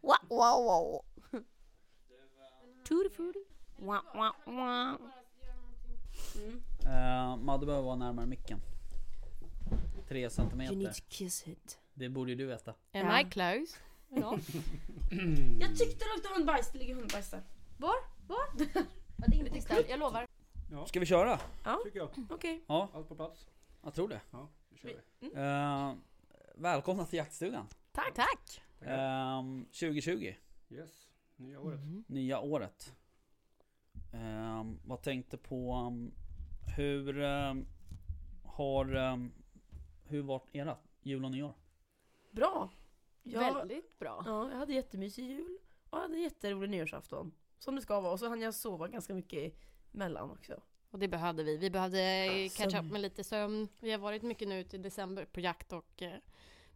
Wow, 0.00 0.16
wow, 0.28 0.64
wow. 0.64 1.04
Frutti. 3.10 3.44
Wow, 3.76 4.00
wow, 4.14 4.32
wow. 4.46 4.98
Uh, 6.86 7.36
Madde 7.36 7.66
behöver 7.66 7.84
vara 7.84 7.96
närmare 7.96 8.26
micken. 8.26 8.60
Tre 10.08 10.18
You 10.18 10.22
need 10.22 10.32
centimeter. 10.32 10.92
to 10.92 11.02
kiss 11.08 11.48
it. 11.48 11.78
Det 11.94 12.08
borde 12.08 12.30
ju 12.30 12.36
du 12.36 12.46
veta. 12.46 12.70
Am 12.70 12.76
Ja. 12.92 13.20
I 13.20 13.24
close? 13.24 13.76
Ja. 14.08 14.20
Jag 15.60 15.78
tyckte 15.78 16.04
det 16.04 16.14
luktade 16.16 16.34
hundbajs, 16.34 16.72
det 16.72 16.78
ligger 16.78 16.94
hundbajs 16.94 17.30
där. 17.30 17.42
Var? 17.78 17.94
Var? 18.26 18.38
Ja, 19.22 19.26
det 19.28 19.36
är 19.36 19.46
inte 19.46 19.60
ställt, 19.60 19.88
jag 19.90 19.98
lovar. 19.98 20.26
Ja, 20.72 20.86
Ska 20.86 21.00
vi 21.00 21.06
köra? 21.06 21.38
tycker 21.84 21.98
jag. 21.98 22.08
Okej. 22.30 22.64
Ja, 22.66 22.88
Allt 22.94 23.08
på 23.08 23.14
plats. 23.14 23.46
jag 23.82 23.94
tror 23.94 24.08
det. 24.08 24.20
Ja, 24.30 24.48
nu 24.70 24.76
kör 24.78 24.88
vi. 25.20 25.26
Uh, 25.28 25.94
välkomna 26.54 27.04
till 27.06 27.16
jaktstugan. 27.16 27.66
Tack. 27.92 28.14
Tack! 28.14 28.62
Um, 28.80 29.64
2020, 29.64 30.34
Yes, 30.70 31.08
nya 31.36 31.60
året. 31.60 31.80
nya 32.06 32.40
året. 32.40 32.96
Um, 34.12 34.80
vad 34.84 35.02
tänkte 35.02 35.36
på 35.36 35.74
um, 35.74 36.12
hur 36.76 37.18
um, 37.18 37.66
har 38.44 38.94
um, 38.96 39.32
hur 40.04 40.22
var 40.22 40.42
era 40.52 40.76
jul 41.02 41.24
och 41.24 41.30
nyår? 41.30 41.54
Bra. 42.30 42.70
Jag, 43.22 43.54
Väldigt 43.54 43.98
bra. 43.98 44.22
ja, 44.26 44.50
jag 44.50 44.58
hade 44.58 44.72
jättemysig 44.72 45.24
jul 45.24 45.58
och 45.90 45.98
jag 45.98 46.02
hade 46.02 46.18
jätterolig 46.18 46.70
nyårsafton. 46.70 47.32
Som 47.58 47.74
det 47.76 47.82
ska 47.82 48.00
vara. 48.00 48.12
Och 48.12 48.18
så 48.18 48.28
hann 48.28 48.40
jag 48.40 48.54
sova 48.54 48.88
ganska 48.88 49.14
mycket 49.14 49.54
emellan 49.94 50.30
också. 50.30 50.60
Och 50.90 50.98
det 50.98 51.08
behövde 51.08 51.42
vi. 51.42 51.56
Vi 51.56 51.70
behövde 51.70 52.48
catch 52.56 52.72
sömn. 52.72 52.86
up 52.86 52.92
med 52.92 53.00
lite 53.00 53.24
sömn. 53.24 53.68
Vi 53.80 53.90
har 53.90 53.98
varit 53.98 54.22
mycket 54.22 54.48
nu 54.48 54.60
ute 54.60 54.76
i 54.76 54.78
december 54.78 55.24
på 55.24 55.40
jakt 55.40 55.72
och 55.72 56.02
eh, 56.02 56.18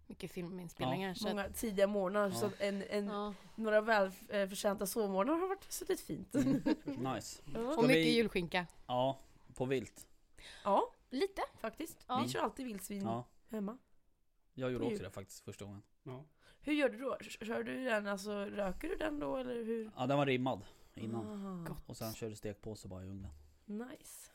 mycket 0.06 0.30
filminspelningar. 0.30 1.14
så 1.14 1.28
att- 1.28 1.34
Många 1.36 1.48
tidiga 1.48 1.86
morgnar. 1.86 2.28
Ja. 2.28 2.34
Så 2.34 2.50
en, 2.58 2.82
en, 2.90 3.06
ja. 3.06 3.34
några 3.54 3.80
välförtjänta 3.80 4.86
sovmorgnar 4.86 5.34
har 5.34 5.48
varit 5.48 5.72
suttit 5.72 6.00
fint. 6.00 6.34
Mm, 6.34 6.62
nice. 7.14 7.42
Ja. 7.54 7.60
Och 7.60 7.72
Ska 7.72 7.82
mycket 7.82 7.96
vi- 7.96 8.16
julskinka. 8.16 8.66
Ja, 8.86 9.18
på 9.54 9.64
vilt. 9.64 10.06
ja, 10.64 10.92
Lite. 11.10 11.42
faktiskt. 11.60 12.04
Ja. 12.08 12.22
Vi 12.26 12.28
kör 12.32 12.40
alltid 12.40 12.66
vildsvin 12.66 13.02
Ja, 13.02 13.24
hemma. 13.50 13.78
jag 14.54 14.72
gjorde 14.72 14.84
också 14.84 15.02
det 15.02 15.10
faktiskt 15.10 15.44
första 15.44 15.64
gången. 15.64 15.82
Ja. 16.02 16.24
Hur 16.60 16.72
gör 16.72 16.88
du 16.88 16.98
då? 16.98 17.16
Kör 17.20 17.62
du 17.62 17.84
den, 17.84 18.06
alltså 18.06 18.32
röker 18.44 18.88
du 18.88 18.96
den 18.96 19.18
då 19.18 19.36
eller 19.36 19.54
hur? 19.64 19.90
Ja, 19.96 20.06
den 20.06 20.18
var 20.18 20.26
rimmad 20.26 20.64
innan. 20.94 21.26
Aha. 21.66 21.76
Och 21.86 21.96
sen 21.96 22.14
körde 22.14 22.36
stekpåse 22.36 22.88
bara 22.88 23.04
i 23.04 23.06
ugnen. 23.08 23.30
Nice. 23.64 24.30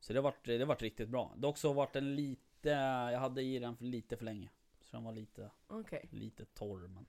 Så 0.00 0.12
det 0.12 0.20
vart, 0.20 0.44
det 0.44 0.64
vart 0.64 0.82
riktigt 0.82 1.08
bra. 1.08 1.32
Dock 1.36 1.58
så 1.58 1.72
vart 1.72 1.92
den 1.92 2.14
lite, 2.16 2.68
jag 3.12 3.18
hade 3.20 3.42
i 3.42 3.58
den 3.58 3.76
för 3.76 3.84
lite 3.84 4.16
för 4.16 4.24
länge. 4.24 4.48
Så 4.90 4.96
den 4.96 5.04
var 5.04 5.12
lite, 5.12 5.50
Okej. 5.66 6.08
lite 6.10 6.44
torr 6.44 6.88
men 6.88 7.06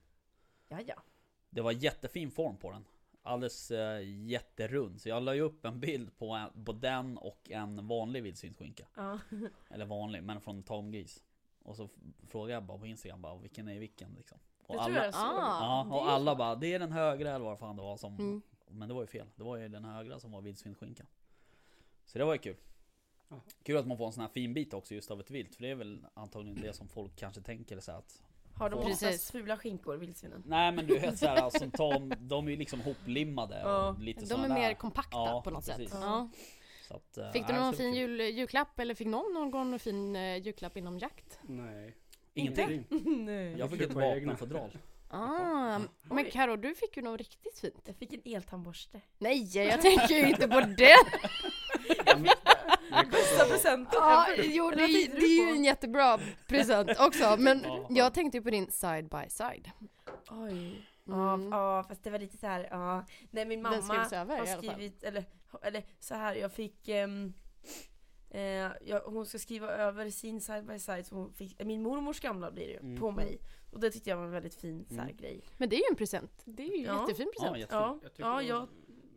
Ja, 0.68 0.80
ja. 0.86 1.02
Det 1.50 1.60
var 1.60 1.72
jättefin 1.72 2.30
form 2.30 2.56
på 2.56 2.70
den. 2.70 2.84
Alldeles 3.22 3.70
eh, 3.70 4.00
jätterund. 4.26 5.00
Så 5.00 5.08
jag 5.08 5.22
la 5.22 5.34
ju 5.34 5.40
upp 5.40 5.64
en 5.64 5.80
bild 5.80 6.18
på, 6.18 6.30
en, 6.30 6.64
på 6.64 6.72
den 6.72 7.18
och 7.18 7.50
en 7.50 7.86
vanlig 7.86 8.22
vildsvinsskinka. 8.22 8.86
Ja. 8.96 9.18
Eller 9.70 9.86
vanlig, 9.86 10.22
men 10.22 10.40
från 10.40 10.62
tamgris. 10.62 11.24
Och 11.62 11.76
så 11.76 11.88
frågade 12.28 12.52
jag 12.52 12.62
bara 12.64 12.78
på 12.78 12.86
Instagram 12.86 13.22
bara, 13.22 13.36
vilken 13.36 13.68
är 13.68 13.78
vilken 13.78 14.14
liksom. 14.14 14.38
Och 14.62 14.66
tror 14.66 14.80
alla, 14.80 15.04
jag 15.04 15.14
såg. 15.14 15.22
Ja, 15.22 15.86
och 15.90 16.10
alla 16.10 16.36
bara, 16.36 16.54
det 16.54 16.74
är 16.74 16.78
den 16.78 16.92
högra 16.92 17.30
eller 17.34 17.44
vad 17.44 17.58
fan 17.58 17.76
det 17.76 17.82
var 17.82 17.96
som 17.96 18.14
Mm. 18.18 18.42
Men 18.72 18.88
det 18.88 18.94
var 18.94 19.00
ju 19.00 19.06
fel. 19.06 19.26
Det 19.36 19.42
var 19.42 19.56
ju 19.56 19.68
den 19.68 19.84
högra 19.84 20.20
som 20.20 20.32
var 20.32 20.40
vildsvinsskinkan. 20.40 21.06
Så 22.04 22.18
det 22.18 22.24
var 22.24 22.32
ju 22.32 22.38
kul. 22.38 22.56
Kul 23.62 23.76
att 23.76 23.86
man 23.86 23.96
får 23.98 24.06
en 24.06 24.12
sån 24.12 24.20
här 24.20 24.28
fin 24.30 24.54
bit 24.54 24.74
också 24.74 24.94
just 24.94 25.10
av 25.10 25.20
ett 25.20 25.30
vilt. 25.30 25.54
För 25.54 25.62
det 25.62 25.70
är 25.70 25.74
väl 25.74 26.06
antagligen 26.14 26.62
det 26.62 26.72
som 26.72 26.88
folk 26.88 27.16
kanske 27.16 27.40
tänker 27.40 27.80
så 27.80 27.92
att 27.92 28.22
Har 28.54 28.70
de 28.70 28.84
Precis. 28.84 29.02
oftast 29.02 29.30
fula 29.30 29.56
skinkor, 29.56 29.96
vildsvinen? 29.96 30.42
Nej 30.46 30.72
men 30.72 30.86
du 30.86 30.98
vet 30.98 31.18
såhär 31.18 31.58
som 31.58 31.70
tam, 31.70 32.12
de 32.20 32.46
är 32.46 32.50
ju 32.50 32.56
liksom 32.56 32.80
hoplimmade 32.80 33.60
Ja. 33.64 33.88
och 33.88 33.98
lite 33.98 34.24
De 34.24 34.44
är 34.44 34.48
där. 34.48 34.54
mer 34.54 34.74
kompakta 34.74 35.16
Ja, 35.16 35.42
på 35.44 35.50
något 35.50 35.66
precis. 35.66 35.90
sätt. 35.90 35.98
Ja. 36.02 36.28
Att, 36.90 37.18
eh, 37.18 37.30
Fick 37.32 37.46
du 37.46 37.52
någon 37.52 37.74
fin 37.74 37.94
jul, 37.94 38.20
julklapp 38.20 38.78
eller 38.80 38.94
fick 38.94 39.06
någon 39.06 39.34
någon 39.34 39.78
fin 39.78 40.16
eh, 40.16 40.36
julklapp 40.36 40.76
inom 40.76 40.98
jakt? 40.98 41.38
Nej. 41.42 41.96
Ingenting. 42.34 42.84
Nej. 43.24 43.58
Jag 43.58 43.70
fick 43.70 43.80
ett 43.80 43.90
egna. 43.90 44.00
vapenfodral. 44.08 44.78
Ah, 45.12 45.78
men. 46.02 46.24
Karo, 46.30 46.56
du 46.56 46.74
fick 46.74 46.96
ju 46.96 47.02
något 47.02 47.18
riktigt 47.18 47.58
fint. 47.58 47.82
Jag 47.86 47.96
fick 47.96 48.12
en 48.12 48.22
eltandborste. 48.24 49.00
Nej, 49.18 49.56
jag 49.68 49.80
tänker 49.82 50.14
ju 50.14 50.28
inte 50.28 50.48
på 50.48 50.60
det! 50.60 50.96
Bästa 53.10 53.44
presenten 53.44 53.98
Ja, 54.00 54.26
jo, 54.38 54.70
det, 54.70 54.82
är- 54.82 55.20
det 55.20 55.26
är 55.26 55.46
ju 55.48 55.56
en 55.56 55.64
jättebra 55.64 56.18
present 56.48 56.90
också, 57.00 57.36
men 57.38 57.62
Ja. 57.64 57.86
jag 57.90 58.14
tänkte 58.14 58.38
ju 58.38 58.42
på 58.42 58.50
din 58.50 58.70
side 58.70 59.08
by 59.08 59.28
side. 59.28 59.70
Oj. 60.30 60.86
Ja, 61.04 61.34
Mm. 61.34 61.52
ja, 61.52 61.84
fast 61.88 62.04
det 62.04 62.10
var 62.10 62.18
lite 62.18 62.36
så 62.38 62.46
här, 62.46 62.68
ja. 62.70 63.04
Nej, 63.30 63.44
min 63.46 63.62
mamma 63.62 64.06
över 64.12 64.38
har 64.38 64.46
skrivit, 64.46 65.02
eller, 65.02 65.24
eller 65.62 65.84
så 66.00 66.14
här, 66.14 66.34
jag 66.34 66.52
fick 66.52 66.88
ehm, 66.88 67.32
eh, 68.30 68.40
jag, 68.84 69.00
hon 69.06 69.26
ska 69.26 69.38
skriva 69.38 69.68
över 69.68 70.10
sin 70.10 70.40
side 70.40 70.66
by 70.66 70.78
side, 70.78 71.06
så 71.06 71.14
hon 71.14 71.32
fick, 71.32 71.64
min 71.64 71.82
mormors 71.82 72.20
gamla 72.20 72.50
blir 72.50 72.66
det 72.66 72.72
ju, 72.72 72.78
Mm. 72.78 73.00
på 73.00 73.10
mig. 73.10 73.38
Och 73.72 73.80
det 73.80 73.90
tyckte 73.90 74.10
jag 74.10 74.16
var 74.16 74.24
en 74.24 74.30
väldigt 74.30 74.54
fin 74.54 74.86
så 74.88 74.94
här, 74.94 75.02
Mm. 75.02 75.16
grej. 75.16 75.40
Men 75.56 75.68
det 75.68 75.76
är 75.76 75.78
ju 75.78 75.84
en 75.90 75.96
present. 75.96 76.42
Det 76.44 76.62
är 76.62 76.66
ju 76.78 76.86
en 76.86 76.94
Ja. 76.94 77.00
jättefin 77.00 77.28
Ja, 77.36 77.40
present. 77.40 77.58
jättefin. 77.58 77.78
Ja, 77.80 77.98
tycker 78.10 78.22
ja, 78.22 78.42
jag, 78.42 78.68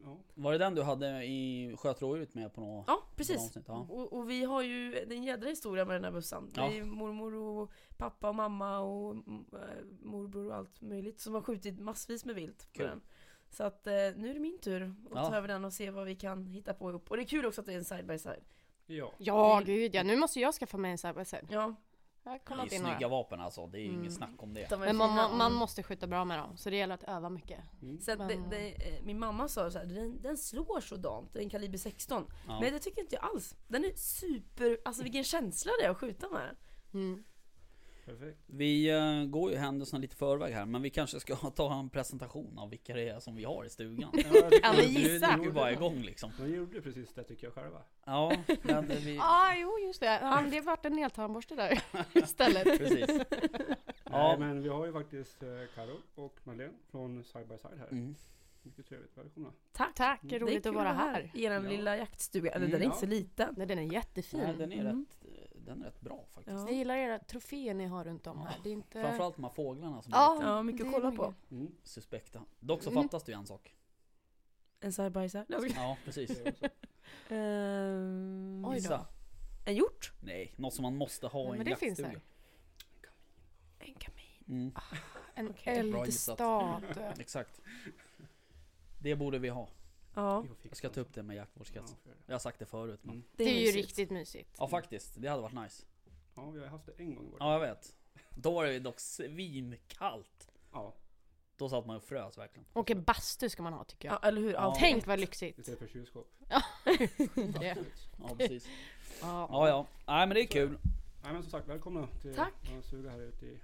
ja. 0.04 0.18
Var 0.34 0.52
det 0.52 0.58
den 0.58 0.76
du 0.76 0.82
hade 0.84 1.24
i 1.26 1.76
sköt 1.78 2.02
rådjuret 2.02 2.34
med 2.36 2.54
på 2.54 2.62
något 2.62 2.86
ja 2.88 2.94
på 2.94 3.00
något 3.00 3.16
precis. 3.16 3.38
avsnitt? 3.38 3.66
Ja. 3.68 3.88
Och, 3.90 4.14
och 4.14 4.30
vi 4.30 4.44
har 4.44 4.62
ju, 4.62 4.92
det 4.92 5.16
är 5.16 5.18
en 5.18 5.24
jädra 5.24 5.50
historia 5.50 5.86
med 5.86 5.96
den 5.96 6.04
här 6.04 6.12
bössan. 6.12 6.52
Ja. 6.56 6.70
Det 6.70 6.78
är 6.78 6.84
mormor 6.84 7.34
och 7.36 7.72
pappa 7.98 8.30
och 8.30 8.36
mamma 8.36 8.80
och 8.80 9.16
äh, 9.16 9.60
morbror 10.02 10.48
och 10.48 10.56
allt 10.56 10.82
möjligt 10.82 11.20
som 11.20 11.34
har 11.34 11.42
skjutit 11.42 11.80
massvis 11.80 12.26
med 12.26 12.36
vilt 12.36 12.74
på 12.74 12.84
den. 12.84 13.02
Så 13.50 13.64
att 13.64 13.88
eh, 13.88 13.94
nu 13.94 14.30
är 14.30 14.34
det 14.34 14.40
min 14.40 14.60
tur 14.60 14.82
att 14.82 15.12
Ja. 15.16 15.30
ta 15.30 15.36
över 15.36 15.48
den 15.48 15.66
och 15.66 15.74
se 15.74 15.92
vad 15.92 16.06
vi 16.06 16.16
kan 16.16 16.48
hitta 16.48 16.74
på 16.74 16.90
ihop. 16.90 17.12
Och 17.12 17.18
det 17.18 17.24
är 17.24 17.28
kul 17.28 17.46
också 17.46 17.62
att 17.62 17.68
det 17.68 17.74
är 17.74 17.78
en 17.78 17.86
side 17.86 18.08
by 18.08 18.18
side. 18.20 18.44
Ja. 18.86 19.12
Ja, 19.18 19.62
gud 19.66 19.96
ja. 19.96 20.04
Nu 20.04 20.16
måste 20.18 20.40
jag 20.40 20.54
skaffa 20.54 20.78
mig 20.78 20.92
en 20.92 20.98
side 20.98 21.16
by 21.16 21.26
side. 21.26 21.48
Ja, 21.50 21.76
Det 22.24 22.30
är 22.30 22.74
in 22.76 22.82
några. 22.82 22.96
snygga 22.96 23.08
vapen 23.08 23.40
alltså, 23.40 23.68
det 23.68 23.78
är 23.78 23.82
ju 23.82 23.88
Mm. 23.90 24.00
inget 24.02 24.14
snack 24.14 24.30
om 24.38 24.54
det. 24.54 24.70
de 24.70 24.80
Men 24.80 24.96
man, 24.96 25.38
man, 25.38 25.54
måste 25.54 25.84
skjuta 25.84 26.08
bra 26.08 26.26
med 26.26 26.40
dem, 26.40 26.58
så 26.58 26.70
det 26.70 26.76
gäller 26.76 26.94
att 26.96 27.04
öva 27.04 27.30
mycket. 27.30 27.60
Mm. 27.82 28.00
Sen, 28.02 28.18
det, 28.20 28.26
Men- 28.26 28.50
det, 28.50 28.68
eh, 28.68 29.04
min 29.04 29.20
mamma 29.20 29.48
sa 29.48 29.72
så 29.72 29.78
här, 29.78 29.86
den, 29.86 30.22
den 30.22 30.38
slår 30.38 30.82
sådant, 30.82 31.34
det 31.34 31.40
är 31.40 31.44
en 31.44 31.50
kaliber 31.50 31.78
16. 31.78 32.26
Ja. 32.48 32.60
Men 32.60 32.74
det 32.74 32.80
tycker 32.80 33.02
inte 33.02 33.16
jag 33.16 33.24
alls. 33.24 33.56
Den 33.68 33.86
är 33.86 33.94
super, 33.96 34.78
alltså 34.86 35.04
vilken 35.04 35.24
känsla 35.24 35.72
det 35.80 35.86
är 35.86 35.90
att 35.90 35.98
skjuta 35.98 36.30
med 36.30 36.42
den. 36.42 36.56
Mm. 37.02 37.24
Perfekt. 38.06 38.38
Vi 38.46 38.90
eh, 38.90 39.26
går 39.26 39.52
ju 39.52 39.58
händelserna 39.58 40.00
lite 40.02 40.16
förväg 40.16 40.54
här, 40.54 40.66
men 40.66 40.82
vi 40.82 40.90
kanske 40.90 41.20
ska 41.20 41.36
ta 41.56 41.80
en 41.80 41.90
presentation 41.90 42.60
av 42.60 42.70
vilka 42.70 42.94
det 42.94 43.10
är 43.10 43.20
som 43.20 43.36
vi 43.36 43.44
har 43.44 43.66
i 43.66 43.70
stugan. 43.70 44.10
Ja, 44.64 44.74
vi 44.78 44.84
gissa? 44.86 45.38
du 45.38 45.48
är 45.50 45.52
bara 45.52 45.72
igång 45.72 46.02
liksom. 46.02 46.32
De 46.40 46.56
gjorde 46.56 46.82
precis 46.82 47.14
det 47.14 47.24
tycker 47.24 47.48
jag 47.48 47.54
själva. 47.54 47.82
Ja, 48.06 48.32
men 48.62 48.88
det, 48.88 48.96
vi... 48.96 49.18
ah, 49.22 49.54
jo 49.56 49.80
just 49.88 50.00
det. 50.00 50.20
Ja, 50.22 50.44
det 50.52 50.62
vart 50.62 50.86
en 50.86 51.00
eltandborste 51.00 51.56
där 51.56 51.82
istället. 52.14 52.64
precis. 52.78 53.08
Nej, 53.08 53.26
Ja. 54.06 54.36
men 54.40 54.62
vi 54.64 54.70
har 54.70 54.86
ju 54.86 54.94
faktiskt 54.94 55.44
eh, 55.44 55.50
Karo 55.76 55.98
och 56.16 56.36
Madeleine 56.44 56.74
från 56.92 57.24
Side 57.24 57.48
by 57.48 57.58
Side 57.58 57.78
här. 57.80 57.88
Mm. 57.92 58.16
Mycket 58.66 58.88
trevligt, 58.90 59.18
välkomna. 59.18 59.50
Tack! 59.72 59.96
Tack, 59.96 60.20
Det 60.24 60.36
är 60.36 60.40
roligt 60.40 60.66
att 60.66 60.74
vara 60.76 60.94
här. 60.94 61.32
I 61.34 61.44
er 61.44 61.52
Ja. 61.52 61.60
lilla 61.60 61.98
jaktstuga. 61.98 62.52
Eller 62.52 62.66
Mm, 62.66 62.72
den 62.72 62.82
är 62.82 62.86
ja. 62.86 62.90
inte 62.92 63.00
så 63.00 63.06
liten. 63.06 63.54
Nej, 63.58 63.68
den 63.68 63.80
är 63.80 63.94
jättefin. 63.94 64.40
Nej, 64.44 64.56
den 64.58 64.72
är, 64.72 64.80
Mm. 64.80 65.06
rätt, 65.22 65.53
den 65.66 65.82
är 65.82 65.86
rätt 65.86 66.02
bra 66.02 66.26
faktiskt. 66.32 66.58
Ja. 66.58 66.68
Jag 66.68 66.74
gillar 66.78 66.96
era 66.96 67.20
troféer 67.20 67.74
ni 67.74 67.86
har 67.86 68.04
runt 68.04 68.28
om 68.28 68.42
här. 68.42 68.56
Det 68.64 68.70
är 68.70 68.74
inte... 68.74 69.02
Framförallt 69.02 69.36
de 69.36 69.44
här 69.44 69.52
fåglarna 69.52 70.02
som 70.02 70.12
Ja. 70.16 70.32
är 70.32 70.36
lite 70.36 70.48
Ja, 70.48 70.64
mycket 70.64 70.86
att 70.88 70.94
kolla 70.94 71.12
på. 71.12 71.34
Mm. 71.52 71.72
suspekta. 71.84 72.42
Dock 72.60 72.84
så 72.84 72.90
Mm. 72.92 73.04
fattas 73.04 73.24
det 73.24 73.32
ju 73.32 73.38
en 73.38 73.46
sak. 73.46 73.76
En 74.80 74.94
skojar. 74.94 75.46
Ja, 75.76 75.98
precis. 76.06 76.42
Ehm, 77.30 78.66
Oj 78.68 78.80
då. 78.90 79.06
En 79.66 79.76
hjort? 79.76 80.12
Nej, 80.22 80.54
något 80.58 80.74
som 80.74 80.84
man 80.84 80.96
måste 80.98 81.28
ha 81.28 81.56
i 81.56 81.60
en 81.60 81.66
det 81.66 81.76
finns 81.76 82.00
jaktstuga. 82.00 82.22
En 83.80 83.94
kamin. 83.94 84.24
Mm, 84.48 84.74
En 85.36 85.50
Okej. 85.50 85.92
Bra 85.92 86.06
gissat. 86.06 86.40
eldstad. 86.40 87.14
exakt. 87.20 87.62
Det 89.02 89.16
borde 89.16 89.40
vi 89.40 89.50
ha. 89.50 89.68
Ja, 90.14 90.46
Jag 90.64 90.78
ska 90.78 90.90
ta 90.90 91.02
upp 91.02 91.14
det 91.14 91.24
med 91.24 91.36
jaktvårdskrets. 91.36 91.96
Ja. 92.06 92.12
Jag 92.26 92.34
har 92.34 92.40
sagt 92.40 92.60
det 92.60 92.66
förut 92.66 93.00
men. 93.04 93.16
Mm. 93.16 93.26
Det 93.36 93.44
är 93.44 93.48
ju 93.50 93.60
mysigt. 93.66 93.76
riktigt 93.76 94.10
mysigt. 94.10 94.56
Ja 94.60 94.68
faktiskt, 94.68 95.14
det 95.22 95.28
hade 95.28 95.42
varit 95.42 95.54
nice. 95.56 95.86
Ja, 96.36 96.50
vi 96.50 96.60
har 96.60 96.68
haft 96.68 96.86
det 96.86 96.94
en 97.04 97.16
gång 97.16 97.28
i 97.28 97.30
vårt 97.32 97.40
Ja 97.40 97.54
jag 97.54 97.60
vet. 97.60 97.96
Då 98.36 98.52
var 98.54 98.66
det 98.66 98.80
dock 98.80 99.00
svinkallt. 99.00 100.52
Ja, 100.72 100.94
Då 101.58 101.70
satt 101.70 101.86
man 101.86 101.96
och 101.96 102.04
frös 102.04 102.38
verkligen. 102.38 102.66
Och 102.74 102.92
en 102.92 103.04
bastu 103.04 103.50
ska 103.50 103.64
man 103.64 103.74
ha 103.74 103.84
tycker 103.84 104.08
jag. 104.08 104.20
Ja, 104.22 104.28
eller 104.28 104.42
hur? 104.42 104.54
Ja. 104.54 104.76
Tänk 104.80 105.08
vad 105.08 105.20
lyxigt. 105.20 105.60
istället 105.60 105.80
för 105.80 105.88
kylskåp. 105.88 106.32
Det. 107.60 107.78
Ja 108.20 108.36
precis. 108.38 108.68
Ja. 109.22 109.48
Ja 109.52 109.68
ja. 109.68 109.88
Nej 110.08 110.28
men 110.28 110.36
det 110.36 110.42
är 110.42 110.48
kul. 110.48 110.78
Nej 111.24 111.34
men 111.34 111.42
som 111.42 111.52
sagt, 111.52 111.68
välkomna 111.68 112.08
till 112.22 112.36
Tack. 112.36 112.54
vår 112.76 112.82
stuga 112.82 113.10
här 113.10 113.20
ute 113.22 113.46
i 113.46 113.60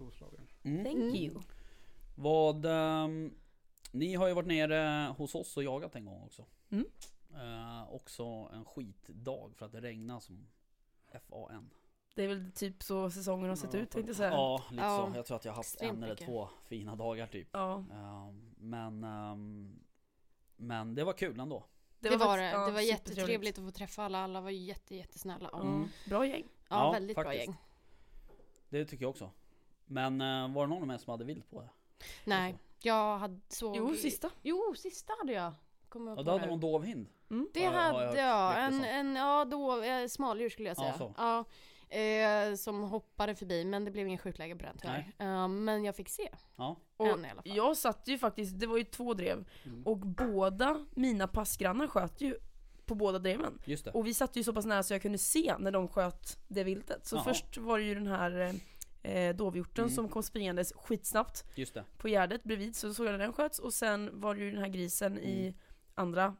Roslagen. 0.00 0.46
Mm. 0.62 0.84
Thank 0.84 0.96
Mm. 0.96 1.14
you. 1.14 1.42
Vad... 2.14 2.66
ehm, 2.66 3.34
ni 3.90 4.14
har 4.14 4.26
ju 4.28 4.34
varit 4.34 4.46
nere 4.48 5.14
hos 5.18 5.34
oss 5.34 5.56
och 5.56 5.62
jagat 5.64 5.94
en 5.96 6.04
gång 6.04 6.22
också. 6.22 6.44
Mm. 6.70 6.86
Eh, 7.34 7.92
också 7.94 8.24
en 8.52 8.64
skitdag 8.64 9.50
för 9.56 9.66
att 9.66 9.72
det 9.72 9.80
regnade 9.80 10.20
som 10.20 10.46
FAN. 11.28 11.70
Det 12.14 12.22
är 12.24 12.28
väl 12.28 12.52
typ 12.52 12.82
så 12.82 13.10
säsongen 13.10 13.48
har 13.48 13.56
sett 13.56 13.74
Ja, 13.74 13.80
ut 13.80 13.90
tänkte 13.90 14.10
jag 14.10 14.16
säga. 14.16 14.30
Ja, 14.30 14.64
lite 14.70 14.82
Ja, 14.82 15.08
så. 15.12 15.16
Jag 15.18 15.26
tror 15.26 15.36
att 15.36 15.44
jag 15.44 15.52
har 15.52 15.56
haft 15.56 15.72
extremt 15.74 15.96
en 15.96 16.02
eller 16.02 16.12
mycket. 16.14 16.26
två 16.26 16.48
fina 16.66 16.96
dagar 16.96 17.26
typ. 17.26 17.48
Ja, 17.52 17.76
Ehm, 17.92 18.54
men, 18.58 19.04
ehm, 19.04 19.78
men 20.56 20.94
det 20.94 21.04
var 21.04 21.12
kul 21.12 21.40
ändå. 21.40 21.64
Det, 22.00 22.08
var, 22.10 22.18
faktiskt- 22.18 22.36
det. 22.38 22.50
ja, 22.50 22.66
det 22.66 22.72
var 22.72 22.80
jättetrevligt 22.80 23.58
att 23.58 23.64
få 23.64 23.70
träffa 23.70 24.02
alla. 24.04 24.18
Alla 24.18 24.40
var 24.40 24.50
jätte, 24.50 24.96
jättesnälla. 24.96 25.48
Och, 25.48 25.60
Mm. 25.66 25.88
Bra 26.08 26.26
gäng. 26.26 26.44
Ja, 26.68 26.76
Ja, 26.84 26.92
väldigt 26.92 27.14
bra 27.16 27.24
faktiskt. 27.24 27.46
gäng. 27.46 27.56
Det 28.68 28.84
tycker 28.84 29.04
jag 29.04 29.10
också. 29.10 29.30
Men 29.86 30.20
eh, 30.20 30.52
var 30.54 30.66
det 30.66 30.74
någon 30.74 30.90
av 30.90 30.94
er 30.94 30.98
som 30.98 31.10
hade 31.10 31.24
vilt 31.24 31.50
på 31.50 31.60
det? 31.60 31.68
Nej, 32.24 32.58
jag 32.80 33.18
hade 33.18 33.40
så... 33.48 33.74
Jo, 33.76 33.94
sista. 33.94 34.30
Jo, 34.42 34.74
sista 34.76 35.12
hade 35.18 35.32
jag. 35.32 35.52
Kommer 35.88 36.10
jag 36.10 36.18
Ja, 36.18 36.22
på 36.22 36.24
du 36.24 36.30
hade 36.30 36.44
nu. 36.44 36.50
någon 36.50 36.60
dovhind? 36.60 37.06
Det 37.54 37.64
Har 37.64 37.74
jag- 37.74 37.80
har 37.80 37.86
jag 37.86 37.92
hade 37.94 38.06
hört 38.06 38.16
jag. 38.18 38.50
ryktas 38.50 38.74
En, 38.74 38.74
om. 38.78 38.84
en, 38.84 39.16
ja, 39.16 39.44
då, 39.44 39.82
eh, 39.82 40.06
smaldjur 40.08 40.48
skulle 40.48 40.68
jag 40.68 40.76
Ja, 40.78 40.82
säga. 40.82 40.98
så. 40.98 41.14
Ja, 41.18 41.44
eh, 41.98 42.54
som 42.54 42.82
hoppade 42.82 43.34
förbi, 43.34 43.64
men 43.64 43.84
det 43.84 43.90
blev 43.90 44.06
ingen 44.06 44.18
skjutläge 44.18 44.56
på 44.56 44.62
den 44.64 44.76
tyvärr. 44.82 45.12
Eh, 45.18 45.48
men 45.48 45.84
jag 45.84 45.96
fick 45.96 46.08
se 46.08 46.28
Ja. 46.56 46.76
Och 46.96 47.06
en 47.06 47.24
i 47.24 47.30
alla 47.30 47.42
fall. 47.42 47.56
jag 47.56 47.76
satt 47.76 48.08
ju 48.08 48.18
faktiskt, 48.18 48.58
det 48.60 48.66
var 48.66 48.76
ju 48.78 48.84
två 48.84 49.14
drev. 49.14 49.48
Mm. 49.64 49.82
Och 49.86 49.98
båda 49.98 50.86
mina 50.90 51.28
passgrannar 51.28 51.86
sköt 51.86 52.20
ju 52.20 52.38
på 52.86 52.94
båda 52.94 53.18
dreven. 53.18 53.58
Just 53.64 53.84
det. 53.84 53.90
Och 53.90 54.06
vi 54.06 54.14
satt 54.14 54.36
ju 54.36 54.44
så 54.44 54.52
pass 54.52 54.64
nära 54.66 54.82
så 54.82 54.94
jag 54.94 55.02
kunde 55.02 55.18
se 55.18 55.54
när 55.58 55.70
de 55.70 55.88
sköt 55.88 56.38
det 56.48 56.64
viltet. 56.64 57.06
Så 57.06 57.16
Jaha. 57.16 57.24
först 57.24 57.56
var 57.58 57.78
det 57.78 57.84
ju 57.84 57.94
den 57.94 58.06
här 58.06 58.40
eh, 58.40 58.52
dovhjorten 59.36 59.84
Mm. 59.84 59.94
som 59.94 60.08
kom 60.08 60.22
springandes 60.22 60.72
skitsnabbt 60.72 61.44
Just 61.54 61.74
det. 61.74 61.84
på 61.96 62.08
gärdet 62.08 62.44
bredvid. 62.44 62.76
Så 62.76 62.94
såg 62.94 63.06
jag 63.06 63.12
när 63.12 63.18
den 63.18 63.32
sköts 63.32 63.58
och 63.58 63.74
sen 63.74 64.20
var 64.20 64.34
det 64.34 64.40
ju 64.40 64.50
den 64.50 64.60
här 64.60 64.68
grisen 64.68 65.18
i 65.18 65.40
Mm. 65.42 65.54
andra, 65.94 66.36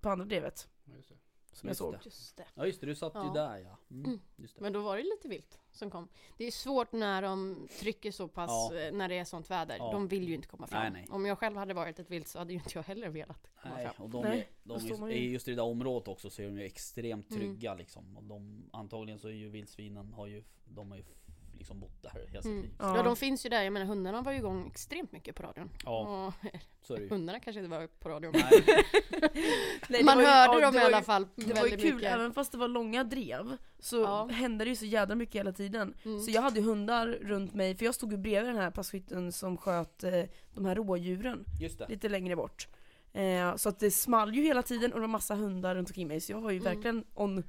på 0.00 0.08
andra 0.10 0.24
drevet. 0.26 0.68
Ja, 0.84 0.92
just 0.96 1.08
det. 1.08 1.14
Som 1.52 1.66
jag 1.66 1.70
Just 1.70 1.78
såg. 1.78 1.92
det. 1.92 2.00
Just 2.04 2.36
det. 2.36 2.44
Ja 2.54 2.66
just 2.66 2.80
det, 2.80 2.86
du 2.86 2.94
satt 2.94 3.14
ju 3.14 3.18
Ja. 3.18 3.32
där 3.32 3.56
ja. 3.58 3.78
Mm. 3.90 4.04
Mm. 4.04 4.20
Just 4.36 4.54
det. 4.56 4.62
Men 4.62 4.72
då 4.72 4.80
var 4.82 4.96
det 4.96 5.02
lite 5.02 5.28
vilt 5.28 5.58
som 5.70 5.90
kom. 5.90 6.08
Det 6.36 6.44
är 6.44 6.50
svårt 6.50 6.92
när 6.92 7.22
de 7.22 7.68
trycker 7.80 8.10
så 8.12 8.28
pass, 8.28 8.50
Ja. 8.50 8.78
eh, 8.78 8.92
när 8.92 9.08
det 9.08 9.18
är 9.18 9.24
sånt 9.24 9.50
väder. 9.50 9.76
Ja. 9.78 9.92
De 9.92 10.08
vill 10.08 10.28
ju 10.28 10.34
inte 10.34 10.48
komma 10.48 10.66
fram. 10.66 10.82
Nej, 10.82 10.90
nej. 10.92 11.06
Om 11.10 11.26
jag 11.26 11.38
själv 11.38 11.56
hade 11.56 11.74
varit 11.74 11.98
ett 11.98 12.10
vilt 12.10 12.28
så 12.28 12.38
hade 12.38 12.52
ju 12.52 12.58
inte 12.58 12.70
jag 12.74 12.82
heller 12.82 13.08
velat 13.08 13.50
komma 13.62 13.74
Nej, 13.74 13.86
fram. 13.88 14.04
och 14.04 14.10
de, 14.10 14.22
Nej, 14.24 14.48
de 14.62 14.80
står 14.80 14.96
man 14.98 15.10
är, 15.10 15.14
ju- 15.14 15.26
är 15.28 15.30
just 15.32 15.48
i 15.48 15.50
det 15.50 15.56
där 15.56 15.62
området 15.64 16.08
också 16.08 16.30
så 16.30 16.42
är 16.42 16.46
de 16.46 16.58
ju 16.58 16.64
extremt 16.64 17.30
Mm. 17.30 17.40
trygga 17.42 17.74
liksom. 17.74 18.16
Och 18.16 18.24
de, 18.24 18.64
antagligen 18.72 19.18
så 19.18 19.28
är 19.28 19.32
ju 19.32 19.48
vildsvinen, 19.48 20.12
har 20.12 20.26
ju, 20.26 20.44
de 20.64 20.90
har 20.90 20.98
ju 20.98 21.04
liksom 21.52 21.80
bott 21.80 22.02
där 22.02 22.10
hela 22.28 22.42
sitt 22.42 22.44
Mm. 22.50 22.62
liv. 22.62 22.70
Ja. 22.78 23.02
de 23.02 23.16
finns 23.16 23.46
ju 23.46 23.50
där. 23.50 23.62
Jag 23.62 23.72
menar 23.72 23.86
hundarna 23.86 24.22
var 24.22 24.32
ju 24.32 24.38
igång 24.38 24.66
extremt 24.66 25.12
mycket 25.12 25.34
på 25.36 25.42
radion. 25.42 25.70
Ja, 25.84 26.26
Och 26.26 26.50
så 26.86 26.94
är 26.94 26.98
det 26.98 27.04
ju. 27.04 27.10
hundarna 27.10 27.40
kanske 27.40 27.60
inte 27.60 27.70
var 27.78 27.86
på 27.86 28.08
radion. 28.08 28.32
Nej, 28.34 28.64
Nej, 29.88 29.98
det 30.00 30.04
Man 30.04 30.16
var 30.16 30.22
ju- 30.22 30.28
hörde 30.28 30.52
ja, 30.54 30.60
dem 30.60 30.72
det 30.74 30.78
i 30.78 30.80
var 30.82 30.86
alla 30.88 30.98
ju- 30.98 31.04
fall 31.04 31.26
Det 31.34 31.42
var 31.42 31.48
ju 31.48 31.70
väldigt 31.70 31.80
kul, 31.80 31.94
mycket. 31.94 32.12
även 32.12 32.32
fast 32.32 32.52
det 32.52 32.58
var 32.58 32.68
långa 32.68 33.04
drev 33.04 33.56
så 33.78 33.96
Ja. 34.00 34.26
hände 34.32 34.64
det 34.64 34.68
ju 34.68 34.76
så 34.76 34.84
jädra 34.84 35.14
mycket 35.14 35.34
hela 35.34 35.52
tiden. 35.52 35.94
Mm. 36.04 36.20
Så 36.20 36.30
jag 36.30 36.42
hade 36.42 36.60
ju 36.60 36.66
hundar 36.66 37.06
runt 37.08 37.54
mig, 37.54 37.76
för 37.76 37.84
jag 37.84 37.94
stod 37.94 38.12
ju 38.12 38.18
bredvid 38.18 38.54
den 38.54 38.62
här 38.62 38.70
passkytten 38.70 39.32
som 39.32 39.56
sköt 39.56 40.04
eh, 40.04 40.22
de 40.54 40.64
här 40.64 40.74
rådjuren 40.74 41.44
just 41.60 41.78
det. 41.78 41.88
lite 41.88 42.08
längre 42.08 42.36
bort. 42.36 42.68
Eh, 43.12 43.56
så 43.56 43.68
att 43.68 43.78
det 43.78 43.90
small 43.90 44.34
ju 44.34 44.42
hela 44.42 44.62
tiden 44.62 44.92
och 44.92 44.98
det 44.98 45.00
var 45.00 45.08
massa 45.08 45.34
hundar 45.34 45.74
runt 45.74 45.88
omkring 45.88 46.08
mig 46.08 46.20
så 46.20 46.32
jag 46.32 46.40
var 46.40 46.50
ju 46.50 46.58
Mm. 46.60 46.74
verkligen 46.74 47.04
on, 47.14 47.44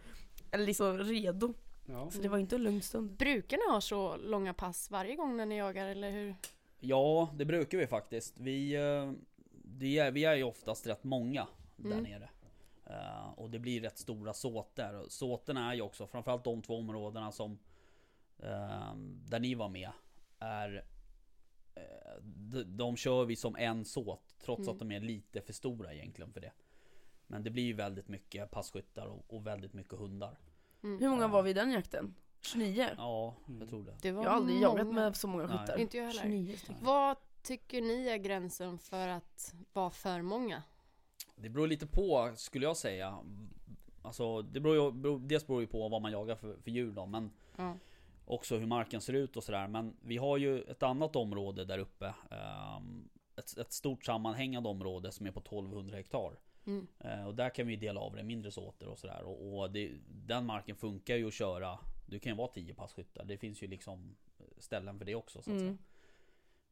eller 0.51 0.65
liksom 0.65 0.97
redo. 0.97 1.53
Ja. 1.85 2.09
Så 2.12 2.21
det 2.21 2.27
var 2.30 2.38
inte 2.38 2.56
en 2.56 2.63
lugn 2.63 2.81
stund. 2.81 3.12
Brukar 3.12 3.57
ni 3.57 3.74
ha 3.74 3.81
så 3.81 4.18
långa 4.18 4.53
pass 4.53 4.91
varje 4.91 5.15
gång 5.15 5.38
när 5.38 5.45
ni 5.45 5.57
jagar 5.57 5.88
eller 5.88 6.12
hur? 6.12 6.35
Ja, 6.80 7.30
det 7.35 7.45
brukar 7.45 7.77
vi 7.77 7.88
faktiskt. 7.88 8.33
Vi, 8.38 8.75
eh, 8.75 9.12
det 9.63 9.97
är, 10.00 10.12
vi 10.12 10.25
är 10.25 10.35
ju 10.35 10.44
oftast 10.44 10.88
rätt 10.88 11.03
många 11.03 11.47
där 11.75 11.91
Mm. 11.91 12.03
nere. 12.03 12.30
Eh, 12.85 13.30
och 13.39 13.50
det 13.50 13.59
blir 13.59 13.81
rätt 13.81 13.97
stora 13.97 14.33
såter. 14.33 15.06
Såterna 15.09 15.71
är 15.71 15.75
ju 15.75 15.81
också, 15.81 16.07
framförallt 16.07 16.44
de 16.44 16.62
två 16.62 16.77
områdena 16.77 17.31
som 17.31 17.59
eh, 18.39 18.95
där 19.25 19.39
ni 19.39 19.56
var 19.56 19.69
med, 19.69 19.91
är 20.39 20.86
de, 22.21 22.63
de 22.63 22.95
kör 22.97 23.25
vi 23.25 23.36
som 23.36 23.56
en 23.56 23.86
såt, 23.86 24.36
trots 24.44 24.59
Mm. 24.62 24.74
att 24.74 24.79
de 24.79 24.91
är 24.91 25.00
lite 25.00 25.41
för 25.41 25.53
stora 25.53 25.94
egentligen 25.94 26.33
för 26.33 26.39
det. 26.41 26.51
Men 27.27 27.44
det 27.44 27.50
blir 27.50 27.63
ju 27.63 27.74
väldigt 27.74 28.07
mycket 28.07 28.51
passkyttar 28.51 29.06
och, 29.07 29.33
och 29.33 29.47
väldigt 29.47 29.74
mycket 29.74 29.94
hundar. 30.00 30.38
Mm. 30.83 31.00
Hur 31.00 31.09
många 31.09 31.27
var 31.27 31.44
vi 31.44 31.50
i 31.50 31.53
den 31.53 31.71
jakten? 31.71 32.15
29? 32.41 32.89
Ja, 32.97 33.35
Mm. 33.47 33.59
jag 33.59 33.69
tror 33.69 33.83
det. 33.83 33.95
Det 34.01 34.12
var 34.12 34.24
Jag 34.24 34.30
har 34.30 34.38
aldrig 34.38 34.62
jagat 34.62 34.88
med 34.88 35.15
så 35.15 35.27
många 35.27 35.47
skyttar. 35.47 35.77
Inte 35.77 35.97
jag 35.97 36.06
heller. 36.06 36.21
29 36.21 36.57
stycken. 36.57 36.75
Vad 36.85 37.18
tycker 37.41 37.81
ni 37.81 38.07
är 38.07 38.18
gränsen 38.18 38.77
för 38.80 39.07
att 39.07 39.53
vara 39.74 39.89
för 39.89 40.21
många? 40.21 40.63
Det 41.35 41.50
beror 41.50 41.68
lite 41.68 41.88
på 41.88 42.31
skulle 42.35 42.65
jag 42.65 42.77
säga. 42.77 43.19
Alltså 44.01 44.41
det 44.41 44.59
beror 44.59 44.75
ju, 44.75 44.91
beror, 44.91 45.19
dels 45.19 45.47
beror 45.47 45.62
ju 45.62 45.68
på 45.68 45.89
vad 45.89 46.01
man 46.01 46.12
jagar 46.12 46.35
för, 46.35 46.57
för 46.63 46.71
djur 46.71 46.91
då, 46.91 47.06
men 47.06 47.31
Ja. 47.57 47.75
också 48.25 48.57
hur 48.57 48.65
marken 48.68 49.01
ser 49.01 49.13
ut 49.13 49.38
och 49.38 49.44
sådär. 49.44 49.68
Men 49.68 49.95
vi 50.01 50.18
har 50.18 50.38
ju 50.38 50.62
ett 50.62 50.83
annat 50.83 51.15
område 51.15 51.65
där 51.65 51.77
uppe. 51.79 52.13
ehm, 52.31 53.09
ett, 53.36 53.57
ett 53.57 53.71
stort 53.74 54.06
sammanhängande 54.06 54.69
område 54.69 55.12
som 55.12 55.25
är 55.27 55.31
på 55.31 55.39
1200 55.39 55.97
hektar. 55.97 56.38
Mm. 56.65 56.88
Eh, 57.00 57.27
och 57.27 57.36
där 57.36 57.50
kan 57.50 57.68
vi 57.68 57.75
dela 57.75 58.00
av 58.00 58.15
det 58.15 58.24
mindre 58.24 58.51
såter 58.51 58.88
och 58.88 59.00
sådär. 59.00 59.24
Och, 59.24 59.60
och 59.60 59.71
det, 59.71 59.92
den 60.07 60.45
marken 60.45 60.75
funkar 60.75 61.15
ju 61.15 61.27
att 61.27 61.33
köra. 61.33 61.80
Du 62.06 62.19
kan 62.19 62.31
ju 62.31 62.36
vara 62.38 62.48
10 62.48 62.74
passkyttar. 62.74 63.25
Det 63.25 63.38
finns 63.38 63.63
ju 63.63 63.68
liksom 63.68 64.15
ställen 64.57 64.98
för 65.00 65.06
det 65.06 65.15
också 65.15 65.42
så 65.42 65.51
att 65.51 65.57
Mm. 65.57 65.77
säga. 65.77 65.77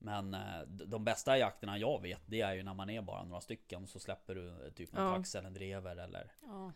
Men 0.04 0.34
eh, 0.34 0.62
de 0.68 1.04
bästa 1.06 1.38
jakterna 1.38 1.78
jag 1.78 2.02
vet, 2.02 2.22
det 2.26 2.42
är 2.42 2.54
ju 2.54 2.64
när 2.64 2.74
man 2.74 2.90
är 2.90 3.02
bara 3.02 3.24
några 3.24 3.42
stycken. 3.42 3.88
Så 3.88 4.00
släpper 4.00 4.36
du 4.36 4.50
eh, 4.66 4.72
typ 4.72 4.94
en 4.98 5.04
Ja. 5.04 5.16
tax 5.16 5.36
eller 5.36 5.48
en 5.48 5.54
drever 5.54 5.96
eller 5.98 6.32
Ja. 6.42 6.72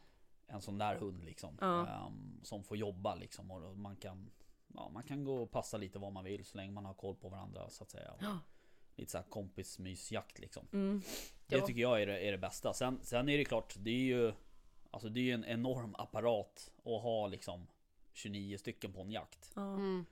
en 0.47 0.61
sån 0.61 0.77
där 0.77 0.95
hund 0.95 1.23
liksom. 1.23 1.57
Ja. 1.61 1.87
ehm, 1.87 2.39
som 2.43 2.63
får 2.63 2.77
jobba 2.77 3.15
liksom. 3.15 3.51
Och 3.51 3.77
man 3.77 3.95
kan, 3.95 4.31
ja, 4.67 4.89
man 4.89 5.03
kan 5.03 5.23
gå 5.23 5.35
och 5.43 5.51
passa 5.51 5.77
lite 5.77 5.99
vad 5.99 6.13
man 6.13 6.23
vill 6.23 6.45
så 6.45 6.57
länge 6.57 6.71
man 6.71 6.85
har 6.85 6.93
koll 6.93 7.15
på 7.15 7.29
varandra 7.29 7.69
så 7.69 7.83
att 7.83 7.89
säga. 7.89 8.13
Ja. 8.19 8.39
Lite 8.95 9.11
såhär 9.11 9.25
kompismysjakt 9.29 10.39
liksom. 10.39 10.67
Mm. 10.73 11.01
Det 11.47 11.61
tycker 11.61 11.81
jag 11.81 12.01
är 12.01 12.07
det, 12.07 12.19
är 12.19 12.31
det 12.31 12.37
bästa. 12.37 12.73
Sen, 12.73 12.99
sen 13.03 13.29
är 13.29 13.37
det 13.37 13.45
klart, 13.45 13.75
det 13.77 13.89
är 13.89 14.03
ju 14.03 14.33
Alltså 14.95 15.09
det 15.09 15.19
är 15.19 15.23
ju 15.23 15.31
en 15.31 15.45
enorm 15.45 15.95
apparat 15.97 16.71
att 16.85 17.01
ha 17.01 17.27
liksom 17.27 17.67
29 18.13 18.57
stycken 18.57 18.93
på 18.93 19.01
en 19.01 19.11
jakt. 19.11 19.51
Ja. 19.55 19.73
Mm. 19.73 20.05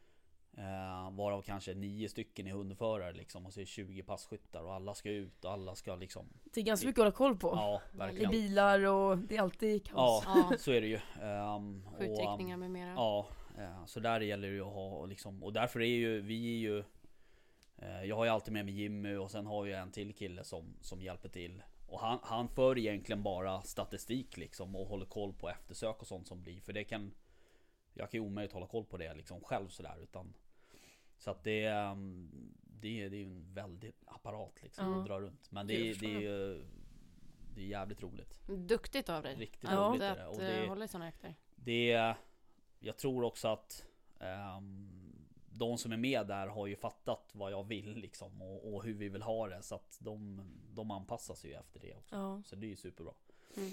Eh, 0.57 1.11
varav 1.11 1.41
kanske 1.41 1.73
9 1.73 2.09
stycken 2.09 2.47
är 2.47 2.51
hundförare 2.51 3.13
liksom. 3.13 3.45
Och 3.45 3.53
så 3.53 3.59
är 3.59 3.61
det 3.61 3.67
20 3.67 4.03
passkyttar 4.03 4.63
och 4.63 4.73
alla 4.73 4.93
ska 4.93 5.09
ut 5.09 5.45
och 5.45 5.51
alla 5.51 5.75
ska 5.75 5.95
liksom 5.95 6.25
Det 6.43 6.59
är 6.59 6.63
ganska 6.63 6.87
mycket 6.87 6.99
att 6.99 7.03
hålla 7.03 7.11
koll 7.11 7.37
på. 7.37 7.47
Ja, 7.47 7.81
I 7.93 7.97
verkligen. 7.97 8.31
bilar 8.31 8.85
och 8.85 9.17
det 9.17 9.37
är 9.37 9.41
alltid 9.41 9.85
kaos. 9.85 10.23
Ja, 10.25 10.47
Ja. 10.51 10.57
så 10.57 10.71
är 10.71 10.81
det 10.81 10.87
ju. 10.87 10.99
Ehm, 11.21 11.87
och, 11.87 11.97
Skjutriktningar 11.97 12.57
med 12.57 12.71
mera. 12.71 12.93
Ja, 12.93 13.27
eh, 13.57 13.85
så 13.85 13.99
där 13.99 14.21
gäller 14.21 14.47
det 14.47 14.53
ju 14.53 14.61
att 14.61 14.73
ha 14.73 14.89
och 14.89 15.07
liksom, 15.07 15.43
och 15.43 15.53
därför 15.53 15.79
är 15.81 15.85
ju 15.85 16.21
vi 16.21 16.55
är 16.55 16.59
ju 16.59 16.83
Jag 18.05 18.15
har 18.15 18.25
ju 18.25 18.31
alltid 18.31 18.53
med 18.53 18.65
mig 18.65 18.73
Jimmy 18.81 19.15
och 19.15 19.31
sen 19.31 19.45
har 19.45 19.65
jag 19.65 19.79
en 19.81 19.91
till 19.91 20.13
kille 20.13 20.43
som, 20.43 20.73
som 20.81 21.01
hjälper 21.01 21.29
till 21.29 21.63
Och 21.87 21.99
han, 21.99 22.19
han 22.23 22.47
för 22.49 22.77
egentligen 22.77 23.23
bara 23.23 23.61
statistik 23.61 24.37
liksom 24.37 24.75
och 24.75 24.87
håller 24.87 25.05
koll 25.05 25.33
på 25.33 25.49
eftersök 25.49 26.01
och 26.01 26.07
sånt 26.07 26.27
som 26.27 26.41
blir 26.43 26.61
för 26.61 26.73
det 26.73 26.83
kan 26.83 27.13
Jag 27.93 28.11
kan 28.11 28.19
ju 28.21 28.25
omöjligt 28.25 28.53
hålla 28.53 28.67
koll 28.67 28.85
på 28.85 28.97
det 28.97 29.13
liksom 29.13 29.41
själv 29.41 29.67
sådär 29.67 29.97
utan 30.03 30.33
Så 31.17 31.31
att 31.31 31.43
det 31.43 31.65
ehm, 31.65 32.29
Det 32.65 33.03
är 33.03 33.09
det 33.09 33.15
är 33.15 33.19
ju 33.19 33.25
en 33.25 33.53
väldig 33.53 33.91
apparat 34.05 34.63
liksom 34.63 34.85
Ja. 34.93 34.99
att 35.01 35.07
dra 35.07 35.19
runt 35.19 35.51
Men 35.51 35.67
Det 35.67 35.73
det, 35.77 35.89
är- 35.89 35.93
förstår 35.93 36.07
det 36.09 36.15
är 36.15 36.21
ju 36.21 36.65
Det 37.55 37.61
är 37.61 37.65
jävligt 37.67 38.03
roligt 38.03 38.39
Duktigt 38.47 39.09
av 39.09 39.23
dig. 39.23 39.35
Riktigt 39.35 39.69
Ja. 39.69 39.77
roligt 39.77 40.01
är 40.01 40.11
Att 40.11 40.17
det. 40.17 40.25
Och 40.27 40.37
det, 40.39 40.67
hålla 40.67 40.85
i 40.85 40.87
sådana 40.87 41.05
jakter. 41.05 41.35
det 41.55 42.15
Jag 42.79 42.97
tror 42.97 43.23
också 43.23 43.47
att 43.47 43.85
ehm, 44.19 44.99
De 45.55 45.77
som 45.77 45.91
är 45.91 45.97
med 45.97 46.27
där 46.27 46.47
har 46.47 46.67
ju 46.67 46.75
fattat 46.75 47.29
vad 47.33 47.51
jag 47.51 47.63
vill 47.63 47.95
liksom 47.95 48.41
och, 48.41 48.73
och 48.73 48.83
hur 48.83 48.93
vi 48.93 49.09
vill 49.09 49.21
ha 49.21 49.47
det 49.47 49.61
så 49.61 49.75
att 49.75 49.97
de, 49.99 50.41
de 50.73 50.91
anpassar 50.91 51.35
sig 51.35 51.49
ju 51.49 51.55
efter 51.55 51.79
det 51.79 51.93
också. 51.93 52.15
Ja. 52.15 52.41
Så 52.45 52.55
det 52.55 52.65
är 52.65 52.69
ju 52.69 52.75
superbra. 52.75 53.13
Mm. 53.57 53.71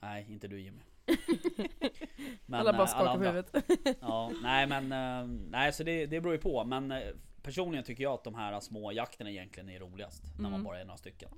Nej, 0.00 0.26
inte 0.28 0.48
du 0.48 0.60
Jimmy. 0.60 0.82
Men, 2.46 2.60
alla 2.60 2.72
bara 2.72 2.82
eh, 2.82 2.88
skakar 2.88 3.16
på 3.18 3.24
huvudet. 3.24 3.54
Ja, 4.00 4.32
nej 4.42 4.66
men 4.66 4.92
eh, 4.92 5.26
Nej 5.50 5.72
så 5.72 5.82
det, 5.84 6.06
det 6.06 6.20
beror 6.20 6.34
ju 6.34 6.40
på 6.40 6.64
men 6.64 6.92
eh, 6.92 7.14
Personligen 7.42 7.84
tycker 7.84 8.02
jag 8.02 8.12
att 8.12 8.24
de 8.24 8.34
här 8.34 8.60
små 8.60 8.92
jakterna 8.92 9.30
egentligen 9.30 9.68
är 9.68 9.80
roligast 9.80 10.24
När 10.34 10.42
man 10.42 10.52
Mm. 10.52 10.64
bara 10.64 10.80
är 10.80 10.84
några 10.84 10.96
stycken 10.96 11.30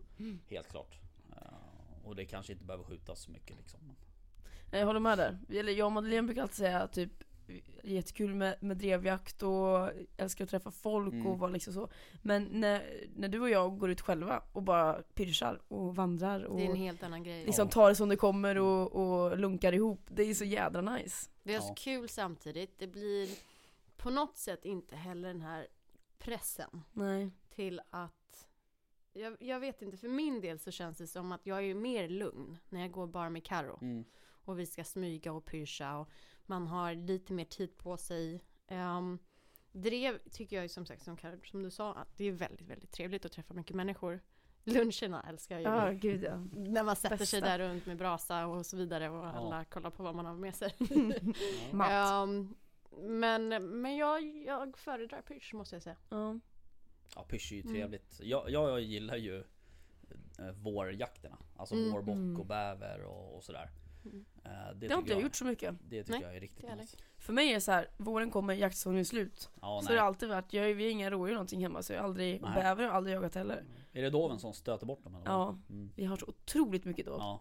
Helt 0.49 0.69
klart 0.69 0.99
Och 2.05 2.17
det 2.17 2.25
kanske 2.25 2.53
inte 2.53 2.65
behöver 2.65 2.85
skjutas 2.85 3.21
så 3.21 3.31
mycket 3.31 3.57
liksom 3.57 3.81
Jag 4.71 4.87
håller 4.87 5.01
med 5.01 5.19
där. 5.19 5.39
Eller 5.51 5.73
jag 5.73 5.87
och 5.87 5.93
Madeleine 5.93 6.27
brukar 6.27 6.43
alltid 6.43 6.57
säga 6.57 6.89
typ 6.89 7.13
Jättekul 7.83 8.35
med, 8.35 8.57
med 8.61 8.77
drevjakt 8.77 9.43
och 9.43 9.91
älskar 10.17 10.45
att 10.45 10.51
träffa 10.51 10.71
folk 10.71 11.13
Mm. 11.15 11.27
och 11.27 11.39
vara 11.39 11.51
liksom 11.51 11.73
så 11.73 11.89
Men 12.23 12.45
när, 12.45 13.07
när 13.17 13.29
du 13.29 13.41
och 13.41 13.51
jag 13.51 13.79
går 13.79 13.91
ut 13.91 14.01
själva 14.01 14.43
och 14.53 14.63
bara 14.63 15.03
pyrschar 15.15 15.61
och 15.69 15.97
vandrar 15.97 16.43
och 16.45 16.57
Det 16.57 16.67
är 16.67 16.71
en 16.71 16.77
helt 16.77 17.03
annan 17.03 17.23
grej. 17.23 17.45
liksom 17.45 17.67
Ja. 17.67 17.71
tar 17.73 17.89
det 17.89 17.95
som 17.95 18.09
det 18.09 18.17
kommer 18.17 18.59
och, 18.59 18.93
och 18.93 19.39
lunkar 19.39 19.73
ihop 19.73 20.01
Det 20.11 20.23
är 20.23 20.35
så 20.35 20.45
jädra 20.45 20.81
nice 20.81 21.31
Det 21.43 21.55
är 21.55 21.61
så 21.61 21.69
Ja. 21.71 21.75
kul 21.75 22.09
samtidigt. 22.09 22.79
Det 22.79 22.87
blir 22.87 23.29
på 23.97 24.11
något 24.11 24.37
sätt 24.37 24.65
inte 24.65 24.97
heller 24.97 25.29
den 25.29 25.41
här 25.43 25.67
pressen 26.19 26.83
Nej 26.93 27.31
till 27.55 27.81
att 27.91 28.49
jag, 29.13 29.37
jag 29.41 29.61
vet 29.61 29.83
inte, 29.83 29.97
för 29.97 30.09
min 30.09 30.41
del 30.41 30.59
så 30.59 30.71
känns 30.71 30.99
det 30.99 31.07
som 31.07 31.33
att 31.33 31.47
jag 31.47 31.65
är 31.65 31.75
mer 31.75 32.09
lugn 32.09 32.59
när 32.69 32.81
jag 32.81 32.91
går 32.91 33.07
bara 33.07 33.31
med 33.31 33.45
Karo 33.45 33.79
mm. 33.83 34.05
och 34.45 34.59
vi 34.59 34.67
ska 34.67 34.85
smyga 34.85 35.33
och 35.33 35.45
pyscha 35.45 35.97
och 35.99 36.09
Man 36.49 36.67
har 36.67 36.95
lite 36.95 37.33
mer 37.33 37.45
tid 37.45 37.77
på 37.79 37.97
sig. 37.97 38.41
Um, 38.71 39.19
det 39.73 40.19
tycker 40.19 40.57
jag 40.57 40.63
ju 40.63 40.69
som 40.69 40.87
sagt, 40.87 41.03
som, 41.03 41.17
som 41.45 41.63
du 41.63 41.71
sa, 41.71 41.95
att 41.95 42.17
det 42.17 42.25
är 42.25 42.33
väldigt, 42.33 42.69
väldigt 42.69 42.91
trevligt 42.93 43.25
att 43.25 43.33
träffa 43.33 43.55
mycket 43.55 43.77
människor. 43.77 44.21
Luncherna 44.65 45.23
älskar 45.29 45.59
jag 45.59 45.63
ju. 45.63 45.87
Ja, 45.87 45.93
gud 45.93 46.23
ja. 46.23 46.37
När 46.53 46.83
man 46.83 46.97
sätter 46.97 47.17
sig 47.25 47.41
Bästa. 47.41 47.59
där 47.59 47.69
runt 47.69 47.87
med 47.87 47.97
brasa 47.97 48.47
och 48.47 48.67
så 48.67 48.77
vidare 48.77 49.11
och 49.11 49.27
alla 49.27 49.65
kollar 49.65 49.91
på 49.91 50.03
vad 50.03 50.15
man 50.15 50.27
har 50.27 50.35
med 50.35 50.55
sig. 50.55 50.75
Mat. 51.73 51.91
Ehm, 51.91 52.55
men 53.01 53.49
men 53.81 53.97
jag, 53.97 54.23
jag 54.47 54.79
föredrar 54.79 55.23
Pyrsch 55.23 55.55
måste 55.55 55.75
jag 55.77 55.83
säga. 55.83 55.97
Ja. 56.09 56.39
Ja 57.15 57.23
pysch 57.29 57.53
är 57.53 57.57
ju 57.57 57.63
Mm. 57.63 57.75
trevligt. 57.75 58.21
Jag, 58.23 58.51
jag 58.51 58.81
gillar 58.81 59.17
ju 59.17 59.39
eh, 60.39 60.51
vårjakterna. 60.63 61.39
Alltså 61.57 61.75
Mm. 61.75 61.93
vårbock 61.93 62.15
Mm. 62.15 62.41
och 62.41 62.47
bäver 62.47 63.03
och, 63.03 63.37
och 63.37 63.45
sådär. 63.45 63.71
Mm. 64.13 64.25
Det, 64.81 64.87
Det 64.89 64.95
har 64.95 65.01
inte 65.01 65.13
jag 65.13 65.23
gjort 65.23 65.35
så 65.35 65.45
mycket. 65.45 65.75
Det 65.89 66.03
tycker 66.05 66.13
Nej, 66.19 66.23
jag 66.23 66.37
är 66.37 66.41
riktigt 66.41 66.77
nice. 66.77 66.97
För 67.19 67.33
mig 67.33 67.51
är 67.51 67.55
det 67.55 67.61
så 67.61 67.73
här, 67.73 67.89
våren 67.97 68.31
kommer, 68.31 68.55
jaktsäsongen 68.55 69.01
är 69.01 69.05
slut. 69.05 69.51
Ja, 69.61 69.81
så 69.85 69.93
det 69.93 69.99
har 69.99 70.07
alltid 70.07 70.29
varit, 70.29 70.53
jag, 70.53 70.75
vi 70.75 70.85
har 70.85 70.91
inga 70.91 71.11
rådjur 71.11 71.35
någonting 71.35 71.61
hemma 71.63 71.83
så 71.83 71.93
jag 71.93 72.01
har 72.01 72.05
aldrig, 72.09 72.43
Nej. 72.43 72.51
bäver 72.55 72.85
har 72.87 72.93
aldrig 72.95 73.17
jagat 73.17 73.35
heller. 73.35 73.65
Är 73.93 74.03
det 74.03 74.11
doven 74.11 74.39
som 74.39 74.53
stöter 74.53 74.87
bort 74.87 75.05
dem? 75.05 75.15
Eller? 75.15 75.25
Ja, 75.27 75.59
Mm. 75.71 75.91
vi 75.97 76.05
har 76.05 76.17
så 76.17 76.27
otroligt 76.27 76.85
mycket 76.85 77.07
då. 77.07 77.13
ja. 77.19 77.41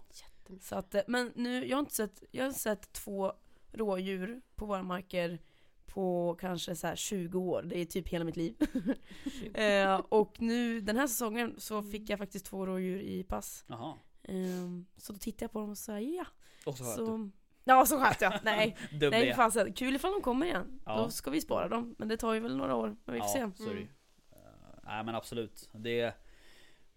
Så 0.61 0.75
att, 0.75 0.95
eh, 0.95 1.01
men 1.07 1.31
nu, 1.35 1.67
jag 1.67 1.77
har 1.77 1.79
inte 1.79 1.95
sett, 1.95 2.23
jag 2.31 2.45
har 2.45 2.51
sett 2.51 2.91
två 2.93 3.33
rådjur 3.71 4.41
på 4.55 4.65
våra 4.65 4.83
marker 4.83 5.39
på 5.85 6.35
kanske 6.39 6.75
så 6.75 6.87
här 6.87 6.95
20 6.95 7.39
år, 7.39 7.61
det 7.63 7.79
är 7.79 7.85
typ 7.85 8.07
hela 8.09 8.25
mitt 8.25 8.35
liv. 8.37 8.55
Eh, 9.53 9.95
och 10.09 10.41
nu 10.41 10.81
den 10.81 10.97
här 10.97 11.07
säsongen 11.07 11.55
så 11.57 11.83
fick 11.83 12.09
jag 12.09 12.19
faktiskt 12.19 12.45
två 12.45 12.65
rådjur 12.65 12.99
i 13.01 13.23
pass. 13.23 13.65
Jaha. 13.67 13.93
Eh, 14.27 14.69
så 14.97 15.13
då 15.13 15.19
tittade 15.19 15.43
jag 15.43 15.51
på 15.51 15.59
dem 15.59 15.69
och 15.69 15.77
sa 15.77 15.99
ja. 15.99 16.25
Och 16.65 16.77
så 16.77 16.83
sköt 16.83 16.95
Så, 16.95 17.29
ja 17.63 17.85
så 17.85 17.99
sköt 17.99 18.21
jag. 18.21 18.33
Nej, 18.43 18.77
du. 18.99 19.09
Nej 19.09 19.33
fasen. 19.33 19.73
Kul 19.73 19.95
ifall 19.95 20.11
de 20.11 20.21
kommer 20.21 20.45
igen. 20.45 20.79
Ja. 20.85 20.97
Då 20.97 21.09
ska 21.09 21.31
vi 21.31 21.41
spara 21.41 21.67
dem. 21.67 21.95
Men 21.99 22.07
det 22.07 22.17
tar 22.17 22.33
ju 22.33 22.39
väl 22.39 22.57
några 22.57 22.75
år. 22.75 22.95
Men 23.05 23.15
vi 23.15 23.21
får 23.21 23.29
Ja, 23.39 23.51
se. 23.57 23.63
ju. 23.63 23.81
Eh, 23.81 24.37
Nej 24.83 25.03
men 25.03 25.15
absolut. 25.15 25.69
Det 25.73 26.13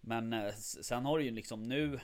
Men 0.00 0.32
s- 0.32 0.84
sen 0.87 1.04
har 1.04 1.18
det 1.18 1.25
ju 1.25 1.30
liksom 1.30 1.62
nu 1.62 2.00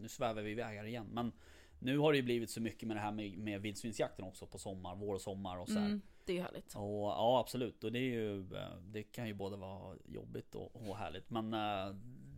Nu 0.00 0.08
svävar 0.08 0.42
vi 0.42 0.50
iväg 0.50 0.76
här 0.78 0.84
igen 0.84 1.06
men 1.12 1.32
Nu 1.78 1.98
har 1.98 2.12
det 2.12 2.16
ju 2.16 2.22
blivit 2.22 2.50
så 2.50 2.60
mycket 2.60 2.88
med 2.88 2.96
det 2.96 3.00
här 3.00 3.12
med, 3.12 3.38
med 3.38 3.60
vildsvinsjakten 3.62 4.24
också 4.24 4.46
på 4.46 4.58
sommar, 4.58 4.96
vår 4.96 5.14
och 5.14 5.20
sommar 5.20 5.56
och 5.58 5.68
så. 5.68 5.78
Mm, 5.78 6.00
det 6.24 6.32
är 6.32 6.36
ju 6.36 6.42
härligt. 6.42 6.74
Och 6.74 6.82
ja 7.08 7.40
absolut 7.40 7.84
och 7.84 7.92
det 7.92 7.98
är 7.98 8.02
ju 8.12 8.40
eh, 8.56 8.76
Det 8.82 9.02
kan 9.02 9.26
ju 9.26 9.34
både 9.34 9.56
vara 9.56 9.96
jobbigt 10.04 10.54
och, 10.54 10.88
och 10.88 10.96
härligt 10.96 11.30
men 11.30 11.54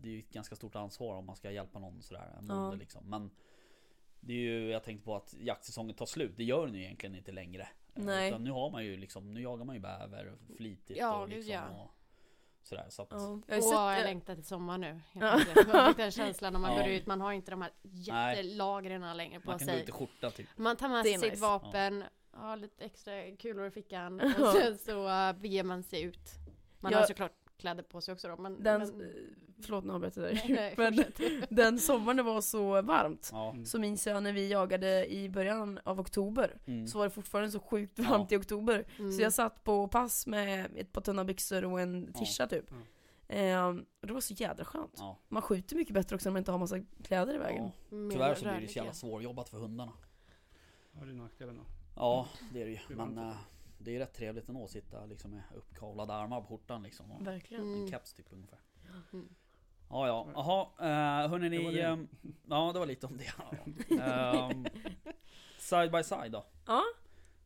Det 0.02 0.08
är 0.08 0.12
ju 0.12 0.18
ett 0.18 0.30
ganska 0.32 0.56
stort 0.56 0.74
ansvar 0.76 1.14
om 1.14 1.24
man 1.26 1.36
ska 1.36 1.50
hjälpa 1.50 1.78
någon 1.78 2.02
sådär 2.02 2.34
en 2.38 2.46
Ja. 2.48 2.72
liksom 2.72 3.10
men 3.10 3.30
Det 4.20 4.32
är 4.32 4.36
ju, 4.36 4.70
jag 4.70 4.82
tänkte 4.84 5.04
på 5.04 5.16
att 5.16 5.34
jaktsäsongen 5.40 5.96
tar 5.96 6.06
slut, 6.06 6.32
det 6.36 6.44
gör 6.44 6.66
den 6.66 6.74
ju 6.74 6.82
egentligen 6.84 7.14
inte 7.16 7.32
längre 7.32 7.68
Eh, 7.94 8.02
Nej. 8.04 8.28
Utan 8.28 8.44
nu 8.44 8.50
har 8.50 8.70
man 8.70 8.84
ju 8.84 8.96
liksom, 8.96 9.34
nu 9.34 9.40
jagar 9.42 9.64
man 9.64 9.74
ju 9.76 9.80
bäver 9.82 10.32
flitigt 10.56 10.98
Ja, 10.98 11.20
och 11.22 11.28
liksom 11.28 11.52
ja. 11.52 11.68
och 11.68 11.90
Sådär 12.62 12.86
så 12.88 13.02
att 13.02 13.08
Ja. 13.10 13.40
Jag 13.46 13.62
sett, 13.62 13.72
jag 13.72 13.98
eh, 13.98 14.04
längtar 14.04 14.34
till 14.34 14.44
sommar 14.44 14.78
nu. 14.78 15.00
Ja. 15.12 15.40
Jag 15.72 15.88
fick 15.88 15.96
den 15.96 16.10
känslan 16.10 16.52
när 16.52 16.60
man 16.60 16.72
Ja. 16.76 16.82
går 16.82 16.88
ut, 16.92 17.06
man 17.06 17.20
har 17.20 17.32
inte 17.32 17.50
de 17.50 17.62
här 17.62 17.70
jättelagren 17.82 19.16
längre 19.16 19.40
på 19.40 19.50
Man 19.50 19.58
kan 19.58 19.66
gå 19.68 19.72
sig. 19.72 19.82
ut 19.82 19.88
i 19.88 19.92
skjorta 19.92 20.30
typ 20.30 20.46
Man 20.56 20.76
tar 20.76 20.88
med 20.88 21.04
sig 21.04 21.18
sitt 21.18 21.30
nice. 21.30 21.42
vapen, 21.42 22.04
har 22.30 22.56
lite 22.56 22.84
extra 22.84 23.36
kulor 23.36 23.66
i 23.66 23.70
fickan 23.70 24.20
och 24.40 24.46
sen 24.52 24.78
så 24.78 25.08
uh, 25.08 25.32
beger 25.40 25.64
man 25.64 25.82
sig 25.82 26.02
ut. 26.02 26.30
Man 26.80 26.92
Jag- 26.92 26.98
har 26.98 27.06
såklart 27.06 27.32
kläder 27.60 27.82
på 27.82 28.00
sig 28.00 28.12
också 28.14 28.28
då. 28.28 28.36
Men, 28.36 28.62
den, 28.62 28.80
men, 28.80 29.00
eh, 29.00 29.06
förlåt 29.62 29.84
nu 29.84 29.92
avbröt 29.92 30.16
jag 30.16 30.24
dig. 30.26 30.44
nej, 30.48 30.74
Men 30.76 30.94
fortsätt. 30.96 31.46
den 31.50 31.78
sommaren 31.78 32.16
det 32.16 32.22
var 32.22 32.40
så 32.40 32.82
varmt. 32.82 33.28
Ja, 33.32 33.50
Mm. 33.50 33.66
Så 33.66 33.78
minns 33.78 34.06
jag 34.06 34.22
när 34.22 34.32
vi 34.32 34.48
jagade 34.50 35.12
i 35.12 35.28
början 35.28 35.80
av 35.84 36.00
oktober. 36.00 36.58
mm. 36.66 36.86
Så 36.86 36.98
var 36.98 37.04
det 37.04 37.10
fortfarande 37.10 37.50
så 37.50 37.60
sjukt 37.60 37.98
Ja. 37.98 38.04
varmt 38.10 38.32
i 38.32 38.36
oktober. 38.36 38.84
Mm. 38.98 39.12
Så 39.12 39.22
jag 39.22 39.32
satt 39.32 39.64
på 39.64 39.88
pass 39.88 40.26
med 40.26 40.70
ett 40.76 40.92
par 40.92 41.00
tunna 41.00 41.24
byxor 41.24 41.64
och 41.64 41.80
en 41.80 42.12
tisha 42.12 42.46
typ. 42.46 42.64
Ja. 42.70 42.76
Ehm, 43.28 43.84
och 44.00 44.06
det 44.06 44.12
var 44.12 44.20
så 44.20 44.34
jädra 44.34 44.64
skönt. 44.64 44.94
ja. 44.98 45.18
Man 45.28 45.42
skjuter 45.42 45.76
mycket 45.76 45.94
bättre 45.94 46.16
också 46.16 46.28
när 46.28 46.32
man 46.32 46.38
inte 46.38 46.50
har 46.52 46.58
massa 46.58 46.76
kläder 47.04 47.34
i 47.34 47.38
vägen. 47.38 47.64
ja. 47.64 47.70
Tyvärr 48.12 48.34
så 48.34 48.42
blir 48.44 48.60
det 48.60 48.68
så 48.68 48.76
jävla 48.78 48.92
svårjobbat 48.92 49.48
för 49.48 49.58
hundarna 49.58 49.92
Ja, 50.92 51.04
det 51.04 51.10
är 51.10 51.14
nackdelen 51.14 51.56
då. 51.56 51.62
Ja 51.96 52.28
det 52.52 52.60
är 52.62 52.64
det 52.64 52.70
ju 52.70 52.78
Det 52.88 52.94
är 52.94 52.96
men 52.96 53.32
Det 53.82 53.96
är 53.96 53.98
rätt 53.98 54.12
trevligt 54.14 54.48
ändå 54.48 54.64
att 54.64 54.70
sitta 54.70 55.06
liksom 55.06 55.30
med 55.30 55.42
uppkavlade 55.54 56.12
armar 56.14 56.40
på 56.40 56.46
skjortan 56.46 56.82
liksom 56.82 57.10
och 57.12 57.26
Verkligen. 57.26 57.62
Mm. 57.64 57.82
En 57.82 57.90
caps 57.90 58.12
typ 58.12 58.26
ungefär 58.32 58.58
Mm. 59.12 59.28
Ja 59.90 60.06
ja, 60.06 60.28
jaha, 60.34 60.64
uh, 61.24 61.30
hörni 61.30 61.48
Det 61.48 61.64
var 61.64 61.70
ni 61.70 61.76
det. 61.76 61.82
ehm, 61.82 62.08
Ja 62.48 62.70
det 62.72 62.78
var 62.78 62.86
lite 62.86 63.06
om 63.06 63.16
det 63.16 63.24
ja. 63.38 63.56
Ehm, 64.02 64.66
Side 65.58 65.92
by 65.92 66.02
side 66.02 66.32
då 66.32 66.44
Ja. 66.66 66.82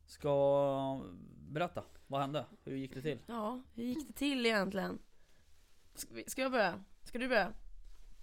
Ska 0.05 1.01
berätta, 1.49 1.83
vad 2.07 2.21
hände? 2.21 2.45
Hur 2.63 2.75
gick 2.75 2.93
det 2.93 3.01
till? 3.01 3.19
Ja, 3.27 3.61
hur 3.73 3.83
gick 3.83 4.07
det 4.07 4.13
till 4.13 4.45
egentligen? 4.45 4.99
Ska, 5.95 6.13
vi, 6.13 6.23
ska 6.27 6.41
jag 6.41 6.51
börja? 6.51 6.83
Ska 7.03 7.17
du 7.19 7.27
börja? 7.27 7.53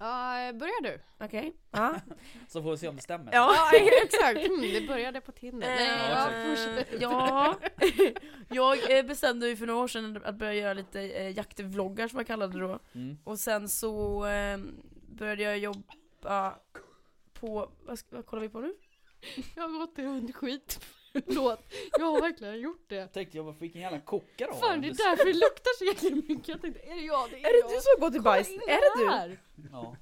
Ja, 0.02 0.52
börjar 0.52 0.82
du? 0.82 1.00
Okej. 1.20 1.52
Ja. 1.70 2.00
Så 2.48 2.62
får 2.62 2.70
vi 2.70 2.76
se 2.76 2.88
om 2.88 2.96
det 2.96 3.02
stämmer 3.02 3.32
Ja. 3.34 3.70
exakt. 4.04 4.38
Mm, 4.46 4.60
det 4.60 4.88
började 4.88 5.20
på 5.20 5.32
Tinder. 5.32 5.68
Nej, 5.68 5.88
Eh, 5.88 6.10
ja, 6.10 6.30
exakt. 6.30 6.46
fortsätt. 6.88 7.00
Ja, 7.00 7.56
jag 8.50 8.98
eh, 8.98 9.04
bestämde 9.06 9.48
ju 9.48 9.56
för 9.56 9.66
några 9.66 9.80
år 9.82 9.88
sedan 9.88 10.20
att 10.24 10.34
börja 10.34 10.54
göra 10.54 10.72
lite 10.74 11.00
eh, 11.00 11.30
jaktvloggar 11.36 12.08
som 12.08 12.18
jag 12.18 12.26
kallade 12.26 12.52
det 12.60 12.60
då. 12.66 12.78
mm. 12.94 13.16
Och 13.24 13.38
sen 13.38 13.68
så 13.68 14.26
eh, 14.26 14.58
började 15.08 15.42
jag 15.42 15.58
jobba 15.58 16.54
på, 17.32 17.68
vad, 17.84 17.98
vad 18.10 18.26
kollar 18.26 18.42
vi 18.42 18.48
på 18.48 18.60
nu? 18.60 18.74
Jag 19.56 19.62
har 19.68 19.78
gått 19.78 19.94
till 19.94 20.04
hundskit. 20.04 20.80
Förlåt. 21.12 21.72
Jag 21.98 22.04
har 22.12 22.20
verkligen 22.20 22.60
gjort 22.60 22.84
det. 22.88 22.94
Jag 22.94 23.12
tänkte 23.12 23.36
jag 23.36 23.44
varför 23.44 23.60
vilken 23.60 23.80
jävla 23.80 24.00
kokare 24.00 24.48
har 24.52 24.60
Fan 24.60 24.80
det 24.80 24.88
är 24.88 24.94
därför 25.10 25.24
det 25.24 25.32
luktar 25.32 25.78
så 25.78 25.84
jäkla 25.84 26.10
mycket. 26.28 26.48
Jag 26.48 26.60
tänkte, 26.60 26.80
är 26.82 26.94
det 26.94 27.00
jag? 27.00 27.30
Det 27.30 27.36
är, 27.36 27.48
Är 27.48 27.52
det 27.52 27.58
jag. 27.58 27.70
du 27.70 27.74
som 27.80 27.90
har 27.98 28.00
gått 28.08 28.16
i 28.16 28.20
bajs? 28.20 28.48
Är 28.48 29.26
det 29.28 29.28
du? 29.28 29.38
Ja, 29.72 29.96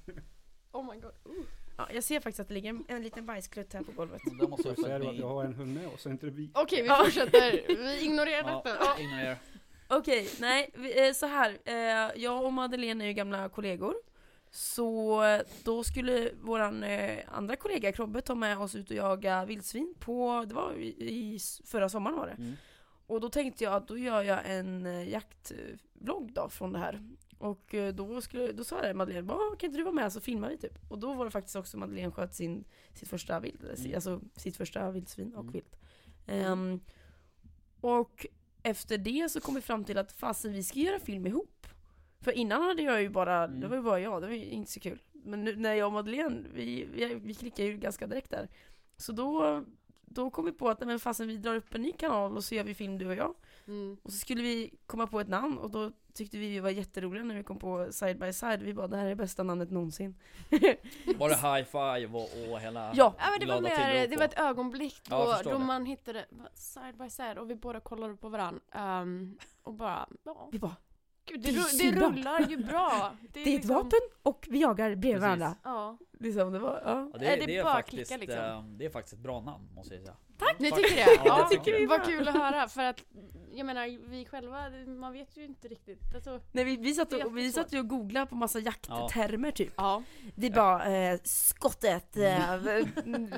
Oh 0.71 0.93
my 0.93 0.99
god. 1.01 1.11
Uh. 1.37 1.43
Ja, 1.77 1.87
jag 1.93 2.03
ser 2.03 2.19
faktiskt 2.19 2.39
att 2.39 2.47
det 2.47 2.53
ligger 2.53 2.69
en, 2.69 2.85
en 2.87 3.03
liten 3.03 3.25
bajsklutt 3.25 3.73
här 3.73 3.81
på 3.83 3.91
golvet. 3.91 4.21
det 4.41 4.47
måste 4.47 4.67
Jag 4.67 4.79
säga 4.79 4.95
att 4.95 5.15
jag 5.15 5.27
har 5.27 5.43
en 5.43 5.53
hund 5.53 5.73
med 5.73 5.87
oss, 5.87 6.01
så 6.01 6.09
inte 6.09 6.25
det 6.25 6.31
vi. 6.31 6.51
Okej 6.53 6.81
vi 6.83 6.89
fortsätter. 6.89 7.63
Vi 7.67 8.01
ignorerar 8.05 8.49
Ja, 8.49 8.61
detta. 8.65 9.01
ignorera 9.01 9.35
Okej, 9.87 10.29
nej, 10.39 10.69
vi, 10.73 11.07
eh, 11.07 11.13
så 11.13 11.25
här. 11.25 11.57
Eh, 11.65 12.21
jag 12.21 12.43
och 12.45 12.53
Madeleine 12.53 13.03
är 13.03 13.07
ju 13.07 13.13
gamla 13.13 13.49
kollegor. 13.49 13.95
Så 14.53 15.21
då 15.63 15.83
skulle 15.83 16.31
våran 16.41 16.83
eh, 16.83 17.19
andra 17.31 17.55
kollega 17.55 17.91
Krobbe 17.91 18.21
ta 18.21 18.35
med 18.35 18.57
oss 18.57 18.75
ut 18.75 18.89
och 18.89 18.95
jaga 18.95 19.45
vildsvin 19.45 19.95
på, 19.99 20.45
det 20.47 20.53
var 20.53 20.73
i, 20.79 21.39
förra 21.65 21.89
sommaren 21.89 22.17
var 22.17 22.27
det. 22.27 22.33
mm. 22.33 22.53
Och 23.07 23.21
då 23.21 23.29
tänkte 23.29 23.63
jag 23.63 23.73
att 23.73 23.87
då 23.87 23.97
gör 23.97 24.23
jag 24.23 24.39
en 24.45 24.85
eh, 24.85 25.09
jaktvlogg 25.09 26.33
då 26.33 26.49
från 26.49 26.73
det 26.73 26.79
här. 26.79 27.01
Och 27.37 27.73
eh, 27.73 27.93
då, 27.93 28.21
skulle, 28.21 28.51
då 28.51 28.63
sa 28.63 28.85
jag 28.85 28.95
Madeleine, 28.95 29.27
"Va, 29.27 29.37
kan 29.59 29.67
inte 29.67 29.77
du 29.77 29.83
vara 29.83 29.93
med 29.93 30.13
så 30.13 30.21
filmar 30.21 30.49
vi 30.49 30.57
typ. 30.57 30.91
Och 30.91 30.99
då 30.99 31.13
var 31.13 31.25
det 31.25 31.31
faktiskt 31.31 31.55
också 31.55 31.77
Madeleine 31.77 32.11
sköt 32.11 32.35
sin, 32.35 32.63
sitt 32.93 33.09
första 33.09 33.41
si- 33.41 33.55
Mm. 33.77 33.95
alltså 33.95 34.21
sitt 34.35 34.57
första 34.57 34.91
vildsvin 34.91 35.33
och 35.35 35.41
Mm. 35.41 35.53
vilt. 35.53 35.75
Ehm, 36.27 36.79
och 37.81 38.25
efter 38.63 38.97
det 38.97 39.29
så 39.31 39.41
kom 39.41 39.55
vi 39.55 39.61
fram 39.61 39.83
till 39.85 39.97
att 39.97 40.11
fasen 40.11 40.53
vi 40.53 40.63
ska 40.63 40.79
göra 40.79 40.99
film 40.99 41.27
ihop. 41.27 41.67
För 42.21 42.31
innan 42.31 42.61
hade 42.63 42.81
jag 42.81 43.01
ju 43.01 43.09
bara, 43.09 43.43
Mm. 43.43 43.59
det 43.59 43.67
var 43.67 43.75
ju 43.75 43.81
bara 43.83 43.99
jag, 43.99 44.21
det 44.21 44.27
var 44.27 44.33
ju 44.35 44.45
inte 44.49 44.71
så 44.71 44.79
kul. 44.79 44.99
Men 45.11 45.43
nu, 45.43 45.55
när 45.55 45.73
jag 45.73 45.87
och 45.87 45.93
Madeleine, 45.93 46.45
vi, 46.53 46.85
vi, 46.93 47.15
vi 47.15 47.33
klickade 47.33 47.67
ju 47.69 47.77
ganska 47.77 48.07
direkt 48.07 48.31
där. 48.31 48.47
Så 48.97 49.11
då, 49.11 49.63
då 50.01 50.29
kom 50.29 50.45
vi 50.45 50.51
på 50.51 50.69
att 50.69 50.79
men 50.79 50.99
fasen 50.99 51.27
vi 51.27 51.37
drar 51.37 51.55
upp 51.55 51.75
en 51.75 51.81
ny 51.81 51.91
kanal 51.91 52.37
och 52.37 52.43
så 52.43 52.55
gör 52.55 52.63
vi 52.63 52.73
film 52.73 52.97
du 52.97 53.07
och 53.07 53.15
jag. 53.15 53.35
Mm. 53.67 53.97
Och 54.03 54.11
så 54.11 54.17
skulle 54.17 54.41
vi 54.43 54.73
komma 54.85 55.07
på 55.07 55.19
ett 55.19 55.27
namn 55.27 55.57
och 55.57 55.71
då 55.71 55.91
tyckte 56.13 56.37
vi 56.37 56.49
vi 56.49 56.59
var 56.59 56.69
jätteroliga 56.69 57.23
när 57.23 57.35
vi 57.35 57.43
kom 57.43 57.59
på 57.59 57.87
Side 57.91 58.19
by 58.19 58.33
Side. 58.33 58.61
Vi 58.61 58.73
bara 58.73 58.87
det 58.87 58.97
här 58.97 59.05
är 59.07 59.15
bästa 59.15 59.43
namnet 59.43 59.71
någonsin. 59.71 60.15
Var 61.17 61.29
det 61.29 61.35
high 61.35 61.63
five 61.65 62.17
och, 62.19 62.51
och 62.53 62.59
hela 62.59 62.91
Ja. 62.95 63.15
Ja 63.17 63.25
men 63.31 63.39
det 63.39 63.53
var 63.53 63.61
mer, 63.61 64.07
det 64.07 64.17
var 64.17 64.25
ett 64.25 64.39
ögonblick 64.39 65.01
Ja, 65.09 65.25
då, 65.25 65.33
förstår 65.33 65.51
då 65.51 65.57
det. 65.57 65.65
man 65.65 65.85
hittade 65.85 66.25
side 66.53 66.97
by 66.97 67.09
side 67.09 67.37
och 67.37 67.49
vi 67.49 67.55
båda 67.55 67.79
kollade 67.79 68.15
på 68.17 68.29
varandra. 68.29 68.61
Ehm, 68.71 69.37
och 69.63 69.73
bara, 69.73 70.09
ja. 70.23 70.49
Vi 70.51 70.59
bara, 70.59 70.75
Gud, 71.25 71.41
Det 71.41 71.51
det, 71.51 71.57
är 71.57 71.61
ru- 71.61 71.91
det 71.91 71.99
rullar 72.05 72.49
ju 72.49 72.57
bra. 72.57 73.11
det 73.33 73.39
är 73.39 73.41
ett 73.43 73.47
liksom- 73.47 73.75
vapen 73.75 73.99
och 74.23 74.47
vi 74.49 74.61
jagar 74.61 74.95
bredvid 74.95 75.21
varandra. 75.21 75.55
Ja. 75.63 75.97
Liksom, 76.19 76.51
det 76.53 76.59
var, 76.59 76.81
ja. 76.85 77.09
Ja, 77.13 77.19
det, 77.19 77.25
Är 77.27 77.37
det, 77.39 77.45
det 77.45 77.57
är 77.57 77.63
faktiskt, 77.63 78.11
klicka, 78.17 78.17
liksom? 78.33 78.77
det 78.77 78.85
är 78.85 78.89
faktiskt 78.89 79.13
ett 79.13 79.19
bra 79.19 79.41
namn 79.41 79.69
måste 79.75 79.95
jag 79.95 80.03
säga. 80.03 80.15
Tack! 80.37 80.59
Ni 80.59 80.71
tycker 80.71 80.95
det? 80.95 81.01
Ja, 81.01 81.21
Ja, 81.25 81.47
det 81.51 81.55
tycker 81.57 81.79
vi 81.79 81.85
vad 81.85 82.05
kul 82.05 82.27
att 82.27 82.33
höra 82.35 82.67
för 82.67 82.81
att 82.83 83.03
jag 83.55 83.65
menar 83.65 84.09
vi 84.09 84.25
själva, 84.25 84.69
man 84.87 85.13
vet 85.13 85.37
ju 85.37 85.45
inte 85.45 85.67
riktigt. 85.67 86.15
Alltså, 86.15 86.39
Nej, 86.51 86.63
vi, 86.65 86.77
vi, 86.77 86.93
satt 86.93 87.09
Det 87.09 87.23
och, 87.23 87.37
vi 87.37 87.51
satt 87.51 87.73
ju 87.73 87.79
och 87.79 87.87
googlade 87.87 88.25
på 88.25 88.35
massa 88.35 88.59
jakttermer 88.59 89.51
typ. 89.51 89.73
ja. 89.77 90.03
Vi 90.35 90.51
bara, 90.51 90.85
eh, 91.11 91.19
skottet, 91.23 92.17
eh, 92.17 92.53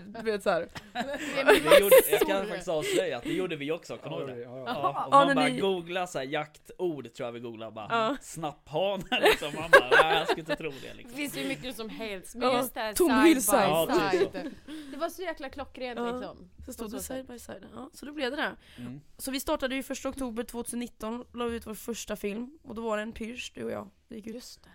du 0.05 0.22
vet 0.24 0.43
såhär. 0.43 0.67
Det 0.93 1.79
gjorde, 1.79 1.96
jag 2.12 2.20
kan 2.22 2.46
faktiskt 2.48 2.67
avslöja 2.67 3.17
att 3.17 3.24
det 3.24 3.34
gjorde 3.34 3.55
vi 3.55 3.72
också, 3.72 3.98
kommer 3.98 4.20
Ja, 4.20 4.25
du 4.25 4.32
ihåg 4.32 4.38
det? 4.38 4.43
ja, 4.43 4.58
ja. 4.58 4.63
Ja, 4.67 4.89
och 5.05 5.13
Ja, 5.13 5.17
man 5.17 5.27
när 5.27 5.36
bara 5.36 5.48
ni- 5.48 5.60
googlar 5.60 6.05
så 6.05 6.17
här 6.17 6.25
jaktord 6.25 7.13
tror 7.13 7.27
jag 7.27 7.32
vi 7.34 7.39
googlar 7.39 7.72
bara 7.72 7.88
Ja. 7.89 8.17
Snapphane 8.22 9.03
liksom, 9.22 9.51
man 9.55 9.72
bara 9.72 9.89
nej 10.03 10.17
jag 10.17 10.27
skulle 10.27 10.39
inte 10.41 10.55
tro 10.55 10.70
det 10.70 10.88
Det 10.88 10.93
liksom. 10.93 11.15
finns 11.15 11.38
ju 11.38 11.48
mycket 11.48 11.75
som 11.75 11.89
helst, 11.89 12.36
men 12.36 12.50
Ja, 12.50 12.58
just 12.58 12.74
det 12.74 12.79
här 12.79 12.93
tom 12.93 13.10
side. 13.10 13.17
Ja, 13.48 13.88
by 14.12 14.17
typ 14.20 14.32
side. 14.32 14.51
Det 14.91 14.98
var 14.98 15.10
så 15.10 15.22
jäkla 15.22 15.50
klockrent 15.50 16.00
Ja. 16.00 16.05
liksom. 16.05 16.50
Så 16.65 16.74
stod 16.74 16.91
det 16.91 16.98
så 16.98 17.03
side 17.03 17.27
by 17.27 17.39
side. 17.39 17.65
Ja, 17.75 17.89
så 17.93 18.05
då 18.05 18.13
blev 18.13 18.32
det 18.32 18.38
det. 18.38 18.55
Mm. 18.82 19.01
Så 19.17 19.32
vi 19.32 19.39
startade 19.39 19.75
ju 19.75 19.79
1 19.91 20.05
oktober 20.05 20.43
2019, 20.43 21.25
la 21.34 21.46
ut 21.46 21.67
vår 21.67 21.74
första 21.74 22.15
film 22.15 22.60
och 22.63 22.75
då 22.75 22.82
var 22.82 22.98
det 22.98 23.03
en 23.03 23.12
Pyrsch, 23.13 23.51
du 23.55 23.63
och 23.63 23.72
jag. 23.72 23.89
Det 24.08 24.15
gick 24.15 24.27
ut. 24.27 24.36
Just 24.36 24.63
det. 24.63 24.70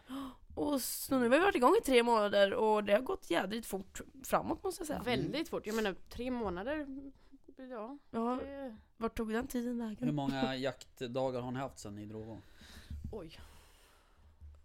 Och 0.54 0.80
så 0.82 1.14
nu 1.18 1.22
har 1.22 1.28
vi 1.28 1.38
varit 1.38 1.54
igång 1.54 1.74
i 1.82 1.84
tre 1.84 2.02
månader 2.02 2.54
och 2.54 2.84
det 2.84 2.92
har 2.92 3.00
gått 3.00 3.30
jädrigt 3.30 3.66
fort 3.66 4.00
framåt 4.24 4.64
måste 4.64 4.80
jag 4.80 4.86
säga. 4.86 5.02
Väldigt 5.02 5.48
fort. 5.48 5.66
Jag 5.66 5.76
menar 5.76 5.94
tre 6.08 6.30
månader. 6.30 6.86
Ja. 7.70 7.98
Ja, 8.10 8.38
det- 8.42 8.76
vart 8.96 9.16
tog 9.16 9.32
den 9.32 9.46
tiden 9.46 9.80
Hur 9.80 9.88
vägen? 9.88 10.14
många 10.14 10.56
jaktdagar 10.56 11.40
har 11.40 11.50
ni 11.50 11.58
haft 11.58 11.78
sen 11.78 11.94
ni 11.94 12.06
drog 12.06 12.22
igång? 12.22 12.42
Oj. 13.12 13.38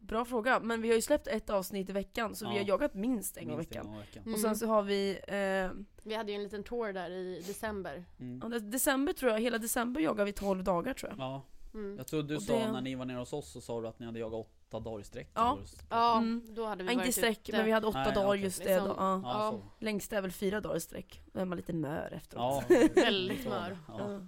Bra 0.07 0.25
fråga, 0.25 0.59
men 0.59 0.81
vi 0.81 0.87
har 0.87 0.95
ju 0.95 1.01
släppt 1.01 1.27
ett 1.27 1.49
avsnitt 1.49 1.89
i 1.89 1.93
veckan 1.93 2.35
så 2.35 2.45
vi 2.49 2.55
Ja. 2.55 2.61
har 2.61 2.67
jagat 2.67 2.93
minst 2.93 3.37
en 3.37 3.45
gång 3.47 3.53
i 3.55 3.57
veckan. 3.57 3.95
Mm. 4.17 4.33
Och 4.33 4.39
sen 4.39 4.55
så 4.55 4.67
har 4.67 4.83
vi, 4.83 5.19
eh, 5.27 5.71
Vi 6.03 6.15
hade 6.15 6.31
ju 6.31 6.35
en 6.35 6.43
liten 6.43 6.63
tour 6.63 6.93
där 6.93 7.09
i 7.09 7.43
december. 7.47 8.05
Mm. 8.19 8.51
ja, 8.53 8.59
december 8.59 9.13
tror 9.13 9.31
jag, 9.31 9.39
hela 9.39 9.57
december 9.57 10.01
jagar 10.01 10.25
vi 10.25 10.31
12 10.33 10.63
dagar 10.63 10.93
tror 10.93 11.11
jag. 11.11 11.19
Ja, 11.19 11.41
Mm. 11.73 11.97
jag 11.97 12.07
tror 12.07 12.23
du 12.23 12.35
Och 12.35 12.43
sa 12.43 12.53
det- 12.59 12.71
när 12.71 12.81
ni 12.81 12.95
var 12.95 13.05
nere 13.05 13.17
hos 13.17 13.33
oss 13.33 13.51
så 13.51 13.61
sa 13.61 13.81
du 13.81 13.87
att 13.87 13.99
ni 13.99 14.05
hade 14.05 14.19
jagat 14.19 14.47
åtta 14.69 14.79
dagar 14.79 14.99
i 15.01 15.03
sträck. 15.03 15.31
Ja. 15.33 15.57
Ja, 15.89 16.17
Mm. 16.17 16.41
då 16.55 16.65
hade 16.65 16.83
vi 16.83 16.89
Ja, 16.89 16.93
inte 16.93 17.09
i 17.09 17.11
sträck, 17.11 17.49
men 17.51 17.65
vi 17.65 17.71
hade 17.71 17.87
åtta 17.87 18.03
Nej, 18.03 18.13
dagar 18.13 18.27
okej. 18.29 18.41
just 18.43 18.63
det 18.63 18.69
Liksom- 18.69 18.87
då. 18.87 18.95
Ja. 18.97 19.21
Ja, 19.23 19.45
Ja. 19.45 19.51
så. 19.51 19.83
Längst 19.85 20.13
är 20.13 20.21
väl 20.21 20.31
fyra 20.31 20.61
dagar 20.61 20.75
i 20.75 20.79
sträck. 20.79 21.21
Då 21.33 21.39
är 21.39 21.45
man 21.45 21.55
lite 21.57 21.73
mör 21.73 22.13
efteråt. 22.13 22.63
Ja, 22.69 22.77
Väldigt 22.95 23.47
mör. 23.49 23.77
Ja. 23.87 23.95
Ja. 24.11 24.19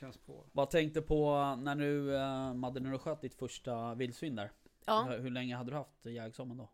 Känns 0.00 0.16
på. 0.18 0.44
Vad 0.52 0.70
tänkte 0.70 1.02
på 1.02 1.54
när 1.58 1.76
du, 1.76 2.16
eh, 2.16 2.54
Madde, 2.54 2.80
när 2.80 2.92
du 2.92 2.98
sköt 2.98 3.20
ditt 3.20 3.34
första 3.34 3.94
vildsvin 3.94 4.36
där? 4.36 4.50
Ja. 4.84 5.02
Hur, 5.02 5.18
hur 5.18 5.30
länge 5.30 5.56
hade 5.56 5.70
du 5.70 5.76
haft 5.76 6.04
jägarexamen 6.06 6.56
då? 6.56 6.70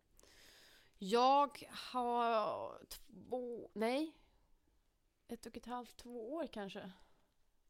Jag 0.99 1.69
har 1.93 2.79
två, 2.89 3.71
nej. 3.73 4.13
Ett 5.29 5.47
och 5.47 5.57
ett 5.57 5.67
halvt, 5.67 5.97
två 5.97 6.33
år 6.33 6.47
kanske. 6.47 6.91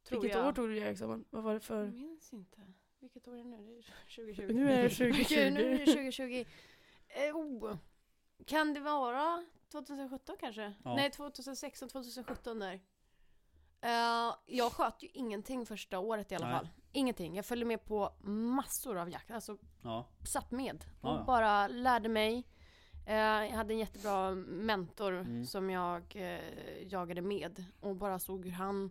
Tror 0.03 0.21
Vilket 0.21 0.39
jag. 0.39 0.49
år 0.49 0.53
tog 0.53 0.69
du 0.69 0.83
examen? 0.83 1.25
Vad 1.31 1.43
var 1.43 1.55
det 1.55 1.61
för? 1.61 1.85
Jag 1.85 1.95
minns 1.95 2.33
inte. 2.33 2.73
Vilket 3.01 3.29
år 3.29 3.35
är 3.35 3.39
det 3.39 3.45
nu? 3.45 3.67
Det 3.67 3.79
är 3.79 4.17
2020. 4.17 4.53
Nu 4.55 4.73
är 4.73 4.83
det 4.83 4.89
2020. 4.97 5.35
Gud, 5.35 5.53
nu 5.53 5.75
är 5.75 5.79
det 5.79 5.87
2020. 5.87 6.45
Eh, 7.09 7.37
oh. 7.37 7.77
Kan 8.47 8.75
det 8.75 8.81
vara 8.81 9.45
2017 9.73 10.37
kanske? 10.41 10.75
Ja. 10.85 10.97
Nej, 10.97 11.11
2016, 11.11 11.89
2017 11.89 12.59
där. 12.59 12.81
Eh, 13.83 14.35
jag 14.47 14.73
sköt 14.73 15.03
ju 15.03 15.09
ingenting 15.13 15.67
första 15.67 15.99
året 15.99 16.33
i 16.33 16.35
alla 16.35 16.47
Nej. 16.49 16.57
fall. 16.59 16.69
Ingenting. 16.93 17.37
Jag 17.37 17.45
följde 17.47 17.67
med 17.67 17.85
på 17.85 18.13
massor 18.31 18.99
av 18.99 19.11
jakt. 19.11 19.31
Alltså 19.31 19.57
Ja, 19.83 20.07
satt 20.27 20.51
med 20.51 20.85
och 21.01 21.09
Ja, 21.11 21.17
ja. 21.19 21.25
bara 21.25 21.69
lärde 21.69 22.09
mig. 22.09 22.47
Eh, 23.07 23.15
jag 23.17 23.51
hade 23.51 23.75
en 23.75 23.79
jättebra 23.79 24.31
mentor 24.35 25.13
Mm. 25.13 25.47
som 25.47 25.71
jag 25.71 26.03
eh, 26.17 26.83
jagade 26.87 27.23
med 27.23 27.65
och 27.81 27.97
bara 27.97 28.19
såg 28.19 28.45
hur 28.45 28.53
han 28.53 28.91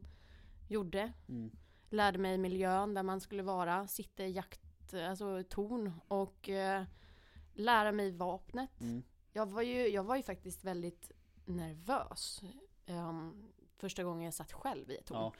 gjorde. 0.69 1.11
mm. 1.29 1.51
Lärde 1.91 2.17
mig 2.17 2.37
miljön 2.37 2.93
där 2.93 3.03
man 3.03 3.21
skulle 3.21 3.43
vara, 3.43 3.87
sitta 3.87 4.23
i 4.25 4.31
jakt, 4.31 4.93
alltså 5.09 5.43
torn 5.49 5.93
och 6.07 6.49
lära 7.53 7.91
mig 7.91 8.11
vapnet. 8.11 8.81
Mm. 8.81 9.03
Jag 9.33 9.45
var 9.51 9.61
ju, 9.61 9.87
jag 9.87 10.03
var 10.03 10.15
ju 10.15 10.23
faktiskt 10.23 10.63
väldigt 10.63 11.11
nervös 11.45 12.41
ehm, 12.85 13.51
första 13.79 14.03
gången 14.03 14.25
jag 14.25 14.33
satt 14.33 14.51
själv 14.51 14.91
i 14.91 14.95
ett 14.95 15.05
torn. 15.05 15.17
Ja, 15.17 15.33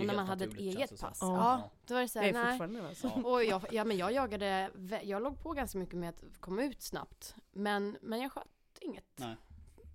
och 0.00 0.06
när 0.06 0.14
man 0.14 0.26
hade 0.26 0.44
ett 0.44 0.54
eget 0.56 1.00
pass. 1.00 1.18
Ja. 1.20 1.26
Ja, 1.36 1.70
då 1.86 1.94
var 1.94 2.00
det 2.00 2.08
så 2.08 2.18
Jag 2.18 2.22
här, 2.22 2.28
är 2.30 2.32
nej. 2.32 2.50
fortfarande 2.58 2.88
alltså. 2.88 3.08
Och 3.08 3.44
jag, 3.44 3.62
ja, 3.70 3.84
men 3.84 3.96
jag 3.96 4.12
jagade, 4.12 4.70
jag 5.02 5.22
låg 5.22 5.42
på 5.42 5.52
ganska 5.52 5.78
mycket 5.78 5.94
med 5.98 6.08
att 6.08 6.40
komma 6.40 6.62
ut 6.62 6.82
snabbt. 6.82 7.34
Men, 7.52 7.96
men 8.02 8.20
jag 8.20 8.32
sköt 8.32 8.48
inget 8.80 9.04
Nej. 9.16 9.36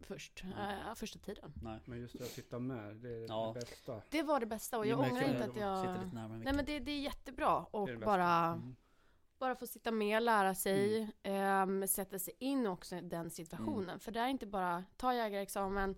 först, 0.01 0.43
eh, 0.43 0.93
första 0.95 1.19
tiden. 1.19 1.53
Nej. 1.63 1.79
Men 1.85 1.99
just 1.99 2.17
det 2.17 2.23
att 2.23 2.29
sitta 2.31 2.59
med, 2.59 2.95
det 2.95 3.09
är 3.09 3.27
Ja. 3.27 3.51
det 3.53 3.59
bästa. 3.59 4.01
Det 4.09 4.23
var 4.23 4.39
det 4.39 4.45
bästa 4.45 4.77
och 4.77 4.85
jag 4.87 4.99
ångrar 4.99 5.29
inte 5.29 5.43
att 5.43 5.55
jag... 5.55 5.79
Sitta 5.79 6.03
lite 6.03 6.15
närmare 6.15 6.37
Nej 6.43 6.53
men 6.53 6.65
det, 6.65 6.79
det 6.79 6.91
är 6.91 6.99
jättebra 6.99 7.57
och 7.57 7.87
Det 7.87 7.93
är 7.93 7.97
bara, 7.97 8.45
Mm. 8.45 8.75
bara 9.39 9.55
få 9.55 9.67
sitta 9.67 9.91
med, 9.91 10.23
lära 10.23 10.55
sig, 10.55 11.11
ehm, 11.23 11.87
sätta 11.87 12.19
sig 12.19 12.33
in 12.39 12.67
också 12.67 12.95
i 12.95 13.01
den 13.01 13.29
situationen. 13.29 13.89
Mm. 13.89 13.99
För 13.99 14.11
det 14.11 14.19
är 14.19 14.27
inte 14.27 14.47
bara 14.47 14.83
ta 14.97 15.13
jägarexamen, 15.13 15.95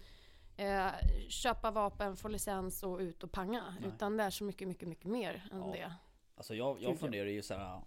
eh, 0.60 0.92
köpa 1.30 1.72
vapen, 1.72 2.18
få 2.18 2.28
licens 2.28 2.84
och 2.84 3.00
ut 3.00 3.24
och 3.24 3.32
panga. 3.32 3.76
Nej. 3.82 3.90
Utan 3.90 4.18
det 4.18 4.24
är 4.24 4.30
så 4.30 4.44
mycket, 4.44 4.68
mycket, 4.68 4.88
mycket 4.88 5.06
mer 5.06 5.50
än 5.52 5.60
Ja. 5.60 5.72
det. 5.74 5.94
Alltså 6.36 6.56
jag, 6.56 6.82
jag 6.82 6.92
ja. 6.94 6.98
funderar 6.98 7.28
ju 7.30 7.42
så 7.42 7.54
här. 7.54 7.82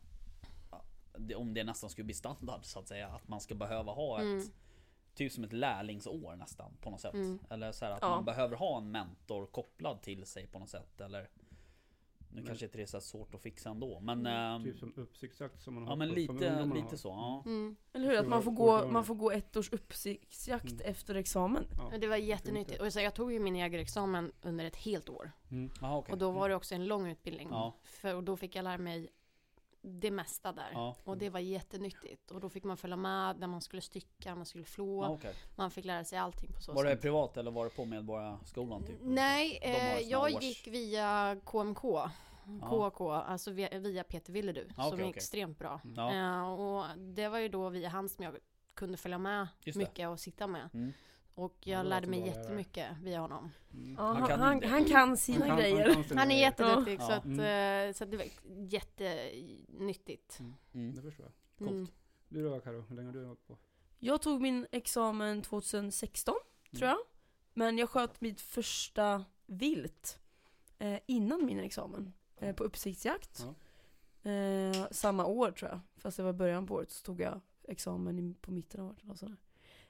Om 1.37 1.55
det 1.55 1.65
nästan 1.65 1.91
skulle 1.91 2.05
bli 2.05 2.15
standard 2.15 2.65
så 2.65 2.79
att 2.79 2.89
säga. 2.89 3.09
Att 3.09 3.29
man 3.29 3.41
ska 3.41 3.55
behöva 3.55 3.93
ha 3.93 4.19
ett 4.19 4.23
Mm. 4.25 4.47
Typ 5.15 5.33
som 5.33 5.45
ett 5.45 5.53
lärlingsår 5.53 6.37
nästan 6.37 6.77
på 6.81 6.91
något 6.91 7.01
sätt. 7.01 7.15
Mm. 7.15 7.39
Eller 7.51 7.73
så 7.73 7.85
här 7.85 7.93
att 7.93 8.03
Ja. 8.03 8.09
man 8.09 8.25
behöver 8.25 8.57
ha 8.57 8.79
en 8.79 8.91
mentor 8.91 9.47
kopplad 9.47 10.03
till 10.03 10.27
sig 10.27 10.47
på 10.47 10.59
något 10.59 10.69
sätt. 10.71 11.01
Eller 11.01 11.29
Nu 12.35 12.41
Men- 12.41 12.47
kanske 12.47 12.65
inte 12.65 12.79
det 12.79 12.83
är 12.83 12.87
så 12.87 13.01
svårt 13.01 13.35
att 13.35 13.41
fixa 13.43 13.71
ändå. 13.71 14.01
Men, 14.01 14.21
Mm. 14.21 14.33
ehm, 14.33 14.65
Typ 14.65 14.79
som 14.79 14.93
uppsiktsjakt 14.97 15.63
som 15.63 15.75
man 15.75 15.83
ja 15.83 15.89
har 15.89 15.97
men 15.97 16.09
på- 16.09 16.15
som 16.27 16.37
lite, 16.37 16.65
lite 16.65 16.81
har. 16.89 16.97
så. 16.97 17.09
Ja. 17.09 17.43
Mm. 17.47 17.77
Eller 17.93 18.09
hur? 18.09 18.19
Att 18.19 18.29
man 18.29 18.43
får, 18.43 18.51
gå, 18.53 18.89
man 18.89 19.05
får 19.05 19.15
gå 19.15 19.31
ett 19.31 19.57
års 19.57 19.73
uppsiktsjakt 19.73 20.73
Mm. 20.73 20.81
efter 20.85 21.15
examen. 21.15 21.65
Ja. 21.79 21.89
Men 21.91 22.01
det 22.01 22.07
var 22.09 22.17
jättenyttigt. 22.17 22.81
Och 22.81 22.93
så 22.93 23.01
jag 23.01 23.15
tog 23.15 23.33
ju 23.33 23.41
min 23.41 23.57
jägarexamen 23.57 24.33
under 24.43 24.65
ett 24.65 24.77
helt 24.77 25.09
år. 25.09 25.33
Mm. 25.51 25.71
Aha, 25.83 25.99
okej. 25.99 26.13
Och 26.13 26.19
då 26.19 26.31
var 26.31 26.49
det 26.49 26.55
också 26.55 26.75
en 26.75 26.85
lång 26.87 27.09
utbildning. 27.11 27.49
Ja. 27.51 27.77
För, 27.83 28.15
och 28.15 28.25
då 28.25 28.37
fick 28.37 28.57
jag 28.57 28.63
lära 28.63 28.79
mig 28.79 29.09
det 29.83 30.11
mesta 30.11 30.53
där. 30.53 30.71
Ja. 30.73 30.97
Och 31.05 31.19
det 31.19 31.31
var 31.31 31.41
jättenyttigt. 31.41 32.31
Och 32.31 32.41
då 32.41 32.49
fick 32.49 32.65
man 32.65 32.77
följa 32.77 32.97
med 32.97 33.39
när 33.39 33.47
man 33.47 33.61
skulle 33.61 33.83
stycka, 33.83 34.35
man 34.35 34.47
skulle 34.47 34.65
flå. 34.65 35.03
Ja, 35.03 35.09
okej. 35.09 35.35
Man 35.57 35.71
fick 35.71 35.85
lära 35.85 36.05
sig 36.05 36.19
allting 36.19 36.53
på 36.53 36.61
så 36.61 36.73
Var 36.73 36.85
det 36.85 36.91
sätt. 36.91 37.01
privat 37.01 37.37
eller 37.37 37.51
var 37.51 37.65
det 37.65 37.71
på 37.71 37.85
Medborgarskolan 37.85 38.85
typ? 38.85 38.97
Nej, 39.03 39.59
eh, 39.63 39.99
jag 40.01 40.23
års- 40.35 40.43
gick 40.43 40.67
via 40.67 41.37
KMK. 41.45 41.81
KK, 42.71 43.11
alltså 43.13 43.51
via, 43.51 43.79
via 43.79 44.05
Peter 44.05 44.33
Willedu. 44.33 44.67
Ja, 44.69 44.75
som 44.75 44.87
okej, 44.93 45.01
är 45.01 45.05
okej. 45.09 45.17
extremt 45.17 45.59
bra. 45.59 45.81
Ja. 45.97 46.15
Eh, 46.15 46.53
och 46.53 46.99
det 46.99 47.29
var 47.29 47.39
ju 47.39 47.49
då 47.49 47.69
via 47.69 47.89
han 47.89 48.09
som 48.09 48.25
jag 48.25 48.37
kunde 48.75 48.97
följa 48.97 49.19
med 49.19 49.49
det. 49.65 49.77
mycket 49.77 50.09
och 50.09 50.21
sitta 50.21 50.47
med. 50.47 50.69
Mm. 50.75 50.93
Och 51.35 51.57
Ja, 51.61 51.77
jag 51.77 51.87
lärde 51.87 52.07
mig 52.07 52.21
bra, 52.23 52.31
det 52.33 52.39
jättemycket 52.39 52.87
via 53.03 53.21
honom. 53.21 53.51
Mm. 53.73 53.95
Ja, 53.99 54.03
Han 54.05 54.17
han, 54.17 54.61
kan 54.61 54.71
han, 54.71 54.85
kan 54.85 55.17
sina 55.17 55.39
Han 55.39 55.49
kan- 55.49 55.59
grejer. 55.59 56.15
Han 56.17 56.31
är 56.31 56.41
jätteduktig 56.41 56.97
Ja. 57.01 57.07
så, 57.07 57.13
att, 57.13 57.25
Mm. 57.25 57.89
eh, 57.89 57.95
så 57.95 58.05
att 58.05 58.11
det 58.11 58.17
var 58.17 58.27
jättenyttigt. 59.27 60.41
Mm. 60.75 60.95
Det 60.95 61.03
förstår 61.03 61.27
jag. 61.27 61.33
Coolt. 61.59 61.71
Mm. 61.71 61.87
Du 62.29 62.43
då 62.51 62.61
Karo, 62.61 62.85
hur 62.89 62.97
länge 62.97 63.09
har 63.09 63.15
du 63.15 63.25
hållit 63.25 63.47
på? 63.47 63.57
Jag 63.99 64.23
tog 64.23 64.41
min 64.41 64.67
examen 64.73 65.43
2016, 65.43 66.35
tror 66.71 66.83
Mm. 66.83 66.89
jag. 66.89 66.99
Men 67.55 67.79
jag 67.79 67.91
sköt 67.91 68.21
mitt 68.21 68.41
första 68.41 69.25
vilt 69.47 70.19
eh, 70.79 70.99
innan 71.07 71.45
min 71.47 71.59
examen. 71.61 72.13
Eh, 72.37 72.55
på 72.55 72.65
uppsiktsjakt. 72.65 73.47
Eh, 74.23 74.87
samma 74.91 75.27
år 75.27 75.51
tror 75.51 75.71
jag. 75.71 75.81
Fast 75.97 76.17
det 76.17 76.23
var 76.23 76.33
början 76.33 76.67
på 76.67 76.75
året 76.75 76.91
så 76.91 77.05
tog 77.05 77.21
jag 77.21 77.41
examen 77.69 78.19
i, 78.19 78.35
på 78.41 78.51
mitten 78.53 78.81
av 78.81 78.87
året. 78.89 79.03
eller 79.05 79.15
sådär. 79.15 79.37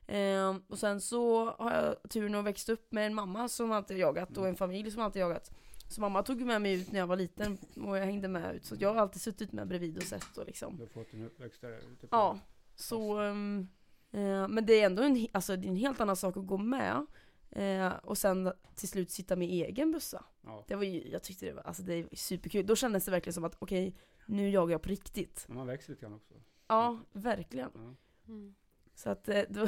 Eh, 0.06 0.56
och 0.68 0.78
sen 0.78 1.00
så 1.00 1.50
har 1.50 1.72
jag 1.72 2.10
turen 2.10 2.34
att 2.34 2.44
växa 2.44 2.72
upp 2.72 2.92
med 2.92 3.06
en 3.06 3.14
mamma 3.14 3.48
som 3.48 3.72
alltid 3.72 3.96
har 3.96 4.00
jagat 4.00 4.30
och 4.30 4.36
Mm. 4.38 4.48
en 4.50 4.56
familj 4.56 4.90
som 4.90 5.02
alltid 5.02 5.22
har 5.22 5.30
jagat. 5.30 5.50
Så 5.88 6.00
mamma 6.00 6.22
tog 6.22 6.40
med 6.40 6.62
mig 6.62 6.80
ut 6.80 6.92
när 6.92 6.98
jag 7.00 7.06
var 7.06 7.16
liten 7.16 7.58
och 7.76 7.98
jag 7.98 8.04
hängde 8.04 8.28
med 8.28 8.54
ut. 8.54 8.64
Så 8.64 8.76
jag 8.78 8.94
har 8.94 9.00
alltid 9.00 9.22
suttit 9.22 9.52
med 9.52 9.68
bredvid 9.68 9.96
och 9.96 10.02
sett 10.02 10.36
och 10.36 10.46
liksom. 10.46 10.76
Du 10.76 10.82
har 10.82 10.88
fått 10.88 11.12
en 11.14 11.24
uppväxt 11.26 11.60
där 11.60 11.70
ute 11.92 12.06
på... 12.06 12.16
Ja, 12.16 12.38
så... 12.74 13.18
ehm, 13.18 13.68
eh, 14.10 14.48
men 14.48 14.66
det 14.66 14.80
är 14.80 14.86
ändå 14.86 15.02
en, 15.02 15.26
alltså, 15.32 15.56
det 15.56 15.66
är 15.66 15.68
en 15.68 15.76
helt 15.76 16.00
annan 16.00 16.16
sak 16.16 16.36
att 16.36 16.46
gå 16.46 16.58
med 16.58 17.06
eh, 17.50 17.92
och 18.02 18.18
sen 18.18 18.52
till 18.74 18.88
slut 18.88 19.10
sitta 19.10 19.36
med 19.36 19.48
egen 19.48 19.92
bössa. 19.92 20.24
Ja. 20.44 20.64
Det 20.68 20.74
var 20.74 20.82
ju, 20.84 21.08
jag 21.10 21.22
tyckte 21.22 21.46
det 21.46 21.52
var, 21.52 21.62
alltså 21.62 21.82
det 21.82 21.94
är 21.94 22.16
superkul. 22.16 22.66
Då 22.66 22.76
kändes 22.76 23.04
det 23.04 23.10
verkligen 23.10 23.34
som 23.34 23.44
att 23.44 23.56
okej, 23.58 23.94
nu 24.26 24.50
jagar 24.50 24.72
jag 24.72 24.82
på 24.82 24.88
riktigt. 24.88 25.44
Men 25.48 25.56
man 25.56 25.66
växer 25.66 25.90
lite 25.92 26.02
grann 26.02 26.14
också. 26.14 26.34
Ja, 26.68 26.98
verkligen. 27.12 27.70
Ja. 27.74 27.94
Mm. 28.32 28.54
Så 28.94 29.10
att 29.10 29.28
eh, 29.28 29.42
då, 29.48 29.66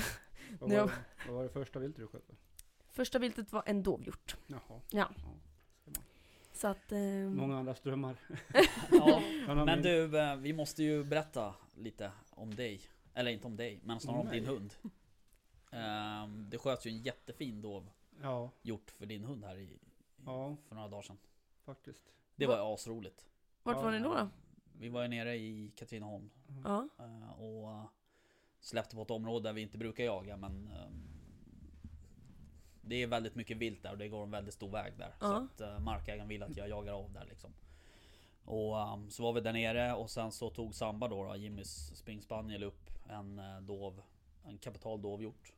Vad, 0.60 0.70
Nu- 0.70 0.76
var, 0.78 0.86
det- 0.86 0.92
vad 1.26 1.36
var 1.36 1.42
det 1.42 1.48
första 1.48 1.78
viltet 1.78 2.00
du 2.00 2.06
sköt? 2.06 2.30
första 2.90 3.18
viltet 3.18 3.52
var 3.52 3.62
en 3.66 3.82
dovhjort. 3.82 4.36
Jaha. 4.46 4.80
Ja. 4.90 5.10
Så 6.52 6.68
att... 6.68 6.92
ehm, 6.92 7.36
Många 7.36 7.58
andras 7.58 7.80
drömmar. 7.80 8.16
Ja, 8.90 9.22
men 9.66 9.82
du, 9.82 10.18
eh, 10.18 10.36
vi 10.36 10.52
måste 10.52 10.82
ju 10.82 11.04
berätta 11.04 11.54
lite 11.74 12.12
om 12.30 12.54
dig. 12.54 12.80
Eller 13.14 13.30
inte 13.30 13.46
om 13.46 13.56
dig, 13.56 13.80
men 13.84 14.00
snarare 14.00 14.20
om 14.20 14.30
din 14.30 14.46
hund. 14.46 14.74
Ehm, 15.70 16.50
Det 16.50 16.58
sköts 16.58 16.86
ju 16.86 16.90
en 16.90 16.98
jättefin 16.98 17.62
dov 17.62 17.90
Ja, 18.22 18.50
gjort 18.62 18.90
för 18.90 19.06
din 19.06 19.24
hund 19.24 19.44
här 19.44 19.56
i, 19.56 19.78
Ja. 20.24 20.56
för 20.68 20.74
några 20.74 20.88
dagar 20.88 21.02
sedan. 21.02 21.18
faktiskt. 21.64 22.12
Det 22.36 22.46
var 22.46 22.56
ju 22.56 22.62
asroligt. 22.74 23.26
vart 23.62 23.76
var 23.76 23.90
ni 23.92 23.98
då? 23.98 24.14
då? 24.14 24.28
Vi 24.78 24.88
var 24.88 25.02
ju 25.02 25.08
nere 25.08 25.36
i 25.36 25.72
Katrineholm 25.76 26.30
Ja. 26.64 26.88
eh, 26.98 27.40
och 27.40 27.90
släppte 28.64 28.96
på 28.96 29.02
ett 29.02 29.10
område 29.10 29.48
där 29.48 29.52
vi 29.52 29.60
inte 29.62 29.78
brukar 29.78 30.04
jaga 30.04 30.36
men 30.36 30.68
ehm, 30.68 31.02
Det 32.82 33.02
är 33.02 33.06
väldigt 33.06 33.34
mycket 33.34 33.56
vilt 33.56 33.82
där 33.82 33.92
och 33.92 33.98
det 33.98 34.08
går 34.08 34.22
en 34.22 34.30
väldigt 34.30 34.54
stor 34.54 34.68
väg 34.70 34.92
där. 34.98 35.14
Så 35.20 35.26
Ja. 35.26 35.36
att 35.54 35.60
eh, 35.60 35.78
markägaren 35.78 36.28
vill 36.28 36.42
att 36.42 36.56
jag 36.56 36.68
jagar 36.68 36.92
av 36.92 37.12
där 37.12 37.24
liksom. 37.24 37.50
Och 38.44 38.80
ehm, 38.80 39.10
så 39.10 39.22
var 39.22 39.32
vi 39.32 39.40
där 39.40 39.52
nere 39.52 39.94
och 39.94 40.10
sen 40.10 40.32
så 40.32 40.50
tog 40.50 40.74
Samba 40.74 41.08
då, 41.08 41.24
då 41.24 41.36
Jimmys 41.36 41.96
springspaniel 41.96 42.62
upp 42.62 42.90
en 43.08 43.38
eh, 43.38 43.60
dov 43.60 44.02
En 44.44 44.58
kapital 44.58 45.02
dovhjort. 45.02 45.52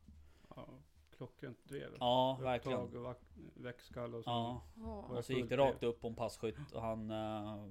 Ja, 0.57 0.69
klockrent 1.17 1.65
drev. 1.69 1.97
Ja, 2.01 2.39
verkligen. 2.43 2.79
Och 2.81 2.91
vak- 2.93 3.37
växtskall 3.55 4.15
och 4.15 4.25
så. 4.25 4.31
Ja, 4.31 4.63
och 5.09 5.25
så 5.25 5.33
gick 5.33 5.49
det 5.49 5.57
rakt 5.57 5.83
upp 5.83 6.01
på 6.01 6.09
en 6.09 6.15
passkytt 6.15 6.73
och 6.73 6.83
han 6.83 7.11
eh, 7.11 7.65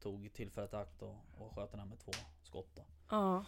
tog 0.00 0.32
tillfället 0.32 0.72
i 0.72 0.76
akt 0.76 1.02
och, 1.02 1.16
och 1.38 1.52
sköt 1.54 1.70
den 1.70 1.80
här 1.80 1.86
med 1.86 1.98
två 1.98 2.12
skott 2.42 2.68
då. 2.74 2.82
Ja. 3.10 3.44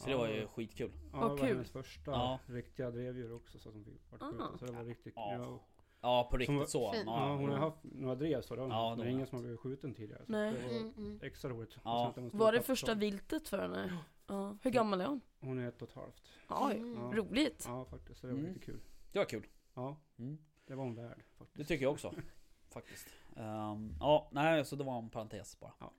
Så 0.00 0.08
det 0.08 0.16
var 0.16 0.28
ju 0.28 0.40
Ja. 0.40 0.46
skitkul. 0.48 0.90
Ja, 1.12 1.18
det 1.18 1.24
var 1.28 1.36
kul. 1.38 1.46
hennes 1.46 1.70
första 1.70 2.10
Ja. 2.10 2.38
riktiga 2.46 2.90
drevdjur 2.90 3.32
också 3.34 3.58
så 3.58 3.72
som 3.72 3.84
fick 3.84 4.10
vart 4.10 4.20
skjuten. 4.22 4.40
Ah. 4.54 4.58
Så 4.58 4.66
det 4.66 4.72
var 4.72 4.84
riktigt 4.84 5.12
Ja. 5.16 5.32
ja. 5.32 5.60
Ja, 6.02 6.28
på 6.30 6.36
riktigt 6.36 6.58
var- 6.58 6.66
så. 6.66 6.92
Ja, 7.06 7.34
hon 7.36 7.48
har 7.48 7.56
ja. 7.56 7.58
haft 7.64 7.78
några 7.82 8.14
drev 8.14 8.42
så. 8.42 8.56
Det 8.56 8.62
Ja, 8.62 8.94
det 8.96 9.02
har 9.02 9.10
ingen 9.10 9.26
som 9.26 9.36
har 9.36 9.42
blivit 9.42 9.60
skjuten 9.60 9.94
tidigare. 9.94 10.26
Så 10.26 10.32
Nej. 10.32 10.52
det 10.52 10.62
var 10.62 10.70
Mm, 10.80 10.92
mm. 10.96 11.20
extra 11.22 11.50
roligt. 11.50 11.76
Ja. 11.84 12.08
att 12.16 12.34
Var 12.34 12.52
det 12.52 12.62
första 12.62 12.94
viltet 12.94 13.48
för 13.48 13.58
henne? 13.58 13.98
Ja. 14.26 14.56
Hur 14.62 14.70
gammal 14.70 15.00
är 15.00 15.06
hon? 15.06 15.20
Hon 15.40 15.58
är 15.58 15.68
ett 15.68 15.82
och 15.82 15.88
ett 15.88 15.94
halvt. 15.94 16.22
Oj, 16.48 16.76
Mm. 16.76 16.94
Ja. 16.94 17.10
roligt. 17.14 17.64
Ja 17.68 17.84
faktiskt, 17.84 18.20
så 18.20 18.26
det 18.26 18.32
var 18.32 18.40
Mm. 18.40 18.52
riktigt 18.52 18.66
kul. 18.66 18.80
Det 19.12 19.18
var 19.18 19.26
kul. 19.26 19.46
Ja, 19.74 19.96
Mm. 20.18 20.38
det 20.66 20.74
var 20.74 20.84
hon 20.84 20.94
värd 20.94 21.18
Det 21.18 21.24
faktiskt. 21.38 21.68
tycker 21.68 21.82
jag 21.84 21.92
också. 21.92 22.12
Faktiskt. 22.70 23.06
Ehm, 23.36 23.94
ja, 24.00 24.28
nej, 24.32 24.64
så 24.64 24.76
det 24.76 24.84
var 24.84 24.98
en 24.98 25.10
parentes 25.10 25.60
bara. 25.60 25.72
Apropå 25.78 25.94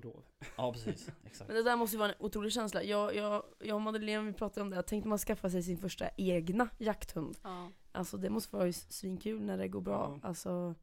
dov. 0.00 0.22
Ja, 0.56 0.72
precis. 0.72 1.08
Exakt. 1.26 1.48
Men 1.48 1.56
det 1.56 1.62
där 1.62 1.76
måste 1.76 1.96
ju 1.96 1.98
vara 1.98 2.08
en 2.12 2.16
otrolig 2.18 2.52
känsla. 2.52 2.82
Jag, 2.82 3.14
jag, 3.14 3.42
jag 3.58 3.74
och 3.74 3.80
Madeleine 3.82 4.26
vi 4.26 4.32
pratade 4.32 4.60
om 4.62 4.70
det, 4.70 4.76
jag 4.76 4.86
tänkte 4.86 5.08
man 5.08 5.18
skaffa 5.18 5.50
sig 5.50 5.62
sin 5.62 5.78
första 5.78 6.08
egna 6.16 6.68
jakthund. 6.78 7.36
Ja. 7.42 7.70
Alltså 7.92 8.16
det 8.16 8.30
måste 8.30 8.56
vara 8.56 8.66
ju 8.66 8.72
svinkul 8.72 9.40
när 9.42 9.58
det 9.58 9.68
går 9.68 9.80
bra. 9.80 10.18
Ja. 10.22 10.28
Alltså, 10.28 10.74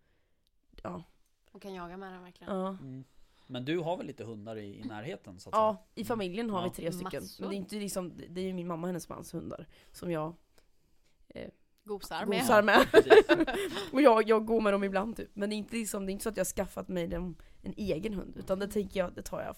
ja. 0.83 1.03
Och 1.51 1.61
kan 1.61 1.73
jaga 1.73 1.97
med 1.97 2.13
den 2.13 2.23
verkligen. 2.23 2.55
Ja, 2.55 2.67
Mm. 2.69 3.03
Men 3.47 3.65
du 3.65 3.79
har 3.79 3.97
väl 3.97 4.05
lite 4.07 4.23
hundar 4.23 4.55
i, 4.55 4.79
i 4.79 4.83
närheten 4.83 5.39
så 5.39 5.49
att 5.49 5.55
säga? 5.55 5.61
ja 5.61 5.85
i 5.95 6.05
familjen 6.05 6.49
har 6.49 6.61
Ja. 6.61 6.63
vi 6.69 6.69
tre 6.75 6.91
stycken. 6.91 7.23
Massor. 7.23 7.41
Men 7.43 7.49
det 7.49 7.55
är 7.55 7.57
inte 7.57 7.75
liksom, 7.75 8.13
det 8.29 8.41
är 8.41 8.45
ju 8.45 8.53
min 8.53 8.67
mamma 8.67 8.81
och 8.81 8.87
hennes 8.87 9.09
mans 9.09 9.33
hundar. 9.33 9.67
Som 9.91 10.11
jag 10.11 10.33
Gosar 11.83 12.25
med. 12.25 12.39
gosar 12.39 12.63
med. 12.63 12.85
Och 13.93 14.01
jag, 14.01 14.29
jag 14.29 14.45
går 14.45 14.61
med 14.61 14.73
dem 14.73 14.83
ibland 14.83 15.17
typ. 15.17 15.29
Men 15.33 15.49
det 15.49 15.55
är 15.55 15.57
inte, 15.57 15.75
liksom, 15.75 16.05
det 16.05 16.09
är 16.11 16.13
inte 16.13 16.23
så 16.23 16.29
att 16.29 16.37
jag 16.37 16.43
har 16.45 16.51
skaffat 16.51 16.87
mig 16.87 17.07
dem, 17.07 17.35
en 17.65 17.73
egen 17.77 18.13
hund. 18.13 18.37
Utan 18.37 18.59
det 18.59 18.67
tänker 18.67 18.99
jag, 18.99 19.13
det 19.13 19.21
tar 19.21 19.41
jag 19.41 19.55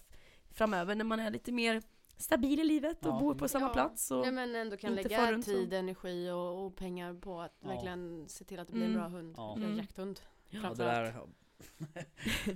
framöver 0.51 0.95
när 0.95 1.05
man 1.05 1.19
är 1.19 1.31
lite 1.31 1.51
mer 1.51 1.81
stabil 2.17 2.59
i 2.59 2.63
livet 2.63 3.05
och 3.05 3.11
Ja. 3.11 3.19
bor 3.19 3.35
på 3.35 3.47
samma 3.47 3.65
Ja. 3.67 3.73
plats. 3.73 4.11
Och, 4.11 4.21
Nej 4.21 4.31
men 4.31 4.55
ändå 4.55 4.77
kan 4.77 4.95
lägga 4.95 5.41
tid, 5.41 5.73
energi 5.73 6.29
och, 6.29 6.65
och 6.65 6.75
pengar 6.75 7.13
på 7.13 7.41
att 7.41 7.55
Ja. 7.61 7.67
verkligen 7.67 8.29
se 8.29 8.43
till 8.45 8.59
att 8.59 8.67
det 8.67 8.73
blir 8.73 8.83
en 8.85 8.89
Mm. 8.95 9.01
bra 9.01 9.09
hund. 9.19 9.33
Ja. 9.37 9.55
Eller 9.55 9.65
Mm. 9.65 9.77
jakthund. 9.77 10.19
Ja, 10.49 10.55
det, 10.59 10.61
Framförallt. 10.61 11.13
där, 11.13 12.05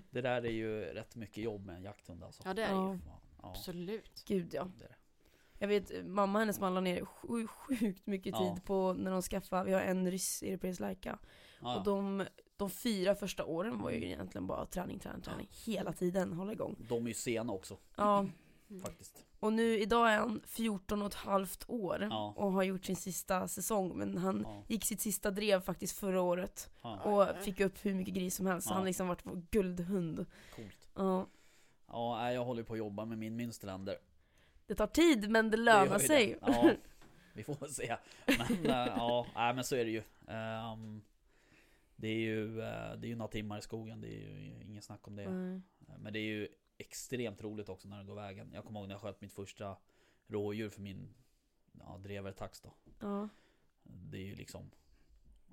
det 0.12 0.22
där 0.22 0.46
är 0.46 0.52
ju 0.52 0.82
rätt 0.82 1.16
mycket 1.16 1.44
jobb 1.44 1.66
med 1.66 1.76
en 1.76 1.84
jakthund 1.84 2.24
alltså. 2.24 2.42
Ja 2.46 2.54
det 2.54 2.64
är 2.64 2.68
det 2.70 2.74
Ja. 2.76 2.94
ju. 2.94 3.00
Ja, 3.42 3.50
Absolut. 3.50 4.24
Gud 4.28 4.54
ja. 4.54 4.68
det 4.78 4.84
är 4.86 4.90
det. 4.90 4.96
Jag 5.60 5.68
vet, 5.68 6.06
mamma 6.06 6.40
hennes 6.40 6.60
man 6.60 6.74
la 6.74 6.82
ner 6.82 7.06
sju- 7.06 7.48
sjukt 7.48 8.08
mycket 8.08 8.34
Ja. 8.40 8.56
tid 8.56 8.66
på 8.66 8.94
när 8.94 9.12
de 9.12 9.22
skaffade, 9.22 9.64
vi 9.66 9.74
har 9.74 9.82
en 9.82 10.12
ryss 10.12 10.44
europeisk 10.44 10.80
lajka. 10.80 11.18
Ja, 11.62 11.78
Och 11.78 11.84
de, 11.84 12.26
de 12.62 12.70
fyra 12.70 13.16
första 13.16 13.46
åren 13.46 13.82
var 13.82 13.92
ju 13.92 14.06
egentligen 14.06 14.48
bara 14.48 14.66
träning, 14.66 15.00
träning, 15.00 15.22
träning. 15.22 15.48
Hela 15.66 15.94
tiden, 15.94 16.34
hålla 16.34 16.52
igång. 16.54 16.76
De 16.90 17.04
är 17.06 17.08
ju 17.08 17.14
sena 17.14 17.54
också 17.54 17.78
Ja, 17.96 18.20
Mm. 18.70 18.82
faktiskt. 18.86 19.26
och 19.40 19.54
nu 19.54 19.80
idag 19.80 20.12
är 20.14 20.18
han 20.18 20.42
14 20.46 21.02
och 21.02 21.08
ett 21.08 21.14
halvt 21.14 21.64
år 21.68 22.08
Ja. 22.12 22.34
och 22.38 22.52
har 22.52 22.64
gjort 22.64 22.86
sin 22.86 22.96
sista 22.96 23.48
säsong. 23.48 23.98
Men 23.98 24.18
han 24.18 24.42
Ja, 24.48 24.64
gick 24.68 24.86
sitt 24.86 25.02
sista 25.02 25.32
drev 25.32 25.62
faktiskt 25.62 26.00
förra 26.00 26.22
året 26.22 26.70
ja, 26.82 27.00
och 27.00 27.44
fick 27.44 27.60
upp 27.60 27.86
hur 27.86 27.94
mycket 27.96 28.14
gris 28.14 28.36
som 28.36 28.46
helst. 28.46 28.68
Så 28.68 28.74
han 28.74 28.86
liksom 28.86 29.08
varit 29.08 29.26
vår 29.26 29.42
guldhund. 29.52 30.26
coolt. 30.56 30.90
Ja. 30.96 31.28
Ja, 31.88 32.32
jag 32.32 32.46
håller 32.46 32.64
på 32.64 32.74
att 32.74 32.80
jobba 32.80 33.06
med 33.06 33.18
min 33.18 33.40
Münsterländer. 33.40 33.96
Det 34.68 34.76
tar 34.76 34.88
tid 34.88 35.30
men 35.30 35.46
det 35.52 35.58
Det 35.58 35.64
lönar 35.64 36.00
ju 36.00 36.08
sig. 36.08 36.28
det. 36.28 36.52
Ja, 36.52 36.72
vi 37.34 37.44
får 37.44 37.56
väl 37.56 37.70
se. 37.70 37.96
Men 38.26 38.66
äh, 38.66 38.88
ja, 38.98 39.26
nej, 39.36 39.54
men 39.54 39.64
så 39.64 39.76
är 39.76 39.86
det 39.86 39.92
ju. 39.92 40.04
Ehm, 40.28 41.02
det 42.02 42.08
är 42.08 42.20
ju, 42.20 42.62
äh, 42.62 42.94
det 42.98 43.08
är 43.08 43.10
ju 43.10 43.16
några 43.16 43.32
timmar 43.32 43.58
i 43.58 43.62
skogen, 43.62 44.02
det 44.02 44.08
är 44.08 44.20
ju 44.20 44.64
ingen 44.64 44.82
snack 44.82 45.08
om 45.08 45.16
det. 45.16 45.24
Mm. 45.24 45.64
Men 45.98 46.14
det 46.14 46.20
är 46.20 46.24
ju 46.24 46.48
extremt 46.78 47.42
roligt 47.42 47.70
också 47.70 47.88
när 47.88 47.98
det 48.00 48.04
går 48.06 48.16
vägen. 48.16 48.52
Jag 48.54 48.66
kommer 48.66 48.80
ihåg 48.80 48.88
när 48.88 48.96
jag 48.96 49.02
sköt 49.02 49.22
mitt 49.22 49.34
första 49.34 49.78
rådjur 50.28 50.70
för 50.70 50.82
min 50.82 51.14
ja, 51.80 51.98
drevertax 51.98 52.62
då. 52.62 52.74
Ja. 53.00 53.30
Det 53.84 54.18
är 54.18 54.22
ju 54.26 54.36
liksom, 54.36 54.72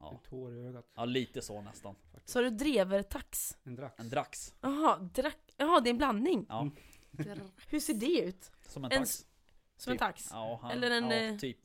ja, 0.01 0.21
Ett 0.23 0.27
hår 0.31 0.55
i 0.57 0.61
ögat. 0.67 0.91
ja 0.95 1.05
lite 1.05 1.43
så 1.43 1.61
nästan. 1.61 1.95
Så 2.25 2.41
du 2.41 2.51
drevertax? 2.51 3.59
En 3.65 3.75
drax. 3.77 3.99
En 4.01 4.09
drax. 4.09 4.55
Jaha, 4.61 4.97
drack... 4.99 5.55
Jaha, 5.57 5.81
det 5.81 5.89
är 5.89 5.91
en 5.91 5.99
blandning. 5.99 6.47
Ja, 6.49 6.61
Mm. 7.19 7.39
Hur 7.69 7.81
ser 7.81 7.95
det 7.95 8.21
ut? 8.21 8.51
som 8.69 8.85
en 8.85 8.93
En 8.93 8.99
tax. 8.99 9.11
s- 9.11 9.27
Som 9.77 9.91
en 9.91 9.95
Typ. 9.95 10.01
tax? 10.01 10.29
Ja, 10.33 10.59
han, 10.63 10.71
Eller 10.71 10.91
en, 10.91 11.05
ja, 11.11 11.13
eh, 11.17 11.37
typ. 11.37 11.59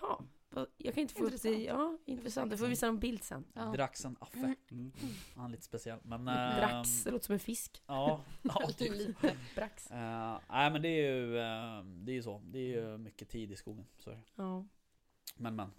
Ja, 0.00 0.20
vad- 0.20 0.28
jag 0.76 0.94
kan 0.94 1.00
inte 1.02 1.14
få 1.14 1.24
upp 1.24 1.42
det. 1.42 1.48
Intressant. 1.48 1.66
Ja, 1.66 1.98
intressant. 2.12 2.50
Jag 2.52 2.58
får 2.60 2.66
visa 2.66 2.86
en 2.86 2.98
bild 2.98 3.24
sen. 3.24 3.44
Ja. 3.52 3.62
Draxen 3.64 4.16
Affe. 4.20 4.54
Mm. 4.70 4.92
Han 5.36 5.44
är 5.44 5.48
lite 5.48 5.62
speciell. 5.62 5.98
Men... 6.02 6.24
Drax, 6.24 6.72
ehm, 6.72 7.04
det 7.04 7.10
låter 7.10 7.26
som 7.26 7.32
en 7.32 7.38
fisk. 7.38 7.82
Ja, 7.86 8.20
ja 8.42 8.68
typ. 8.78 8.92
Lite. 8.92 9.36
Brax. 9.54 9.90
Eh, 9.90 10.38
nej 10.50 10.70
men 10.70 10.82
det 10.82 10.88
är 10.88 11.12
ju 11.14 11.38
eh, 11.38 11.82
Det 11.84 12.12
är 12.12 12.14
ju 12.14 12.22
så. 12.22 12.42
Det 12.44 12.58
är 12.58 12.80
ju 12.82 12.98
mycket 12.98 13.28
tid 13.28 13.52
i 13.52 13.56
skogen. 13.56 13.86
Så 13.98 14.10
är 14.10 14.14
det. 14.14 14.22
Ja. 14.34 14.64
Men 15.36 15.56
men. 15.56 15.72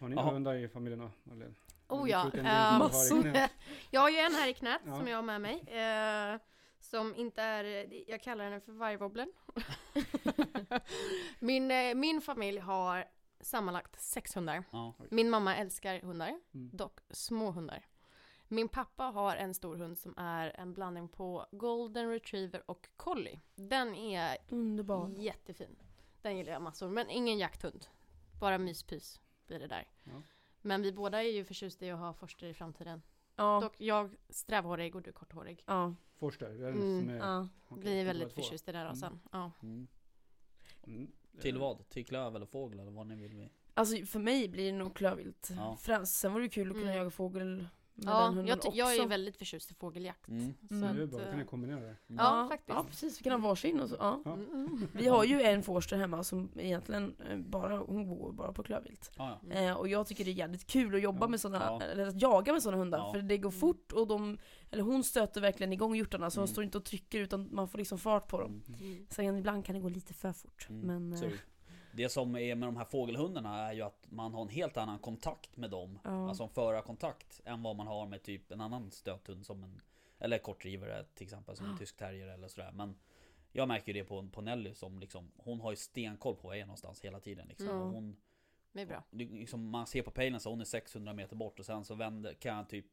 Har 0.00 0.08
ni 0.08 0.16
hundar 0.16 0.54
i 0.54 0.68
familjen 0.68 1.00
då, 1.00 1.10
Madeleine? 1.22 1.54
Oh 1.88 2.04
Du 2.04 2.10
ja. 2.10 2.30
du 2.32 2.42
massor. 2.42 3.22
knät. 3.22 3.50
jag 3.90 4.00
har 4.00 4.10
ju 4.10 4.16
en 4.16 4.32
här 4.32 4.48
i 4.48 4.54
knät 4.54 4.80
Ja. 4.86 4.96
som 4.96 5.08
jag 5.08 5.16
har 5.18 5.22
med 5.22 5.40
mig. 5.40 5.60
Eh, 5.60 6.40
som 6.80 7.14
inte 7.16 7.42
är, 7.42 7.88
jag 8.10 8.22
kallar 8.22 8.44
henne 8.44 8.60
för 8.60 8.72
vargwobblen. 8.72 9.32
min, 11.38 11.66
min 12.00 12.20
familj 12.20 12.58
har 12.58 13.04
sammanlagt 13.42 14.00
sex 14.00 14.36
hundar. 14.36 14.64
Ja. 14.70 14.94
Min 15.10 15.30
mamma 15.30 15.56
älskar 15.56 16.00
hundar, 16.00 16.40
Mm. 16.54 16.70
dock 16.72 17.00
små 17.10 17.50
hundar. 17.50 17.86
Min 18.48 18.68
pappa 18.68 19.04
har 19.04 19.36
en 19.36 19.54
stor 19.54 19.76
hund 19.76 19.98
som 19.98 20.14
är 20.16 20.60
en 20.60 20.72
blandning 20.72 21.08
på 21.08 21.46
golden 21.50 22.10
retriever 22.10 22.62
och 22.70 22.88
collie. 22.96 23.40
Den 23.54 23.94
är 23.94 24.38
Underbar. 24.48 25.08
jättefin. 25.16 25.76
Den 26.22 26.36
gillar 26.36 26.52
jag 26.52 26.62
massor, 26.62 26.88
men 26.88 27.10
ingen 27.10 27.38
jakthund. 27.38 27.86
Bara 28.40 28.58
myspys 28.58 29.20
blir 29.46 29.58
det 29.58 29.66
där. 29.66 29.88
Ja. 30.04 30.22
Men 30.60 30.82
vi 30.82 30.92
båda 30.92 31.22
är 31.22 31.30
ju 31.32 31.44
förtjusta 31.44 31.86
i 31.86 31.90
att 31.90 31.98
ha 31.98 32.12
forster 32.12 32.46
i 32.46 32.54
framtiden. 32.54 33.02
Ja. 33.36 33.60
Dock 33.62 33.74
jag 33.80 34.16
strävhårig 34.28 34.96
och 34.96 35.02
du 35.02 35.12
korthårig. 35.12 35.62
Ja. 35.66 35.94
Forster, 36.18 36.48
det 36.48 36.66
är 36.66 36.70
Mm. 36.72 36.80
den 36.80 37.00
som 37.00 37.10
är... 37.10 37.16
ja. 37.18 37.48
okej, 37.68 37.84
Vi 37.84 38.00
är 38.00 38.04
väldigt 38.04 38.32
förtjusta 38.32 38.70
i 38.70 38.74
den 38.74 38.84
rasen. 38.84 39.20
Ja. 39.32 39.50
Mm. 39.62 39.88
Till 41.40 41.58
vad? 41.58 41.88
Till 41.88 42.06
klöv 42.06 42.36
eller 42.36 42.46
fågel 42.46 42.80
eller 42.80 42.90
vad 42.90 43.06
ni 43.06 43.14
vill? 43.16 43.34
Vi. 43.34 43.48
Alltså 43.74 44.06
för 44.06 44.18
mig 44.18 44.48
blir 44.48 44.72
det 44.72 44.78
nog 44.78 44.94
klövvilt. 44.96 45.48
Ja. 45.56 45.76
Främst. 45.80 46.14
Sen 46.20 46.32
vore 46.32 46.42
det 46.44 46.48
kul 46.48 46.68
att 46.68 46.74
kunna 46.74 46.86
Mm. 46.86 46.96
jaga 46.98 47.10
fågel 47.10 47.44
med 47.56 47.66
Ja, 47.94 48.34
jag, 48.46 48.62
ty- 48.62 48.68
också. 48.68 48.78
jag 48.78 48.96
är 48.96 49.06
väldigt 49.06 49.36
förtjust 49.36 49.70
i 49.70 49.74
fågeljakt. 49.74 50.28
Mm. 50.28 50.54
Så 50.68 50.74
Mm. 50.74 50.88
att, 50.90 50.96
Det 50.96 51.02
är 51.02 51.06
bra, 51.06 51.18
då 51.18 51.24
kan 51.24 51.34
ni 51.36 51.40
eh, 51.42 51.46
kombinera 51.46 51.80
det. 51.80 51.86
Mm. 51.86 51.96
Ja, 52.08 52.46
faktiskt. 52.50 52.68
Ja 52.78 52.84
precis, 52.88 53.20
vi 53.20 53.22
kan 53.24 53.40
ha 53.40 53.48
varsin 53.48 53.80
och 53.80 53.88
så. 53.88 53.96
Ja. 53.98 54.22
Ja. 54.24 54.32
mm, 54.32 54.46
mm. 54.54 54.88
Vi 54.92 55.08
har 55.08 55.24
ju 55.24 55.42
en 55.42 55.62
forster 55.62 55.96
hemma 55.96 56.24
som 56.24 56.50
egentligen 56.56 57.14
eh, 57.30 57.38
bara, 57.38 57.78
hon 57.78 58.08
går 58.18 58.32
bara 58.32 58.52
på 58.52 58.62
klövvilt. 58.62 59.10
Ja, 59.16 59.38
ja. 59.42 59.46
Mm. 59.56 59.68
Eh, 59.68 59.76
och 59.76 59.88
jag 59.88 60.06
tycker 60.06 60.24
det 60.24 60.30
är 60.30 60.32
jävligt 60.32 60.66
kul 60.66 60.94
att 60.94 61.02
jobba 61.02 61.20
Ja. 61.20 61.28
med 61.28 61.40
sådana, 61.40 61.64
Ja. 61.64 61.82
eller 61.82 62.06
att 62.06 62.20
jaga 62.22 62.52
med 62.52 62.62
sådana 62.62 62.78
hundar. 62.78 62.98
Ja. 62.98 63.12
För 63.12 63.22
det 63.22 63.38
går 63.38 63.50
Mm. 63.50 63.60
fort 63.60 63.92
och 63.92 64.06
de, 64.06 64.38
eller 64.70 64.82
hon 64.82 65.04
stöter 65.04 65.40
verkligen 65.40 65.72
igång 65.72 65.94
hjortarna 65.94 66.30
så 66.30 66.40
Mm. 66.40 66.46
de 66.46 66.52
står 66.52 66.64
inte 66.64 66.78
och 66.78 66.84
trycker 66.84 67.20
utan 67.20 67.48
man 67.52 67.68
får 67.68 67.78
liksom 67.78 67.98
fart 67.98 68.28
på 68.28 68.40
dem. 68.40 68.62
Mm. 68.68 68.80
Mm. 68.80 69.06
Sen 69.10 69.38
ibland 69.38 69.64
kan 69.64 69.74
det 69.74 69.80
gå 69.80 69.88
lite 69.88 70.14
för 70.14 70.32
fort. 70.32 70.66
Mm. 70.70 70.80
Men, 70.86 71.12
eh, 71.12 71.30
det. 71.92 72.08
som 72.08 72.36
är 72.36 72.54
med 72.54 72.68
de 72.68 72.76
här 72.76 72.84
fågelhundarna 72.84 73.68
är 73.68 73.72
ju 73.72 73.82
att 73.82 74.06
man 74.10 74.34
har 74.34 74.42
en 74.42 74.48
helt 74.48 74.76
annan 74.76 74.98
kontakt 74.98 75.56
med 75.56 75.70
dem. 75.70 75.98
Ja. 76.04 76.28
Alltså 76.28 76.42
en 76.42 76.48
förarkontakt 76.48 77.40
än 77.44 77.62
vad 77.62 77.76
man 77.76 77.86
har 77.86 78.06
med 78.06 78.22
typ 78.22 78.50
en 78.52 78.60
annan 78.60 78.90
stöthund 78.90 79.46
som 79.46 79.62
en 79.62 79.80
Eller 80.18 80.38
kortdrivare 80.38 81.04
till 81.14 81.24
exempel 81.24 81.56
som 81.56 81.66
en 81.66 81.78
tysk 81.78 81.96
terrier 81.96 82.26
eller 82.28 82.48
sådär. 82.48 82.72
Men 82.72 82.96
jag 83.52 83.68
märker 83.68 83.94
ju 83.94 84.00
det 84.00 84.08
på, 84.08 84.28
på 84.28 84.40
Nelly 84.40 84.74
som 84.74 84.98
liksom 84.98 85.30
Hon 85.36 85.60
har 85.60 85.70
ju 85.70 85.76
stenkoll 85.76 86.36
på 86.36 86.48
var 86.48 86.54
jag 86.54 86.60
är 86.60 86.66
någonstans 86.66 87.00
hela 87.00 87.20
tiden 87.20 87.46
liksom. 87.48 87.68
Mm. 87.68 87.80
Hon, 87.80 88.16
Det 88.72 88.80
är 88.82 88.86
bra. 88.86 89.04
liksom, 89.10 89.68
man 89.70 89.86
ser 89.86 90.02
på 90.02 90.10
pejlen 90.10 90.40
så 90.40 90.50
hon 90.50 90.60
är 90.60 90.64
600 90.64 91.12
meter 91.12 91.36
bort 91.36 91.58
och 91.58 91.66
sen 91.66 91.84
så 91.84 91.94
vänder, 91.94 92.34
kan 92.34 92.56
jag 92.56 92.68
typ 92.68 92.86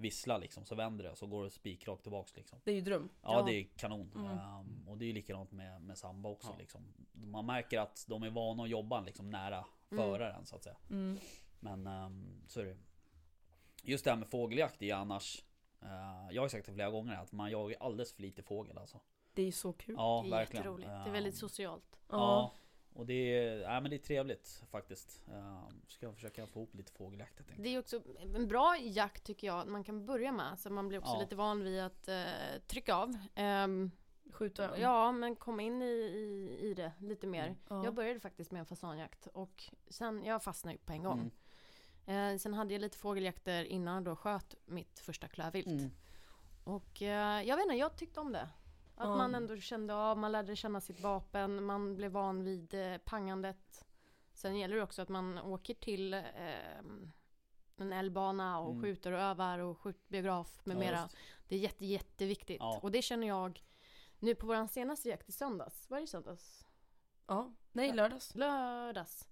vissla 0.00 0.38
liksom 0.38 0.64
så 0.64 0.74
vänder 0.74 1.04
det 1.04 1.10
och 1.10 1.18
så 1.18 1.26
går 1.26 1.44
det 1.44 1.50
spikrakt 1.50 2.02
tillbaks 2.02 2.36
liksom. 2.36 2.58
det 2.64 2.70
är 2.70 2.74
ju 2.74 2.80
dröm. 2.80 3.08
Ja, 3.22 3.38
Ja. 3.38 3.42
det 3.42 3.52
är 3.52 3.64
kanon. 3.76 4.12
Mm. 4.14 4.38
Ehm, 4.38 4.88
och 4.88 4.98
det 4.98 5.04
är 5.04 5.06
ju 5.06 5.12
likadant 5.12 5.52
med, 5.52 5.82
med 5.82 5.98
samba 5.98 6.28
också 6.28 6.48
Ja. 6.50 6.56
liksom. 6.58 6.92
Man 7.12 7.46
märker 7.46 7.78
att 7.78 8.04
de 8.08 8.22
är 8.22 8.30
vana 8.30 8.62
att 8.62 8.68
jobba 8.68 9.00
liksom 9.00 9.30
nära 9.30 9.64
Mm. 9.92 10.04
föraren 10.04 10.46
så 10.46 10.56
att 10.56 10.62
säga. 10.64 10.76
Mm. 10.90 11.18
Men 11.60 11.86
ehm, 11.86 12.42
så 12.46 12.60
är 12.60 12.64
det. 12.64 12.76
Just 13.82 14.04
det 14.04 14.10
här 14.10 14.18
med 14.18 14.28
fågeljakt 14.28 14.82
är 14.82 14.86
ju 14.86 14.92
annars 14.92 15.44
eh, 15.82 16.28
Jag 16.30 16.42
har 16.42 16.48
sagt 16.48 16.66
det 16.66 16.72
flera 16.72 16.90
gånger 16.90 17.14
att 17.16 17.32
man 17.32 17.50
jagar 17.50 17.76
alldeles 17.80 18.12
för 18.12 18.22
lite 18.22 18.42
fågel 18.42 18.78
alltså. 18.78 19.00
Det 19.34 19.42
är 19.42 19.46
ju 19.46 19.52
så 19.52 19.72
kul. 19.72 19.94
Ja, 19.98 20.20
det 20.24 20.28
är 20.28 20.30
verkligen. 20.30 20.62
jätteroligt. 20.64 20.88
Det 20.88 20.94
är 20.94 21.12
väldigt 21.12 21.34
Ehm, 21.34 21.38
socialt. 21.38 22.00
Ja. 22.10 22.52
Och 22.92 23.06
det 23.06 23.14
är, 23.14 23.58
ja, 23.60 23.80
men 23.80 23.90
det 23.90 23.96
är 23.96 23.98
trevligt 23.98 24.62
faktiskt. 24.70 25.22
Um, 25.28 25.82
ska 25.88 26.06
jag 26.06 26.14
försöka 26.14 26.46
få 26.46 26.58
ihop 26.58 26.74
lite 26.74 26.92
fågeljakt. 26.92 27.40
Det 27.58 27.68
är 27.68 27.78
också 27.78 28.02
en 28.34 28.48
bra 28.48 28.76
jakt 28.80 29.24
tycker 29.24 29.46
jag 29.46 29.68
man 29.68 29.84
kan 29.84 30.06
börja 30.06 30.32
med. 30.32 30.58
Så 30.58 30.70
man 30.70 30.88
blir 30.88 30.98
också 30.98 31.12
Ja. 31.12 31.20
lite 31.20 31.36
van 31.36 31.64
vid 31.64 31.80
att 31.82 32.08
eh, 32.08 32.24
trycka 32.66 32.94
av. 32.94 33.18
Ehm, 33.34 33.90
Skjuta? 34.32 34.78
Ja, 34.78 35.12
men 35.12 35.36
komma 35.36 35.62
in 35.62 35.82
i, 35.82 35.86
i, 35.86 36.58
i 36.60 36.74
det 36.74 36.92
lite 37.00 37.26
mer. 37.26 37.56
Ja. 37.68 37.84
Jag 37.84 37.94
började 37.94 38.20
faktiskt 38.20 38.50
med 38.50 38.60
en 38.60 38.66
fasanjakt 38.66 39.26
och 39.26 39.64
sen, 39.88 40.24
jag 40.24 40.42
fastnade 40.42 40.74
ju 40.74 40.78
på 40.78 40.92
en 40.92 41.02
gång. 41.02 41.30
Mm. 42.06 42.34
Eh, 42.34 42.38
sen 42.38 42.54
hade 42.54 42.74
jag 42.74 42.80
lite 42.80 42.98
fågeljakter 42.98 43.64
innan 43.64 43.94
jag 43.94 44.04
då 44.04 44.16
sköt 44.16 44.54
mitt 44.66 44.98
första 44.98 45.28
klövvilt. 45.28 45.66
Mm. 45.66 45.90
Och 46.64 47.02
eh, 47.02 47.42
jag 47.42 47.56
vet 47.56 47.64
inte, 47.64 47.76
jag 47.76 47.96
tyckte 47.96 48.20
om 48.20 48.32
det. 48.32 48.48
Att 49.00 49.16
man 49.18 49.34
ändå 49.34 49.56
kände 49.56 49.94
av, 49.94 50.18
man 50.18 50.32
lärde 50.32 50.56
känna 50.56 50.80
sitt 50.80 51.00
vapen, 51.00 51.64
man 51.64 51.96
blev 51.96 52.12
van 52.12 52.44
vid 52.44 52.74
eh, 52.74 52.98
pangandet. 52.98 53.84
Sen 54.32 54.56
gäller 54.58 54.76
det 54.76 54.82
också 54.82 55.02
att 55.02 55.08
man 55.08 55.38
åker 55.38 55.74
till 55.74 56.14
eh, 56.14 56.78
en 57.76 57.92
älgbana 57.92 58.58
och 58.58 58.70
Mm. 58.70 58.82
skjuter 58.82 59.12
och 59.12 59.20
övar 59.20 59.58
och 59.58 59.78
skjutbiograf 59.78 60.60
med 60.66 60.74
Ja, 60.76 60.80
mera. 60.80 61.00
just. 61.02 61.16
Det 61.48 61.54
är 61.56 61.60
jätte, 61.60 61.86
jätteviktigt. 61.86 62.56
Ja. 62.60 62.78
Och 62.82 62.90
det 62.90 63.02
känner 63.02 63.26
jag 63.28 63.64
nu 64.18 64.34
på 64.34 64.46
vår 64.46 64.66
senaste 64.66 65.08
jakt 65.08 65.28
i 65.28 65.32
söndags. 65.32 65.90
Var 65.90 65.96
det 65.98 66.04
i 66.04 66.06
söndags? 66.06 66.66
Ja. 67.26 67.52
Nej, 67.72 67.92
lördags. 67.92 68.34
Lördags. 68.34 69.28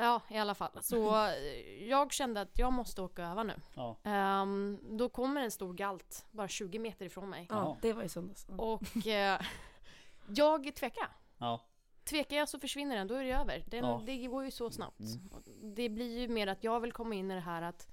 Ja, 0.00 0.20
i 0.28 0.38
alla 0.38 0.54
fall. 0.54 0.70
Så 0.82 1.26
jag 1.88 2.12
kände 2.12 2.40
att 2.40 2.58
jag 2.58 2.72
måste 2.72 3.02
åka 3.02 3.22
och 3.24 3.28
öva 3.30 3.42
nu. 3.42 3.54
Ja. 3.74 3.96
Ehm, 4.04 4.78
då 4.98 5.08
kommer 5.08 5.42
en 5.42 5.50
stor 5.50 5.74
galt 5.74 6.26
bara 6.30 6.48
20 6.48 6.78
meter 6.78 7.06
ifrån 7.06 7.30
mig. 7.30 7.46
Ja, 7.50 7.78
det 7.82 7.92
var 7.92 8.02
i 8.02 8.08
söndags. 8.08 8.46
Och 8.56 9.06
eh, 9.06 9.40
jag 10.28 10.74
tvekar. 10.74 11.08
Ja. 11.38 11.60
Tvekar 12.04 12.36
jag 12.36 12.48
så 12.48 12.58
försvinner 12.60 12.96
den, 12.96 13.06
då 13.08 13.14
är 13.14 13.24
det 13.24 13.30
över. 13.32 13.64
Den, 13.66 13.84
Ja. 13.84 14.02
Det 14.06 14.26
går 14.26 14.44
ju 14.44 14.50
så 14.50 14.70
snabbt. 14.70 15.00
Mm. 15.00 15.74
Det 15.74 15.88
blir 15.88 16.18
ju 16.18 16.28
mer 16.28 16.46
att 16.46 16.64
jag 16.64 16.80
vill 16.80 16.92
komma 16.92 17.14
in 17.14 17.30
i 17.30 17.34
det 17.34 17.40
här 17.40 17.62
att 17.62 17.88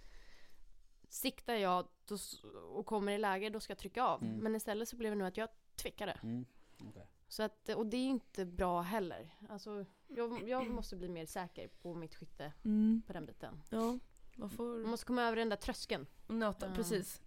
siktar 1.09 1.53
jag 1.55 1.87
då, 2.05 2.15
s- 2.15 2.43
och 2.73 2.85
kommer 2.85 3.11
i 3.11 3.17
läge, 3.17 3.49
då 3.49 3.59
ska 3.59 3.71
jag 3.71 3.77
trycka 3.77 4.03
av. 4.03 4.23
Mm. 4.23 4.37
Men 4.37 4.55
istället 4.55 4.89
så 4.89 4.95
blev 4.95 5.11
det 5.11 5.15
nu 5.17 5.25
att 5.25 5.37
jag 5.37 5.49
tvekade. 5.75 6.19
Mm. 6.23 6.45
okej. 6.89 7.07
Så 7.27 7.43
att, 7.43 7.69
och 7.69 7.85
det 7.85 7.97
är 7.97 8.07
inte 8.07 8.45
bra 8.45 8.81
heller. 8.81 9.35
Alltså, 9.49 9.85
jag, 10.07 10.49
jag 10.49 10.69
måste 10.69 10.95
bli 10.95 11.09
mer 11.09 11.25
säker 11.25 11.67
på 11.67 11.93
mitt 11.93 12.15
skytte 12.15 12.53
Mm. 12.65 13.01
på 13.07 13.13
den 13.13 13.25
biten. 13.25 13.61
Ja, 13.69 13.79
man 13.79 13.99
Man 14.35 14.49
får 14.49 14.87
måste 14.87 15.05
komma 15.05 15.23
över 15.23 15.35
den 15.37 15.49
där 15.49 15.55
tröskeln. 15.57 16.05
nöta, 16.27 16.67
Ja. 16.67 16.75
precis. 16.75 17.21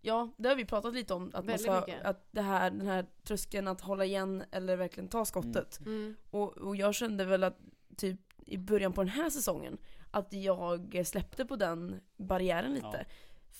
Ja, 0.00 0.30
det 0.36 0.48
har 0.48 0.56
vi 0.56 0.64
pratat 0.64 0.94
lite 0.94 1.14
om. 1.14 1.30
Att, 1.34 1.44
man 1.46 1.58
ska, 1.58 1.84
att 2.02 2.28
det 2.30 2.42
här, 2.42 2.70
den 2.70 2.86
här 2.86 3.06
tröskeln 3.22 3.68
att 3.68 3.80
hålla 3.80 4.04
igen 4.04 4.44
eller 4.50 4.76
verkligen 4.76 5.08
ta 5.08 5.24
skottet. 5.24 5.80
Mm. 5.80 6.16
Och, 6.30 6.56
och 6.58 6.76
jag 6.76 6.94
kände 6.94 7.24
väl 7.24 7.44
att 7.44 7.58
typ 7.96 8.20
i 8.46 8.58
början 8.58 8.92
på 8.92 9.00
den 9.02 9.08
här 9.08 9.30
säsongen 9.30 9.78
att 10.10 10.32
jag 10.32 11.02
släppte 11.06 11.44
på 11.44 11.56
den 11.56 12.00
barriären 12.16 12.74
lite. 12.74 12.86
Ja. 13.08 13.14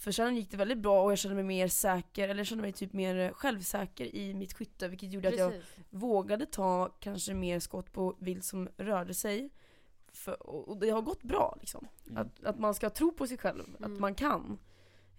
För 0.05 0.13
sen 0.13 0.37
gick 0.37 0.51
det 0.51 0.57
väldigt 0.57 0.79
bra 0.79 1.03
och 1.05 1.11
jag 1.11 1.19
kände 1.19 1.35
mig 1.35 1.45
mer 1.45 1.69
säker, 1.69 2.29
eller 2.29 2.41
jag 2.41 2.47
kände 2.47 2.63
mig 2.63 2.73
typ 2.73 2.93
mer 2.93 3.33
självsäker 3.33 4.15
i 4.15 4.35
mitt 4.35 4.53
skytte 4.55 4.89
vilket 4.89 5.13
gjorde 5.13 5.29
att 5.29 5.39
jag 5.39 5.53
Precis. 5.53 5.75
vågade 5.91 6.47
ta 6.47 6.89
kanske 7.01 7.35
mer 7.35 7.61
skott 7.61 7.93
på 7.93 8.17
vilt 8.19 8.45
som 8.45 8.69
rörde 8.77 9.15
sig. 9.15 9.51
För, 10.13 10.47
och 10.47 10.77
det 10.77 10.91
har 10.91 11.03
gått 11.03 11.23
bra 11.23 11.57
liksom. 11.61 11.89
Mm. 12.07 12.23
Att, 12.23 12.45
att 12.45 12.59
man 12.59 12.75
ska 12.75 12.91
tro 12.91 13.13
på 13.13 13.27
sig 13.27 13.39
själv, 13.39 13.65
Mm. 13.79 13.93
att 13.95 14.01
man 14.01 14.15
kan. 14.15 14.59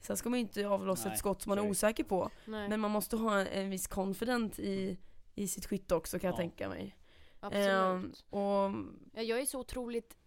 Sen 0.02 0.18
ska 0.18 0.30
man 0.30 0.40
ju 0.40 0.46
inte 0.46 0.68
avlossa 0.68 1.04
Nej, 1.06 1.14
ett 1.14 1.20
skott 1.20 1.42
som 1.42 1.50
man 1.50 1.58
är 1.58 1.70
osäker 1.70 2.04
på. 2.04 2.30
Nej, 2.46 2.70
Men 2.70 2.80
man 2.80 2.92
måste 2.92 3.16
ha 3.18 3.40
en, 3.40 3.48
en 3.48 3.70
viss 3.70 3.88
confident 3.88 4.60
i, 4.60 4.98
i 5.36 5.48
sitt 5.48 5.66
skytte 5.66 5.96
också 5.96 6.20
kan 6.20 6.28
jag 6.28 6.34
Ja. 6.34 6.38
tänka 6.38 6.70
mig. 6.70 6.98
absolut. 7.40 7.68
Ehm, 7.70 8.14
och 8.30 8.72
Ja, 9.14 9.22
jag 9.22 9.40
är 9.42 9.46
så 9.46 9.60
otroligt 9.60 10.18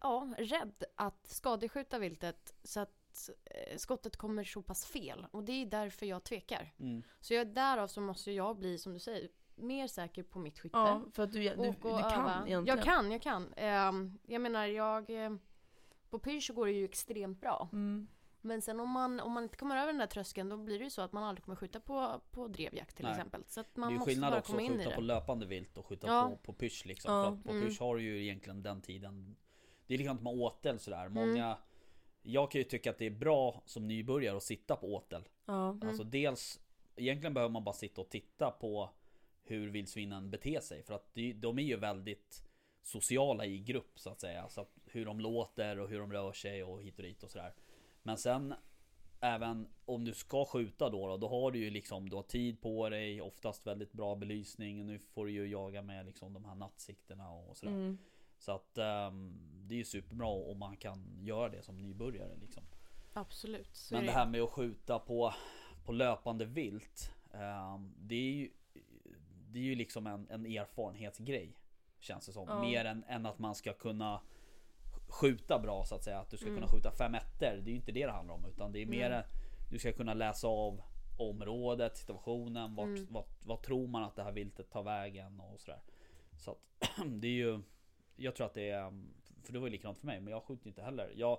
ja, 0.00 0.34
rädd 0.38 0.84
att 0.96 1.26
skadeskjuta 1.26 1.98
viltet 1.98 2.54
så 2.64 2.80
att 2.80 2.90
eh, 3.44 3.76
skottet 3.76 4.16
kommer 4.16 4.44
så 4.44 4.62
pass 4.62 4.86
fel. 4.86 5.26
Och 5.30 5.44
det 5.44 5.52
är 5.52 5.66
därför 5.66 6.06
jag 6.06 6.24
tvekar. 6.24 6.72
Mm. 6.78 7.02
Så 7.20 7.34
jag, 7.34 7.46
därav 7.54 7.86
så 7.88 8.00
måste 8.00 8.32
jag 8.32 8.56
bli, 8.58 8.78
som 8.78 8.92
du 8.92 8.98
säger, 8.98 9.28
mer 9.54 9.86
säker 9.86 10.22
på 10.22 10.38
mitt 10.38 10.58
skytte. 10.58 10.78
ja, 10.78 11.02
för 11.12 11.22
att 11.22 11.32
du, 11.32 11.38
du, 11.42 11.48
du, 11.56 11.72
gå 11.80 11.98
kan 11.98 12.12
öva. 12.20 12.44
egentligen. 12.46 12.66
Jag 12.66 12.82
kan, 12.84 13.12
jag 13.12 13.22
kan. 13.22 13.52
Ehm, 13.56 14.18
jag 14.26 14.40
menar, 14.40 14.66
jag... 14.66 15.24
eh, 15.24 15.32
på 16.10 16.18
Pyrsch 16.18 16.46
så 16.46 16.52
går 16.52 16.66
det 16.66 16.72
ju 16.72 16.84
extremt 16.84 17.40
bra. 17.40 17.68
Mm. 17.72 18.06
Men 18.40 18.62
sen 18.62 18.80
om 18.80 18.90
man, 18.90 19.20
om 19.20 19.32
man 19.32 19.42
inte 19.42 19.56
kommer 19.56 19.76
över 19.76 19.86
den 19.86 19.98
där 19.98 20.06
tröskeln 20.06 20.48
då 20.48 20.56
blir 20.56 20.78
det 20.78 20.84
ju 20.84 20.90
så 20.90 21.02
att 21.02 21.12
man 21.12 21.22
aldrig 21.24 21.44
kommer 21.44 21.56
skjuta 21.56 21.80
på, 21.80 22.20
på 22.30 22.48
drevjakt 22.48 22.96
till 22.96 23.04
Nej. 23.04 23.12
exempel. 23.12 23.44
Så 23.46 23.60
att 23.60 23.74
Det 23.74 23.78
är 23.78 23.80
man 23.80 23.94
måste 23.94 24.10
skillnad 24.10 24.32
bara 24.32 24.38
också 24.40 24.52
komma 24.52 24.62
att 24.62 24.66
in 24.70 24.72
i 24.74 24.76
skjuta 24.78 24.90
det. 24.90 24.96
på 24.96 25.00
löpande 25.02 25.46
vilt 25.46 25.78
och 25.78 25.86
skjuta 25.86 26.06
Ja. 26.06 26.28
på, 26.30 26.36
på 26.36 26.52
pysch 26.52 26.86
liksom. 26.86 27.14
Ja. 27.14 27.24
För 27.24 27.32
att 27.32 27.44
på 27.44 27.50
Mm. 27.50 27.68
pysch 27.68 27.80
har 27.80 27.96
du 27.96 28.02
ju 28.02 28.22
egentligen 28.22 28.62
den 28.62 28.82
tiden 28.82 29.36
Det 29.86 29.94
är 29.94 29.98
likadant 29.98 30.22
med 30.22 30.32
åtel 30.32 30.78
sådär. 30.78 31.08
Många 31.08 31.56
Jag 32.26 32.50
kan 32.50 32.58
ju 32.58 32.64
tycka 32.64 32.90
att 32.90 32.98
det 32.98 33.06
är 33.06 33.10
bra 33.10 33.62
som 33.66 33.88
nybörjare 33.88 34.36
att 34.36 34.42
sitta 34.42 34.76
på 34.76 34.94
åtel. 34.94 35.28
Ja. 35.46 35.70
Mm. 35.70 35.88
Alltså 35.88 36.04
dels 36.04 36.60
Egentligen 36.96 37.34
behöver 37.34 37.52
man 37.52 37.64
bara 37.64 37.74
sitta 37.74 38.00
och 38.00 38.08
titta 38.08 38.50
på 38.50 38.90
Hur 39.42 39.70
vildsvinen 39.70 40.30
beter 40.30 40.60
sig. 40.60 40.82
För 40.82 40.94
att 40.94 41.14
de, 41.14 41.58
är 41.58 41.62
ju 41.62 41.76
väldigt 41.76 42.44
Sociala 42.82 43.46
i 43.46 43.58
grupp 43.58 43.98
så 43.98 44.10
att 44.10 44.20
säga. 44.20 44.48
Så 44.48 44.60
att 44.60 44.78
hur 44.86 45.04
de 45.04 45.20
låter 45.20 45.78
och 45.78 45.88
hur 45.88 45.98
de 45.98 46.12
rör 46.12 46.32
sig 46.32 46.64
och 46.64 46.82
hit 46.82 46.98
och 46.98 47.02
dit 47.02 47.22
och 47.22 47.30
sådär. 47.30 47.52
Men 48.02 48.18
sen 48.18 48.54
Även 49.20 49.68
om 49.84 50.04
du 50.04 50.14
ska 50.14 50.44
skjuta 50.44 50.90
då, 50.90 51.06
då, 51.06 51.16
då 51.16 51.28
har 51.28 51.50
du 51.50 51.58
ju 51.58 51.70
liksom 51.70 52.08
Du 52.08 52.16
har 52.16 52.22
tid 52.22 52.60
på 52.60 52.88
dig, 52.88 53.20
oftast 53.20 53.66
väldigt 53.66 53.92
bra 53.92 54.14
belysning. 54.14 54.86
Nu 54.86 54.98
får 54.98 55.26
du 55.26 55.32
ju 55.32 55.46
jaga 55.46 55.82
med 55.82 56.06
liksom 56.06 56.32
de 56.32 56.44
här 56.44 56.54
nattsikterna 56.54 57.30
och 57.30 57.56
sådär. 57.56 57.72
Mm. 57.72 57.98
Så 58.44 58.52
att 58.52 58.78
ehm, 58.78 59.38
det 59.66 59.74
är 59.74 59.78
ju 59.78 59.84
superbra 59.84 60.26
om 60.26 60.58
man 60.58 60.76
kan 60.76 61.18
göra 61.20 61.48
det 61.48 61.62
som 61.62 61.82
nybörjare 61.82 62.36
liksom. 62.36 62.62
Absolut. 63.12 63.76
Så 63.76 63.94
Men 63.94 64.06
det 64.06 64.12
här 64.12 64.26
med 64.26 64.40
att 64.42 64.50
skjuta 64.50 64.98
på, 64.98 65.34
på 65.84 65.92
löpande 65.92 66.44
vilt 66.44 67.14
ehm, 67.34 67.94
Det 67.98 68.14
är 68.14 68.32
ju 68.32 68.50
Det 69.48 69.58
är 69.58 69.62
ju 69.62 69.74
liksom 69.74 70.06
en, 70.06 70.26
en 70.30 70.46
erfarenhetsgrej 70.46 71.56
Känns 71.98 72.26
det 72.26 72.32
som. 72.32 72.48
Ja. 72.48 72.60
Mer 72.60 72.84
än, 72.84 73.04
än 73.08 73.26
att 73.26 73.38
man 73.38 73.54
ska 73.54 73.72
kunna 73.72 74.20
Skjuta 75.08 75.58
bra 75.58 75.84
så 75.84 75.94
att 75.94 76.04
säga. 76.04 76.18
Att 76.18 76.30
du 76.30 76.36
ska 76.36 76.46
Mm. 76.46 76.56
kunna 76.56 76.68
skjuta 76.72 76.90
fem 76.90 77.14
ettor. 77.14 77.56
Det 77.62 77.70
är 77.70 77.72
ju 77.72 77.76
inte 77.76 77.92
det 77.92 78.06
det 78.06 78.12
handlar 78.12 78.34
om. 78.34 78.44
Utan 78.46 78.72
det 78.72 78.82
är 78.82 78.86
mer 78.86 79.10
Nej. 79.10 79.24
Du 79.70 79.78
ska 79.78 79.92
kunna 79.92 80.14
läsa 80.14 80.48
av 80.48 80.80
området, 81.18 81.96
situationen. 81.96 82.74
Vart, 82.74 82.86
Mm. 82.86 83.06
vart, 83.10 83.44
vart 83.46 83.64
tror 83.66 83.86
man 83.88 84.02
att 84.04 84.16
det 84.16 84.22
här 84.22 84.32
viltet 84.32 84.70
tar 84.70 84.82
vägen 84.82 85.40
och 85.40 85.60
sådär. 85.60 85.80
Så 86.36 86.50
att 86.50 86.58
det 87.20 87.28
är 87.28 87.32
ju 87.32 87.60
Jag 88.16 88.34
tror 88.34 88.46
att 88.46 88.54
det 88.54 88.70
är 88.70 89.02
För 89.42 89.52
det 89.52 89.58
var 89.58 89.66
ju 89.66 89.72
likadant 89.72 89.98
för 89.98 90.06
mig. 90.06 90.20
Men 90.20 90.30
jag 90.32 90.42
skjuter 90.42 90.68
inte 90.68 90.82
heller. 90.82 91.12
Jag 91.16 91.38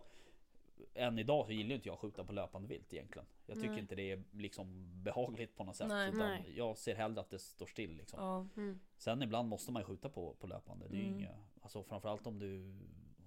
än 0.93 1.19
idag 1.19 1.45
så 1.45 1.51
gillar 1.51 1.75
inte 1.75 1.87
jag 1.87 1.93
att 1.93 1.99
skjuta 1.99 2.23
på 2.23 2.33
löpande 2.33 2.67
vilt 2.67 2.93
egentligen. 2.93 3.25
Jag 3.45 3.55
tycker 3.55 3.69
Nej. 3.69 3.79
inte 3.79 3.95
det 3.95 4.11
är 4.11 4.23
liksom 4.31 4.89
behagligt 5.03 5.55
på 5.55 5.63
något 5.63 5.75
sätt. 5.75 5.87
Nej. 5.87 6.09
utan 6.09 6.19
Nej. 6.19 6.53
jag 6.57 6.77
ser 6.77 6.95
hellre 6.95 7.21
att 7.21 7.29
det 7.29 7.39
står 7.39 7.65
still 7.65 7.95
liksom. 7.97 8.19
Ja. 8.19 8.47
Mm. 8.61 8.79
Sen 8.97 9.21
ibland 9.23 9.49
måste 9.49 9.71
man 9.71 9.81
ju 9.81 9.85
skjuta 9.85 10.09
på, 10.09 10.33
på 10.39 10.47
löpande. 10.47 10.87
Det 10.87 10.97
är 10.97 11.01
Mm. 11.01 11.13
inget, 11.19 11.35
alltså 11.61 11.83
framförallt 11.83 12.27
om 12.27 12.39
du 12.39 12.73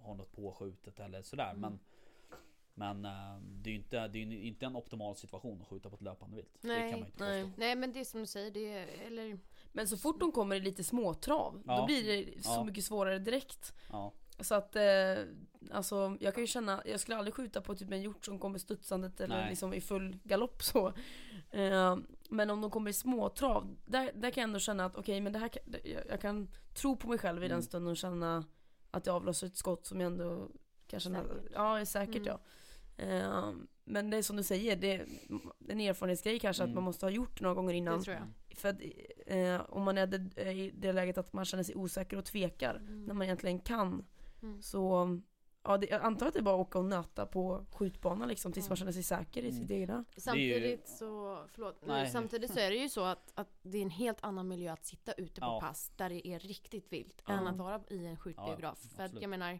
har 0.00 0.14
något 0.14 0.32
påskjutet 0.32 1.00
eller 1.00 1.22
sådär. 1.22 1.50
Mm. 1.50 1.60
Men 1.60 1.78
men 2.74 3.04
eh, 3.04 3.40
det 3.42 3.70
är 3.70 3.72
ju 3.72 3.78
inte, 3.78 4.08
det 4.08 4.18
är 4.18 4.32
inte 4.32 4.66
en 4.66 4.76
optimal 4.76 5.16
situation 5.16 5.62
att 5.62 5.68
skjuta 5.68 5.88
på 5.90 5.94
ett 5.96 6.02
löpande 6.02 6.36
vilt. 6.36 6.58
det 6.60 6.68
Nej, 6.68 7.04
nej. 7.16 7.50
Nej 7.56 7.76
men 7.76 7.92
det 7.92 8.00
är 8.00 8.04
som 8.04 8.20
du 8.20 8.26
säger, 8.26 8.50
det 8.50 8.72
är, 8.72 8.86
eller 9.06 9.38
Men 9.72 9.88
så 9.88 9.96
fort 9.96 10.20
de 10.20 10.32
kommer 10.32 10.56
i 10.56 10.60
lite 10.60 10.84
småtrav, 10.84 11.62
Ja. 11.66 11.76
då 11.76 11.86
blir 11.86 12.04
det 12.34 12.42
så 12.42 12.50
Ja. 12.50 12.64
mycket 12.64 12.84
svårare 12.84 13.18
direkt. 13.18 13.72
Ja, 13.92 14.12
Så 14.40 14.54
att, 14.54 14.76
eh, 14.76 14.82
alltså 15.70 16.16
jag 16.20 16.34
kan 16.34 16.42
ju 16.42 16.46
känna, 16.46 16.82
jag 16.86 17.00
skulle 17.00 17.16
aldrig 17.16 17.34
skjuta 17.34 17.60
på 17.60 17.74
typ 17.74 17.92
en 17.92 18.02
hjort 18.02 18.24
som 18.24 18.38
kommer 18.38 18.58
studsandet 18.58 19.20
eller 19.20 19.36
Nej. 19.36 19.50
liksom 19.50 19.74
i 19.74 19.80
full 19.80 20.18
galopp 20.24 20.62
så. 20.62 20.92
Eh, 21.50 21.96
men 22.30 22.50
om 22.50 22.60
de 22.60 22.70
kommer 22.70 22.90
i 22.90 22.94
småtrav, 22.94 23.76
där, 23.86 24.12
där 24.14 24.30
kan 24.30 24.40
jag 24.40 24.48
ändå 24.48 24.58
känna 24.58 24.84
att 24.84 24.96
okej 24.96 25.20
men 25.20 25.32
det 25.32 25.38
här 25.38 25.48
kan, 25.48 25.62
jag, 25.84 26.02
jag 26.08 26.20
kan 26.20 26.48
tro 26.74 26.96
på 26.96 27.08
mig 27.08 27.18
själv 27.18 27.44
i 27.44 27.48
den 27.48 27.52
Mm. 27.54 27.62
stunden 27.62 27.90
och 27.90 27.96
känna 27.96 28.44
att 28.90 29.06
jag 29.06 29.16
avlossar 29.16 29.46
ett 29.46 29.56
skott 29.56 29.86
som 29.86 30.00
jag 30.00 30.06
ändå 30.12 30.48
kan 30.86 31.00
känna, 31.00 31.22
Säkert. 31.22 31.52
ja 31.54 31.78
är 31.78 31.84
säkert 31.84 32.16
Mm. 32.16 32.26
ja. 32.26 32.40
Eh, 32.98 33.50
men 33.84 34.10
det 34.10 34.16
är 34.16 34.22
som 34.22 34.36
du 34.36 34.42
säger, 34.42 34.76
det 34.76 34.92
är 34.92 35.06
en 35.68 35.80
erfarenhetsgrej 35.80 36.38
kanske 36.38 36.62
Mm. 36.62 36.70
att 36.70 36.74
man 36.74 36.84
måste 36.84 37.06
ha 37.06 37.10
gjort 37.10 37.40
några 37.40 37.54
gånger 37.54 37.74
innan. 37.74 37.98
det 37.98 38.04
tror 38.04 38.16
jag. 38.16 38.56
För 38.58 38.68
att 38.68 38.80
eh, 39.26 39.60
om 39.70 39.82
man 39.82 39.98
är 39.98 40.06
det, 40.06 40.52
i 40.52 40.70
det 40.70 40.92
läget 40.92 41.18
att 41.18 41.32
man 41.32 41.44
känner 41.44 41.64
sig 41.64 41.74
osäker 41.74 42.16
och 42.16 42.24
tvekar 42.24 42.78
när 42.88 43.14
man 43.14 43.22
egentligen 43.22 43.60
kan 43.60 44.04
Mm. 44.42 44.62
så 44.62 45.20
Ja, 45.62 45.78
det, 45.78 45.86
jag 45.90 46.02
antar 46.02 46.26
att 46.26 46.32
det 46.34 46.40
är 46.40 46.42
bara 46.42 46.54
att 46.54 46.66
åka 46.68 46.78
och 46.78 46.84
nöta 46.84 47.26
på 47.26 47.66
skjutbanan 47.72 48.28
liksom 48.28 48.52
tills 48.52 48.66
Ja. 48.66 48.70
man 48.70 48.76
känner 48.76 48.92
sig 48.92 49.02
säker 49.02 49.42
i 49.42 49.48
Mm. 49.48 49.60
sitt 49.60 49.70
egna. 49.70 50.04
Samtidigt 50.16 50.88
så, 50.88 51.44
förlåt, 51.52 51.82
Nej. 51.86 52.10
samtidigt 52.10 52.52
så 52.52 52.58
är 52.60 52.70
det 52.70 52.76
ju 52.76 52.88
så 52.88 53.04
att, 53.04 53.32
att 53.34 53.48
det 53.62 53.78
är 53.78 53.82
en 53.82 53.90
helt 53.90 54.18
annan 54.24 54.48
miljö 54.48 54.72
att 54.72 54.84
sitta 54.86 55.12
ute 55.12 55.40
på 55.40 55.46
Ja. 55.46 55.60
pass 55.60 55.92
där 55.96 56.08
det 56.08 56.28
är 56.28 56.38
riktigt 56.38 56.92
vilt 56.92 57.22
Ja. 57.26 57.32
än 57.34 57.46
att 57.46 57.56
vara 57.56 57.80
i 57.90 58.06
en 58.06 58.16
skjutbiograf. 58.16 58.78
För 58.96 59.02
att 59.02 59.20
jag 59.20 59.30
menar, 59.30 59.58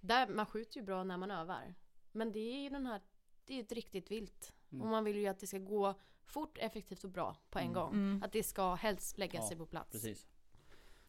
där, 0.00 0.26
man 0.28 0.46
skjuter 0.46 0.76
ju 0.80 0.86
bra 0.86 1.04
när 1.04 1.16
man 1.16 1.30
övar. 1.30 1.74
Men 2.12 2.32
det 2.32 2.38
är 2.40 2.62
ju 2.62 2.68
den 2.68 2.86
här, 2.86 3.00
det 3.44 3.52
är 3.52 3.56
ju 3.56 3.62
ett 3.62 3.72
riktigt 3.72 4.10
vilt. 4.10 4.52
Mm. 4.72 4.82
Och 4.82 4.88
man 4.88 5.04
vill 5.04 5.16
ju 5.16 5.26
att 5.26 5.38
det 5.38 5.46
ska 5.46 5.58
gå 5.58 5.94
fort, 6.24 6.58
effektivt 6.58 7.04
och 7.04 7.10
bra 7.10 7.36
på 7.50 7.58
en 7.58 7.64
Mm. 7.64 7.74
gång. 7.74 7.92
Mm. 7.92 8.22
Att 8.22 8.32
det 8.32 8.42
ska 8.42 8.74
helst 8.74 9.18
lägga 9.18 9.38
Ja, 9.40 9.48
sig 9.48 9.56
på 9.56 9.66
plats. 9.66 9.92
precis. 9.92 10.26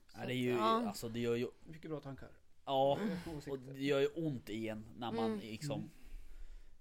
Så 0.07 0.19
Ja, 0.19 0.25
det 0.25 0.33
är 0.33 0.37
ju, 0.37 0.51
ja. 0.51 0.87
alltså 0.87 1.09
det 1.09 1.19
gör 1.19 1.35
ju, 1.35 1.47
Mycket 1.65 1.89
bra 1.91 1.99
tankar. 1.99 2.29
ja, 2.65 2.99
och 3.49 3.59
det 3.59 3.79
gör 3.83 3.99
ju 3.99 4.07
ont 4.07 4.49
i 4.49 4.67
en 4.69 4.85
när 4.97 5.11
man 5.11 5.25
Mm. 5.25 5.39
liksom 5.39 5.89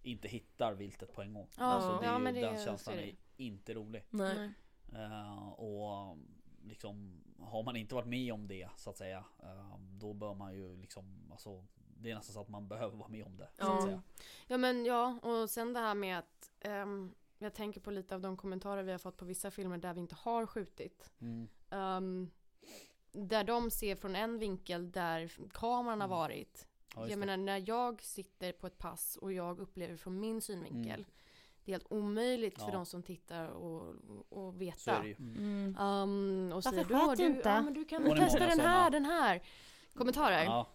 inte 0.03 0.29
hittar 0.29 0.75
viltet 0.75 1.13
på 1.13 1.23
en 1.23 1.35
gång. 1.35 1.49
Ja, 1.59 1.65
alltså 1.65 1.89
det 2.01 2.07
är 2.07 2.11
ja, 2.13 2.19
ju, 2.19 2.25
men 2.25 2.35
det 2.35 2.41
den 2.41 2.55
är- 2.55 2.65
känslan 2.65 2.99
är 2.99 3.15
inte 3.37 3.75
rolig. 3.75 4.05
Nej. 4.11 4.51
Eh, 4.95 5.49
och 5.49 6.17
liksom 6.65 7.21
har 7.39 7.63
man 7.63 7.77
inte 7.77 7.95
varit 7.95 8.07
med 8.09 8.33
om 8.33 8.49
det 8.49 8.69
så 8.77 8.91
att 8.91 8.97
säga. 8.97 9.25
eh, 9.43 9.77
då 9.79 10.13
bör 10.15 10.35
man 10.35 10.55
ju 10.55 10.77
liksom, 10.77 11.29
alltså 11.31 11.65
det 12.03 12.11
är 12.11 12.15
nästan 12.15 12.35
så 12.35 12.41
att 12.41 12.49
man 12.49 12.69
behöver 12.69 12.97
vara 12.97 13.09
med 13.09 13.27
om 13.27 13.37
det. 13.37 13.49
Så 13.53 13.63
att 13.63 13.69
Ja. 13.69 13.83
säga. 13.87 14.03
Ja 14.47 14.57
men 14.59 14.85
ja, 14.85 15.19
och 15.23 15.51
sen 15.51 15.73
det 15.73 15.81
här 15.81 15.95
med 15.95 16.19
att 16.19 16.51
ehm, 16.61 17.15
jag 17.39 17.55
tänker 17.55 17.81
på 17.81 17.91
lite 17.91 18.15
av 18.15 18.21
de 18.21 18.37
kommentarer 18.37 18.83
vi 18.83 18.93
har 18.93 18.99
fått 18.99 19.17
på 19.17 19.25
vissa 19.25 19.51
filmer 19.51 19.79
där 19.79 19.95
vi 19.95 20.01
inte 20.01 20.15
har 20.15 20.47
skjutit. 20.47 21.11
Mm. 21.21 21.49
Ehm, 21.71 22.31
där 23.13 23.45
de 23.45 23.71
ser 23.71 23.97
från 23.97 24.17
en 24.17 24.39
vinkel 24.39 24.91
där 24.93 25.31
kameran 25.53 26.01
har 26.01 26.07
Mm. 26.07 26.11
varit. 26.19 26.67
Ja, 26.95 27.01
jag 27.01 27.11
det. 27.11 27.17
menar 27.17 27.37
när 27.37 27.63
jag 27.69 28.03
sitter 28.03 28.53
på 28.53 28.67
ett 28.67 28.79
pass 28.79 29.17
och 29.17 29.33
jag 29.33 29.59
upplever 29.61 29.97
från 29.97 30.21
min 30.21 30.41
synvinkel. 30.41 31.01
Mm. 31.01 31.05
Det 31.65 31.71
är 31.73 31.75
helt 31.75 31.93
omöjligt 31.93 32.59
för 32.59 32.67
Ja. 32.67 32.73
de 32.73 32.87
som 32.87 33.03
tittar 33.03 33.49
och, 33.49 33.95
och, 34.29 34.61
veta. 34.61 34.79
Så 34.79 34.91
är 34.91 35.03
det 35.03 35.09
ju. 35.09 35.15
Mm. 35.17 35.77
Um, 35.79 36.53
och 36.53 36.55
Varför 36.65 36.71
säger 36.71 37.07
sköt 37.09 37.19
du, 37.19 37.27
inte?" 37.27 37.49
ja, 37.49 37.63
men 37.63 37.75
du 37.75 37.85
kan 37.85 38.05
testa 38.05 38.39
den 38.47 38.61
här, 38.61 38.91
den 38.91 39.05
här. 39.05 39.43
Kommentarer. 39.95 40.45
Ja, 40.45 40.69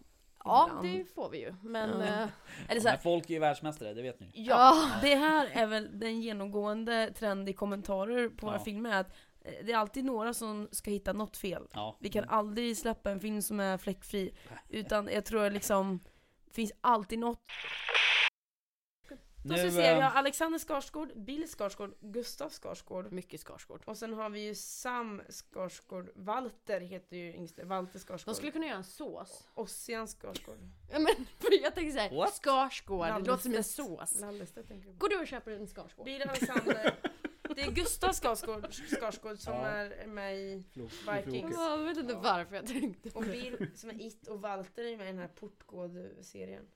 Ja, 0.46 0.66
Ibland. 0.68 0.86
det 0.98 1.14
får 1.14 1.30
vi 1.30 1.38
ju. 1.40 1.54
Men 1.62 1.90
Ja. 1.90 2.06
eh, 2.06 2.12
Eller 2.12 2.28
men 2.68 2.80
så 2.80 2.88
här, 2.88 2.96
folk 2.96 3.30
är 3.30 3.34
ju 3.34 3.40
världsmästare, 3.40 3.94
det 3.94 4.02
vet 4.02 4.20
ni. 4.20 4.30
ja, 4.34 4.90
det 5.02 5.14
här 5.14 5.48
är 5.52 5.66
väl 5.66 5.98
den 5.98 6.20
genomgående 6.20 7.12
trend 7.18 7.48
i 7.48 7.52
kommentarer 7.52 8.28
på 8.28 8.46
våra 8.46 8.56
Ja. 8.56 8.64
filmer 8.64 9.00
att 9.00 9.08
eh, 9.44 9.52
det 9.64 9.72
är 9.72 9.76
alltid 9.76 10.04
några 10.04 10.34
som 10.34 10.68
ska 10.72 10.90
hitta 10.90 11.12
något 11.12 11.36
fel. 11.36 11.62
Ja. 11.72 11.96
Vi 12.00 12.08
kan 12.08 12.24
aldrig 12.28 12.76
släppa 12.76 13.10
en 13.10 13.20
film 13.20 13.42
som 13.42 13.60
är 13.60 13.78
fläckfri. 13.78 14.34
Utan 14.68 15.08
jag 15.12 15.24
tror 15.24 15.50
liksom, 15.50 16.00
det 16.46 16.54
finns 16.54 16.72
alltid 16.80 17.18
något. 17.18 17.40
Då 19.48 19.54
ska 19.54 19.64
vi 19.64 19.70
se, 19.70 19.76
vi 19.80 19.86
har 19.88 20.00
eh, 20.00 20.16
Alexander 20.16 20.58
Skarsgård, 20.58 21.12
Bill 21.16 21.48
Skarsgård, 21.48 21.94
Gustav 22.00 22.48
Skarsgård. 22.50 23.12
mycket 23.12 23.40
Skarsgård. 23.40 23.82
Och 23.84 23.96
sen 23.96 24.12
har 24.14 24.30
vi 24.30 24.40
ju 24.40 24.54
Sam 24.54 25.22
Skarsgård, 25.28 26.10
Walter 26.14 26.80
heter 26.80 27.16
ju 27.16 27.34
yngste, 27.34 27.64
Walter 27.64 27.98
Skarsgård. 27.98 28.34
De 28.34 28.36
skulle 28.36 28.52
kunna 28.52 28.66
göra 28.66 28.76
en 28.76 28.84
sås. 28.84 29.48
Ossian 29.54 30.06
Skarsgård. 30.08 30.58
Ja 30.92 30.98
men 30.98 31.26
jag 31.62 31.74
tänker 31.74 31.92
såhär, 31.92 32.16
What? 32.16 32.34
Skarsgård, 32.34 33.06
det 33.08 33.18
låter 33.18 33.42
som 33.42 33.54
en 33.54 33.64
sås. 33.64 34.20
Lallestedt 34.20 34.68
tänker 34.68 34.88
jag 34.88 34.98
på. 34.98 35.04
Går 35.04 35.08
du 35.08 35.20
och 35.20 35.26
köper 35.26 35.50
en 35.50 35.66
Skarsgård? 35.66 36.04
Bill 36.04 36.22
Alexander. 36.22 36.94
Det 37.56 37.62
är 37.62 37.70
Gustav 37.70 38.12
Skarsgård, 38.12 38.66
Skarsgård 38.72 39.38
som 39.38 39.52
Ja. 39.54 39.66
är 39.66 40.06
med 40.06 40.36
i 40.38 40.64
Vikings. 41.24 41.54
Ja, 41.56 41.70
Jag 41.70 41.84
vet 41.84 41.96
inte 41.98 42.14
varför 42.14 42.56
jag 42.56 42.66
tänkte 42.66 43.10
på 43.10 43.18
och 43.18 43.24
det. 43.24 43.30
Bill 43.32 43.70
som 43.74 43.90
är 43.90 44.00
It 44.06 44.26
och 44.28 44.40
Walter 44.40 44.84
är 44.84 44.96
med 44.96 45.04
i 45.06 45.10
den 45.10 45.18
här 45.18 45.28
Portgård-serien. 45.28 46.66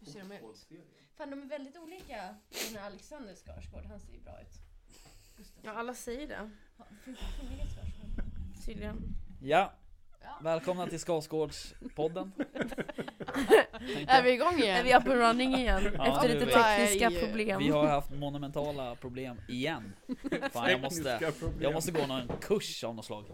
Hur 0.00 0.06
ser 0.06 0.20
de 0.20 0.32
ut? 0.32 0.68
Fan 1.16 1.30
de 1.30 1.42
är 1.42 1.46
väldigt 1.46 1.76
olika. 1.76 2.34
Den 2.70 2.76
här 2.80 2.86
Alexander 2.86 3.34
Skarsgård, 3.34 3.84
han 3.88 4.00
ser 4.00 4.12
ju 4.12 4.20
bra 4.20 4.40
ut. 4.40 4.48
Ja, 5.62 5.72
alla 5.72 5.94
säger 5.94 6.26
det. 6.28 6.48
Ja, 6.78 6.84
Finns 7.04 7.18
det 7.18 7.24
kvinnliga 7.40 7.64
Skarsgård? 7.66 8.24
Tydligen. 8.66 9.02
Ja, 9.42 9.72
Ja. 10.22 10.38
välkomna 10.42 10.86
till 10.86 10.98
Skarsgårdspodden. 11.00 12.32
Är 14.06 14.22
vi 14.22 14.32
igång 14.32 14.58
igen? 14.58 14.76
Är 14.76 14.84
vi 14.84 14.94
up 14.94 15.06
and 15.06 15.20
running 15.20 15.54
igen? 15.54 15.82
Ja, 15.98 16.06
efter 16.16 16.28
nu 16.28 16.34
lite 16.34 16.46
tekniska 16.52 17.08
Nej. 17.10 17.20
problem. 17.24 17.58
Vi 17.58 17.68
har 17.68 17.86
haft 17.86 18.10
monumentala 18.10 18.94
problem 18.94 19.40
igen. 19.48 19.92
Fan, 20.52 20.70
jag 20.70 20.80
måste, 20.80 21.02
Tekniska 21.02 21.32
problem. 21.46 21.62
jag 21.62 21.72
måste 21.72 21.92
gå 21.92 22.06
någon 22.06 22.28
kurs 22.40 22.84
av 22.84 22.94
något 22.94 23.04
slag. 23.04 23.24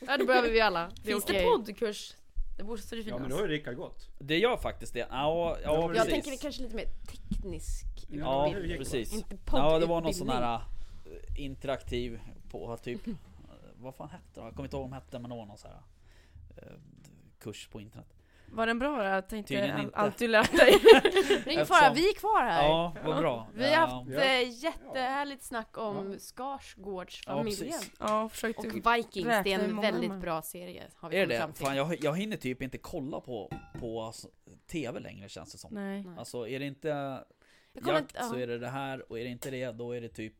Ja 0.00 0.16
det 0.16 0.24
behöver 0.24 0.50
vi 0.50 0.60
alla. 0.60 0.86
Det 0.94 1.00
är 1.08 1.12
Finns 1.12 1.24
okej. 1.24 1.38
det 1.38 1.44
poddkurs? 1.44 2.14
Det 2.56 2.64
borde 2.64 2.82
det 2.90 2.96
Ja 2.96 3.02
finnas. 3.04 3.20
men 3.20 3.30
då 3.30 3.36
har 3.36 3.42
ju 3.42 3.48
Rickard 3.48 3.76
gått. 3.76 4.08
Det 4.18 4.38
gör 4.38 4.56
faktiskt 4.56 4.92
det. 4.92 4.98
Ja, 4.98 5.06
ja 5.10 5.58
Jag 5.62 5.90
precis. 5.90 5.96
Jag 5.96 6.22
tänker 6.24 6.42
kanske 6.42 6.62
lite 6.62 6.76
mer 6.76 6.86
teknisk 7.06 7.86
Ja, 8.10 8.48
gick 8.58 8.68
det? 8.68 8.76
precis. 8.78 9.12
Inte 9.14 9.36
Ja, 9.52 9.78
det 9.78 9.86
var 9.86 10.00
någon 10.00 10.14
sån 10.14 10.28
här 10.28 10.54
eh, 11.06 11.40
interaktiv 11.44 12.20
på 12.50 12.76
typ, 12.76 13.06
eh, 13.06 13.14
vad 13.76 13.94
fan 13.94 14.08
hette 14.08 14.24
det? 14.34 14.40
Jag 14.40 14.54
kommer 14.54 14.64
inte 14.64 14.76
ihåg 14.76 14.82
vad 14.82 14.90
de 14.90 14.94
hette 14.94 15.18
men 15.18 15.30
det 15.30 15.36
var 15.36 15.46
någon 15.46 15.58
sån 15.58 15.70
här 15.70 15.82
eh, 16.56 16.72
kurs 17.38 17.68
på 17.72 17.80
internet. 17.80 18.15
Var 18.50 18.66
den 18.66 18.78
bra? 18.78 19.04
Jag 19.04 19.28
tänkte 19.28 19.54
Tydligen 19.54 19.76
all, 19.76 19.82
inte. 19.84 19.96
allt 19.96 20.18
du 20.18 20.28
lärt 20.28 20.56
dig. 20.56 20.78
Det 21.44 21.50
är 21.50 21.52
ingen 21.52 21.66
fara, 21.66 21.92
vi 21.94 22.08
är 22.08 22.14
kvar 22.14 22.42
här. 22.42 22.62
Ja, 22.62 22.94
vad 23.04 23.16
bra. 23.16 23.48
Vi 23.54 23.74
har 23.74 23.86
haft 23.86 24.10
Ja. 24.10 24.20
eh, 24.20 24.48
jättehärligt 24.64 25.42
snack 25.44 25.78
om 25.78 26.12
Ja. 26.12 26.18
Skarsgårdsfamiljen. 26.18 27.80
ja, 28.00 28.28
försökte... 28.28 28.68
och 28.68 28.74
Vikings, 28.74 29.26
det 29.44 29.52
är 29.52 29.58
en 29.58 29.80
väldigt 29.80 30.14
bra 30.20 30.42
serie. 30.42 30.82
Har 30.96 31.10
vi 31.10 31.16
Är 31.16 31.26
det. 31.26 31.48
Fan 31.54 31.76
jag, 31.76 32.04
jag 32.04 32.16
hinner 32.16 32.36
typ 32.36 32.62
inte 32.62 32.78
kolla 32.78 33.20
på, 33.20 33.50
på 33.80 34.02
alltså, 34.02 34.28
TV 34.66 35.00
längre 35.00 35.28
känns 35.28 35.52
det 35.52 35.58
som. 35.58 35.74
Nej. 35.74 36.04
Alltså 36.18 36.48
är 36.48 36.58
det 36.60 36.66
inte 36.66 36.88
jakt 37.72 38.00
inte- 38.00 38.24
så 38.24 38.34
ja. 38.38 38.40
är 38.42 38.46
det 38.46 38.58
det 38.58 38.68
här 38.68 39.12
och 39.12 39.18
är 39.18 39.24
det 39.24 39.30
inte 39.30 39.50
det 39.50 39.72
då 39.72 39.92
är 39.92 40.00
det 40.00 40.08
typ 40.08 40.34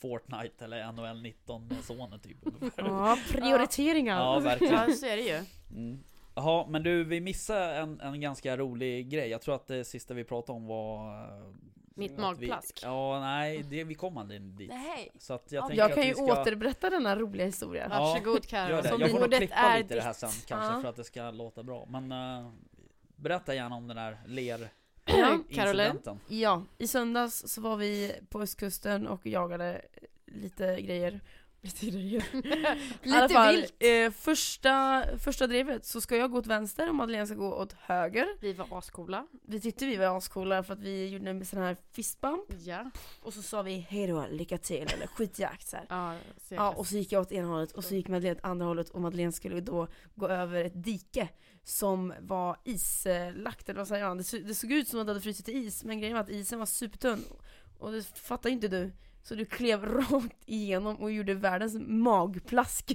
Fortnite 0.00 0.64
eller 0.64 0.92
NHL 0.92 1.22
19 1.22 1.66
med 1.68 1.84
sonen 1.84 2.20
typ. 2.20 2.36
Ja, 2.76 3.18
prioriteringar. 3.30 4.16
Ja 4.18 4.38
verkligen. 4.40 4.74
Ja, 4.74 4.94
så 4.96 5.06
är 5.06 5.16
det 5.16 5.22
ju. 5.22 5.40
Mm. 5.76 5.98
Jaha, 6.34 6.66
men 6.68 6.82
du 6.82 7.04
vi 7.04 7.20
missade 7.20 7.74
en, 7.76 8.00
en 8.00 8.20
ganska 8.20 8.56
rolig 8.56 9.08
grej. 9.08 9.28
Jag 9.28 9.40
tror 9.40 9.54
att 9.54 9.66
det 9.66 9.84
sista 9.84 10.14
vi 10.14 10.24
pratade 10.24 10.56
om 10.56 10.66
var... 10.66 11.22
eh, 11.24 11.44
Mitt 11.94 12.12
att 12.12 12.18
vi, 12.18 12.22
magplask. 12.22 12.80
Ja, 12.82 13.20
nej, 13.20 13.62
det, 13.62 13.84
vi 13.84 13.94
kom 13.94 14.16
aldrig 14.16 14.40
dit. 14.42 14.68
Nej. 14.70 15.10
Så 15.18 15.34
att 15.34 15.52
jag 15.52 15.64
Ja, 15.70 15.74
Jag 15.74 15.94
kan 15.94 16.06
ju 16.06 16.14
ska... 16.14 16.40
återberätta 16.40 16.90
denna 16.90 17.16
roliga 17.16 17.46
historia. 17.46 17.88
Ja, 17.90 17.98
Varsågod. 18.00 18.44
Som 18.44 19.00
Jag 19.00 19.10
får 19.10 19.20
nog 19.20 19.32
klippa 19.32 19.54
är 19.54 19.78
lite 19.82 19.94
det 19.94 20.00
här 20.00 20.12
sen 20.12 20.30
kanske 20.46 20.74
Ja. 20.74 20.80
för 20.80 20.88
att 20.88 20.96
det 20.96 21.04
ska 21.04 21.30
låta 21.30 21.62
bra. 21.62 21.86
Men 21.90 22.12
eh, 22.12 22.50
berätta 23.16 23.54
gärna 23.54 23.76
om 23.76 23.86
den 23.88 23.96
där 23.96 24.18
ler 24.26 24.68
Ja, 25.04 25.38
Caroline. 25.50 25.86
incidenten. 25.86 26.20
Ja, 26.28 26.62
i 26.78 26.86
söndags 26.86 27.48
så 27.48 27.60
var 27.60 27.76
vi 27.76 28.12
på 28.28 28.40
östkusten 28.42 29.06
och 29.06 29.26
jagade 29.26 29.82
lite 30.26 30.80
grejer. 30.80 31.20
Grejer. 31.62 32.24
I 33.02 33.10
alla 33.12 33.22
Lite 33.22 33.34
fall, 33.34 33.56
vilt. 33.56 33.74
eh, 33.78 34.10
första, 34.10 35.04
första 35.18 35.46
drevet 35.46 35.86
så 35.86 36.00
ska 36.00 36.16
jag 36.16 36.30
gå 36.30 36.38
åt 36.38 36.46
vänster 36.46 36.88
och 36.88 36.94
Madeleine 36.94 37.26
ska 37.26 37.34
gå 37.36 37.54
åt 37.54 37.72
höger. 37.72 38.26
Vi 38.40 38.52
var 38.52 38.78
ascoola. 38.78 39.26
Vi 39.46 39.60
tyckte 39.60 39.86
vi 39.86 39.96
var 39.96 40.16
ascoola 40.18 40.62
för 40.62 40.72
att 40.72 40.80
vi 40.80 41.08
gjorde 41.08 41.30
en 41.30 41.44
sån 41.44 41.58
här 41.62 41.76
fistbump. 41.92 42.44
Ja. 42.64 42.90
Och 43.22 43.34
så 43.34 43.42
sa 43.42 43.62
vi 43.62 43.74
hejdå, 43.74 44.26
lycka 44.30 44.58
till 44.58 44.82
eller 44.94 45.06
skitjakt 45.06 45.68
så 45.68 45.76
här. 45.76 45.86
Ja, 45.88 46.14
Ja, 46.48 46.70
och 46.70 46.86
så 46.86 46.96
gick 46.96 47.12
jag 47.12 47.20
åt 47.22 47.32
ena 47.32 47.48
hållet 47.48 47.72
och 47.72 47.84
så 47.84 47.94
gick 47.94 48.08
Madeleine 48.08 48.38
åt 48.38 48.44
andra 48.44 48.66
hållet 48.66 48.90
och 48.90 49.00
Madeleine 49.00 49.32
skulle 49.32 49.60
då 49.60 49.88
gå 50.14 50.28
över 50.28 50.64
ett 50.64 50.84
dike 50.84 51.28
som 51.64 52.14
var 52.20 52.56
islagt, 52.64 53.68
eller 53.68 53.78
vad 53.80 53.88
säger 53.88 54.08
man? 54.08 54.16
Det, 54.18 54.24
så, 54.24 54.38
det 54.38 54.54
såg 54.54 54.72
ut 54.72 54.88
som 54.88 55.00
att 55.00 55.06
det 55.06 55.10
hade 55.10 55.20
frusit 55.20 55.44
till 55.44 55.66
is, 55.66 55.84
men 55.84 55.98
grejen 56.00 56.14
var 56.14 56.22
att 56.22 56.30
isen 56.30 56.58
var 56.58 56.66
supertunn. 56.66 57.24
Och 57.78 57.92
det 57.92 58.02
fattar 58.02 58.48
ju 58.50 58.54
inte 58.54 58.68
du. 58.68 58.92
Så 59.24 59.34
du 59.34 59.44
klev 59.44 59.86
rakt 59.86 60.36
igenom 60.46 60.96
och 60.96 61.12
gjorde 61.12 61.34
världens 61.34 61.74
magplask 61.78 62.92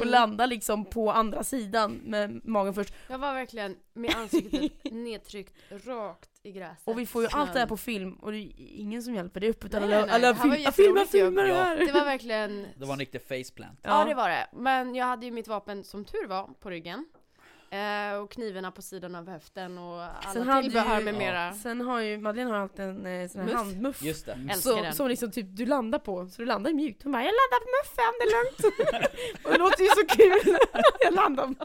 och 0.00 0.06
landade 0.06 0.46
liksom 0.50 0.84
på 0.84 1.12
andra 1.12 1.44
sidan 1.44 1.92
med 2.04 2.40
magen 2.44 2.74
först. 2.74 2.94
Jag 3.08 3.18
var 3.18 3.34
verkligen 3.34 3.76
med 3.94 4.14
ansiktet 4.16 4.72
nedtryckt 4.92 5.54
rakt 5.86 6.30
i 6.42 6.52
gräset. 6.52 6.82
Och 6.88 6.98
vi 6.98 7.06
får 7.06 7.22
ju 7.22 7.28
allt 7.32 7.52
det 7.52 7.58
här 7.58 7.66
på 7.66 7.76
film 7.76 8.12
och 8.14 8.32
det 8.32 8.38
är 8.38 8.52
ingen 8.58 9.02
som 9.02 9.14
hjälper 9.14 9.40
dig 9.40 9.50
upp 9.50 9.64
utan 9.64 9.82
Nej, 9.82 9.94
alla, 9.94 10.06
nej, 10.06 10.14
alla 10.26 10.34
film, 10.34 10.72
filmar, 10.72 11.00
ju. 11.00 11.06
filmar 11.06 11.42
det 11.42 11.48
Ja. 11.48 11.54
här! 11.54 11.76
Det 11.86 11.92
var 11.92 12.04
verkligen 12.04 12.66
Det 12.76 12.84
var 12.86 12.92
en 12.92 12.98
riktig 12.98 13.22
faceplant. 13.22 13.80
Ja 13.82 14.04
det 14.04 14.14
var 14.14 14.28
det, 14.28 14.46
men 14.52 14.94
jag 14.94 15.06
hade 15.06 15.26
ju 15.26 15.32
mitt 15.32 15.48
vapen 15.48 15.84
som 15.84 16.04
tur 16.04 16.26
var 16.26 16.50
på 16.60 16.70
ryggen. 16.70 17.06
Eh, 17.70 18.14
och 18.18 18.30
knivarna 18.30 18.70
på 18.70 18.82
sidan 18.82 19.14
av 19.14 19.28
höften 19.28 19.78
och 19.78 20.02
Sen 20.32 20.50
alla 20.50 20.62
tillbehör 20.62 21.00
med 21.00 21.14
Ja. 21.14 21.18
mera. 21.18 21.52
Sen 21.52 21.80
har 21.80 22.00
ju 22.00 22.18
Madeleine 22.18 22.50
har 22.50 22.58
alltid 22.58 22.84
en 22.84 23.06
eh, 23.06 23.28
sån 23.28 23.40
här 23.40 23.46
Muff. 23.48 23.56
handmuff 23.56 24.02
Just 24.02 24.26
det. 24.26 24.32
Älskar 24.32 24.54
Så, 24.72 24.82
den. 24.82 24.94
som 24.94 25.08
liksom 25.08 25.30
typ 25.30 25.46
du 25.48 25.66
landar 25.66 25.98
på, 25.98 26.26
så 26.28 26.42
du 26.42 26.46
landar 26.46 26.72
mjukt. 26.72 27.02
Hon 27.02 27.12
bara 27.12 27.22
'Jag 27.24 27.32
landar 27.32 27.60
på 27.60 27.68
muffen, 27.78 28.14
det 28.18 28.24
är 28.24 28.32
lugnt' 28.36 29.44
Och 29.44 29.52
det 29.52 29.58
låter 29.58 29.82
ju 29.82 29.88
så 29.88 30.06
kul! 30.16 30.58
jag 31.00 31.14
landar 31.14 31.54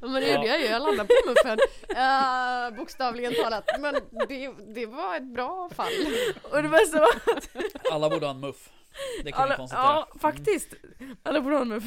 Ja, 0.00 0.08
men 0.08 0.12
det 0.12 0.32
gjorde 0.34 0.46
jag 0.46 0.60
ju, 0.60 0.66
jag 0.66 0.82
landade 0.82 1.08
på 1.08 1.28
muffen. 1.30 1.58
Eh, 1.88 2.76
bokstavligen 2.78 3.34
talat. 3.44 3.64
Men 3.80 3.94
det, 4.28 4.52
det 4.74 4.86
var 4.86 5.16
ett 5.16 5.34
bra 5.34 5.70
fall. 5.74 5.92
Och 6.50 6.62
det 6.62 6.68
var 6.68 6.80
Alla 7.92 8.10
borde 8.10 8.26
ha 8.26 8.30
en 8.34 8.40
muff. 8.40 8.70
Det 9.24 9.32
kan 9.32 9.42
vi 9.42 9.44
alla, 9.44 9.56
konstatera. 9.56 9.84
Ja, 9.84 10.08
faktiskt! 10.20 10.74
Alla 11.22 11.40
borde 11.40 11.54
ha 11.56 11.62
en 11.62 11.68
muff 11.68 11.84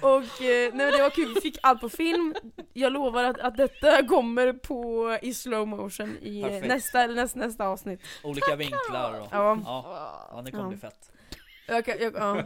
Och 0.00 0.42
eh, 0.42 0.74
nej 0.74 0.92
det 0.92 1.02
var 1.02 1.10
kul, 1.10 1.34
vi 1.34 1.40
fick 1.40 1.58
allt 1.62 1.80
på 1.80 1.88
film 1.88 2.34
Jag 2.72 2.92
lovar 2.92 3.24
att, 3.24 3.40
att 3.40 3.56
detta 3.56 4.06
kommer 4.06 4.52
på 4.52 5.18
i 5.22 5.34
slow 5.34 5.68
motion 5.68 6.16
i 6.22 6.42
Perfekt. 6.42 6.66
nästa, 6.68 7.02
eller 7.02 7.14
nästa, 7.14 7.38
nästa 7.38 7.66
avsnitt 7.66 8.00
Olika 8.24 8.56
vinklar 8.56 9.20
och... 9.20 9.26
Ja, 9.30 9.58
Ja, 9.64 10.28
ja 10.32 10.42
det 10.42 10.50
kommer 10.50 10.64
Ja. 10.64 10.68
bli 10.68 10.78
fett. 10.78 11.12
jag, 11.66 11.88
jag, 12.00 12.14
ja. 12.14 12.42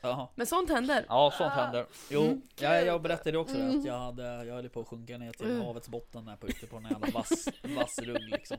Jaha. 0.00 0.28
Men 0.34 0.46
sånt 0.46 0.70
händer 0.70 1.04
Ja, 1.08 1.32
sånt 1.38 1.52
händer. 1.52 1.86
Jo, 2.10 2.20
Mm. 2.22 2.42
jag, 2.60 2.86
jag 2.86 3.02
berättade 3.02 3.38
också 3.38 3.54
det, 3.54 3.60
Mm. 3.62 3.78
att 3.78 3.84
jag 3.86 3.98
hade, 3.98 4.44
jag 4.44 4.54
höll 4.54 4.68
på 4.68 4.80
att 4.80 4.88
sjunka 4.88 5.18
ner 5.18 5.32
till 5.32 5.46
Mm. 5.50 5.60
havets 5.62 5.88
botten 5.88 6.24
där 6.24 6.36
på 6.36 6.48
ute 6.48 6.66
på 6.66 6.76
den 6.80 6.90
jävla 6.90 7.06
vass, 7.06 7.48
vass 7.62 7.98
rugg 7.98 8.22
liksom. 8.28 8.56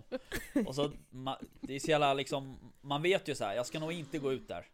Och 0.68 0.76
så, 0.76 0.92
ma, 1.10 1.38
det 1.62 1.76
är 1.76 1.80
så 1.80 1.92
jävla 1.92 2.14
liksom, 2.14 2.74
man 2.82 3.02
vet 3.02 3.28
ju 3.28 3.36
så 3.36 3.44
här, 3.46 3.56
jag 3.56 3.66
ska 3.66 3.80
nog 3.80 3.92
inte 3.94 4.20
gå 4.20 4.34
ut 4.34 4.48
där. 4.48 4.66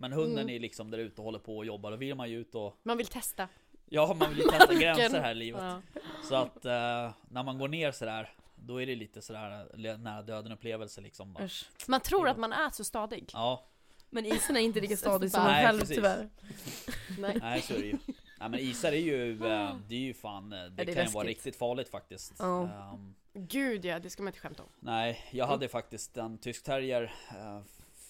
Men 0.00 0.12
hunden 0.12 0.38
Mm. 0.44 0.54
är 0.56 0.58
liksom 0.60 0.90
där 0.90 0.98
ute 0.98 1.20
och 1.20 1.24
håller 1.24 1.38
på 1.38 1.56
och 1.56 1.64
jobbar, 1.66 1.90
då 1.90 1.96
vill 1.96 2.14
man 2.14 2.30
ju 2.30 2.40
ut 2.40 2.54
och, 2.54 2.76
Man 2.82 2.96
vill 2.96 3.06
testa. 3.06 3.48
ja 3.86 4.14
man 4.20 4.28
vill 4.30 4.38
ju 4.38 4.44
testa 4.44 4.74
gränser 4.80 5.20
här 5.20 5.30
i 5.30 5.34
livet. 5.34 5.62
Ja. 5.62 5.80
Så 6.28 6.34
att 6.34 6.64
eh, 6.64 7.12
när 7.28 7.42
man 7.42 7.58
går 7.58 7.68
ner 7.68 7.92
sådär, 7.92 8.34
då 8.54 8.82
är 8.82 8.86
det 8.86 8.94
lite 8.96 9.22
sådär 9.22 9.66
eh, 9.86 9.98
nära 9.98 10.22
döden 10.22 10.52
upplevelse 10.52 11.00
liksom. 11.00 11.36
Usch. 11.40 11.70
Man 11.88 12.00
tror 12.00 12.28
att 12.28 12.38
man 12.38 12.52
är 12.52 12.70
så 12.70 12.84
stadig. 12.84 13.30
Ja, 13.32 13.64
Men 14.10 14.26
isen 14.26 14.56
är 14.56 14.60
inte 14.60 14.80
lika 14.80 14.96
stadig 15.06 15.30
som 15.30 15.42
man 15.42 15.52
Nej, 15.52 15.66
själv 15.66 15.78
precis. 15.80 15.96
tyvärr. 15.96 16.28
Nej. 17.18 17.38
nej 17.40 17.62
så 17.62 17.74
är 17.74 17.78
det 17.78 17.86
ju. 17.86 17.98
Nej 18.40 18.48
men 18.48 18.60
isar 18.60 18.92
är 18.92 18.96
ju, 18.96 19.32
eh, 19.46 19.76
det 19.88 19.94
är 19.94 19.98
ju 20.00 20.14
fan, 20.14 20.52
eh, 20.52 20.58
det, 20.64 20.84
det 20.84 20.94
kan 20.94 21.04
ju 21.06 21.10
vara 21.10 21.24
läskigt. 21.24 21.26
riktigt 21.46 21.56
farligt 21.56 21.88
faktiskt. 21.88 22.32
Ja. 22.38 22.62
Ehm, 22.62 23.14
Gud 23.34 23.84
ja, 23.84 23.98
det 23.98 24.10
ska 24.10 24.22
man 24.22 24.28
inte 24.28 24.40
skämta 24.40 24.62
om. 24.62 24.68
Nej, 24.80 25.24
jag 25.30 25.46
hade 25.46 25.68
faktiskt 25.68 26.16
en 26.16 26.38
tysk 26.38 26.64
terrier 26.64 27.12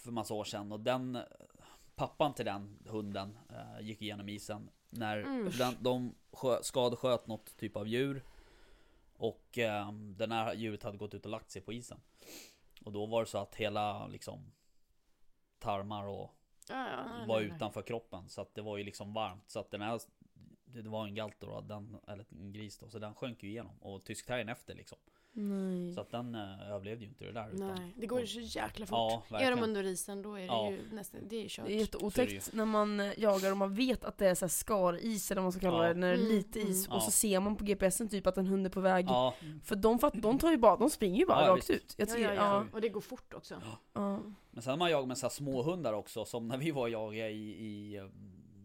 för 0.04 0.10
massa 0.10 0.34
år 0.34 0.44
sedan 0.44 0.72
och 0.72 0.80
den 0.80 1.18
Pappan 2.00 2.34
till 2.34 2.44
den 2.44 2.78
hunden 2.86 3.38
eh, 3.50 3.80
gick 3.86 4.02
igenom 4.02 4.28
isen. 4.28 4.70
När 4.90 5.16
Mm. 5.16 5.50
den, 5.58 5.76
de 5.80 6.14
skö, 6.32 6.62
skadesköt 6.62 7.26
något 7.26 7.56
typ 7.56 7.76
av 7.76 7.88
djur. 7.88 8.24
Och 9.16 9.58
eh, 9.58 9.92
den 9.92 10.32
här 10.32 10.54
djuret 10.54 10.82
hade 10.82 10.98
gått 10.98 11.14
ut 11.14 11.24
och 11.24 11.30
lagt 11.30 11.50
sig 11.50 11.62
på 11.62 11.72
isen. 11.72 12.00
Och 12.84 12.92
då 12.92 13.06
var 13.06 13.20
det 13.20 13.26
så 13.30 13.38
att 13.38 13.54
hela 13.54 14.06
liksom 14.06 14.52
Tarmar 15.58 16.04
och 16.06 16.34
Ja, 16.68 16.88
ja, 16.90 17.04
nej, 17.16 17.26
var 17.28 17.36
nej, 17.40 17.46
nej. 17.48 17.56
utanför 17.56 17.82
kroppen. 17.82 18.28
Så 18.28 18.40
att 18.40 18.54
det 18.54 18.62
var 18.62 18.76
ju 18.76 18.84
liksom 18.84 19.12
varmt. 19.14 19.50
Så 19.50 19.60
att 19.60 19.70
den 19.70 19.80
här 19.82 20.00
Det 20.64 20.88
var 20.88 21.06
en 21.06 21.14
galt 21.14 21.40
då, 21.40 21.60
den, 21.60 21.96
eller 22.08 22.24
en 22.30 22.52
gris 22.52 22.78
då. 22.78 22.90
Så 22.90 22.98
den 22.98 23.14
sjönk 23.14 23.42
ju 23.42 23.48
igenom. 23.48 23.78
Och 23.82 24.04
tysk 24.04 24.26
terriern 24.26 24.48
efter 24.48 24.74
liksom 24.74 24.98
Nej. 25.32 25.94
Så 25.94 26.00
att 26.00 26.10
den 26.10 26.34
eh, 26.34 26.70
överlevde 26.70 27.04
ju 27.04 27.08
inte 27.10 27.24
det 27.24 27.32
där 27.32 27.50
utan, 27.54 27.74
Nej, 27.74 27.94
det 27.96 28.06
går 28.06 28.20
ju 28.20 28.26
så 28.26 28.40
jäkla 28.40 28.86
fort. 28.86 29.22
Ja, 29.30 29.38
är 29.40 29.50
de 29.50 29.62
under 29.62 29.84
isen 29.84 30.22
då 30.22 30.34
är 30.34 30.40
det 30.40 30.46
Ja. 30.46 30.70
ju 30.70 30.78
nästan, 30.92 31.20
det 31.28 31.36
är 31.36 31.42
ju 31.42 31.48
kört. 31.50 31.66
Det 31.66 31.72
är 31.72 31.78
jätteotäckt 31.78 32.52
när 32.52 32.64
man 32.64 33.00
eh, 33.00 33.18
jagar 33.20 33.50
och 33.50 33.56
man 33.56 33.74
vet 33.74 34.04
att 34.04 34.18
det 34.18 34.26
är 34.28 34.34
så 34.34 34.44
här 34.44 34.48
skaris 34.50 35.30
eller 35.30 35.40
vad 35.40 35.44
man 35.44 35.52
ska 35.52 35.60
kalla 35.60 35.82
Ja. 35.86 35.94
det, 35.94 36.00
när 36.00 36.08
det 36.08 36.14
är 36.14 36.18
Mm, 36.18 36.28
lite 36.32 36.60
is 36.60 36.86
mm. 36.86 36.96
och 36.96 37.02
så 37.02 37.10
ser 37.10 37.40
man 37.40 37.56
på 37.56 37.64
GPSen 37.64 38.08
typ 38.08 38.26
att 38.26 38.36
en 38.38 38.46
hund 38.46 38.66
är 38.66 38.70
på 38.70 38.80
väg. 38.80 39.06
Ja, 39.08 39.34
För 39.64 39.76
de, 39.76 39.98
fatt, 39.98 40.14
de 40.22 40.38
tar 40.38 40.50
ju 40.50 40.56
bara, 40.56 40.76
de 40.76 40.90
springer 40.90 41.18
ju 41.20 41.26
bara 41.26 41.46
Ja, 41.46 41.52
rakt 41.56 41.70
ut. 41.70 41.94
Jag 41.98 42.08
ja, 42.08 42.12
tycker, 42.14 42.28
ja, 42.28 42.34
ja. 42.34 42.54
ja. 42.54 42.66
Och 42.72 42.80
det 42.80 42.88
går 42.88 43.00
fort 43.00 43.34
också. 43.34 43.62
ja. 43.92 44.20
Men 44.50 44.62
sen 44.62 44.70
har 44.70 44.78
man 44.78 44.90
jagat 44.90 45.08
med 45.08 45.18
så 45.18 45.26
här 45.26 45.30
små 45.30 45.62
hundar 45.62 45.92
också 45.92 46.24
som 46.24 46.48
när 46.48 46.58
vi 46.58 46.70
var 46.70 46.82
och 46.82 46.90
jagade 46.90 47.30
i, 47.30 47.50
i 47.50 48.08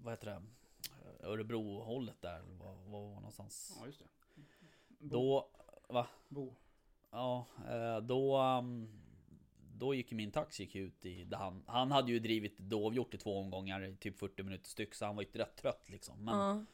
vad 0.03 0.13
heter 0.13 0.25
det? 0.25 0.41
Örebro-hållet 1.23 2.21
där, 2.21 2.41
vad, 2.59 2.75
vad 2.85 3.01
var 3.01 3.15
någonstans? 3.15 3.77
Ja, 3.79 3.85
just 3.85 3.99
det. 3.99 4.05
Då, 4.99 5.47
va? 5.89 6.07
Bo. 6.29 6.53
Ja, 7.11 7.45
eh, 7.69 7.97
då 7.97 8.41
um, 8.41 8.89
Då 9.77 9.93
gick 9.93 10.11
ju 10.11 10.17
min 10.17 10.31
taxi 10.31 10.63
gick 10.63 10.75
ut 10.75 11.05
i, 11.05 11.27
han, 11.31 11.63
han 11.67 11.91
hade 11.91 12.11
ju 12.11 12.19
drivit 12.19 12.57
dovhjort 12.57 13.13
i 13.13 13.17
två 13.17 13.39
omgångar 13.39 13.83
i 13.83 13.95
typ 13.95 14.19
40 14.19 14.43
minuter 14.43 14.69
styck 14.69 14.93
så 14.95 15.05
han 15.05 15.15
var 15.15 15.23
ju 15.23 15.39
rätt 15.39 15.55
trött 15.55 15.89
liksom 15.89 16.25
Men 16.25 16.35
ja. 16.39 16.65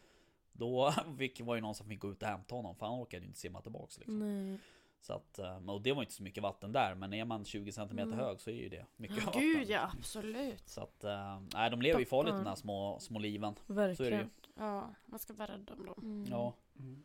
då 0.53 0.93
fick, 1.17 1.41
var 1.41 1.55
ju 1.55 1.61
någon 1.61 1.75
som 1.75 1.87
fick 1.87 1.99
gå 1.99 2.11
ut 2.11 2.23
och 2.23 2.29
hämta 2.29 2.55
honom 2.55 2.75
för 2.75 2.85
han 2.85 3.01
orkade 3.01 3.21
ju 3.23 3.27
inte 3.27 3.39
simma 3.39 3.61
tillbaks 3.61 3.97
liksom 3.97 4.19
Nej. 4.47 4.59
Så 5.01 5.13
att, 5.13 5.39
eh, 5.39 5.69
och 5.69 5.81
det 5.81 5.93
var 5.93 6.01
inte 6.01 6.13
så 6.13 6.23
mycket 6.23 6.43
vatten 6.43 6.71
där 6.71 6.95
men 6.95 7.13
är 7.13 7.25
man 7.25 7.45
20 7.45 7.71
cm 7.71 7.99
Mm. 7.99 8.13
hög 8.13 8.39
så 8.41 8.49
är 8.49 8.55
ju 8.55 8.69
det 8.69 8.85
mycket 8.97 9.25
vatten 9.25 9.41
Gud 9.41 9.69
ja, 9.69 9.91
absolut. 9.99 10.69
Så 10.69 10.81
att, 10.81 11.03
eh, 11.03 11.41
nej 11.53 11.69
de 11.69 11.81
lever 11.81 11.99
ju 11.99 12.05
farligt 12.05 12.33
de 12.33 12.43
där 12.43 12.55
små, 12.55 12.99
små 12.99 13.19
liven 13.19 13.55
Så 13.67 13.73
är 13.73 13.87
det 13.87 13.89
ju 13.91 13.95
Verkligen. 13.95 14.29
Ja, 14.55 14.93
man 15.05 15.19
ska 15.19 15.33
vara 15.33 15.51
rädd 15.51 15.71
om 15.77 15.85
dem. 15.85 15.95
Mm. 16.01 16.25
Ja 16.31 16.53
Mm. 16.79 17.03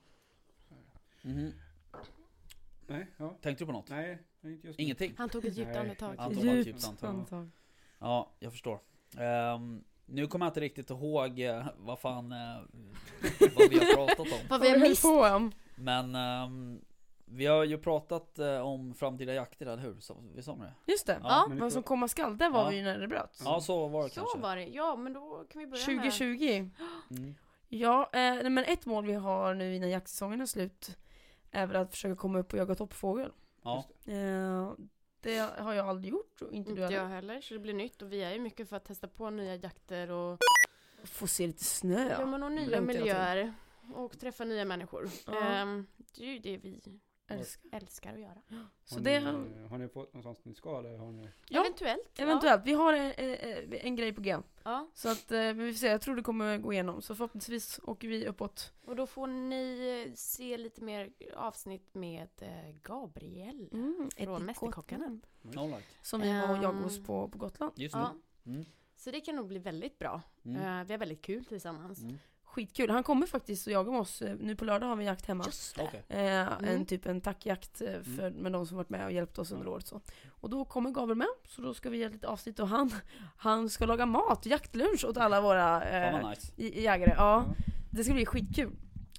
Mhm. 1.22 1.52
Nej, 2.86 3.06
ja. 3.16 3.34
Tänkte 3.42 3.64
du 3.64 3.66
på 3.66 3.72
något? 3.72 3.88
Nej, 3.90 4.18
inte 4.44 4.66
just 4.66 4.78
nu. 4.78 4.84
Ingenting? 4.84 5.14
Han 5.18 5.28
tog 5.28 5.44
ett 5.44 5.56
djupt 5.56 5.76
andetag. 5.76 6.14
Han 6.18 6.34
tog 6.34 6.46
ett 6.46 6.66
djupt 6.66 6.84
andetag. 6.86 7.08
andetag. 7.10 7.50
Ja, 7.98 8.30
jag 8.38 8.52
förstår. 8.52 8.78
Ehm, 9.18 9.84
nu 10.06 10.26
kommer 10.26 10.46
jag 10.46 10.50
inte 10.50 10.60
riktigt 10.60 10.90
ihåg 10.90 11.40
eh, 11.40 11.66
vad 11.76 11.98
fan 11.98 12.32
eh, 12.32 12.38
vad 13.56 13.70
vi 13.70 13.78
har 13.78 13.94
pratat 13.94 14.18
om. 14.32 14.38
Vad 14.48 14.60
vi 14.60 14.70
har 14.70 14.78
mist. 14.78 15.02
på 15.02 15.08
om. 15.20 15.52
Men 15.76 16.14
ehm, 16.14 16.80
vi 17.24 17.46
har 17.46 17.64
ju 17.64 17.78
pratat 17.78 18.38
eh, 18.38 18.58
om 18.60 18.94
framtida 18.94 19.34
jakter, 19.34 19.66
eller 19.66 19.82
hur? 19.82 20.00
Så, 20.00 20.16
vi 20.34 20.42
sa 20.42 20.54
det? 20.56 20.72
Just 20.92 21.06
det. 21.06 21.20
Ja. 21.22 21.46
Men 21.48 21.58
Vad 21.58 21.72
som 21.72 21.82
komma 21.82 22.08
skall, 22.08 22.38
det 22.38 22.48
var 22.48 22.62
Ja. 22.62 22.68
vi 22.68 22.76
ju 22.76 22.82
när 22.82 22.98
det 22.98 23.08
bröt. 23.08 23.40
Ja, 23.44 23.60
så 23.60 23.88
var 23.88 24.02
det 24.02 24.08
Så 24.10 24.20
kanske. 24.20 24.38
var 24.38 24.56
det. 24.56 24.64
Ja, 24.66 24.96
men 24.96 25.12
då 25.12 25.44
kan 25.50 25.60
vi 25.60 25.66
börja 25.66 25.86
med... 25.86 26.12
2020. 26.12 26.70
Mm. 27.10 27.34
Ja, 27.68 28.10
eh, 28.12 28.50
men 28.50 28.58
ett 28.58 28.86
mål 28.86 29.06
vi 29.06 29.12
har 29.14 29.54
nu 29.54 29.74
innan 29.76 29.90
jaktsäsongen 29.90 30.40
är 30.40 30.46
slut 30.46 30.96
är 31.56 31.66
väl 31.66 31.76
att 31.76 31.90
försöka 31.90 32.16
komma 32.16 32.38
upp 32.38 32.52
och 32.52 32.58
jaga 32.58 32.74
toppfågel. 32.74 33.32
Ja, 33.62 33.84
Eh, 34.06 34.72
det 35.20 35.38
har 35.58 35.72
jag 35.72 35.88
aldrig 35.88 36.12
gjort 36.12 36.42
och 36.42 36.52
inte 36.52 36.72
du 36.72 36.82
Inte 36.82 36.94
jag 36.94 37.00
heller. 37.02 37.14
heller, 37.14 37.40
så 37.40 37.54
det 37.54 37.60
blir 37.60 37.74
nytt. 37.74 38.02
Och 38.02 38.12
vi 38.12 38.22
är 38.22 38.32
ju 38.32 38.38
mycket 38.40 38.68
för 38.68 38.76
att 38.76 38.84
testa 38.84 39.08
på 39.08 39.30
nya 39.30 39.54
jakter 39.54 40.10
och, 40.10 40.38
Få 41.04 41.26
se 41.26 41.46
lite 41.46 41.64
snö. 41.64 42.10
ja. 42.18 42.26
men 42.26 42.42
och 42.42 42.52
nya 42.52 42.80
miljöer. 42.80 43.54
Och 43.94 44.18
träffa 44.18 44.44
nya 44.44 44.64
människor. 44.64 45.08
Ja. 45.26 45.40
Ehm, 45.40 45.86
det 46.16 46.22
är 46.22 46.26
ju 46.32 46.38
det 46.38 46.56
vi 46.56 46.80
Älskar. 47.28 47.68
älskar 47.72 48.12
att 48.14 48.20
göra. 48.20 48.42
Så 48.84 48.94
har, 48.94 49.02
det 49.02 49.20
ni, 49.20 49.26
har, 49.68 49.74
eh, 49.76 49.78
ni 49.78 49.88
fått 49.88 50.14
någonstans 50.14 50.44
ni 50.44 50.54
ska 50.54 50.78
eller 50.78 50.98
har 50.98 51.12
ni? 51.12 51.28
Ja, 51.48 51.60
Eventuellt. 51.60 52.20
eventuellt. 52.20 52.62
Vi 52.66 52.72
har 52.72 52.92
en, 52.92 53.12
en, 53.16 53.72
en 53.72 53.96
grej 53.96 54.12
på 54.12 54.20
G. 54.20 54.36
Ja. 54.64 54.90
Så 54.94 55.08
att 55.08 55.32
eh, 55.32 55.52
vi 55.52 55.72
får 55.72 55.78
se, 55.78 55.86
jag 55.86 56.00
tror 56.00 56.16
det 56.16 56.22
kommer 56.22 56.58
gå 56.58 56.72
igenom. 56.72 57.02
Så 57.02 57.14
förhoppningsvis 57.14 57.80
åker 57.82 58.08
vi 58.08 58.26
uppåt. 58.26 58.72
ja. 58.84 58.90
Och 58.90 58.96
då 58.96 59.06
får 59.06 59.26
ni 59.26 60.04
eh, 60.08 60.14
se 60.14 60.56
lite 60.58 60.82
mer 60.84 61.10
avsnitt 61.36 61.94
med 61.94 62.28
eh, 62.38 62.74
Gabriel. 62.82 63.68
Mm, 63.72 64.10
Från 64.16 64.44
Mästerkockarna. 64.44 65.20
right. 65.42 65.84
Som 66.02 66.20
vi 66.20 66.32
var 66.40 66.50
och 66.50 66.56
jagade 66.56 66.82
hos 66.82 66.98
på, 67.06 67.28
på 67.28 67.38
Gotland. 67.38 67.72
Just 67.76 67.94
Ja. 67.94 68.14
nu. 68.42 68.52
Mm. 68.52 68.64
Så 68.96 69.10
det 69.10 69.20
kan 69.20 69.36
nog 69.36 69.46
bli 69.48 69.58
väldigt 69.58 69.98
bra. 69.98 70.22
Mm. 70.44 70.56
Eh, 70.80 70.84
vi 70.86 70.92
har 70.92 70.98
väldigt 70.98 71.22
kul 71.22 71.44
tillsammans. 71.44 71.98
Mm. 72.56 72.66
Skitkul. 72.66 72.90
Han 72.90 73.02
kommer 73.02 73.26
faktiskt 73.26 73.66
och 73.66 73.72
jagar 73.72 73.92
med 73.92 74.00
oss. 74.00 74.22
Eh, 74.22 74.36
Nu 74.40 74.56
på 74.56 74.64
lördag 74.64 74.86
har 74.86 74.96
vi 74.96 75.04
jakt 75.04 75.26
hemma. 75.26 75.44
Just 75.46 75.76
det. 75.76 76.02
Eh, 76.08 76.52
En 76.58 76.64
Mm. 76.64 76.86
typ 76.86 77.06
en 77.06 77.20
tackjakt 77.20 77.80
eh, 77.80 78.00
för, 78.16 78.30
med 78.30 78.52
de 78.52 78.66
som 78.66 78.76
varit 78.76 78.90
med 78.90 79.04
och 79.04 79.12
hjälpt 79.12 79.38
oss 79.38 79.52
under 79.52 79.68
året 79.68 79.86
så. 79.86 80.00
Och 80.40 80.50
då 80.50 80.64
kommer 80.64 80.90
Gabriel 80.90 81.18
med, 81.18 81.28
så 81.48 81.62
då 81.62 81.74
ska 81.74 81.90
vi 81.90 81.98
göra 81.98 82.12
lite 82.12 82.28
avsnitt 82.28 82.58
och 82.60 82.68
han, 82.68 82.90
han 83.36 83.68
ska 83.70 83.86
laga 83.86 84.06
mat, 84.06 84.46
jaktlunch 84.46 85.04
åt 85.04 85.16
alla 85.16 85.40
våra 85.40 85.82
eh, 85.84 86.28
nice. 86.30 86.52
jägare. 86.80 87.14
Ja, 87.16 87.44
det 87.90 88.04
ska 88.04 88.12
bli 88.14 88.26
skitkul. 88.26 88.72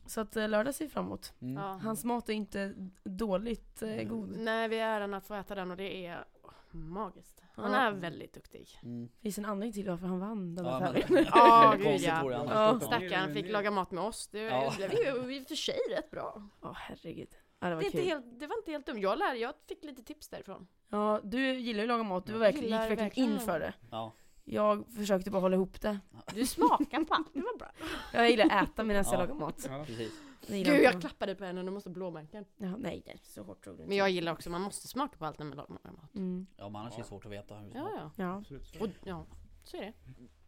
Så 0.05 0.21
att 0.21 0.35
eh, 0.37 0.49
lördag 0.49 0.75
ser 0.75 0.87
fram 0.87 1.05
emot. 1.05 1.33
Mm. 1.41 1.57
Hans 1.57 2.03
mat 2.03 2.29
är 2.29 2.33
inte 2.33 2.73
dåligt 3.03 3.81
eh, 3.81 4.03
god. 4.03 4.37
Nej, 4.37 4.67
vi 4.67 4.79
är 4.79 4.87
äran 4.87 5.13
att 5.13 5.27
få 5.27 5.33
äta 5.33 5.55
den 5.55 5.71
och 5.71 5.77
det 5.77 6.05
är 6.05 6.25
magiskt. 6.73 7.41
Han 7.55 7.71
Ja. 7.71 7.77
är 7.79 7.91
väldigt 7.91 8.33
duktig. 8.33 8.79
Mm. 8.83 9.09
finns 9.21 9.37
en 9.37 9.45
anledning 9.45 9.73
till 9.73 9.89
varför 9.89 10.07
han 10.07 10.19
vann 10.19 10.55
den 10.55 10.65
Ja, 10.65 10.71
här 10.79 10.93
men, 10.93 11.01
tävlingen. 11.01 11.25
Ja, 11.33 11.71
det 11.77 11.83
gud, 11.83 12.01
ja. 12.01 12.23
det. 12.23 12.53
Ja. 12.53 12.79
Stackaren 12.79 13.33
fick 13.33 13.51
laga 13.51 13.71
mat 13.71 13.91
med 13.91 14.03
oss. 14.03 14.27
Det 14.27 14.39
Ja. 14.39 14.73
blev 14.77 15.29
ju 15.29 15.35
i 15.37 15.43
och 15.43 15.47
för 15.47 15.55
sig 15.55 15.77
rätt 15.89 16.11
bra. 16.11 16.41
Ja, 16.61 16.73
herregud. 16.75 17.29
Ja, 17.59 17.67
det 17.67 17.69
Det, 17.69 17.75
var 17.75 17.81
är 17.81 17.85
inte 17.85 17.97
kul. 17.97 18.05
helt, 18.07 18.39
det 18.39 18.47
var 18.47 18.57
inte 18.57 18.71
helt 18.71 18.85
dumt. 18.85 18.99
Jag, 18.99 19.17
lärde, 19.19 19.37
jag 19.39 19.53
fick 19.67 19.83
lite 19.83 20.03
tips 20.03 20.29
därifrån. 20.29 20.67
Ja, 20.89 21.19
du 21.23 21.53
gillar 21.53 21.77
ju 21.79 21.83
att 21.83 21.87
laga 21.87 22.03
mat, 22.03 22.25
du 22.25 22.31
var 22.31 22.39
verkligen, 22.39 22.81
gick 22.89 22.99
verkligen 22.99 23.29
in 23.31 23.39
för 23.39 23.59
det. 23.59 23.73
Ja. 23.91 24.11
Jag 24.43 24.85
försökte 24.97 25.31
bara 25.31 25.39
hålla 25.41 25.55
ihop 25.55 25.81
det. 25.81 25.99
Du 26.33 26.45
smakade 26.45 27.05
på 27.05 27.13
allt, 27.13 27.33
det 27.33 27.39
var 27.41 27.57
bra. 27.57 27.71
Jag 28.13 28.29
gillar 28.29 28.45
att 28.45 28.69
äta 28.69 28.83
medan 28.83 29.03
jag 29.05 29.13
Ja. 29.13 29.19
lagar 29.19 29.33
mat. 29.33 29.65
Ja. 29.69 29.83
Precis. 29.87 30.13
Jag 30.47 30.65
Gud, 30.65 30.83
jag 30.83 31.01
klappade 31.01 31.35
på 31.35 31.45
henne, 31.45 31.63
du 31.63 31.71
måste 31.71 31.89
blåmärken. 31.89 32.45
Ja, 32.57 32.77
nej, 32.77 33.03
nej, 33.05 33.19
så 33.23 33.43
hårt 33.43 33.63
tror 33.63 33.73
du 33.73 33.77
inte. 33.77 33.87
Men 33.89 33.97
jag 33.97 34.09
gillar 34.09 34.31
också, 34.31 34.49
man 34.49 34.61
måste 34.61 34.87
smaka 34.87 35.17
på 35.17 35.25
allt 35.25 35.39
när 35.39 35.45
man 35.45 35.57
lagar 35.57 35.91
mat. 35.91 36.15
Mm. 36.15 36.47
Ja, 36.57 36.69
men 36.69 36.81
annars 36.81 36.93
är 36.93 36.97
det 36.97 37.03
svårt 37.03 37.25
att 37.25 37.31
veta 37.31 37.55
hur 37.55 37.69
det 37.71 37.77
Ja, 37.77 37.87
smakar. 37.89 38.11
ja. 38.23 38.25
Ja. 38.25 38.37
Absolut. 38.37 38.81
Och, 38.81 38.87
ja, 39.03 39.25
så 39.63 39.77
är 39.77 39.81
det. 39.81 39.93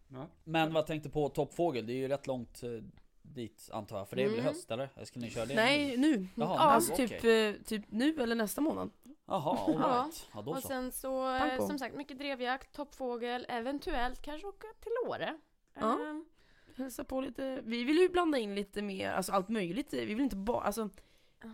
Ja. 0.08 0.28
Men 0.44 0.74
vad 0.74 0.86
tänkte 0.88 1.10
på 1.10 1.30
toppfågel? 1.30 1.86
Det 1.88 1.94
är 1.94 1.98
ju 1.98 2.08
rätt 2.08 2.28
långt 2.28 2.64
eh, 2.64 2.70
dit 3.22 3.70
antar 3.74 3.98
jag. 3.98 4.10
För 4.10 4.16
det 4.16 4.22
är 4.24 4.26
väl 4.26 4.36
i 4.36 4.40
Mm. 4.40 4.54
höst 4.54 4.72
eller? 4.72 4.90
Ska 5.06 5.20
ni 5.20 5.30
köra 5.30 5.46
det? 5.46 5.56
Nej, 5.56 5.98
nu. 5.98 6.28
Jaha, 6.36 6.58
alltså 6.60 6.96
nu, 6.98 7.08
typ, 7.08 7.24
eh, 7.24 7.64
typ 7.66 7.86
nu 7.92 8.22
eller 8.22 8.36
nästa 8.36 8.62
månad. 8.62 8.92
Jaha, 9.28 9.58
alright. 9.58 10.28
Ja, 10.34 10.42
då 10.42 10.52
Och 10.52 10.62
så. 10.62 10.68
sen 10.68 10.92
så, 10.92 11.38
Pang 11.40 11.50
eh, 11.50 11.58
på. 11.58 11.68
som 11.68 11.80
sagt, 11.80 11.96
mycket 11.96 12.18
drevjakt, 12.18 12.76
toppfågel, 12.76 13.46
eventuellt 13.50 14.22
kanske 14.22 14.48
åka 14.48 14.68
till 14.80 14.92
Åre. 15.10 15.38
Ja. 15.74 16.00
Ehm, 16.10 16.26
Hälsa 16.80 17.04
på 17.04 17.22
lite. 17.22 17.62
Vi 17.64 17.84
vill 17.84 17.98
ju 17.98 18.10
blanda 18.10 18.38
in 18.38 18.56
lite 18.56 18.82
mer, 18.82 19.12
alltså 19.12 19.32
allt 19.32 19.50
möjligt. 19.50 19.94
Vi 19.94 20.06
vill 20.06 20.20
inte 20.20 20.36
bara, 20.36 20.62
alltså 20.62 20.90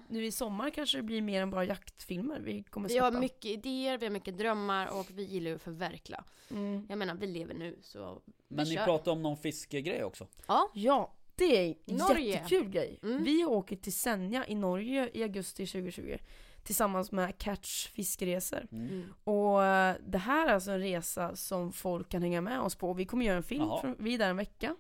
nu 0.07 0.25
i 0.25 0.31
sommar 0.31 0.69
kanske 0.69 0.97
det 0.97 1.03
blir 1.03 1.21
mer 1.21 1.41
än 1.41 1.49
bara 1.49 1.65
jaktfilmer 1.65 2.39
vi 2.39 2.63
kommer 2.63 2.89
vi 2.89 2.97
har 2.97 3.11
släppa. 3.11 3.21
mycket 3.21 3.45
idéer, 3.45 3.97
vi 3.97 4.05
har 4.05 4.13
mycket 4.13 4.37
drömmar 4.37 4.99
och 4.99 5.05
vi 5.11 5.23
gillar 5.23 5.49
ju 5.49 5.55
att 5.55 5.61
förverkliga. 5.61 6.23
Mm. 6.51 6.85
Jag 6.89 6.97
menar, 6.97 7.15
vi 7.15 7.27
lever 7.27 7.53
nu 7.53 7.79
så 7.81 8.21
Men 8.47 8.65
vi 8.65 8.71
ni 8.71 8.77
kör. 8.77 8.85
pratade 8.85 9.11
om 9.11 9.21
någon 9.21 9.37
fiskegrej 9.37 10.03
också? 10.03 10.27
Ja, 10.47 10.71
Ja, 10.73 11.15
det 11.35 11.57
är 11.57 11.75
en 11.85 11.95
Norge. 11.95 12.25
jättekul 12.25 12.69
grej. 12.69 12.99
Mm. 13.03 13.23
Vi 13.23 13.45
åker 13.45 13.75
till 13.75 13.93
Senja 13.93 14.47
i 14.47 14.55
Norge 14.55 15.09
i 15.13 15.23
augusti 15.23 15.67
2020 15.67 16.17
tillsammans 16.63 17.11
med 17.11 17.37
Catch 17.37 17.87
fiskeresor. 17.87 18.67
Mm. 18.71 18.87
mm. 18.87 19.13
Och 19.23 19.63
eh, 19.63 19.95
det 20.07 20.17
här 20.17 20.47
är 20.47 20.53
alltså 20.53 20.71
en 20.71 20.79
resa 20.79 21.35
som 21.35 21.71
folk 21.71 22.09
kan 22.09 22.21
hänga 22.21 22.41
med 22.41 22.61
oss 22.61 22.75
på. 22.75 22.93
Vi 22.93 23.05
kommer 23.05 23.25
göra 23.25 23.37
en 23.37 23.43
film, 23.43 23.69
från, 23.81 23.95
vi 23.99 24.13
är 24.13 24.17
där 24.17 24.29
en 24.29 24.37
vecka. 24.37 24.75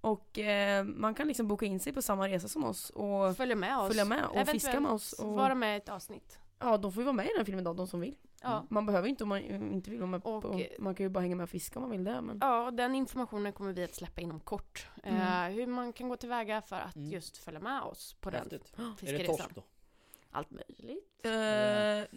Och 0.00 0.38
eh, 0.38 0.84
man 0.84 1.14
kan 1.14 1.28
liksom 1.28 1.48
boka 1.48 1.66
in 1.66 1.80
sig 1.80 1.92
på 1.92 2.02
samma 2.02 2.28
resa 2.28 2.48
som 2.48 2.64
oss 2.64 2.90
och 2.90 3.36
följa 3.36 3.56
med 3.56 3.78
oss. 3.78 3.88
följa 3.88 4.04
med 4.04 4.24
och 4.24 4.34
Eventuellt 4.34 4.50
fiska 4.62 4.80
med 4.80 4.92
oss. 4.92 5.12
Och, 5.12 5.32
Vara 5.34 5.54
med 5.54 5.74
i 5.74 5.76
ett 5.76 5.88
avsnitt. 5.88 6.38
Ja, 6.58 6.76
de 6.76 6.92
får 6.92 7.00
ju 7.00 7.04
vara 7.04 7.12
med 7.16 7.26
i 7.26 7.30
den 7.36 7.46
filmen 7.46 7.64
då, 7.64 7.72
de 7.72 7.86
som 7.86 8.00
vill. 8.00 8.16
Ja. 8.42 8.66
Man 8.70 8.86
behöver 8.86 9.08
inte 9.08 9.24
om 9.24 9.28
man 9.28 9.38
inte 9.72 9.90
vill 9.90 9.98
vara 10.00 10.10
med 10.10 10.20
Och- 10.24 10.42
på, 10.42 10.62
man 10.78 10.94
kan 10.94 11.04
ju 11.04 11.10
bara 11.10 11.20
hänga 11.20 11.36
med 11.36 11.44
och 11.44 11.50
fiska 11.50 11.78
om 11.78 11.82
man 11.82 11.90
vill 11.90 12.04
det. 12.04 12.20
Men... 12.20 12.38
Ja, 12.40 12.66
och 12.66 12.74
den 12.74 12.94
informationen 12.94 13.52
kommer 13.52 13.72
vi 13.72 13.84
att 13.84 13.94
släppa 13.94 14.20
inom 14.20 14.40
kort. 14.40 14.88
Mm. 15.02 15.20
Eh, 15.50 15.54
hur 15.56 15.66
man 15.66 15.92
kan 15.92 16.08
gå 16.08 16.16
tillväga 16.16 16.62
för 16.62 16.76
att 16.76 16.96
Mm. 16.96 17.10
just 17.10 17.36
följa 17.36 17.60
med 17.60 17.82
oss 17.82 18.16
på 18.20 18.30
den 18.30 18.40
Häftigt. 18.40 18.72
Är 19.02 19.18
det 19.18 19.26
torsk 19.26 19.54
då? 19.54 19.62
Allt 20.30 20.50
möjligt. 20.50 21.06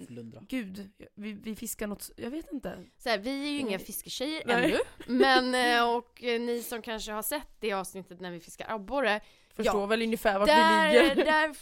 Flundra. 0.07 0.41
gud, 0.49 0.89
vi, 1.15 1.33
vi 1.33 1.55
fiskar 1.55 1.87
något, 1.87 2.11
jag 2.17 2.29
vet 2.29 2.51
inte. 2.51 2.85
Så 2.97 3.09
här, 3.09 3.17
vi 3.17 3.47
är 3.47 3.51
ju 3.51 3.59
inga 3.59 3.79
fisketjejer 3.79 4.43
Nej. 4.45 4.65
ännu, 4.65 4.77
men 5.07 5.55
eh, 5.79 5.95
och 5.95 6.19
ni 6.21 6.63
som 6.63 6.81
kanske 6.81 7.11
har 7.11 7.23
sett 7.23 7.49
det 7.59 7.73
avsnittet 7.73 8.19
när 8.19 8.31
vi 8.31 8.39
fiskar 8.39 8.65
abborre, 8.69 9.21
Förstår 9.55 9.81
Ja. 9.81 9.85
väl 9.85 10.01
ungefär 10.01 10.39
vart 10.39 10.47
där, 10.47 10.91
vi 10.91 10.99
ligger. 11.09 11.25
där, 11.25 11.55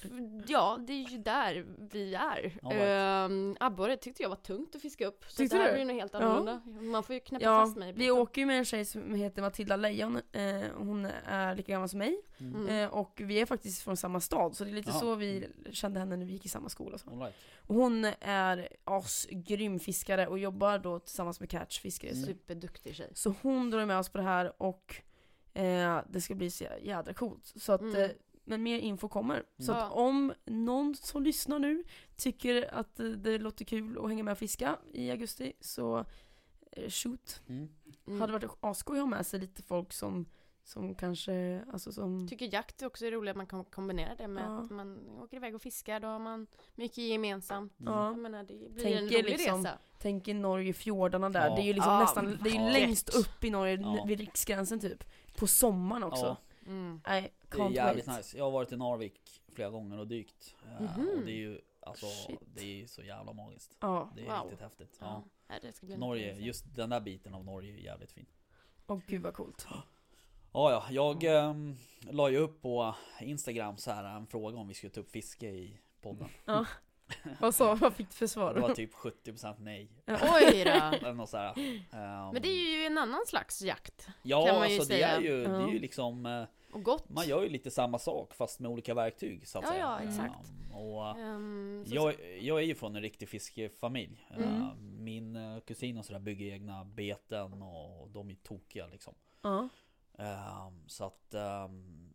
ja 0.48 0.80
det 0.88 0.94
är 0.94 1.10
ju 1.10 1.18
där 1.18 1.66
vi 1.92 2.14
är. 2.16 2.58
All 2.64 2.72
right. 2.74 3.32
Um, 3.32 3.58
abborre 3.60 3.98
tyckte 3.98 4.24
jag 4.24 4.30
var 4.30 4.36
tungt 4.36 4.76
att 4.76 4.82
fiska 4.82 5.08
upp, 5.08 5.26
så 5.28 5.36
Tyckte 5.38 5.58
det 5.58 5.62
här 5.64 5.70
du? 5.70 5.76
blir 5.76 5.86
nog 5.86 5.96
helt 5.96 6.14
Ja. 6.14 6.20
annorlunda. 6.20 6.62
Man 6.82 7.04
får 7.04 7.14
ju 7.14 7.20
knäppa 7.20 7.46
Ja, 7.46 7.66
fast 7.66 7.78
mig 7.78 7.94
vi 7.94 8.12
åker 8.12 8.42
ju 8.42 8.46
med 8.48 8.58
en 8.58 8.66
tjej 8.66 8.86
som 8.86 9.16
heter 9.16 9.42
Matilda 9.42 9.76
Lejon, 9.76 10.16
eh, 10.32 10.62
hon 10.78 11.06
är 11.26 11.56
lika 11.56 11.72
gammal 11.72 11.90
som 11.90 12.00
mig. 12.00 12.22
Mm. 12.40 12.56
Mm. 12.56 12.70
Eh, 12.84 12.90
och 12.94 13.22
vi 13.24 13.42
är 13.42 13.46
faktiskt 13.46 13.82
från 13.84 13.98
samma 13.98 14.20
stad, 14.20 14.56
så 14.56 14.64
det 14.64 14.70
är 14.70 14.74
lite 14.74 14.92
Ja. 14.94 15.00
så 15.00 15.16
vi 15.16 15.48
kände 15.72 16.00
henne 16.00 16.16
när 16.18 16.26
vi 16.26 16.34
gick 16.34 16.46
i 16.46 16.50
samma 16.50 16.70
skola. 16.70 16.98
och 17.06 17.20
right. 17.22 17.36
Och 17.68 17.76
hon 17.76 18.06
är 18.22 18.68
asgrym 18.84 19.80
fiskare 19.80 20.28
och 20.28 20.40
jobbar 20.40 20.78
då 20.80 21.00
tillsammans 21.00 21.40
med 21.40 21.50
catchfiskare. 21.50 22.12
Mm. 22.12 22.24
Så- 22.24 22.28
Superduktig 22.32 22.96
tjej. 22.96 23.12
Så 23.14 23.34
hon 23.42 23.70
drar 23.72 23.86
med 23.86 23.98
oss 24.00 24.10
på 24.10 24.18
det 24.18 24.24
här 24.24 24.62
och 24.62 24.96
eh, 25.54 26.00
det 26.10 26.22
ska 26.22 26.36
bli 26.36 26.52
så 26.52 26.66
jädra 26.82 27.14
coolt. 27.14 27.46
Så 27.56 27.74
att, 27.74 27.82
Mm. 27.82 28.02
eh, 28.04 28.10
men 28.44 28.64
mer 28.64 28.80
info 28.80 29.08
kommer. 29.08 29.44
Så 29.58 29.72
Ja. 29.72 29.76
att 29.86 29.92
om 29.92 30.34
någon 30.46 30.96
som 30.96 31.24
lyssnar 31.24 31.60
nu 31.60 31.84
tycker 32.18 32.74
att 32.76 33.00
eh, 33.00 33.06
det 33.06 33.38
låter 33.38 33.66
kul 33.66 33.98
att 33.98 34.08
hänga 34.10 34.24
med 34.24 34.32
och 34.32 34.38
fiska 34.38 34.78
i 34.94 35.12
augusti 35.12 35.54
så 35.60 36.06
eh, 36.72 36.90
shoot. 36.90 37.42
Mm. 37.50 37.70
Mm. 38.08 38.22
Hade 38.22 38.34
varit 38.34 38.52
asskoj 38.60 38.98
att 38.98 39.02
ha 39.04 39.10
med 39.10 39.26
sig 39.26 39.40
lite 39.40 39.64
folk 39.64 39.94
som, 39.94 40.26
som 40.64 40.96
kanske, 40.96 41.64
alltså 41.74 41.92
som... 41.92 42.28
Tycker 42.28 42.54
jakt 42.54 42.82
också 42.82 43.06
är 43.06 43.12
roligt 43.12 43.32
att 43.32 43.38
man 43.38 43.48
kan 43.48 43.64
kombinera 43.66 44.16
det 44.16 44.28
med 44.28 44.44
Ja. 44.44 44.58
att 44.60 44.70
man 44.72 45.10
åker 45.10 45.38
iväg 45.38 45.56
och 45.56 45.62
fiskar, 45.62 46.00
då 46.00 46.08
har 46.08 46.20
man 46.20 46.48
mycket 46.76 46.98
gemensamt. 46.98 47.74
Ja. 47.78 48.06
Jag 48.08 48.18
menar 48.18 48.44
det 48.44 48.54
blir 48.70 48.86
en 48.86 48.98
Tänker 48.98 49.18
rolig 49.18 49.32
liksom- 49.32 49.64
resa. 49.64 49.78
Tänk 50.00 50.28
i 50.28 50.34
Norge, 50.34 50.74
fjordarna 50.74 51.30
där. 51.30 51.48
Ja. 51.48 51.56
Det 51.56 51.62
är 51.62 51.66
ju 51.66 51.74
liksom 51.74 51.94
Ja, 51.94 52.00
nästan, 52.00 52.38
det 52.44 52.50
är 52.50 52.54
ju 52.54 52.74
längst 52.74 53.16
upp 53.16 53.44
i 53.44 53.50
Norge, 53.50 53.78
Ja. 53.82 54.06
vid 54.08 54.20
riksgränsen 54.20 54.80
typ. 54.80 55.04
På 55.38 55.48
sommaren 55.48 56.04
också. 56.04 56.26
Ja, 56.26 56.38
Mm. 56.66 57.02
Nej, 57.08 57.34
det 57.50 57.58
är 57.58 57.62
can't 57.62 57.74
jävligt 57.74 58.08
wait. 58.08 58.18
nice. 58.18 58.38
Jag 58.38 58.44
har 58.44 58.52
varit 58.52 58.72
i 58.72 58.78
Narvik 58.78 59.42
flera 59.54 59.70
gånger 59.70 59.98
och 60.00 60.08
dykt. 60.08 60.56
Mhm. 60.80 61.08
Och 61.10 61.26
det 61.26 61.32
är 61.32 61.36
ju 61.36 61.62
alltså, 61.80 62.06
Shit. 62.06 62.40
det 62.56 62.82
är 62.84 62.88
så 62.88 63.04
jävla 63.04 63.34
magiskt. 63.34 63.78
Ja, 63.80 64.12
Det 64.16 64.22
är 64.22 64.26
Wow. 64.26 64.44
riktigt 64.44 64.62
häftigt. 64.62 64.98
Ja. 65.02 65.06
Ja. 65.48 65.54
Ja, 65.56 65.60
det 65.62 65.72
ska 65.74 65.86
bli 65.86 65.94
en 65.94 66.00
Norge, 66.00 66.36
just 66.40 66.76
den 66.76 66.90
där 66.90 67.00
biten 67.00 67.34
av 67.34 67.46
Norge 67.46 67.74
är 67.74 67.78
jävligt 67.78 68.12
fin. 68.12 68.26
och 68.86 69.02
gud 69.08 69.22
vad 69.22 69.34
coolt. 69.34 69.68
Ja, 70.54 70.72
ja, 70.72 70.86
jag 70.90 71.24
um, 71.50 71.78
la 72.02 72.30
ju 72.30 72.38
upp 72.38 72.62
på 72.62 72.96
Instagram 73.22 73.78
så 73.78 73.92
här 73.92 74.04
en 74.04 74.28
fråga 74.28 74.58
om 74.58 74.68
vi 74.68 74.74
skulle 74.74 74.92
ta 74.92 75.00
upp 75.00 75.12
fiske 75.12 75.50
i 75.50 75.80
podden. 76.02 76.30
Ja. 76.46 76.66
vad 77.40 77.56
sa, 77.56 77.76
vad 77.76 77.94
fick 77.94 78.08
du 78.10 78.14
för 78.16 78.26
Det 78.26 78.30
svar? 78.30 78.54
var 78.54 78.74
typ 78.74 78.94
70% 78.94 79.56
nej. 79.60 79.90
Oj 80.08 80.64
då. 80.66 80.72
Eller 80.98 81.14
något 81.14 81.30
så 81.30 81.38
här. 81.38 81.54
Ehm, 81.92 82.34
Men 82.34 82.42
det 82.42 82.48
är 82.48 82.80
ju 82.80 82.86
en 82.86 82.98
annan 82.98 83.26
slags 83.28 83.62
jakt. 83.62 84.08
Ja, 84.24 84.46
kan 84.46 84.56
man 84.56 84.70
ju 84.70 84.76
alltså 84.76 84.90
det 84.90 84.96
säga. 84.96 85.08
är 85.08 85.22
ju, 85.22 85.44
det 85.44 85.50
är 85.64 85.68
ju 85.68 85.80
liksom 85.80 86.26
eh, 86.26 86.44
Och 86.74 86.84
gott. 86.84 87.10
Man 87.10 87.28
gör 87.28 87.44
ju 87.44 87.50
lite 87.50 87.72
samma 87.72 88.00
sak 88.00 88.34
fast 88.34 88.60
med 88.60 88.72
olika 88.72 88.94
verktyg 88.94 89.48
så 89.48 89.58
att 89.60 89.64
Ja, 89.66 89.72
säga. 89.72 89.82
ja, 89.82 90.00
exakt. 90.10 90.50
Ehm, 90.50 90.72
och 90.72 91.20
Ehm, 91.20 91.84
så- 91.88 91.96
jag, 91.96 92.16
jag 92.42 92.58
är 92.60 92.64
ju 92.66 92.76
från 92.76 92.96
en 92.96 93.02
riktig 93.02 93.30
fiskefamilj. 93.30 94.28
Mm. 94.38 94.50
Ehm, 94.50 95.04
Min 95.04 95.36
eh, 95.36 95.60
kusin 95.60 95.98
och 95.98 96.06
sådär 96.06 96.20
bygger 96.20 96.54
egna 96.54 96.86
beten 96.86 97.62
och 97.62 98.10
de 98.10 98.30
är 98.30 98.36
tokiga 98.36 98.88
liksom. 98.88 99.14
Ja. 99.42 99.70
Ehm, 100.18 100.84
Så 100.88 101.06
att 101.06 101.34
um, 101.66 102.14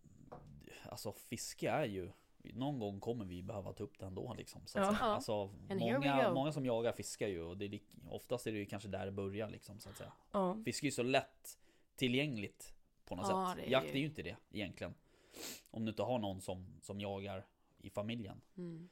Alltså 0.91 1.13
fiske 1.13 1.71
är 1.71 1.85
ju 1.85 2.11
Någon 2.55 2.79
gång 2.79 3.01
kommer 3.01 3.25
vi 3.25 3.43
behöva 3.43 3.73
ta 3.73 3.85
upp 3.85 3.99
det 3.99 4.07
ändå 4.07 4.35
liksom. 4.39 4.67
Så 4.67 4.79
att 4.81 4.97
Ja. 5.01 5.05
Alltså, 5.07 5.51
många, 5.69 6.33
många 6.35 6.53
som 6.53 6.67
jagar 6.67 6.93
fiskar 6.93 7.29
ju 7.29 7.43
och 7.43 7.57
det 7.57 7.65
är, 7.65 7.81
oftast 8.11 8.47
är 8.47 8.53
det 8.53 8.59
ju 8.59 8.67
kanske 8.67 8.89
där 8.89 9.07
det 9.07 9.13
börjar 9.13 9.51
liksom 9.51 9.79
så 9.81 9.89
att 9.89 9.97
säga. 9.97 10.13
ja. 10.33 10.57
Fiske 10.65 10.85
är 10.85 10.89
ju 10.89 10.93
så 10.93 11.03
lätt 11.03 11.59
tillgängligt 11.97 12.75
på 13.05 13.17
något 13.17 13.27
Ja, 13.29 13.47
sätt. 13.49 13.57
det 13.65 13.69
är 13.69 13.73
Jakt 13.73 13.87
ju- 13.87 13.93
är 13.93 13.99
ju 13.99 14.07
inte 14.07 14.23
det 14.23 14.37
egentligen. 14.51 14.95
Om 15.71 15.85
du 15.85 15.89
inte 15.91 16.03
har 16.03 16.19
någon 16.19 16.41
som, 16.41 16.67
som 16.83 17.01
jagar 17.01 17.47
i 17.79 17.91
familjen. 17.91 18.41
Mm. 18.57 18.89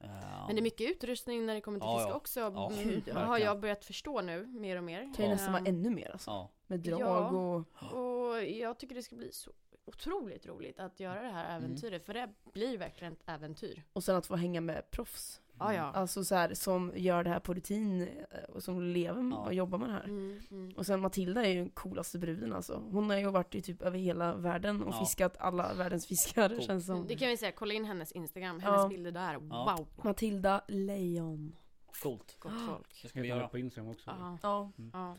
Ehm, 0.00 0.10
Men 0.46 0.56
det 0.56 0.60
är 0.60 0.62
mycket 0.62 0.90
utrustning 0.90 1.46
när 1.46 1.54
det 1.54 1.60
kommer 1.60 1.78
till 1.80 1.86
Ja, 1.86 1.98
fiske 1.98 2.10
ja. 2.10 2.16
också. 2.16 2.40
Ja, 2.40 2.72
Mm, 2.82 3.16
har 3.28 3.38
jag 3.38 3.60
börjat 3.60 3.84
förstå 3.84 4.20
nu, 4.20 4.46
mer 4.46 4.76
och 4.76 4.84
mer. 4.84 5.00
Kan 5.00 5.12
ju 5.16 5.22
Ja. 5.22 5.28
nästan 5.28 5.52
vara 5.52 5.64
ännu 5.66 5.90
mer 5.90 6.10
alltså. 6.10 6.30
Ja, 6.30 6.50
Med 6.66 6.80
drag 6.80 7.00
Ja. 7.00 7.28
och... 7.30 7.92
Och 8.34 8.44
jag 8.44 8.78
tycker 8.78 8.94
det 8.94 9.02
ska 9.02 9.16
bli 9.16 9.32
så 9.32 9.50
otroligt 9.84 10.46
roligt 10.46 10.80
att 10.80 11.00
göra 11.00 11.22
det 11.22 11.28
här 11.28 11.56
Mm. 11.56 11.64
äventyret. 11.64 12.06
För 12.06 12.14
det 12.14 12.28
blir 12.52 12.78
verkligen 12.78 13.12
ett 13.12 13.22
äventyr. 13.26 13.82
Och 13.92 14.04
sen 14.04 14.16
att 14.16 14.26
få 14.26 14.36
hänga 14.36 14.60
med 14.60 14.90
proffs. 14.90 15.40
Ja, 15.58 15.74
ja. 15.74 15.82
Alltså 15.82 16.24
så 16.24 16.34
här, 16.34 16.54
som 16.54 16.92
gör 16.96 17.24
det 17.24 17.30
här 17.30 17.40
på 17.40 17.54
rutin 17.54 18.02
eh, 18.02 18.38
och 18.48 18.62
som 18.62 18.82
lever 18.82 19.22
med, 19.22 19.38
och 19.38 19.54
jobbar 19.54 19.78
med 19.78 19.88
det 19.88 19.92
här. 19.92 20.04
Mm, 20.04 20.40
mm. 20.50 20.72
Och 20.76 20.86
sen 20.86 21.00
Matilda 21.00 21.44
är 21.44 21.48
ju 21.48 21.54
den 21.58 21.70
coolaste 21.70 22.18
bruden 22.18 22.52
alltså. 22.52 22.82
Hon 22.90 23.10
har 23.10 23.16
ju 23.16 23.30
varit 23.30 23.54
i 23.54 23.62
typ 23.62 23.82
över 23.82 23.98
hela 23.98 24.34
världen 24.34 24.82
och 24.82 24.94
Ja. 24.94 24.98
fiskat 25.00 25.36
alla 25.38 25.74
världens 25.74 26.06
fiskar 26.06 26.48
Coolt. 26.48 26.62
känns 26.62 26.86
som. 26.86 27.06
Det 27.06 27.16
kan 27.16 27.28
vi 27.28 27.36
säga, 27.36 27.52
kolla 27.52 27.74
in 27.74 27.84
hennes 27.84 28.12
Instagram, 28.12 28.60
hennes 28.60 28.80
Ja. 28.82 28.88
bilder 28.88 29.10
där. 29.12 29.32
Ja. 29.50 29.74
Wow! 29.78 29.86
Matilda 30.04 30.62
Lejon. 30.68 31.56
coolt. 32.02 32.36
Gott 32.38 32.52
folk. 32.68 33.02
Det 33.02 33.08
ska 33.08 33.20
vi 33.20 33.28
göra. 33.28 33.48
på 33.48 33.58
Instagram 33.58 33.90
också? 33.90 34.10
Ja. 34.42 34.70
Ja. 34.92 35.16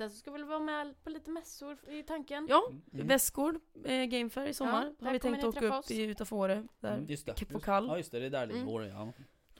Sen 0.00 0.10
så 0.10 0.16
ska 0.16 0.30
vi 0.30 0.42
vara 0.42 0.58
med 0.58 0.94
på 1.04 1.10
lite 1.10 1.30
mässor 1.30 1.78
i 1.90 2.02
tanken. 2.02 2.46
Ja, 2.50 2.62
Mm. 2.92 3.06
Västgård, 3.06 3.54
eh, 3.84 4.04
Gamefair 4.04 4.46
i 4.46 4.54
sommar. 4.54 4.94
Ja, 4.98 5.06
har 5.06 5.12
vi 5.12 5.18
tänkt 5.18 5.44
åka 5.44 5.78
upp 5.78 5.90
i 5.90 6.02
utanför 6.02 6.36
Åre. 6.36 6.66
Där. 6.80 6.94
Mm, 6.94 7.06
Just 7.06 7.26
det. 7.26 7.44
På 7.52 7.60
Kall. 7.60 7.86
Ja 7.86 7.96
just 7.96 8.12
det, 8.12 8.20
det 8.20 8.26
är 8.26 8.30
där 8.30 8.46
det 8.46 8.54
Mm. 8.54 8.66
går 8.66 8.84
ja. 8.86 9.02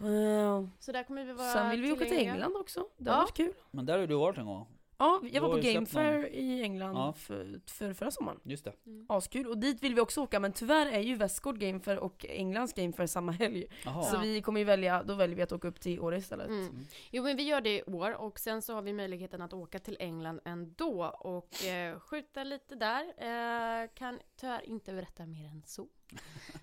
Eh, 0.07 0.65
Så 0.79 0.93
där 0.93 1.03
kommer 1.03 1.25
vi 1.25 1.33
vara 1.33 1.53
Sen 1.53 1.71
vill 1.71 1.83
vi 1.83 1.93
åka 1.93 2.05
till. 2.05 2.19
England 2.19 2.57
också. 2.57 2.87
Det 2.97 3.11
Ja. 3.11 3.13
har 3.15 3.23
varit 3.23 3.35
kul. 3.37 3.53
Men 3.71 3.87
där 3.87 3.99
har 3.99 4.07
du 4.07 4.15
varit 4.15 4.39
en 4.39 4.47
gång. 4.47 4.67
Ja, 5.01 5.21
jag 5.33 5.43
var 5.43 5.49
på 5.51 5.57
Gamefair 5.63 6.27
i 6.35 6.63
England 6.63 6.97
Ja. 6.97 7.13
för, 7.13 7.61
för 7.67 7.93
förra 7.93 8.11
sommaren. 8.11 8.41
Just 8.45 8.65
det. 8.65 8.73
Mm. 8.87 9.07
Askul. 9.09 9.47
Och 9.47 9.59
dit 9.59 9.83
vill 9.83 9.95
vi 9.95 10.01
också 10.01 10.21
åka, 10.23 10.41
men 10.41 10.53
tyvärr 10.53 10.87
är 10.87 11.01
ju 11.01 11.15
Västgård 11.17 11.59
Gamefair 11.59 11.99
och 11.99 12.27
Englands 12.29 12.73
Gamefair 12.73 13.07
samma 13.07 13.33
helg. 13.33 13.67
Jaha. 13.85 14.03
Så 14.03 14.17
Ja. 14.17 14.21
vi 14.21 14.43
kommer 14.43 14.61
ju 14.61 14.65
välja, 14.65 15.03
då 15.03 15.15
väljer 15.15 15.37
vi 15.37 15.43
att 15.43 15.53
åka 15.53 15.69
upp 15.69 15.81
till 15.81 16.01
Åre 16.01 16.17
istället. 16.17 16.49
Mm. 16.49 16.61
Mm. 16.69 16.85
Jo 17.11 17.23
men 17.23 17.37
vi 17.37 17.43
gör 17.43 17.61
det 17.61 17.77
i 17.79 17.83
år 17.83 18.15
och 18.21 18.39
sen 18.39 18.63
så 18.63 18.75
har 18.75 18.83
vi 18.83 18.93
möjligheten 18.93 19.43
att 19.43 19.53
åka 19.53 19.79
till 19.79 19.97
England 20.01 20.41
ändå 20.45 21.05
och 21.05 21.65
eh, 21.65 21.99
skjuta 22.01 22.45
lite 22.45 22.75
där. 22.75 23.03
Eh, 23.19 23.89
kan 23.95 24.19
tyvärr 24.41 24.69
inte 24.69 24.93
berätta 24.93 25.27
mer 25.27 25.45
än 25.47 25.63
så. 25.67 25.87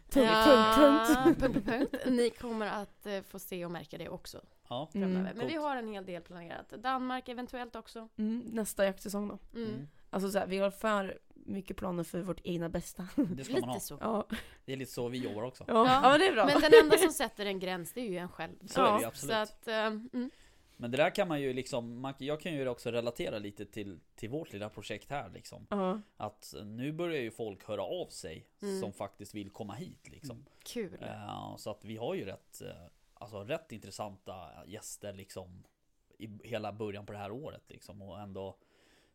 Punkt, 0.09 0.29
Ja, 0.31 0.73
punkt, 0.77 1.07
punkt. 1.25 1.39
punkt, 1.39 1.65
punkt, 1.65 1.89
punkt. 1.91 2.03
Ni 2.05 2.29
kommer 2.29 2.67
att 2.67 3.05
eh, 3.05 3.21
få 3.21 3.39
se 3.39 3.65
och 3.65 3.71
märka 3.71 3.97
det 3.97 4.09
också 4.09 4.41
Ja. 4.70 4.89
Mm. 4.93 5.09
framöver. 5.13 5.34
Men 5.38 5.47
vi 5.47 5.55
har 5.55 5.76
en 5.76 5.88
hel 5.88 6.05
del 6.05 6.22
planerat. 6.22 6.70
Danmark 6.70 7.30
eventuellt 7.30 7.76
också. 7.76 8.09
Mm, 8.18 8.39
nästa 8.39 8.86
jaktsäsong 8.86 9.28
då. 9.28 9.39
Mm. 9.59 9.70
Mm. 9.70 9.88
Alltså 10.09 10.32
så 10.32 10.39
här, 10.39 10.47
vi 10.47 10.57
har 10.57 10.72
för 10.72 11.20
mycket 11.34 11.78
planer 11.78 12.03
för 12.03 12.22
vårt 12.22 12.41
egna 12.43 12.70
bästa. 12.70 13.07
Det 13.15 13.43
ska 13.43 13.53
man 13.53 13.63
ha. 13.63 13.74
Lite 13.74 13.86
så. 13.86 13.97
ja. 14.01 14.28
Det 14.65 14.74
är 14.74 14.78
lite 14.78 14.91
så 14.91 15.07
vi 15.09 15.18
jobbar 15.18 15.43
också. 15.43 15.63
Ja. 15.68 15.74
Ja. 15.74 15.99
ja, 16.03 16.09
men 16.09 16.20
det 16.20 16.28
är 16.28 16.34
bra. 16.34 16.45
Men 16.45 16.61
den 16.61 16.72
enda 16.84 16.97
som 16.97 17.11
sätter 17.11 17.45
en 17.45 17.59
gräns 17.59 17.93
det 17.93 18.01
är 18.01 18.09
ju 18.09 18.18
en 18.18 18.30
själv. 18.30 18.55
Så 18.65 18.82
är 18.82 18.91
det 18.91 18.97
ju 18.97 19.01
Ja, 19.01 19.07
absolut. 19.07 19.36
Så 19.36 19.41
att, 19.41 19.68
mm. 19.68 20.32
Men 20.80 20.91
det 20.91 20.97
där 20.97 21.09
kan 21.15 21.28
man 21.28 21.41
ju 21.41 21.53
liksom, 21.53 22.01
man, 22.01 22.13
jag 22.18 22.39
kan 22.41 22.53
ju 22.53 22.68
också 22.68 22.91
relatera 22.91 23.39
lite 23.39 23.65
till, 23.65 23.99
till 24.15 24.30
vårt 24.30 24.53
lilla 24.53 24.70
projekt 24.70 25.09
här 25.11 25.30
liksom. 25.30 25.68
Ja. 25.70 26.01
Att 26.18 26.53
nu 26.63 26.91
börjar 26.91 27.22
ju 27.22 27.32
folk 27.32 27.63
höra 27.68 27.84
av 27.84 28.07
sig 28.07 28.47
Mm. 28.61 28.80
som 28.82 28.93
faktiskt 28.93 29.34
vill 29.36 29.49
komma 29.49 29.74
hit 29.74 30.09
liksom. 30.11 30.45
kul. 30.63 30.97
Eh, 31.01 31.55
så 31.57 31.72
att 31.72 31.86
vi 31.86 31.97
har 31.97 32.13
ju 32.15 32.26
rätt, 32.26 32.61
eh, 32.61 32.70
alltså 33.20 33.43
rätt 33.43 33.72
intressanta 33.72 34.65
gäster 34.68 35.13
liksom 35.13 35.63
i 36.18 36.30
hela 36.47 36.74
början 36.74 37.05
på 37.05 37.11
det 37.13 37.18
här 37.20 37.32
året 37.32 37.63
liksom. 37.68 38.01
Och 38.01 38.20
ändå, 38.20 38.57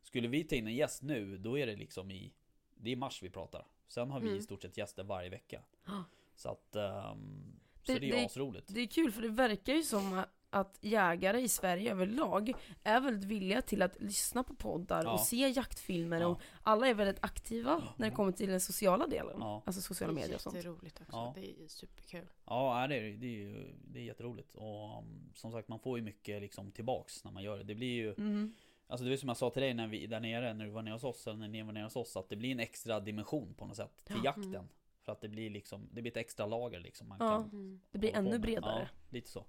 skulle 0.02 0.28
vi 0.28 0.44
ta 0.44 0.54
in 0.56 0.66
en 0.66 0.74
gäst 0.74 1.02
nu, 1.02 1.38
då 1.38 1.58
är 1.58 1.66
det 1.66 1.76
liksom 1.76 2.10
i, 2.10 2.32
det 2.76 2.90
är 2.92 2.96
mars 2.96 3.22
vi 3.22 3.30
pratar. 3.30 3.66
Sen 3.86 4.10
har 4.10 4.20
vi 4.20 4.26
Mm. 4.26 4.38
i 4.38 4.42
stort 4.42 4.62
sett 4.62 4.76
gäster 4.76 5.04
varje 5.04 5.30
vecka. 5.30 5.62
Så 6.34 6.48
att, 6.48 6.76
ehm, 6.76 7.60
så 7.82 7.92
Det- 7.92 7.98
det, 7.98 8.10
är 8.10 8.16
det- 8.16 8.24
asroligt. 8.26 8.74
Det 8.74 8.80
är 8.80 8.86
kul 8.86 9.12
för 9.12 9.22
det 9.22 9.28
verkar 9.28 9.72
ju 9.72 9.82
som 9.82 10.24
att 10.52 10.78
jägare 10.80 11.40
i 11.40 11.48
Sverige 11.48 11.90
överlag 11.92 12.52
är 12.82 13.00
väldigt 13.00 13.24
villiga 13.24 13.62
till 13.62 13.82
att 13.82 14.00
lyssna 14.02 14.42
på 14.44 14.54
poddar 14.54 15.04
Ja. 15.04 15.12
och 15.12 15.20
se 15.20 15.48
jaktfilmer 15.48 16.20
Ja. 16.20 16.26
och 16.26 16.40
alla 16.62 16.86
är 16.88 16.94
väldigt 16.94 17.24
aktiva 17.24 17.82
när 17.96 18.10
det 18.10 18.16
kommer 18.16 18.32
till 18.32 18.48
den 18.48 18.60
sociala 18.60 19.06
delen. 19.06 19.36
Ja. 19.40 19.62
Alltså 19.66 19.80
sociala 19.82 20.12
medier 20.12 20.34
och 20.34 20.40
sånt. 20.40 20.56
Jätteroligt 20.56 21.00
också. 21.00 21.12
Ja. 21.16 21.32
Det 21.36 21.62
är 21.62 21.68
superkul. 21.68 22.26
Ja, 22.46 22.86
det 22.88 22.96
är, 22.96 23.02
det 23.16 23.26
är 23.26 23.30
ju 23.30 23.74
det 23.84 23.98
är 23.98 24.04
jätteroligt. 24.04 24.54
Och 24.54 24.98
um, 24.98 25.30
som 25.34 25.52
sagt, 25.52 25.68
man 25.68 25.78
får 25.78 25.98
ju 25.98 26.04
mycket 26.04 26.42
liksom 26.42 26.72
tillbaks 26.72 27.24
när 27.24 27.32
man 27.32 27.42
gör 27.42 27.58
det. 27.58 27.64
Det 27.64 27.74
blir 27.74 27.92
ju 27.92 28.14
Mm. 28.14 28.54
Alltså 28.86 29.04
det 29.06 29.12
är 29.12 29.16
som 29.16 29.28
jag 29.28 29.36
sa 29.36 29.50
till 29.50 29.62
dig 29.62 29.74
när 29.74 29.86
vi 29.86 30.06
där 30.06 30.20
nere, 30.20 30.54
när 30.54 30.64
du 30.64 30.70
var 30.70 30.82
nere 30.82 30.92
hos 30.94 31.04
oss, 31.04 31.26
eller 31.26 31.38
när 31.38 31.48
ni 31.48 31.62
var 31.62 31.72
nere 31.72 31.84
hos 31.84 31.96
oss, 31.96 32.16
att 32.16 32.28
det 32.28 32.36
blir 32.36 32.52
en 32.52 32.60
extra 32.60 33.00
dimension 33.00 33.54
på 33.54 33.66
något 33.66 33.76
sätt 33.76 34.04
till 34.04 34.16
Ja. 34.16 34.22
jakten. 34.24 34.54
Mm. 34.54 34.68
För 35.02 35.12
att 35.12 35.20
det 35.20 35.28
blir 35.28 35.50
liksom, 35.50 35.88
det 35.92 36.02
blir 36.02 36.12
ett 36.12 36.16
extra 36.16 36.46
lager 36.46 36.80
liksom 36.80 37.08
man 37.08 37.18
Ja. 37.20 37.28
kan 37.30 37.42
Mm. 37.42 37.80
Det 37.90 37.98
blir 37.98 38.16
ännu 38.16 38.38
bredare. 38.38 38.88
Ja, 38.92 38.98
lite 39.10 39.30
så. 39.30 39.44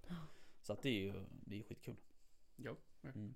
Ja. 0.64 0.68
Så 0.68 0.74
att 0.74 0.82
det 0.82 0.90
är 0.90 1.00
ju, 1.00 1.14
det 1.30 1.56
är 1.56 1.58
ju 1.58 1.64
skitkul. 1.64 1.96
Ja. 2.56 2.76
Mm. 3.04 3.36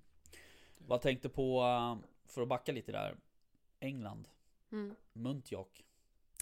Vad 0.78 1.00
tänkte 1.00 1.28
på, 1.28 1.62
uh, 1.62 1.96
för 2.26 2.42
att 2.42 2.48
backa 2.48 2.72
lite 2.72 2.92
där, 2.92 3.16
England, 3.80 4.28
Mm. 4.72 4.94
Muntjak, 5.12 5.84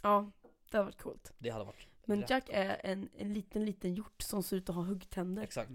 Ja, 0.03 0.31
det 0.71 0.77
har 0.77 0.85
varit 0.85 0.99
coolt. 1.03 1.33
det 1.39 1.51
hade 1.51 1.65
varit 1.65 1.87
Muntjac 2.05 2.43
är 2.49 2.81
en, 2.85 3.09
en 3.19 3.33
liten, 3.33 3.65
liten 3.65 3.95
hjort 3.95 4.23
som 4.23 4.43
ser 4.43 4.57
ut 4.57 4.69
att 4.69 4.75
ha 4.75 4.83
huggtänder. 4.83 5.43
Exakt. 5.43 5.71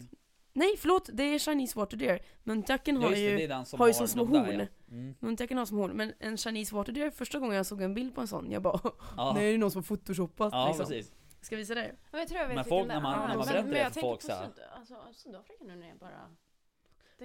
Nej, 0.53 0.77
förlåt, 0.77 1.09
det 1.13 1.23
är 1.23 1.39
Chinese 1.39 1.79
Water 1.79 1.97
Deer. 1.97 2.25
Muntjacen 2.43 2.95
Ja, 2.95 3.01
har 3.01 3.11
det, 3.11 3.19
ju 3.19 3.47
det 3.47 3.65
som 3.65 3.79
har 3.79 3.87
ju 3.87 3.93
har 3.93 3.97
som 3.97 4.07
små 4.07 4.25
horn. 4.25 4.59
Ja. 4.59 4.65
Mm. 4.91 5.15
Muntjacken 5.19 5.57
har 5.57 5.65
som 5.65 5.77
horn, 5.77 5.91
men 5.91 6.13
en 6.19 6.37
Chinese 6.37 6.75
Water 6.75 6.93
Deer, 6.93 7.11
första 7.11 7.39
gången 7.39 7.55
jag 7.55 7.65
såg 7.65 7.81
en 7.81 7.93
bild 7.93 8.15
på 8.15 8.21
en 8.21 8.27
sån, 8.27 8.51
jag 8.51 8.61
bara 8.61 8.79
Ja. 9.17 9.33
Nej, 9.35 9.43
det 9.43 9.53
är 9.53 9.57
någon 9.57 9.71
som 9.71 9.83
photoshopat 9.83 10.53
ja, 10.53 10.67
liksom. 10.67 10.85
precis. 10.85 11.13
Ska 11.41 11.55
vi 11.55 11.61
visa 11.61 11.75
det? 11.75 11.95
Ja, 12.11 12.19
jag 12.19 12.27
tror 12.27 12.39
jag 12.41 12.47
vet 12.47 12.55
Men 12.55 12.65
folk, 12.65 12.87
när 12.87 13.01
man- 13.01 13.13
är. 13.13 13.27
när 13.27 13.27
man 13.27 13.37
Men- 13.37 13.45
berättar 13.47 13.63
men 13.63 13.71
det 13.73 13.79
jag 13.79 13.93
för 13.93 14.01
folk 14.01 14.21
så 14.21 14.31
här- 14.31 14.49
alltså, 14.79 14.95
Sydafrika 15.13 15.63
nu 15.63 15.75
när 15.75 15.87
jag 15.87 15.97
bara... 15.97 16.29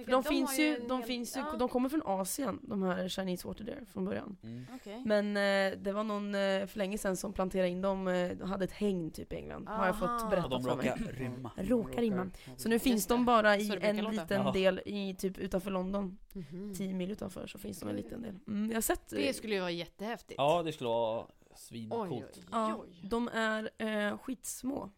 För 0.05 0.11
de, 0.11 0.23
finns 0.23 0.59
ju, 0.59 0.79
de 0.87 0.97
hel- 0.99 1.07
finns 1.07 1.37
ju, 1.37 1.39
ja, 1.39 1.55
de 1.59 1.69
kommer 1.69 1.89
från 1.89 2.01
Asien, 2.05 2.59
de 2.63 2.83
här 2.83 3.09
Chinese 3.09 3.47
Water 3.47 3.63
Deer 3.63 3.85
från 3.93 4.05
början. 4.05 4.37
Mm. 4.43 4.65
okej. 4.75 5.01
Men 5.05 5.37
eh, 5.37 5.77
det 5.79 5.91
var 5.91 6.03
någon 6.03 6.35
eh, 6.35 6.65
för 6.65 6.77
länge 6.77 6.97
sedan 6.97 7.17
som 7.17 7.33
planterade 7.33 7.69
in 7.69 7.81
dem, 7.81 8.07
eh, 8.07 8.29
de 8.31 8.49
hade 8.49 8.65
ett 8.65 8.71
hägn 8.71 9.11
typ 9.11 9.33
i 9.33 9.35
England, 9.35 9.67
har 9.67 9.85
jag 9.85 9.99
fått 9.99 10.09
Aha. 10.09 10.29
Berättat 10.29 10.51
de 10.51 10.63
för 10.63 10.75
mig. 10.75 10.89
råkar 10.89 11.11
rymma. 11.13 11.51
Råkar 11.57 12.01
rimma. 12.01 12.29
Ja, 12.45 12.51
Så 12.57 12.69
nu 12.69 12.79
finns 12.79 12.95
Just 12.95 13.09
de 13.09 13.25
bara 13.25 13.57
i 13.57 13.71
en 13.81 13.97
låta. 13.97 14.11
liten 14.11 14.41
Ja. 14.45 14.51
del 14.51 14.81
i 14.85 15.15
typ 15.15 15.37
utanför 15.37 15.71
London. 15.71 16.17
Mhm. 16.33 16.73
10 16.75 16.93
mil 16.93 17.11
utanför 17.11 17.47
så 17.47 17.57
finns 17.57 17.79
de 17.79 17.89
en 17.89 17.95
liten 17.95 18.21
del. 18.21 18.35
Mm, 18.47 18.67
jag 18.69 18.75
har 18.75 18.81
sett. 18.81 19.13
eh, 19.13 19.17
Det 19.19 19.33
skulle 19.33 19.53
ju 19.55 19.59
vara 19.61 19.71
jättehäftigt. 19.71 20.35
Ja, 20.37 20.63
det 20.63 20.71
skulle 20.71 20.87
vara 20.87 21.25
svincoolt. 21.57 22.11
oj, 22.37 22.43
Ja, 22.51 22.75
oj. 22.79 23.01
de 23.03 23.27
är 23.27 23.69
eh, 23.77 24.17
skitsmå. 24.17 24.89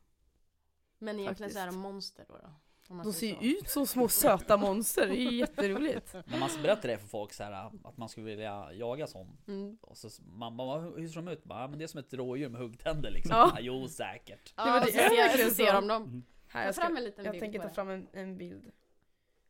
Men 0.99 1.19
egentligen 1.19 1.51
så 1.53 1.59
är 1.59 1.65
de 1.65 1.79
monster 1.79 2.25
då? 2.29 2.37
då 2.41 2.49
om 2.93 2.97
De 3.03 3.13
ser 3.13 3.27
ju 3.27 3.33
så. 3.35 3.41
ut 3.43 3.69
som 3.69 3.87
små 3.87 4.07
söta 4.07 4.57
monster, 4.57 5.07
det 5.07 5.13
är 5.17 5.31
ju 5.31 5.37
jätteroligt. 5.37 6.13
När 6.27 6.39
man 6.39 6.49
berättar 6.61 6.89
det 6.89 6.97
för 6.97 7.07
folk 7.07 7.33
så 7.33 7.43
här 7.43 7.51
att 7.83 7.97
man 7.97 8.09
skulle 8.09 8.25
vilja 8.25 8.73
jaga 8.73 9.07
sån. 9.07 9.37
Mm. 9.47 9.77
Och 9.81 9.97
så 9.97 10.09
mamma, 10.23 10.65
vad- 10.65 10.99
hur 10.99 11.07
ser 11.07 11.15
de 11.15 11.27
ut? 11.27 11.43
Bara, 11.43 11.61
"Ja, 11.61 11.67
men 11.67 11.79
det 11.79 11.85
är 11.85 11.87
som 11.87 11.99
ett 11.99 12.13
rådjur 12.13 12.49
med 12.49 12.61
huggtänder 12.61 13.11
liksom. 13.11 13.35
Ja. 13.37 13.51
Ja. 13.55 13.61
jo, 13.61 13.87
säkert. 13.87 14.53
Ja, 14.57 14.79
det 14.85 14.91
ser, 14.91 15.09
verkligen 15.09 15.49
så 15.49 15.55
ser 15.55 15.73
de 15.73 15.87
dem. 15.87 16.03
Mm. 16.03 16.23
Här, 16.47 16.65
jag, 16.65 16.75
ska, 16.75 16.83
fram 16.85 16.97
en 16.97 17.03
liten 17.03 17.25
jag 17.25 17.31
bild 17.31 17.41
tänker 17.43 17.59
ta 17.59 17.67
det. 17.67 17.73
fram 17.73 17.89
en, 17.89 18.07
en 18.13 18.37
bild. 18.37 18.71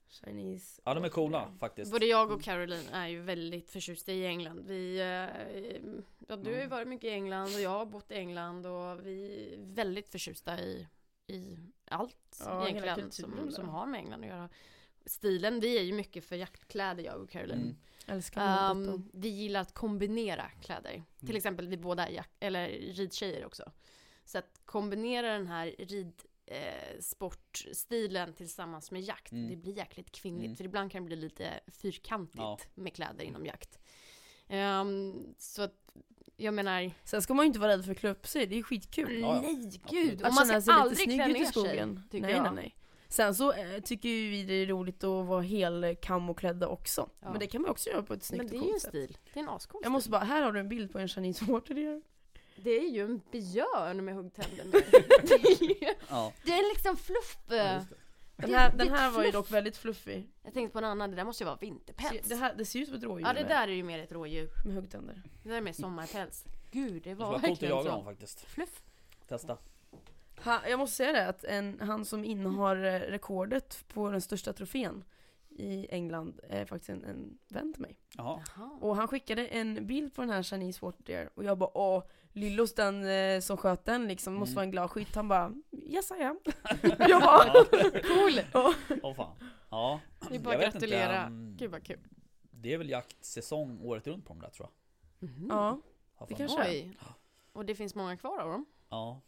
Chinese. 0.10 0.82
Ja, 0.86 0.93
de 0.93 1.03
är 1.03 1.10
coola 1.10 1.51
faktiskt. 1.60 1.91
Både 1.91 2.05
jag 2.05 2.32
och 2.32 2.41
Caroline 2.41 2.89
är 2.91 3.07
ju 3.07 3.22
väldigt 3.22 3.70
förtjusta 3.70 4.12
i 4.12 4.26
England. 4.26 4.60
Vi, 4.68 4.99
eh, 4.99 5.05
ja, 6.28 6.36
du 6.36 6.53
har 6.53 6.62
ju 6.62 6.68
varit 6.68 6.88
mycket 6.88 7.07
i 7.07 7.14
England 7.14 7.55
och 7.55 7.62
jag 7.62 7.70
har 7.70 7.86
bott 7.86 8.12
i 8.12 8.14
England 8.14 8.66
och 8.66 9.05
vi 9.05 9.47
är 9.53 9.57
väldigt 9.76 10.10
förtjusta 10.10 10.60
i, 10.60 10.88
i 11.28 11.57
allt 11.86 12.41
Ja, 12.45 12.68
egentligen 12.68 13.12
som, 13.12 13.51
som 13.51 13.70
har 13.70 13.86
med 13.86 13.99
England 13.99 14.24
att 14.24 14.30
göra. 14.30 14.49
Stilen, 15.05 15.60
vi 15.60 15.78
är 15.78 15.84
ju 15.84 15.93
mycket 15.93 16.24
för 16.24 16.36
jaktkläder 16.36 17.03
jag 17.03 17.22
och 17.22 17.30
Caroline. 17.30 17.62
Mm. 17.62 17.78
Älskar 18.07 18.72
um, 18.72 19.10
vi 19.14 19.28
gillar 19.28 19.62
att 19.62 19.74
kombinera 19.74 20.49
kläder. 20.49 21.03
Till 21.20 21.36
exempel 21.36 21.68
vi 21.68 21.78
båda 21.78 22.07
är 22.07 22.12
jack- 22.12 22.38
eller 22.39 22.68
ridtjejer 22.70 23.45
också. 23.45 23.72
Så 24.26 24.38
att 24.38 24.62
kombinera 24.66 25.34
den 25.34 25.47
här 25.47 25.76
rid 25.80 26.14
eh, 26.52 27.00
sportstilen 27.02 28.34
tillsammans 28.34 28.91
med 28.91 29.02
jakt, 29.02 29.32
Mm. 29.32 29.50
det 29.50 29.56
blir 29.56 29.78
jäkligt 29.78 30.12
kvinnligt. 30.12 30.45
Mm. 30.45 30.56
För 30.56 30.64
ibland 30.64 30.91
kan 30.91 31.04
det 31.04 31.06
bli 31.08 31.16
lite 31.16 31.60
fyrkantigt 31.68 32.38
Ja. 32.39 32.58
med 32.76 32.93
kläder 32.95 33.24
inom 33.24 33.45
jakt. 33.45 33.80
Ehm, 34.47 35.34
så 35.38 35.62
att, 35.62 35.76
jag 36.38 36.54
menar, 36.54 36.91
Sen 37.04 37.22
ska 37.22 37.34
man 37.34 37.45
ju 37.45 37.47
inte 37.47 37.60
vara 37.60 37.72
rädd 37.72 37.86
för 37.86 37.91
att 37.91 37.97
klä 37.97 38.10
upp 38.10 38.28
sig, 38.28 38.45
det 38.47 38.56
är 38.60 38.64
skitkul. 38.64 39.20
Ja, 39.22 39.36
ja. 39.36 39.41
nej 39.41 39.82
gud! 39.89 40.22
Och 40.22 40.28
Att 40.28 40.36
man 40.36 40.45
ska 40.45 40.62
sig 40.62 40.74
lite 40.74 40.74
aldrig 40.74 40.97
snygg 40.97 41.18
klä 41.20 41.30
i 41.30 41.34
ner 41.34 41.43
sig, 41.43 41.52
skogen. 41.52 42.04
tycker 42.12 42.22
nej, 42.28 42.36
jag. 42.36 42.43
nej, 42.43 42.52
nej. 42.56 42.76
Sen 43.12 43.36
så 43.36 43.52
eh, 43.54 43.80
tycker 43.82 44.10
ju 44.10 44.30
vi 44.30 44.43
det 44.43 44.54
är 44.54 44.66
roligt 44.66 45.04
att 45.04 45.26
vara 45.26 45.41
helkamoklädda 45.41 46.68
också. 46.68 47.10
Ja. 47.20 47.30
Men 47.32 47.39
det 47.39 47.47
kan 47.47 47.62
man 47.62 47.72
också 47.72 47.89
göra 47.89 48.04
på 48.04 48.14
ett 48.14 48.24
snyggt 48.24 48.43
Men 48.43 48.52
det 48.52 48.56
är 48.58 48.60
och 48.60 48.66
ju 48.66 48.68
en 48.68 48.72
coolt 48.72 48.82
sätt. 48.82 48.89
stil. 48.89 49.18
Det 49.34 49.39
är 49.39 49.43
en 49.43 49.50
ascool 49.50 49.82
Jag 49.84 49.91
måste 49.91 50.10
bara, 50.10 50.24
här 50.24 50.41
har 50.41 50.52
du 50.52 50.60
en 50.60 50.70
bild 50.70 50.91
på 50.91 51.00
en 51.00 51.08
Chinese 51.08 51.45
water. 51.45 52.02
Det 52.64 52.70
är 52.78 52.89
ju 52.89 53.05
en 53.05 53.22
björn 53.32 54.05
med 54.05 54.16
huggtänder. 54.16 54.66
det, 55.24 55.34
är 55.34 55.64
ju- 55.64 55.93
Ja. 56.10 56.34
det 56.45 56.51
är 56.51 56.74
liksom 56.74 56.97
fluff. 56.97 57.38
Ja. 57.47 57.86
Den 58.36 58.53
här, 58.53 58.72
den 58.78 58.89
här 58.89 59.12
var 59.12 59.24
ju 59.24 59.32
dock 59.32 59.51
väldigt 59.51 59.78
fluffig. 59.78 60.30
Jag 60.43 60.53
tänkte 60.53 60.74
på 60.74 60.78
en 60.80 60.86
annan, 60.86 61.10
det 61.10 61.16
där 61.16 61.24
måste 61.24 61.43
ju 61.43 61.45
vara 61.45 61.57
vinterpäls. 61.62 62.28
Det, 62.30 62.36
här, 62.36 62.53
det 62.57 62.66
ser 62.66 62.80
ut 62.80 62.88
som 62.88 62.97
ett 62.97 63.03
rådjur 63.03 63.28
Ja 63.28 63.34
det 63.34 63.43
där 63.43 63.68
är 63.68 63.72
ju 63.72 63.84
mer 63.84 63.99
ett 63.99 64.12
rådjur. 64.12 64.49
med 64.66 64.76
huggtänder. 64.76 65.22
Det 65.43 65.49
där 65.49 65.57
är 65.57 65.62
mer 65.62 65.74
sommarpäls. 65.74 66.45
Gud, 66.72 67.03
det 67.03 67.14
var 67.16 67.39
verkligen 67.39 67.76
jaga 67.76 67.91
så. 67.91 68.03
faktiskt. 68.03 68.39
Fluff. 68.45 68.82
Testa. 69.28 69.57
Ha, 70.43 70.68
jag 70.68 70.80
måste 70.80 70.95
säga 70.95 71.12
det, 71.12 71.28
att 71.28 71.43
en, 71.43 71.80
han 71.82 72.05
som 72.05 72.26
innehar 72.26 72.76
eh, 72.86 72.99
rekordet 72.99 73.84
på 73.93 74.12
den 74.12 74.22
största 74.22 74.53
trofén 74.53 75.03
i 75.49 75.88
England 75.89 76.39
är 76.49 76.66
faktiskt 76.66 76.89
en, 76.89 77.03
en 77.03 77.38
vän 77.47 77.74
till 77.74 77.82
mig. 77.82 77.97
Jaha. 78.18 78.39
Och 78.82 78.95
han 78.95 79.07
skickade 79.07 79.47
en 79.47 79.88
bild 79.88 80.14
på 80.14 80.22
den 80.22 80.30
här 80.30 80.43
Chinese 80.43 80.80
Water 80.86 81.03
Deer 81.03 81.30
och 81.36 81.43
jag 81.43 81.57
bara 81.57 81.78
åh, 81.78 82.03
Lillos 82.40 82.74
den 82.76 83.08
eh, 83.08 83.40
som 83.40 83.58
sköt 83.58 83.86
den 83.86 84.08
liksom, 84.08 84.34
måste 84.34 84.52
Mm. 84.52 84.56
vara 84.56 84.64
en 84.64 84.72
glad 84.72 84.90
skytt. 84.92 85.16
Han 85.16 85.28
bara 85.28 85.54
yes 85.72 86.12
I 86.20 86.24
am. 86.24 86.40
jag 87.00 87.22
bara 87.22 87.54
Cool! 87.92 88.40
Åh 89.04 89.14
fan. 89.16 89.36
Ja. 89.70 90.00
Det 90.30 90.36
är 90.36 90.40
bara 90.40 90.54
Jag 90.54 90.64
att 90.64 90.68
vet 90.68 90.76
inte, 90.84 90.88
gratulera. 90.88 91.28
um, 91.28 91.58
Gud 91.58 91.72
vad 91.72 91.84
kul. 91.84 92.00
Det 92.52 92.74
är 92.74 92.78
väl 92.78 92.90
jaktsäsong 92.90 93.82
året 93.82 94.08
runt 94.08 94.26
på 94.26 94.34
de 94.34 94.42
där 94.42 94.50
tror 94.50 94.70
jag. 95.20 95.30
Mhm. 95.30 95.48
ja, 95.50 95.80
Har 96.16 96.28
Det 96.28 96.36
för 96.36 96.44
mig. 96.44 96.48
kanske- 96.48 96.70
Oj. 96.72 96.98
Och 97.54 97.66
det 97.66 97.76
finns 97.76 97.96
många 97.96 98.18
kvar 98.18 98.40
av 98.40 98.50
dem? 98.50 98.66
Ja. 98.90 99.22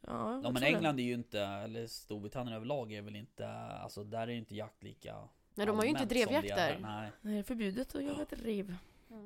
ja, 0.00 0.10
jag 0.10 0.30
ja 0.30 0.34
men 0.34 0.42
tror 0.54 0.60
det. 0.60 0.66
England 0.66 1.00
är 1.00 1.04
ju 1.04 1.14
inte, 1.14 1.40
eller 1.40 1.86
Storbritannien 1.86 2.56
överlag 2.56 2.92
är 2.92 3.02
väl 3.02 3.16
inte, 3.16 3.48
alltså 3.48 4.04
där 4.04 4.20
är 4.22 4.26
ju 4.32 4.38
inte 4.38 4.54
jakt 4.54 4.82
lika 4.82 5.28
Nej 5.54 5.66
de 5.66 5.76
har 5.76 5.84
ju 5.84 5.90
inte 5.90 6.00
allmänt 6.02 6.10
som 6.22 6.32
det 6.32 6.40
är 6.40 6.46
drevjakter. 6.46 6.78
Nej, 6.82 7.10
Det 7.22 7.38
är 7.38 7.42
förbjudet 7.42 7.94
att 7.94 8.04
jaga 8.04 8.22
ett 8.22 8.32
rev. 8.42 8.74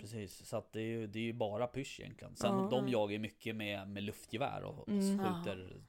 Precis. 0.01 0.47
Så 0.49 0.57
att 0.57 0.73
det 0.73 0.81
är 0.81 0.85
ju, 0.87 1.07
det 1.07 1.19
är 1.19 1.23
ju 1.23 1.33
bara 1.33 1.67
pysch 1.67 2.01
egentligen. 2.01 2.37
Sen 2.37 2.59
Ja. 2.59 2.69
de 2.71 2.89
jagar 2.89 3.13
ju 3.13 3.19
mycket 3.19 3.57
med, 3.57 3.89
med 3.89 4.03
luftgevär 4.03 4.63
och, 4.65 4.79
och 4.79 4.89
Mm. 4.89 5.19
skjuter, 5.19 5.83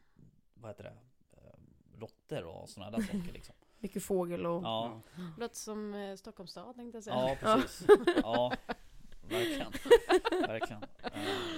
vad 0.54 0.70
heter 0.72 0.84
det, 0.84 0.94
eh, 1.38 2.00
råttor 2.00 2.44
och 2.44 2.70
sådana 2.70 2.98
där 2.98 3.04
saker 3.04 3.32
liksom. 3.34 3.56
Mycket 3.80 4.04
fågel 4.04 4.46
och... 4.46 4.64
Ja, 4.64 5.02
Låter 5.38 5.56
som 5.56 5.94
eh, 5.94 6.16
Stockholms 6.16 6.52
stad 6.52 6.76
tänkte 6.76 6.98
jag 6.98 7.04
säga. 7.04 7.16
ja 7.16 7.36
precis. 7.62 7.88
Ja, 8.24 8.54
verkligen. 9.30 9.72
Verkligen. 10.48 10.84
Eh, 10.84 11.10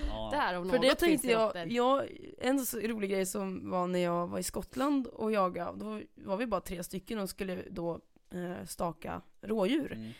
Ja. 0.09 0.29
Där 0.31 0.57
om 0.57 0.69
För 0.69 0.79
det 0.79 0.95
tänkte 0.95 1.27
jag, 1.27 1.71
jag, 1.71 2.07
en 2.37 2.65
så 2.65 2.79
rolig 2.79 3.09
grej 3.09 3.25
som 3.25 3.69
var 3.69 3.87
när 3.87 3.99
jag 3.99 4.27
var 4.27 4.39
i 4.39 4.43
Skottland 4.43 5.07
och 5.07 5.31
jagade, 5.31 5.77
då 5.79 6.01
var 6.15 6.37
vi 6.37 6.47
bara 6.47 6.61
tre 6.61 6.83
stycken 6.83 7.19
och 7.19 7.29
skulle 7.29 7.63
då 7.69 7.99
eh, 8.29 8.65
staka 8.65 9.21
rådjur. 9.41 9.91
Mm. 9.93 10.11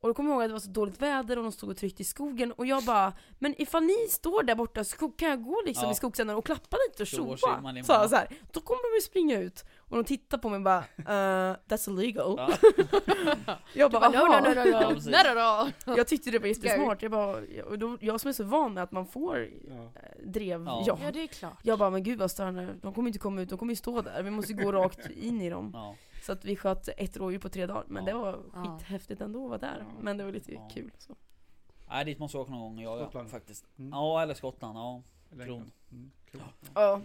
Och 0.00 0.08
då 0.08 0.14
kommer 0.14 0.30
jag 0.30 0.34
ihåg 0.36 0.42
att 0.42 0.48
det 0.48 0.52
var 0.52 0.60
så 0.60 0.70
dåligt 0.70 1.02
väder 1.02 1.36
och 1.36 1.42
de 1.42 1.52
stod 1.52 1.70
och 1.70 1.76
tryckte 1.76 2.02
i 2.02 2.04
skogen 2.04 2.52
och 2.52 2.66
jag 2.66 2.84
bara 2.84 3.12
Men 3.38 3.54
ifall 3.62 3.82
ni 3.82 4.06
står 4.10 4.42
där 4.42 4.54
borta 4.54 4.84
så 4.84 5.08
kan 5.08 5.28
jag 5.30 5.42
gå 5.44 5.62
liksom 5.66 5.84
Ja. 5.84 5.92
i 5.92 5.94
skogsändan 5.94 6.36
och 6.36 6.46
klappa 6.46 6.76
lite 6.88 7.02
och 7.02 7.06
Tjo 7.06 7.24
och 7.24 7.38
tjoa. 7.38 7.72
jag 7.88 8.10
så 8.10 8.16
här. 8.16 8.28
Då 8.52 8.60
kommer 8.60 8.92
de 8.92 8.96
ju 8.96 9.00
springa 9.00 9.38
ut 9.40 9.64
och 9.78 9.96
de 9.96 10.04
tittar 10.04 10.38
på 10.38 10.48
mig 10.48 10.56
och 10.56 10.62
bara 10.62 10.78
uh, 10.78 11.56
That's 11.68 11.90
illegal. 11.90 12.34
Ja. 12.38 12.48
Jag 13.74 13.90
Du 13.90 13.98
bara, 14.00 14.10
bara, 14.10 14.40
no, 14.40 14.48
no, 14.48 14.54
no, 14.54 14.64
no, 14.64 14.68
Ja, 14.70 15.64
no. 15.64 15.90
no. 15.92 15.96
Jag 15.96 16.06
tyckte 16.08 16.30
det 16.30 16.38
var 16.38 16.46
jättesmart. 16.46 17.02
Jag, 17.02 17.10
bara, 17.10 17.36
och 17.64 17.78
då, 17.78 17.98
jag 18.00 18.20
som 18.20 18.28
är 18.28 18.32
så 18.32 18.44
van 18.44 18.74
med 18.74 18.82
att 18.82 18.92
man 18.92 19.06
får 19.06 19.38
Ja. 19.68 19.74
eh, 19.74 20.26
drev, 20.30 20.64
Ja. 20.64 20.84
ja. 20.86 20.98
Ja 21.02 21.10
det 21.12 21.22
är 21.22 21.26
klart. 21.26 21.58
Jag 21.62 21.78
bara, 21.78 21.90
men 21.90 22.02
gud 22.02 22.18
vad 22.18 22.30
störande, 22.30 22.74
de 22.82 22.94
kommer 22.94 23.08
inte 23.08 23.18
komma 23.18 23.40
ut, 23.42 23.48
de 23.48 23.58
kommer 23.58 23.72
ju 23.72 23.76
stå 23.76 24.02
där, 24.02 24.22
vi 24.22 24.30
måste 24.30 24.52
gå 24.52 24.72
rakt 24.72 25.10
in 25.10 25.40
i 25.40 25.50
dem. 25.50 25.96
Så 26.28 26.32
att 26.32 26.44
vi 26.44 26.56
sköt 26.56 26.88
ett 26.88 27.16
rådjur 27.16 27.38
på 27.38 27.48
tre 27.48 27.66
dagar, 27.66 27.84
men 27.88 28.06
Ja. 28.06 28.12
det 28.12 28.18
var 28.18 28.42
skithäftigt 28.52 29.20
ändå 29.20 29.44
att 29.44 29.48
vara 29.48 29.58
där. 29.58 29.84
Men 30.00 30.16
det 30.16 30.24
var 30.24 30.32
lite 30.32 30.52
Ja. 30.52 30.68
kul. 30.74 30.90
Så. 30.98 31.16
Nej 31.88 32.04
dit 32.04 32.18
måste 32.18 32.36
jag 32.38 32.42
åka 32.42 32.50
någon 32.52 32.60
gång 32.60 32.80
jaga 32.80 33.02
Skottland. 33.02 33.30
faktiskt. 33.30 33.66
Mm. 33.78 33.90
Ja 33.92 34.22
eller 34.22 34.34
Skottland, 34.34 34.78
ja. 34.78 35.02
Kron. 35.44 35.70
Mm. 35.92 36.10
Kul. 36.30 36.40
Ja, 36.74 37.00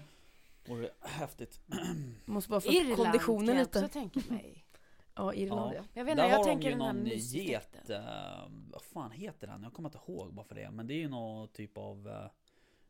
Vore 0.68 0.90
häftigt. 1.02 1.60
måste 2.26 2.50
bara 2.50 2.62
få 2.62 2.70
Irland 2.72 2.96
konditionen 2.96 3.48
kan 3.48 3.56
jag 3.56 3.66
lite. 3.66 3.80
också 3.86 3.94
tänka 3.94 4.20
mig. 4.34 4.66
Ja, 5.16 5.34
Irland 5.34 5.72
Ja. 5.74 5.76
ja. 5.78 5.84
Jag 5.94 6.06
vet 6.06 6.18
Där 6.18 6.24
inte, 6.24 6.32
jag 6.34 6.38
har 6.38 6.46
de 6.46 6.50
tänker 6.52 6.66
ju 6.70 6.72
den 6.72 6.82
här 6.82 6.94
någon 6.94 7.06
get, 7.08 7.90
eh, 7.90 8.50
vad 8.72 8.82
fan 8.82 9.12
heter 9.12 9.48
den? 9.48 9.64
Jag 9.64 9.74
kommer 9.74 9.90
inte 9.90 10.00
ihåg 10.08 10.34
bara 10.34 10.46
för 10.46 10.56
det. 10.56 10.72
Men 10.72 10.88
det 10.88 10.94
är 10.94 11.00
ju 11.00 11.10
någon 11.10 11.48
typ 11.48 11.78
av 11.78 12.08
uh, 12.08 12.26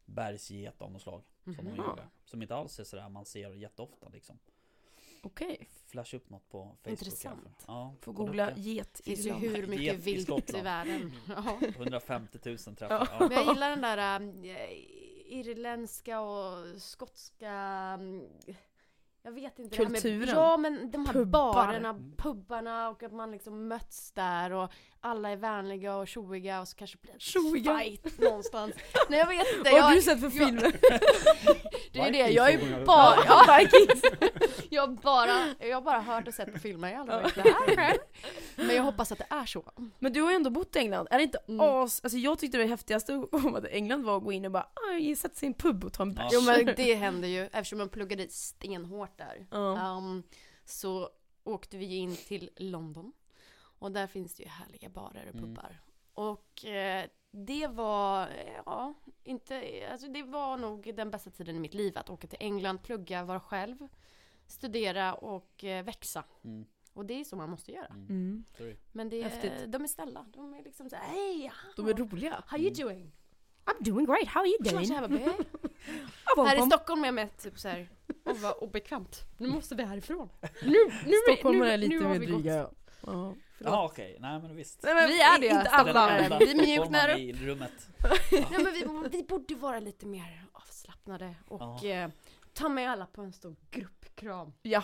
bergsget 0.06 0.82
av 0.82 0.92
något 0.92 1.02
slag. 1.02 1.24
Som 1.44 1.54
de 1.56 1.64
Mhm. 1.64 1.76
jagar. 1.76 2.10
Som 2.26 2.42
inte 2.42 2.56
alls 2.56 2.80
är 2.80 2.84
sådär 2.84 3.10
man 3.10 3.26
ser 3.26 3.54
jätteofta 3.54 4.10
liksom. 4.10 4.40
Okej, 5.26 5.70
Flash 5.88 6.16
upp 6.16 6.30
något 6.30 6.50
på 6.50 6.64
Facebook. 6.64 6.88
Intressant. 6.88 7.48
i. 7.48 7.64
Ja, 7.68 7.96
får 8.02 8.14
googla 8.14 8.52
get 8.56 8.94
Det 8.94 9.04
finns 9.04 9.26
ju 9.26 9.32
hur 9.34 9.68
mycket 9.68 9.86
Get 9.86 9.96
i 9.96 10.02
vilt 10.02 10.20
i 10.20 10.24
Skottland. 10.24 10.64
världen. 10.64 11.12
Ja. 11.28 11.60
150 11.76 12.40
000 12.46 12.58
träffar. 12.58 12.88
Ja. 12.90 13.08
Ja. 13.12 13.28
Men 13.28 13.32
jag 13.32 13.48
gillar 13.54 13.70
den 13.70 13.82
där 13.82 14.20
äh, 14.20 14.72
irländska 15.26 16.22
och 16.22 16.82
skotska 16.82 17.50
mm, 17.52 18.28
jag 19.24 19.32
vet 19.32 19.60
inte. 19.60 19.78
det 19.78 19.84
här 19.84 19.90
med- 19.92 20.02
Kulturen. 20.02 20.36
Ja 20.36 20.58
men 20.58 20.92
de 20.92 21.06
här 21.06 21.14
Pubbar. 21.14 21.54
barerna, 21.54 22.00
pubbarna 22.18 22.90
och 22.90 23.04
att 23.04 23.14
man 23.14 23.32
liksom 23.32 23.68
möts 23.68 24.12
där 24.12 24.52
och 24.52 24.72
alla 25.06 25.30
är 25.30 25.36
vänliga 25.38 25.96
och 25.96 26.08
tjoiga 26.08 26.62
och 26.62 26.68
så 26.68 26.76
kanske 26.78 26.98
blir 27.02 27.14
det 27.14 27.20
Tjoiga? 27.20 27.72
en 27.74 27.80
fight 27.80 28.20
någonstans. 28.20 28.74
Nej 29.10 29.20
jag 29.20 29.28
vet 29.28 29.58
inte. 29.58 29.72
Vad 29.72 29.82
har 29.82 29.96
du 29.96 30.02
sett 30.02 30.20
för 30.20 30.26
jag- 30.26 30.34
filmer? 30.34 30.72
det 31.94 32.00
är 32.00 32.12
det, 32.12 32.18
jag 32.30 32.54
är 32.54 32.60
ju 32.60 32.86
bara, 32.86 33.16
ja, 33.26 33.62
jag, 34.70 34.82
har 34.82 34.88
bara, 34.88 35.56
jag 35.68 35.76
har 35.78 35.82
bara 35.82 36.00
hört 36.00 36.28
och 36.28 36.34
sett 36.34 36.54
på 36.54 36.60
filmer, 36.60 36.92
jag 36.92 36.98
har 37.00 37.08
aldrig 37.08 37.46
varit 37.46 37.66
där 37.68 37.76
själv. 37.76 38.00
Men 38.56 38.76
jag 38.76 38.84
hoppas 38.84 39.12
att 39.12 39.18
det 39.18 39.28
är 39.30 39.46
så. 39.46 39.72
Men 40.00 40.14
du 40.14 40.22
har 40.22 40.30
ju 40.30 40.36
ändå 40.36 40.50
bott 40.50 40.76
i 40.76 40.80
England, 40.80 41.08
är 41.12 41.18
det 41.18 41.24
inte 41.24 41.38
Mm. 41.48 41.60
as... 41.62 42.02
Alltså 42.04 42.18
jag 42.18 42.40
tyckte 42.40 42.58
det 42.58 42.66
häftigaste 42.66 43.14
om 43.32 43.56
att 43.56 43.66
England 43.66 44.04
var 44.04 44.18
att 44.18 44.24
gå 44.24 44.32
in 44.32 44.46
och 44.46 44.52
bara 44.52 44.64
ah, 44.64 45.16
sätta 45.18 45.36
sig 45.36 45.46
i 45.46 45.48
en 45.48 45.54
pub 45.54 45.84
och 45.86 45.94
ta 45.94 46.04
en 46.04 46.14
bärs. 46.14 46.30
Jo 46.34 46.42
men 46.42 46.66
det 46.76 46.94
händer 46.96 47.28
ju, 47.28 47.44
eftersom 47.46 47.78
man 47.80 47.90
pluggade 47.90 48.28
stenhårt 48.30 49.13
där. 49.18 49.48
Ja. 49.52 49.98
Um, 49.98 50.24
så 50.66 51.10
åkte 51.44 51.78
vi 51.78 51.96
in 51.96 52.16
till 52.16 52.50
London. 52.56 53.14
Och 53.80 53.92
där 53.92 54.08
finns 54.08 54.36
det 54.36 54.44
ju 54.44 54.50
härliga 54.50 54.90
barer 54.90 55.28
och 55.30 55.36
Mm. 55.36 55.42
pubbar. 55.46 55.82
Och 56.14 56.66
eh, 56.66 57.06
det 57.32 57.68
var, 57.68 58.28
eh, 58.28 58.62
ja, 58.66 58.94
inte, 59.24 59.88
alltså 59.92 60.08
det 60.08 60.24
var 60.24 60.58
nog 60.58 60.96
den 60.96 61.12
bästa 61.12 61.30
tiden 61.30 61.56
i 61.56 61.60
mitt 61.60 61.74
liv. 61.74 61.98
Att 61.98 62.10
åka 62.10 62.28
till 62.28 62.38
England, 62.42 62.84
plugga, 62.84 63.24
vara 63.24 63.40
själv, 63.40 63.88
studera 64.48 65.14
och 65.14 65.64
eh, 65.64 65.84
växa. 65.84 66.24
Mm. 66.44 66.66
Och 66.94 67.06
det 67.06 67.14
är 67.20 67.24
så 67.24 67.36
man 67.36 67.50
måste 67.50 67.72
göra. 67.72 67.86
Mm. 67.88 68.08
Mm. 68.10 68.44
Så. 68.58 68.72
Men 68.92 69.10
det, 69.10 69.22
Häftigt. 69.24 69.72
de 69.72 69.84
är 69.84 69.88
snälla. 69.88 70.26
De 70.34 70.54
är 70.54 70.64
liksom 70.64 70.90
såhär, 70.90 71.04
hej! 71.06 71.52
De 71.76 71.88
är 71.88 71.94
roliga. 71.94 72.44
How 72.48 72.60
you 72.60 72.74
doing? 72.74 73.12
I'm 73.66 73.84
doing 73.84 74.06
great, 74.06 74.28
how 74.28 74.40
are 74.42 74.48
you 74.48 74.58
doing? 74.60 75.38
Här 76.38 76.58
i. 76.58 76.62
Stockholm 76.62 77.02
är 77.04 77.08
jag 77.08 77.14
med 77.14 77.38
typ 77.38 77.60
såhär, 77.60 77.90
åh 78.26 78.38
vad 78.42 78.54
obekvämt. 78.54 79.22
Nu 79.38 79.48
måste 79.48 79.76
vi 79.76 79.84
härifrån. 79.84 80.30
Nu, 80.42 80.50
nu, 80.62 80.74
är- 81.14 81.34
Stockholmare 81.34 81.68
nu, 81.68 81.74
är 81.74 81.78
lite 81.78 81.96
nu 81.96 82.02
har 82.04 82.10
mer 82.20 82.20
dryga. 82.28 82.56
Ja, 82.56 82.72
förlåt. 83.06 83.38
Ja 83.60 83.86
okej, 83.86 84.18
nej 84.20 84.40
men 84.40 84.56
visst. 84.56 84.84
Nej, 84.84 84.96
men 84.96 85.08
Vi 85.08 85.22
är 85.22 85.40
det, 85.40 85.48
Inte 85.48 85.70
alla. 85.70 86.38
vi 86.40 86.56
mjuknar 86.56 87.10
upp. 87.10 87.18
i 87.20 87.34
rummet. 87.34 87.72
Nej 88.32 88.46
men 88.52 88.74
vi, 88.74 89.10
vi 89.18 89.24
borde 89.24 89.56
vara 89.56 89.80
lite 89.80 90.06
mer 90.06 90.46
avslappnade 90.52 91.36
och 91.48 91.80
Ja. 91.84 91.90
eh, 91.90 92.10
ta 92.54 92.70
med 92.70 92.92
alla 92.92 93.06
på 93.06 93.22
en 93.22 93.34
stor 93.34 93.56
gruppkram. 93.72 94.54
Ja, 94.62 94.84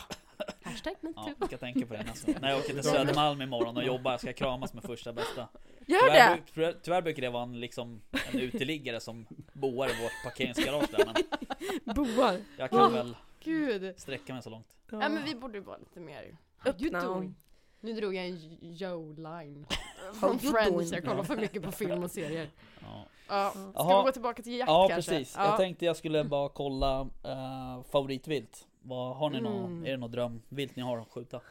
Hashtag 0.70 0.94
Ja, 1.02 1.08
metoo. 1.10 1.34
jag 1.40 1.48
ska 1.48 1.58
tänka 1.58 1.86
på 1.86 1.94
det 1.94 2.04
nästa 2.04 2.32
När 2.42 2.50
jag 2.50 2.60
åker 2.60 2.74
till 2.74 2.84
Södermalm 2.92 3.42
imorgon 3.42 3.78
och 3.78 3.84
jobbar, 3.84 4.12
jag 4.12 4.20
ska 4.20 4.34
kramas 4.34 4.74
med 4.74 4.84
första 4.84 5.14
bästa. 5.14 5.48
gör 5.88 6.00
Tyvärr, 6.00 6.36
det! 6.36 6.42
tyvärr, 6.54 6.76
tyvärr 6.84 7.02
brukar 7.02 7.22
det 7.22 7.30
vara 7.30 7.44
en, 7.44 7.60
liksom, 7.60 8.02
en 8.34 8.40
uteliggare 8.40 9.00
som 9.00 9.26
boar 9.54 9.88
i 9.90 10.04
vårt 10.04 10.24
parkeringsgarage 10.24 10.88
där, 10.92 11.06
men 11.86 11.96
Boar. 11.96 12.38
jag 12.58 12.70
kan 12.70 12.80
Åh. 12.82 12.92
väl 12.92 13.16
Gud. 13.44 13.94
sträcka 14.00 14.34
mig 14.34 14.44
så 14.44 14.50
långt. 14.50 14.68
Ja 14.92 15.10
men 15.10 15.26
vi 15.26 15.36
borde 15.36 15.60
vara 15.60 15.78
lite 15.78 16.00
mer 16.00 16.38
Öppna? 16.66 17.24
Nu 17.82 17.94
drog 17.94 18.16
jag 18.16 18.26
en 18.26 18.38
Joe-line. 18.62 19.66
Från 20.20 20.40
Friends, 20.40 20.92
jag 20.92 21.04
kollar 21.06 21.24
för 21.24 21.38
mycket 21.38 21.64
på 21.64 21.72
film 21.72 22.04
och 22.04 22.12
serier. 22.12 22.50
Ja, 22.82 23.06
Ja. 23.28 23.50
Ska 23.52 23.72
Jaha. 23.76 24.02
vi 24.02 24.06
gå 24.06 24.12
tillbaka 24.12 24.44
till 24.44 24.58
jakt 24.58 24.70
ja 24.70 24.88
kanske? 24.90 25.12
precis. 25.12 25.36
Ja. 25.38 25.46
Jag 25.46 25.58
tänkte 25.58 25.86
jag 25.86 25.98
skulle 25.98 26.24
bara 26.24 26.50
kolla 26.50 27.02
uh, 27.02 27.84
favoritvilt. 27.92 28.68
Vad, 28.82 29.16
har 29.18 29.30
ni 29.30 29.42
någon, 29.42 29.66
Mm. 29.72 29.86
är 29.86 29.92
det 29.92 29.98
något 29.98 30.12
drömvilt 30.12 30.76
ni 30.76 30.82
har 30.82 30.98
att 30.98 31.08
skjuta? 31.12 31.42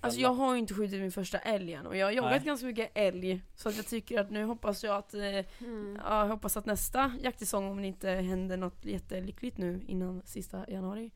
Alltså 0.00 0.20
jag 0.20 0.32
har 0.34 0.52
ju 0.52 0.58
inte 0.58 0.74
skjutit 0.74 1.00
min 1.00 1.12
första 1.12 1.38
älg 1.38 1.72
än 1.74 1.86
och 1.86 1.96
jag 1.96 2.06
har 2.06 2.12
jagat 2.12 2.30
Nej. 2.30 2.40
ganska 2.44 2.66
mycket 2.66 2.90
älg 2.94 3.42
Så 3.54 3.68
att 3.68 3.76
jag 3.76 3.86
tycker 3.86 4.20
att 4.20 4.30
nu 4.30 4.44
hoppas 4.44 4.84
jag 4.84 4.96
att, 4.96 5.14
eh, 5.14 5.22
Mm. 5.60 5.98
ja, 6.04 6.20
jag 6.20 6.28
hoppas 6.28 6.56
att 6.56 6.66
nästa 6.66 7.12
jaktsäsong 7.22 7.70
om 7.70 7.80
det 7.80 7.86
inte 7.86 8.08
händer 8.10 8.56
något 8.56 8.84
jättelyckligt 8.84 9.58
nu 9.58 9.82
innan 9.86 10.22
sista 10.24 10.70
januari 10.70 11.12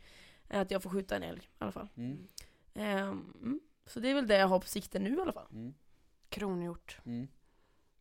är 0.48 0.60
Att 0.60 0.70
jag 0.70 0.82
får 0.82 0.90
skjuta 0.90 1.16
en 1.16 1.22
älg 1.22 1.40
i 1.40 1.48
alla 1.58 1.72
fall 1.72 1.88
Mm, 1.96 2.26
mm. 2.74 3.60
Så 3.86 4.00
det 4.00 4.10
är 4.10 4.14
väl 4.14 4.26
det 4.26 4.36
jag 4.38 4.48
har 4.48 4.60
på 4.60 4.66
sikte 4.66 4.98
nu 4.98 5.16
i 5.16 5.20
alla 5.20 5.32
fall 5.32 5.46
mm, 5.52 5.74
Kronhjort. 6.28 6.98
mm. 7.04 7.28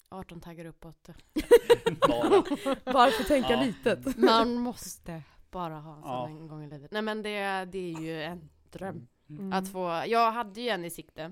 18 0.10 0.42
taggar 0.42 0.66
uppåt. 0.66 1.10
Bara. 2.08 2.30
Varför 2.94 3.24
tänka 3.24 3.52
Ja. 3.52 3.62
litet? 3.64 4.18
Man 4.18 4.54
måste 4.56 5.24
bara 5.60 5.74
ha 5.80 5.96
en 5.96 6.02
sån 6.02 6.12
Ja. 6.12 6.28
en 6.28 6.48
gång 6.48 6.64
i 6.64 6.68
livet. 6.68 6.92
Nej 6.92 7.02
men 7.02 7.22
det, 7.22 7.66
det 7.66 7.94
är 7.96 8.00
ju 8.02 8.22
en 8.24 8.50
dröm. 8.72 9.08
Mm. 9.30 9.54
Att 9.54 9.72
få, 9.72 10.04
jag 10.08 10.32
hade 10.32 10.62
ju 10.62 10.70
en 10.70 10.86
i 10.86 10.90
sikte. 10.90 11.32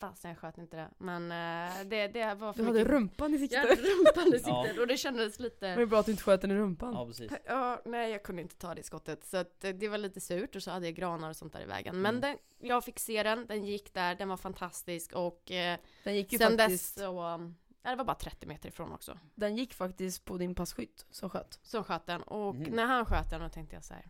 Fast 0.00 0.24
jag 0.24 0.38
sköt 0.38 0.58
inte 0.58 0.76
det. 0.76 0.88
Men 0.98 1.22
eh, 1.32 1.74
det, 1.86 2.08
det 2.08 2.34
var 2.34 2.52
för 2.52 2.60
Du 2.62 2.66
hade 2.66 2.78
mycket- 2.78 2.92
rumpan 2.92 3.30
i 3.34 3.36
Jag 3.36 3.40
sikte 3.40 3.58
hade 3.58 3.74
rumpan 3.74 4.26
i 4.28 4.30
Ja. 4.46 4.62
siktet 4.64 4.80
och 4.80 4.86
det 4.86 4.96
kändes 4.96 5.36
Det 5.36 5.42
lite 5.42 5.74
var 5.74 5.80
ju 5.80 5.86
bra 5.86 5.98
att 6.00 6.06
du 6.06 6.12
inte 6.12 6.24
sköt 6.24 6.40
den 6.40 6.50
i 6.50 6.54
rumpan 6.54 6.94
Ja 6.94 7.06
precis. 7.06 7.32
Ja, 7.46 7.82
nej 7.84 8.10
jag 8.10 8.22
kunde 8.22 8.42
inte 8.42 8.56
ta 8.56 8.74
det 8.74 8.82
skottet 8.82 9.24
så 9.24 9.36
att 9.36 9.64
eh, 9.64 9.70
det 9.70 9.88
var 9.88 9.98
lite 9.98 10.20
surt 10.20 10.56
och 10.56 10.62
så 10.62 10.70
hade 10.70 10.86
jag 10.86 10.94
granar 10.94 11.28
och 11.30 11.36
sånt 11.36 11.52
där 11.52 11.60
i 11.62 11.66
vägen. 11.66 12.00
Men 12.02 12.16
Mm. 12.16 12.20
den, 12.20 12.68
jag 12.68 12.84
fick 12.84 12.98
se 12.98 13.22
den, 13.22 13.46
den 13.46 13.64
gick 13.64 13.94
där, 13.94 14.14
den 14.14 14.28
var 14.28 14.36
fantastisk 14.36 15.12
och 15.12 15.50
eh, 15.50 15.78
Den 16.04 16.16
gick 16.16 16.32
ju 16.32 16.38
sen 16.38 16.58
faktiskt, 16.58 16.96
dess 16.96 17.04
så, 17.04 17.34
um, 17.34 17.54
ja, 17.82 17.90
det 17.90 17.96
var 17.96 18.04
bara 18.04 18.14
30 18.16 18.46
meter 18.46 18.68
ifrån 18.68 18.92
också. 18.92 19.18
den 19.34 19.56
gick 19.56 19.74
faktiskt 19.74 20.24
på 20.24 20.36
din 20.38 20.54
passkytt 20.54 21.06
som 21.10 21.30
sköt 21.30 21.58
Så 21.62 21.82
sköt 21.84 22.06
den 22.06 22.22
och 22.22 22.54
Mhm. 22.54 22.72
när 22.72 22.86
han 22.86 23.06
sköt 23.06 23.30
den 23.30 23.40
då 23.40 23.48
tänkte 23.48 23.76
jag 23.76 23.84
så 23.84 23.94
här. 23.94 24.06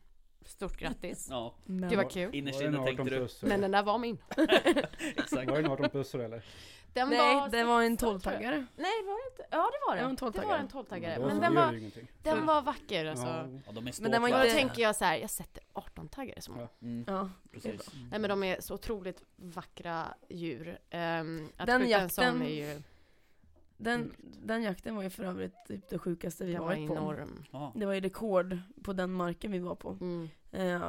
Stort 0.46 0.76
grattis. 0.76 1.26
Ja, 1.30 1.54
Det 1.64 1.96
var 1.96 2.10
kul. 2.10 2.34
innerst 2.34 2.60
inne 2.60 2.76
tänkte 2.76 2.92
18 2.92 3.06
du. 3.06 3.16
plus? 3.16 3.42
Men 3.42 3.60
den 3.60 3.70
där 3.70 3.82
var 3.82 3.98
min. 3.98 4.18
Exakt. 5.16 5.50
Var 5.50 5.58
det 5.58 5.64
en 5.64 5.70
18 5.70 5.90
plus 5.90 6.14
eller? 6.14 6.44
Den 6.92 7.08
Nej, 7.08 7.18
var 7.34 7.48
det 7.48 7.64
var 7.64 7.82
en 7.82 7.98
så- 7.98 8.06
så 8.14 8.20
tror 8.20 8.34
jag. 8.34 8.42
12-taggare 8.42 8.66
Nej, 8.76 8.90
var 9.06 9.24
det 9.24 9.30
inte? 9.32 9.46
Ja, 9.50 9.70
det 9.72 9.78
var 9.86 9.96
det. 9.96 10.00
Det 10.00 10.04
var 10.04 10.10
en 10.10 10.16
det 10.16 10.22
var 10.22 10.30
12-taggare. 10.30 10.58
en 10.58 10.68
12-taggare. 10.68 11.14
Då 11.18 11.26
Men 11.26 11.40
den 11.40 11.54
var, 11.54 11.90
den 12.22 12.46
var 12.46 12.62
vacker 12.62 13.04
alltså. 13.06 13.26
Ja. 13.26 13.72
De 13.72 13.86
är 13.88 14.02
Men 14.02 14.10
den 14.10 14.22
var 14.22 14.28
då 14.28 14.34
inte- 14.36 14.48
ståklara. 14.48 14.68
tänker 14.68 14.82
jag 14.82 14.96
så 14.96 15.04
här, 15.04 15.16
jag 15.16 15.30
sätter 15.30 15.62
18-taggare 15.74 16.40
som 16.40 16.58
Ja. 16.60 16.68
Mm, 16.82 17.04
Ja, 17.08 17.30
precis. 17.52 17.90
Nej 18.10 18.20
men 18.20 18.30
de 18.30 18.42
är 18.42 18.60
så 18.60 18.74
otroligt 18.74 19.22
vackra 19.36 20.14
djur. 20.28 20.68
Um, 20.68 21.52
att 21.56 21.66
Den 21.66 21.80
skjuta 21.80 21.98
en 22.00 22.10
sån 22.10 22.24
jakten- 22.24 22.42
är 22.42 22.74
ju 22.74 22.82
den, 23.78 24.14
den 24.42 24.62
jakten 24.62 24.96
var 24.96 25.02
ju 25.02 25.10
för 25.10 25.24
övrigt 25.24 25.54
typ 25.68 25.88
det 25.88 25.98
sjukaste 25.98 26.44
vi 26.44 26.54
har 26.54 26.60
var 26.60 26.66
varit 26.68 26.88
på. 26.88 27.26
Ja. 27.50 27.72
Det 27.74 27.86
var 27.86 27.92
ju 27.94 28.00
rekord 28.00 28.58
på 28.82 28.92
den 28.92 29.12
marken 29.12 29.52
vi 29.52 29.58
var 29.58 29.74
på 29.74 29.90
Mm. 30.00 30.28
eh, 30.52 30.82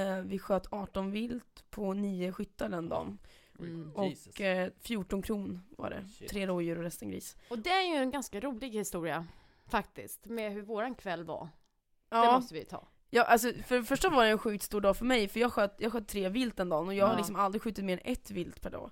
eh, 0.00 0.20
Vi 0.22 0.38
sköt 0.38 0.72
18 0.72 1.10
vilt 1.10 1.64
på 1.70 1.92
9 1.94 2.32
skyttar 2.32 2.68
den 2.68 2.88
dagen 2.88 3.18
Mm. 3.60 3.92
Och 3.94 4.40
eh, 4.40 4.70
14 4.80 5.22
kron 5.22 5.60
var 5.70 5.90
det, 5.90 6.04
Shit. 6.08 6.28
tre 6.28 6.46
rådjur 6.46 6.76
och 6.78 6.82
resten 6.82 7.10
gris 7.10 7.36
Och 7.48 7.58
det 7.58 7.70
är 7.70 7.82
ju 7.82 7.94
en 8.02 8.10
ganska 8.10 8.40
rolig 8.40 8.70
historia 8.70 9.26
faktiskt. 9.66 10.26
Med 10.26 10.52
hur 10.52 10.62
våran 10.62 10.94
kväll 10.94 11.24
var. 11.24 11.44
Det 11.44 12.16
Ja, 12.16 12.32
måste 12.32 12.54
vi 12.54 12.64
ta. 12.64 12.88
ja 13.10 13.22
alltså 13.22 13.52
för 13.66 13.76
det 13.76 13.84
första 13.84 14.10
var 14.10 14.24
det 14.24 14.30
en 14.30 14.38
sjukt 14.38 14.62
stor 14.64 14.80
dag 14.80 14.96
för 14.96 15.04
mig 15.04 15.28
för 15.28 15.40
jag 15.40 15.52
sköt, 15.52 15.74
jag 15.78 15.92
sköt 15.92 16.08
tre 16.08 16.28
vilt 16.28 16.56
den 16.56 16.68
dagen 16.68 16.88
och 16.88 16.94
jag 16.94 17.06
har 17.06 17.12
Ja. 17.12 17.18
liksom 17.18 17.36
aldrig 17.36 17.62
skjutit 17.62 17.84
mer 17.84 18.00
än 18.04 18.12
ett 18.12 18.30
vilt 18.30 18.60
per 18.60 18.70
dag 18.70 18.90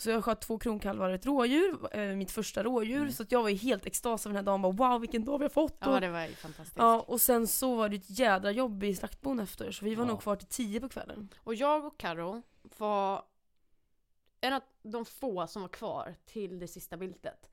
Så 0.00 0.10
jag 0.10 0.24
sköt 0.24 0.40
två 0.40 0.58
kronkalvar 0.58 1.08
och 1.08 1.14
ett 1.14 1.26
rådjur, 1.26 1.96
eh, 1.96 2.16
mitt 2.16 2.30
första 2.30 2.62
rådjur, 2.62 2.96
Mm. 3.00 3.12
så 3.12 3.22
att 3.22 3.32
jag 3.32 3.42
var 3.42 3.48
ju 3.48 3.56
helt 3.56 3.86
extas 3.86 4.26
över 4.26 4.34
den 4.34 4.44
här 4.46 4.52
dagen, 4.52 4.62
bara 4.62 4.72
wow 4.90 5.00
vilken 5.00 5.24
dag 5.24 5.38
vi 5.38 5.44
har 5.44 5.48
fått! 5.50 5.76
Ja 5.80 5.94
och, 5.94 6.00
det 6.00 6.08
var 6.10 6.26
ju 6.26 6.34
fantastiskt. 6.34 6.78
ja, 6.78 7.00
och 7.00 7.20
sen 7.20 7.46
så 7.46 7.74
var 7.76 7.88
det 7.88 7.96
ett 7.96 8.18
jädra 8.18 8.50
jobb 8.50 8.82
i 8.84 8.94
slaktbon 8.94 9.40
efter, 9.40 9.70
så 9.70 9.84
vi 9.84 9.94
var 9.94 10.04
Ja. 10.04 10.08
nog 10.08 10.22
kvar 10.22 10.36
till 10.36 10.46
10 10.48 10.80
på 10.80 10.88
kvällen 10.88 11.28
Och 11.38 11.54
jag 11.54 11.84
och 11.84 11.98
Karo 11.98 12.42
var 12.78 13.22
en 14.40 14.52
av 14.52 14.62
de 14.82 15.04
få 15.04 15.46
som 15.46 15.62
var 15.62 15.68
kvar 15.68 16.14
till 16.26 16.58
det 16.58 16.68
sista 16.68 16.96
viltet. 16.96 17.48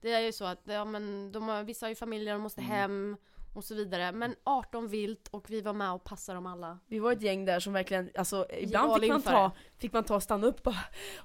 Det 0.00 0.12
är 0.12 0.20
ju 0.20 0.32
så 0.32 0.44
att 0.44 0.60
ja, 0.64 0.84
men 0.84 1.32
de 1.32 1.48
har, 1.48 1.62
vissa 1.62 1.86
har 1.86 1.88
ju 1.90 1.94
familjer, 1.96 2.32
de 2.32 2.42
måste 2.42 2.60
Mm. 2.60 2.70
hem 2.72 3.16
och 3.52 3.64
så 3.64 3.74
vidare. 3.74 4.12
Men 4.12 4.34
18 4.44 4.88
vilt 4.88 5.28
och 5.28 5.50
vi 5.50 5.60
var 5.60 5.72
med 5.72 5.92
och 5.92 6.04
passade 6.04 6.36
dem 6.36 6.46
alla. 6.46 6.78
Vi 6.86 6.98
var 6.98 7.12
ett 7.12 7.22
gäng 7.22 7.44
där 7.44 7.60
som 7.60 7.72
verkligen, 7.72 8.10
alltså 8.18 8.46
ibland 8.58 9.00
fick 9.00 9.10
man, 9.10 9.22
ta, 9.22 9.50
fick 9.78 9.92
man 9.92 10.04
ta 10.04 10.14
och 10.14 10.22
stanna 10.22 10.46
upp 10.46 10.62
bara 10.62 10.76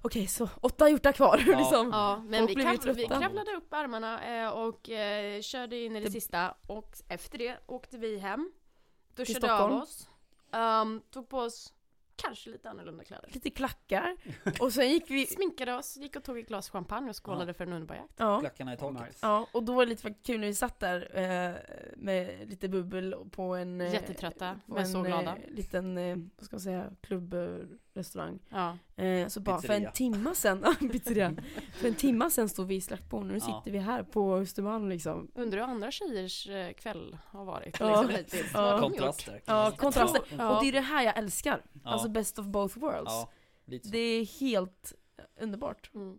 Okej 0.02 0.28
så 0.28 0.50
åtta 0.62 0.90
hjortar 0.90 1.12
kvar 1.12 1.44
Ja. 1.48 1.58
liksom 1.60 1.90
Ja, 1.92 2.24
men 2.28 2.40
Folk 2.48 2.58
vi, 2.58 2.64
krav, 2.64 2.96
vi 2.96 3.06
kravlade 3.08 3.52
upp 3.52 3.74
armarna 3.74 4.44
eh, 4.44 4.50
och 4.50 4.90
eh, 4.90 5.42
körde 5.42 5.78
in 5.78 5.96
i 5.96 6.00
det, 6.00 6.06
Det- 6.06 6.12
sista. 6.12 6.54
Och 6.68 6.98
efter 7.10 7.38
det 7.38 7.58
åkte 7.66 7.98
vi 7.98 8.18
hem. 8.18 8.52
Duschade 9.16 9.54
av 9.54 9.72
oss. 9.72 10.10
Um, 10.52 11.02
tog 11.12 11.30
på 11.30 11.40
oss 11.40 11.74
kanske 12.18 12.50
lite 12.50 12.70
annorlunda 12.70 13.04
kläder. 13.04 13.30
Lite 13.34 13.50
klackar, 13.50 14.16
och 14.60 14.74
sen 14.74 14.90
gick 14.90 15.12
vi 15.12 15.26
Sminkade 15.26 15.76
oss, 15.76 15.98
gick 15.98 16.16
och 16.16 16.24
tog 16.24 16.40
ett 16.40 16.48
glas 16.48 16.70
champagne 16.70 17.10
och 17.10 17.26
skålade 17.26 17.54
för 17.54 17.64
en 17.64 17.74
underbar 17.74 17.96
jakt. 17.96 18.14
Ja, 18.18 18.40
Klackarna 18.40 18.74
i 18.74 18.78
taket. 18.78 19.02
Nice. 19.08 19.20
ja, 19.22 19.48
och 19.52 19.64
då 19.64 19.74
var 19.74 19.86
det 19.86 19.90
lite 19.90 20.14
kul 20.24 20.40
när 20.40 20.48
vi 20.48 20.54
satt 20.56 20.80
där 20.80 21.10
eh, 21.18 21.56
med 21.98 22.50
lite 22.50 22.70
bubbel 22.70 23.16
på 23.32 23.44
en 23.56 23.82
eh, 23.82 23.94
Jättetrötta, 23.94 24.60
på 24.68 24.74
men 24.74 24.84
en, 24.84 24.88
så 24.92 25.02
glada. 25.02 25.36
Eh, 25.48 25.54
liten, 25.56 25.98
eh, 25.98 26.18
vad 26.38 26.46
ska 26.46 26.56
man 26.56 26.62
säga, 26.62 26.86
klubbrestaurang 27.02 28.40
Ja. 28.50 28.78
eh, 29.04 29.28
Så 29.28 29.40
bara 29.40 29.62
för 29.62 29.74
en 29.74 29.92
timma 29.92 30.34
sen, 30.36 30.62
ja, 30.66 30.88
pizzeria 30.92 31.36
För 31.74 31.88
en 31.88 31.96
timma 31.96 32.30
sen 32.30 32.50
stod 32.50 32.68
vi 32.68 32.76
i 32.76 32.82
slaktbon, 32.82 33.28
nu 33.28 33.34
Ja. 33.34 33.40
sitter 33.40 33.72
vi 33.72 33.78
här 33.80 34.04
på 34.04 34.36
Östermalm 34.36 34.90
liksom 34.90 35.32
Undrar 35.36 35.60
hur 35.60 35.68
andra 35.68 35.92
tjejers 35.92 36.50
eh, 36.50 36.74
kväll 36.74 37.18
har 37.26 37.46
varit 37.46 37.80
Ja. 37.80 38.02
liksom, 38.02 38.18
hittills. 38.18 38.52
Ja. 38.54 38.72
De 38.78 38.82
gjort? 38.84 38.92
Kontraster. 39.00 39.42
Ja, 39.46 39.72
kontraster. 39.78 40.22
Ja. 40.38 40.56
Och 40.58 40.64
det 40.64 40.70
är 40.70 40.72
det 40.72 40.80
här 40.82 41.04
jag 41.04 41.18
älskar, 41.18 41.62
Ja. 41.84 41.92
Alltså 42.08 42.20
best 42.20 42.40
of 42.40 42.46
both 42.46 42.78
worlds 42.80 43.12
Ja, 43.12 43.30
lite 43.66 43.88
så. 43.88 43.92
Det 43.92 44.00
är 44.00 44.26
helt 44.40 44.94
underbart 45.40 45.92
Mm. 45.96 46.18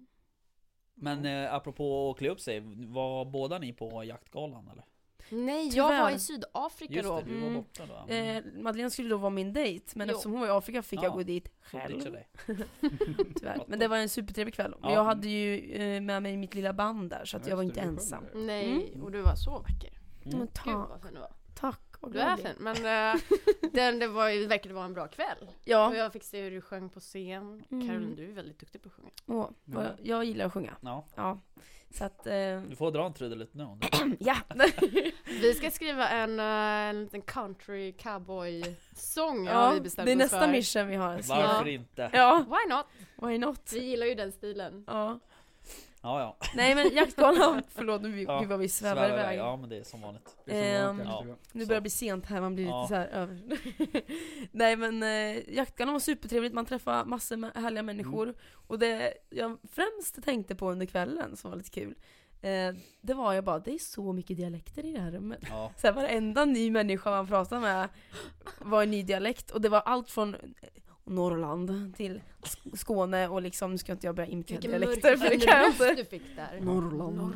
Men 1.00 1.26
eh, 1.26 1.54
apropå 1.54 2.10
att 2.10 2.18
klä 2.18 2.28
upp 2.28 2.40
sig, 2.40 2.60
var 2.86 3.24
båda 3.24 3.58
ni 3.58 3.72
på 3.72 4.04
jaktgalan 4.04 4.68
eller? 4.72 4.84
Nej, 5.30 5.68
jag 5.76 6.02
var 6.02 6.10
i 6.10 6.18
Sydafrika 6.18 6.94
Just 6.94 7.08
då. 7.08 7.16
det, 7.20 7.22
du 7.26 7.34
var 7.40 7.46
Mm. 7.48 7.54
borta 7.54 7.82
då. 8.06 8.12
Eh, 8.14 8.44
Madeleine 8.54 8.90
skulle 8.90 9.08
då 9.08 9.16
vara 9.16 9.30
min 9.30 9.52
dejt, 9.52 9.92
men 9.94 10.08
Jo. 10.08 10.12
eftersom 10.14 10.32
hon 10.32 10.40
var 10.40 10.46
i 10.48 10.50
Afrika 10.50 10.82
fick 10.82 10.98
Ja. 10.98 11.04
jag 11.04 11.12
gå 11.12 11.22
dit 11.22 11.44
ditcha 11.44 11.54
själv. 11.80 12.12
dig. 12.12 12.28
Tyvärr. 13.36 13.64
Men 13.66 13.78
det 13.78 13.88
var 13.88 13.96
en 13.96 14.08
supertrevlig 14.08 14.54
kväll. 14.54 14.74
Ja. 14.82 14.92
jag 14.92 15.04
hade 15.04 15.28
ju 15.28 15.72
eh, 15.72 16.00
med 16.00 16.22
mig 16.22 16.36
mitt 16.36 16.54
lilla 16.54 16.72
band 16.72 17.10
där, 17.10 17.24
så 17.24 17.36
att 17.36 17.42
Ja, 17.42 17.48
jag 17.50 17.56
var 17.56 17.62
inte 17.62 17.80
ensam. 17.80 18.24
Nej, 18.34 18.72
Mm. 18.92 19.02
och 19.04 19.12
du 19.12 19.22
var 19.22 19.34
så 19.34 19.50
vacker. 19.58 19.90
Mm. 20.24 20.38
Men 20.38 20.48
Gud 20.64 20.74
vad 20.74 21.02
fin 21.02 21.14
du 21.14 21.20
var. 21.20 21.32
tack. 21.54 21.87
Vad 22.00 22.12
Du 22.12 22.20
är 22.20 22.36
fin, 22.36 22.54
men 22.58 22.76
äh, 22.76 23.20
den, 23.72 23.98
det 23.98 24.06
var 24.06 24.28
ju, 24.28 24.46
verkade 24.46 24.74
vara 24.74 24.84
en 24.84 24.94
bra 24.94 25.08
kväll. 25.08 25.38
Och 25.40 25.54
Ja, 25.64 25.94
jag 25.94 26.12
fick 26.12 26.24
se 26.24 26.42
hur 26.42 26.50
du 26.50 26.60
sjöng 26.60 26.88
på 26.88 27.00
scen. 27.00 27.62
Mm. 27.70 27.88
Caroline, 27.88 28.16
du 28.16 28.28
är 28.28 28.32
väldigt 28.32 28.58
duktig 28.60 28.82
på 28.82 28.88
att 28.88 28.94
sjunga. 28.94 29.10
åh, 29.26 29.50
vad 29.64 29.84
jag, 29.84 29.92
jag 30.02 30.24
gillar 30.24 30.46
att 30.46 30.52
sjunga. 30.52 30.76
Ja, 30.80 31.04
Ja, 31.14 31.38
så 31.90 32.04
att, 32.04 32.26
eh, 32.26 32.60
du 32.68 32.76
får 32.76 32.90
dra 32.90 33.06
en 33.06 33.12
trudelutt 33.12 33.54
nu 33.54 33.64
om 33.64 33.80
du 33.80 34.16
ja. 34.20 34.36
Vi 35.40 35.54
ska 35.54 35.70
skriva 35.70 36.08
en, 36.08 36.40
äh, 36.40 36.44
en 36.90 37.02
liten 37.02 37.22
country 37.22 37.92
cowboy-sång 37.92 39.46
har 39.46 39.54
ja 39.54 39.70
vi 39.70 39.80
bestämt 39.80 40.06
det 40.06 40.12
är 40.12 40.16
oss 40.16 40.18
nästa 40.18 40.40
för. 40.40 40.48
mission 40.48 40.86
vi 40.88 40.94
har. 40.96 41.20
Så 41.22 41.34
Varför 41.34 41.66
ja. 41.66 41.72
inte? 41.72 42.10
Ja, 42.12 42.44
Why 42.48 42.74
not? 42.74 42.86
why 43.30 43.38
not? 43.38 43.72
Vi 43.72 43.80
gillar 43.80 44.06
ju 44.06 44.14
den 44.14 44.32
stilen. 44.32 44.84
Ja. 44.86 45.18
Ja, 46.02 46.20
ja. 46.20 46.36
Nej 46.54 46.74
men 46.74 46.94
jaktgalan, 46.94 47.62
förlåt 47.68 48.02
nu 48.02 48.22
Ja, 48.22 48.40
gud 48.40 48.48
vad 48.48 48.58
vi 48.58 48.68
svävar 48.68 49.06
Svävar 49.06 49.18
iväg. 49.22 49.38
Ja, 49.38 49.56
men 49.56 49.68
det 49.68 49.76
är 49.78 49.82
som 49.84 50.00
vanligt. 50.00 50.36
Det 50.44 50.66
är 50.68 50.86
som 50.86 50.86
vanligt 50.86 51.06
ja. 51.06 51.12
Instagram. 51.18 51.38
Nu 51.52 51.66
börjar 51.66 51.80
det 51.80 51.82
bli 51.82 51.90
sent 51.90 52.26
här, 52.26 52.40
man 52.40 52.54
blir 52.54 52.66
Ja. 52.66 52.82
lite 52.82 52.88
så 52.88 52.94
här 52.94 53.06
över. 53.06 53.40
Nej 54.52 54.76
men 54.76 55.02
eh, 55.02 55.54
jaktgalan 55.54 55.92
var 55.92 56.00
supertrevligt, 56.00 56.54
man 56.54 56.66
träffade 56.66 57.04
massor 57.04 57.36
med 57.36 57.50
härliga 57.54 57.82
människor. 57.82 58.22
Mm. 58.22 58.36
Och 58.66 58.78
det 58.78 59.14
jag 59.30 59.58
främst 59.72 60.24
tänkte 60.24 60.54
på 60.54 60.70
under 60.70 60.86
kvällen, 60.86 61.36
som 61.36 61.50
var 61.50 61.56
lite 61.58 61.70
kul, 61.70 61.94
eh, 62.42 62.74
det 63.00 63.14
var 63.14 63.32
jag 63.32 63.44
bara, 63.44 63.58
det 63.58 63.74
är 63.74 63.78
så 63.78 64.12
mycket 64.12 64.36
dialekter 64.36 64.84
i 64.84 64.92
det 64.92 65.00
här 65.00 65.10
rummet. 65.10 65.40
Ja. 65.48 65.72
Så 65.76 65.86
här, 65.86 65.94
varenda 65.94 66.44
ny 66.44 66.70
människa 66.70 67.10
man 67.10 67.26
pratade 67.26 67.60
med 67.60 67.88
var 68.60 68.82
en 68.82 68.90
ny 68.90 69.02
dialekt. 69.02 69.50
Och 69.50 69.60
det 69.60 69.68
var 69.68 69.80
allt 69.80 70.10
från 70.10 70.36
Norrland 71.08 71.96
till 71.96 72.20
Sk- 72.42 72.76
Skåne 72.76 73.28
och 73.28 73.42
liksom, 73.42 73.70
nu 73.72 73.78
ska 73.78 73.92
inte 73.92 74.06
jag 74.06 74.14
börja 74.14 74.28
imitera 74.28 74.60
dialekter 74.60 75.16
för 75.16 75.28
det 75.30 75.38
kan 75.38 75.58
jag 75.60 75.68
inte. 75.70 75.94
du 75.94 76.04
fick 76.04 76.22
där. 76.36 76.60
Norrland. 76.60 77.34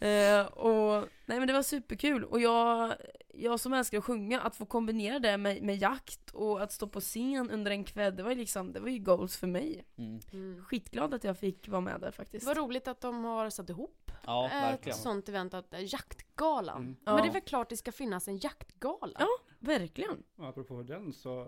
Eh, 0.00 0.46
och, 0.46 1.08
nej 1.26 1.38
men 1.38 1.46
det 1.46 1.52
var 1.52 1.62
superkul 1.62 2.24
och 2.24 2.40
jag, 2.40 2.92
jag 3.34 3.60
som 3.60 3.72
älskar 3.72 3.98
att 3.98 4.04
sjunga, 4.04 4.40
att 4.40 4.56
få 4.56 4.66
kombinera 4.66 5.18
det 5.18 5.36
med, 5.36 5.62
med 5.62 5.76
jakt 5.76 6.30
och 6.30 6.62
att 6.62 6.72
stå 6.72 6.86
på 6.86 7.00
scen 7.00 7.50
under 7.50 7.70
en 7.70 7.84
kväll, 7.84 8.16
det 8.16 8.22
var 8.22 8.30
ju 8.30 8.36
liksom, 8.36 8.72
det 8.72 8.80
var 8.80 8.88
ju 8.88 8.98
goals 8.98 9.36
för 9.36 9.46
mig. 9.46 9.84
Mm. 9.98 10.20
Mm. 10.32 10.64
Skitglad 10.64 11.14
att 11.14 11.24
jag 11.24 11.38
fick 11.38 11.68
vara 11.68 11.80
med 11.80 12.00
där 12.00 12.10
faktiskt. 12.10 12.46
Vad 12.46 12.56
roligt 12.56 12.88
att 12.88 13.00
de 13.00 13.24
har 13.24 13.50
satt 13.50 13.70
ihop 13.70 14.10
Ja, 14.26 14.46
ett 14.46 14.52
verkligen. 14.52 14.98
sånt 14.98 15.28
event, 15.28 15.54
att, 15.54 15.74
äh, 15.74 15.80
jaktgalan. 15.92 16.76
Mm. 16.82 16.96
Ja. 17.04 17.14
Men 17.14 17.22
det 17.22 17.28
är 17.28 17.32
väl 17.32 17.42
klart 17.42 17.68
det 17.68 17.76
ska 17.76 17.92
finnas 17.92 18.28
en 18.28 18.38
jaktgala? 18.38 19.12
Ja. 19.18 19.26
Verkligen. 19.58 20.22
Och 20.36 20.46
apropå 20.48 20.82
den 20.82 21.12
så 21.12 21.46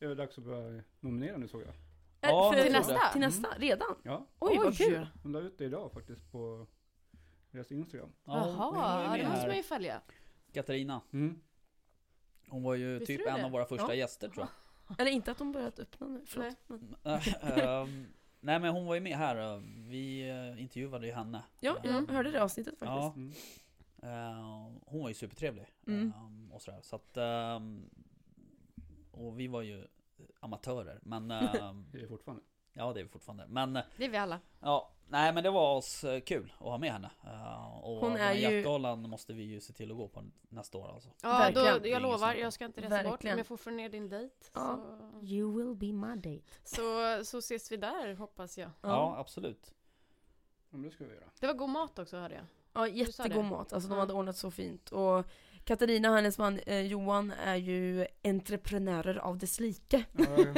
är 0.00 0.08
det 0.08 0.14
dags 0.14 0.38
att 0.38 0.44
börja 0.44 0.82
nominera 1.00 1.36
nu 1.36 1.48
såg 1.48 1.62
jag. 1.62 1.74
Ja, 2.20 2.50
Eh, 2.52 2.56
det 2.56 2.62
till 2.64 2.72
nästa? 2.72 2.92
jag. 2.92 3.12
Till 3.12 3.20
nästa, 3.20 3.48
redan? 3.58 3.94
Ja, 4.02 4.26
Oj, 4.38 4.56
vad 4.58 4.76
kul! 4.76 5.06
de 5.22 5.32
la 5.32 5.40
ut 5.40 5.58
det 5.58 5.64
idag 5.64 5.92
faktiskt 5.92 6.32
på 6.32 6.66
deras 7.50 7.72
Instagram. 7.72 8.12
Ja, 8.24 8.32
hon 8.40 8.48
Jaha, 8.54 9.02
ja, 9.16 9.22
det 9.22 9.28
måste 9.28 9.46
man 9.46 9.56
ju 9.56 9.62
följa. 9.62 10.00
Katarina. 10.52 11.00
Mm. 11.12 11.40
Hon 12.48 12.62
var 12.62 12.74
ju 12.74 12.98
Visste 12.98 13.16
typ 13.16 13.26
en 13.28 13.34
det? 13.34 13.44
av 13.44 13.50
våra 13.50 13.64
första 13.64 13.86
Ja. 13.88 13.94
gäster 13.94 14.28
tror 14.28 14.46
jag. 14.88 15.00
Eller 15.00 15.10
inte 15.10 15.30
att 15.30 15.38
de 15.38 15.52
börjat 15.52 15.78
öppna 15.78 16.06
nu, 16.06 16.22
förlåt. 16.26 16.56
Men, 16.66 16.94
Ehm, 17.42 18.06
nej 18.40 18.60
men 18.60 18.72
hon 18.72 18.86
var 18.86 18.94
ju 18.94 19.00
med 19.00 19.16
här. 19.16 19.62
Vi 19.88 20.30
eh, 20.30 20.62
intervjuade 20.62 21.06
ju 21.06 21.12
henne. 21.12 21.42
ja, 21.60 21.76
Ehm, 21.84 22.06
jag 22.06 22.14
hörde 22.14 22.30
det 22.30 22.42
avsnittet 22.42 22.78
faktiskt. 22.78 22.88
Ja, 22.88 23.14
Mm. 24.02 24.78
hon 24.86 25.00
var 25.00 25.08
ju 25.08 25.14
supertrevlig. 25.14 25.66
Mm. 25.86 26.12
och 26.52 26.62
sådär. 26.62 26.80
Så 26.82 26.96
att, 26.96 27.16
och 29.26 29.40
vi 29.40 29.46
var 29.48 29.62
ju 29.62 29.86
amatörer. 30.40 30.98
Men 31.02 31.30
ehm, 31.30 31.86
Det 31.92 32.00
är 32.02 32.06
fortfarande. 32.06 32.42
ja 32.72 32.92
det 32.92 33.00
är 33.00 33.04
vi 33.04 33.10
fortfarande. 33.10 33.46
Men 33.48 33.76
eh, 33.76 33.82
Det 33.96 34.04
är 34.04 34.08
vi 34.08 34.16
alla. 34.16 34.40
ja, 34.60 34.90
nej 35.08 35.32
men 35.32 35.44
det 35.44 35.50
var 35.50 35.76
oss 35.76 36.04
kul 36.26 36.52
att 36.58 36.64
ha 36.66 36.78
med 36.78 36.92
henne. 36.92 37.10
Eh, 37.26 37.78
och 37.84 37.96
Hon 38.00 38.16
är 38.16 38.32
ju- 38.34 38.40
jaktgalan 38.40 39.08
måste 39.10 39.32
vi 39.32 39.42
ju 39.42 39.60
se 39.60 39.72
till 39.72 39.90
att 39.90 39.96
gå 39.96 40.08
på 40.08 40.24
nästa 40.48 40.78
år 40.78 40.88
alltså. 40.88 41.08
Ja, 41.22 41.28
Verkligen. 41.38 41.82
då, 41.82 41.88
jag 41.88 42.02
lovar, 42.02 42.34
jag 42.34 42.52
ska 42.52 42.64
inte 42.64 42.80
resa 42.80 43.02
bort 43.02 43.12
Verkligen. 43.12 43.34
om 43.34 43.38
jag 43.38 43.46
får 43.46 43.56
få 43.56 43.70
ner 43.70 43.88
din 43.88 44.08
dejt. 44.08 44.34
Ja. 44.54 44.76
Så, 45.20 45.26
You 45.26 45.56
will 45.56 45.74
be 45.76 46.06
my 46.06 46.16
date. 46.16 46.46
så, 46.64 46.84
så 47.24 47.38
ses 47.38 47.72
vi 47.72 47.76
där 47.76 48.14
hoppas 48.14 48.58
jag. 48.58 48.70
Ja, 48.82 49.14
absolut. 49.18 49.74
Ja, 50.70 50.76
men 50.76 50.82
det 50.82 50.90
ska 50.90 51.04
vi 51.04 51.14
göra. 51.14 51.24
Det 51.40 51.46
var 51.46 51.54
god 51.54 51.70
mat 51.70 51.98
också 51.98 52.16
hörde 52.16 52.34
jag. 52.34 52.44
Ja, 52.72 52.88
jättegod 52.88 53.44
mat. 53.44 53.72
Alltså 53.72 53.88
de 53.88 53.98
hade 53.98 54.12
ordnat 54.12 54.36
så 54.36 54.50
fint. 54.50 54.90
Och 54.92 55.26
Katarina 55.70 56.10
och 56.10 56.16
hennes 56.16 56.38
man 56.38 56.58
eh, 56.58 56.80
Johan 56.80 57.30
är 57.30 57.56
ju 57.56 58.06
entreprenörer 58.24 59.16
av 59.16 59.38
dess 59.38 59.60
like. 59.60 60.04
Ja, 60.12 60.24
jag, 60.38 60.56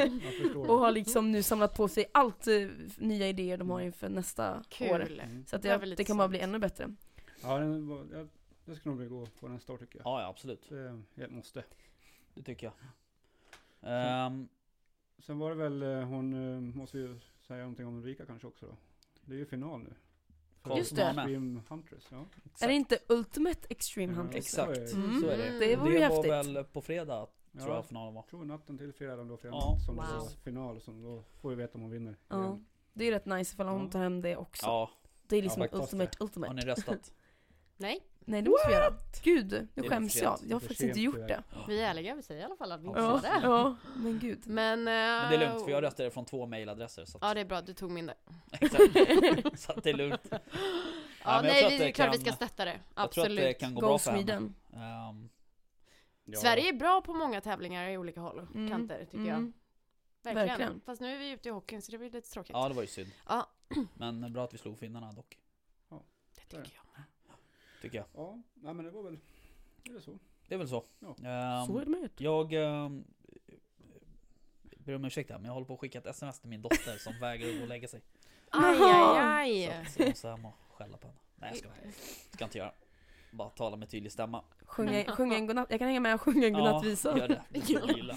jag. 0.53 0.69
Och 0.69 0.79
har 0.79 0.91
liksom 0.91 1.31
nu 1.31 1.43
samlat 1.43 1.75
på 1.75 1.87
sig 1.87 2.05
allt 2.11 2.47
eh, 2.47 2.67
nya 2.97 3.27
idéer 3.27 3.57
de 3.57 3.69
har 3.69 3.81
inför 3.81 4.09
nästa 4.09 4.63
Kul. 4.69 4.91
år. 4.91 5.11
Mm. 5.11 5.45
Så 5.45 5.55
att 5.55 5.61
Det 5.61 5.77
det, 5.77 5.95
det 5.95 6.03
kan 6.03 6.17
bara 6.17 6.27
bli 6.27 6.39
ännu 6.39 6.59
bättre. 6.59 6.95
Ja, 7.41 7.57
den 7.59 7.87
var, 7.87 8.05
jag, 8.11 8.29
det 8.65 8.75
ska 8.75 8.89
nog 8.89 8.97
bli 8.97 9.07
gå 9.07 9.25
på 9.25 9.47
nästa 9.47 9.73
år 9.73 9.77
tycker 9.77 9.99
jag. 9.99 10.05
Ja, 10.05 10.21
ja 10.21 10.27
absolut. 10.27 10.69
Det, 10.69 11.01
jag 11.15 11.31
måste. 11.31 11.63
Det 12.33 12.43
tycker 12.43 12.67
jag. 12.67 12.73
Ehm, 13.81 14.47
Sen 15.19 15.39
var 15.39 15.49
det 15.49 15.55
väl, 15.55 15.83
eh, 15.83 16.07
hon 16.07 16.33
eh, 16.33 16.59
måste 16.77 16.97
ju 16.97 17.19
säga 17.47 17.59
någonting 17.59 17.87
om 17.87 17.97
Ulrika 17.97 18.25
kanske 18.25 18.47
också 18.47 18.65
då. 18.65 18.77
Det 19.21 19.33
är 19.33 19.37
ju 19.37 19.45
final 19.45 19.79
nu. 19.79 19.93
För 20.63 20.77
Just 20.77 20.95
det. 20.95 21.03
Extreme 21.03 21.61
Huntress, 21.69 22.07
ja. 22.11 22.25
Är 22.61 22.67
det 22.67 22.73
inte 22.73 22.97
Ultimate 23.09 23.59
Extreme 23.69 24.13
Ja, 24.13 24.17
Hunters? 24.19 24.35
Exakt, 24.37 24.77
Mm. 24.93 25.21
så 25.21 25.27
är 25.27 25.37
det. 25.37 25.47
Mm. 25.47 25.59
Det 25.59 25.75
vore 25.75 25.93
ju 25.93 25.99
det 25.99 26.07
var 26.09 26.15
häftigt. 26.15 26.31
väl 26.55 26.63
på 26.63 26.81
fredag 26.81 27.27
tror 27.57 27.69
Ja. 27.69 27.75
jag 27.75 27.85
finalen 27.85 28.13
var. 28.13 28.21
Tror 28.21 28.45
natten 28.45 28.77
till 28.77 28.93
fredag 28.93 29.23
då, 29.23 29.37
fredag 29.37 29.55
Ja. 29.55 29.77
som 29.85 29.95
det 29.95 30.01
Wow. 30.01 30.11
var 30.19 30.29
final. 30.43 30.81
Som 30.81 31.01
då 31.01 31.23
får 31.41 31.49
vi 31.49 31.55
veta 31.55 31.73
om 31.75 31.81
hon 31.81 31.91
vinner. 31.91 32.17
Ja. 32.27 32.43
igen. 32.43 32.65
Det 32.93 33.03
är 33.03 33.05
ju 33.05 33.11
rätt 33.13 33.25
nice 33.25 33.53
ifall 33.53 33.67
hon 33.67 33.83
Ja. 33.85 33.91
tar 33.91 33.99
hem 33.99 34.21
det 34.21 34.37
också. 34.37 34.65
Ja, 34.65 34.89
Det 35.27 35.37
är 35.37 35.41
liksom 35.41 35.61
Ja, 35.61 35.67
faktiskt. 35.67 35.83
Ultimate 35.93 36.17
har 36.19 36.25
Ultimate. 36.25 36.53
ni 36.53 36.61
röstat? 36.61 37.13
Nej, 37.77 37.99
Nej 38.25 38.41
det 38.41 38.49
måste 38.49 38.67
vi 38.67 38.73
göra. 38.73 38.93
Gud, 39.23 39.47
Det 39.47 39.67
nu 39.81 39.89
skäms 39.89 40.15
jag. 40.15 40.39
Jag 40.47 40.55
har 40.55 40.59
faktiskt 40.59 40.81
inte 40.81 40.99
gjort 40.99 41.15
det. 41.27 41.43
vi 41.67 41.81
är 41.81 41.89
ärliga, 41.89 42.15
vi 42.15 42.21
säger 42.21 42.41
i 42.41 42.43
alla 42.43 42.55
fall 42.55 42.71
att 42.71 42.81
vi 42.81 42.87
inte 42.87 42.99
Ja. 42.99 43.21
Ja, 43.23 43.39
det. 43.39 43.47
ja, 43.47 43.75
men 43.95 44.19
gud. 44.19 44.47
Men, 44.47 44.79
eh, 44.79 44.85
Men 44.85 45.29
det 45.31 45.35
är 45.35 45.49
lugnt 45.49 45.63
för 45.65 45.71
jag 45.71 45.83
röstade 45.83 46.11
från 46.11 46.25
två 46.25 46.45
mailadresser. 46.45 47.05
Så 47.05 47.17
att, 47.17 47.23
Ja 47.23 47.33
det 47.33 47.39
är 47.41 47.45
bra, 47.45 47.61
du 47.61 47.73
tog 47.73 47.91
min 47.91 48.05
där. 48.05 48.15
Exakt. 48.51 49.59
så 49.59 49.71
att 49.71 49.83
det 49.83 49.89
är 49.89 49.93
lugnt. 49.93 50.21
Ja, 51.25 51.35
jag 51.35 51.43
nej, 51.43 51.59
tror 51.61 51.67
att 51.67 51.73
vi, 51.73 51.77
det 51.77 51.85
är 51.85 51.91
klart 51.91 52.13
vi 52.15 52.17
kan- 52.17 52.25
ska 52.25 52.45
stötta 52.45 52.65
det. 52.65 52.79
Jag 52.95 53.11
tror 53.11 53.23
att 53.23 53.29
det 53.29 53.33
Absolut. 53.33 53.59
kan 53.59 53.73
gå 53.75 53.81
Go 53.81 53.87
bra 53.87 53.97
för 53.99 54.11
henne. 54.11 54.33
Ehm, 54.73 55.29
Ja. 56.25 56.39
Sverige 56.39 56.69
är 56.69 56.73
bra 56.73 57.01
på 57.01 57.13
många 57.13 57.41
tävlingar 57.41 57.89
i 57.89 57.97
olika 57.97 58.21
håll 58.21 58.39
och 58.39 58.55
Mm, 58.55 58.69
kanter 58.71 59.05
tycker 59.05 59.17
jag. 59.17 59.27
mm. 59.27 59.53
Verkligen. 60.23 60.47
verkligen. 60.47 60.81
Fast 60.85 61.01
nu 61.01 61.13
är 61.15 61.19
vi 61.19 61.29
ute 61.31 61.49
i 61.49 61.51
hockeyn 61.51 61.81
så 61.81 61.91
det 61.91 61.97
blir 61.97 62.09
lite 62.11 62.29
tråkigt. 62.29 62.51
ja 62.53 62.67
det 62.69 62.75
var 62.75 62.81
ju 62.81 62.87
synd. 62.87 63.09
Ja. 63.27 63.49
Men 63.93 64.33
bra 64.33 64.43
att 64.43 64.53
vi 64.53 64.57
slog 64.57 64.79
finnarna 64.79 65.11
dock. 65.11 65.37
Det 66.35 66.41
tycker 66.41 66.57
jag. 66.75 66.82
Tycker 67.83 67.97
jag. 67.97 68.05
Ja, 68.15 68.39
nej 68.53 68.73
men 68.73 68.85
det 68.85 68.91
var 68.91 69.03
väl, 69.03 69.19
det 69.83 69.91
är 69.95 69.99
så. 69.99 70.19
Det 70.47 70.53
är 70.53 70.57
väl 70.57 70.67
så. 70.67 70.83
Ja. 70.99 71.07
Ehm, 71.09 71.65
Så 71.67 71.77
är 71.77 71.85
det 71.85 71.91
med 71.91 72.01
det. 72.17 72.23
Jag 72.23 72.53
um, 72.53 73.03
ber 74.77 74.95
om 74.95 75.05
ursäkt 75.05 75.29
här, 75.29 75.37
men 75.37 75.45
jag 75.45 75.53
håller 75.53 75.67
på 75.67 75.73
att 75.73 75.79
skicka 75.79 75.97
ett 75.99 76.05
sms 76.05 76.39
till 76.39 76.49
min 76.49 76.61
dotter 76.61 76.97
som 76.97 77.19
vägrar 77.19 77.57
gå 77.57 77.61
och 77.61 77.67
lägga 77.67 77.87
sig. 77.87 78.01
Aj, 78.49 78.77
Jaha. 78.79 79.37
aj, 79.39 79.65
Så, 79.65 79.71
aj. 79.71 79.81
att- 79.81 79.91
så 79.93 80.01
jag 80.01 80.09
måste 80.09 80.27
hem 80.29 80.45
och 80.45 80.53
skälla 80.73 80.97
på 80.97 81.07
henne. 81.07 81.19
Nej 81.35 81.49
jag 81.49 81.57
ska, 81.57 81.69
ska 82.31 82.43
inte 82.45 82.57
göra. 82.57 82.71
Bara 83.31 83.49
tala 83.49 83.75
med 83.75 83.89
tydlig 83.89 84.11
stämma. 84.11 84.43
Sjunga, 84.65 85.03
sjunga 85.05 85.35
en 85.35 85.47
godnatt. 85.47 85.67
Jag 85.71 85.79
kan 85.79 85.87
hänga 85.87 85.99
med 85.99 86.13
och 86.15 86.21
sjunga 86.21 86.47
en 86.47 86.53
godnattvisa. 86.53 87.17
gör 87.17 87.27
det. 87.27 87.41
Det 87.49 87.69
gilla. 87.69 88.15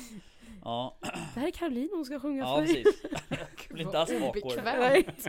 Ja, 0.65 0.97
Det 1.01 1.41
här 1.41 1.47
är 1.47 1.51
Caroline, 1.51 1.89
hon 1.93 2.05
ska 2.05 2.21
sjunga 2.21 2.43
ja 2.43 2.57
för 2.57 2.63
dig. 2.75 2.85
precis. 2.85 3.03
Jag 3.29 3.49
blir 3.75 3.85
inte 3.87 3.99
alls. 3.99 4.11
Obekvämt. 4.11 5.29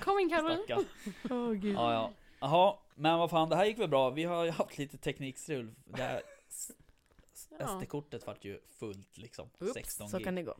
Kom 0.00 0.18
in 0.18 0.30
Caroline. 0.30 0.84
Åh 1.30 1.52
gud. 1.52 1.74
Ja, 1.76 1.92
ja. 1.92 2.10
Jaha, 2.40 2.74
men 2.98 3.18
vad 3.18 3.30
fan, 3.30 3.48
det 3.48 3.56
här 3.56 3.64
gick 3.64 3.78
väl 3.78 3.88
bra. 3.88 4.10
Vi 4.10 4.24
har 4.24 4.44
ju 4.44 4.50
haft 4.50 4.78
lite 4.78 4.98
teknikstrul. 4.98 5.74
Det 5.84 6.02
här 6.02 6.22
Ja. 7.58 7.66
SD-kortet 7.80 8.26
vart 8.26 8.44
ju 8.44 8.60
fullt 8.78 9.18
liksom. 9.18 9.50
Oops, 9.60 9.72
16 9.74 10.08
Så 10.08 10.16
gig. 10.18 10.24
kan 10.26 10.34
det 10.34 10.42
gå. 10.42 10.54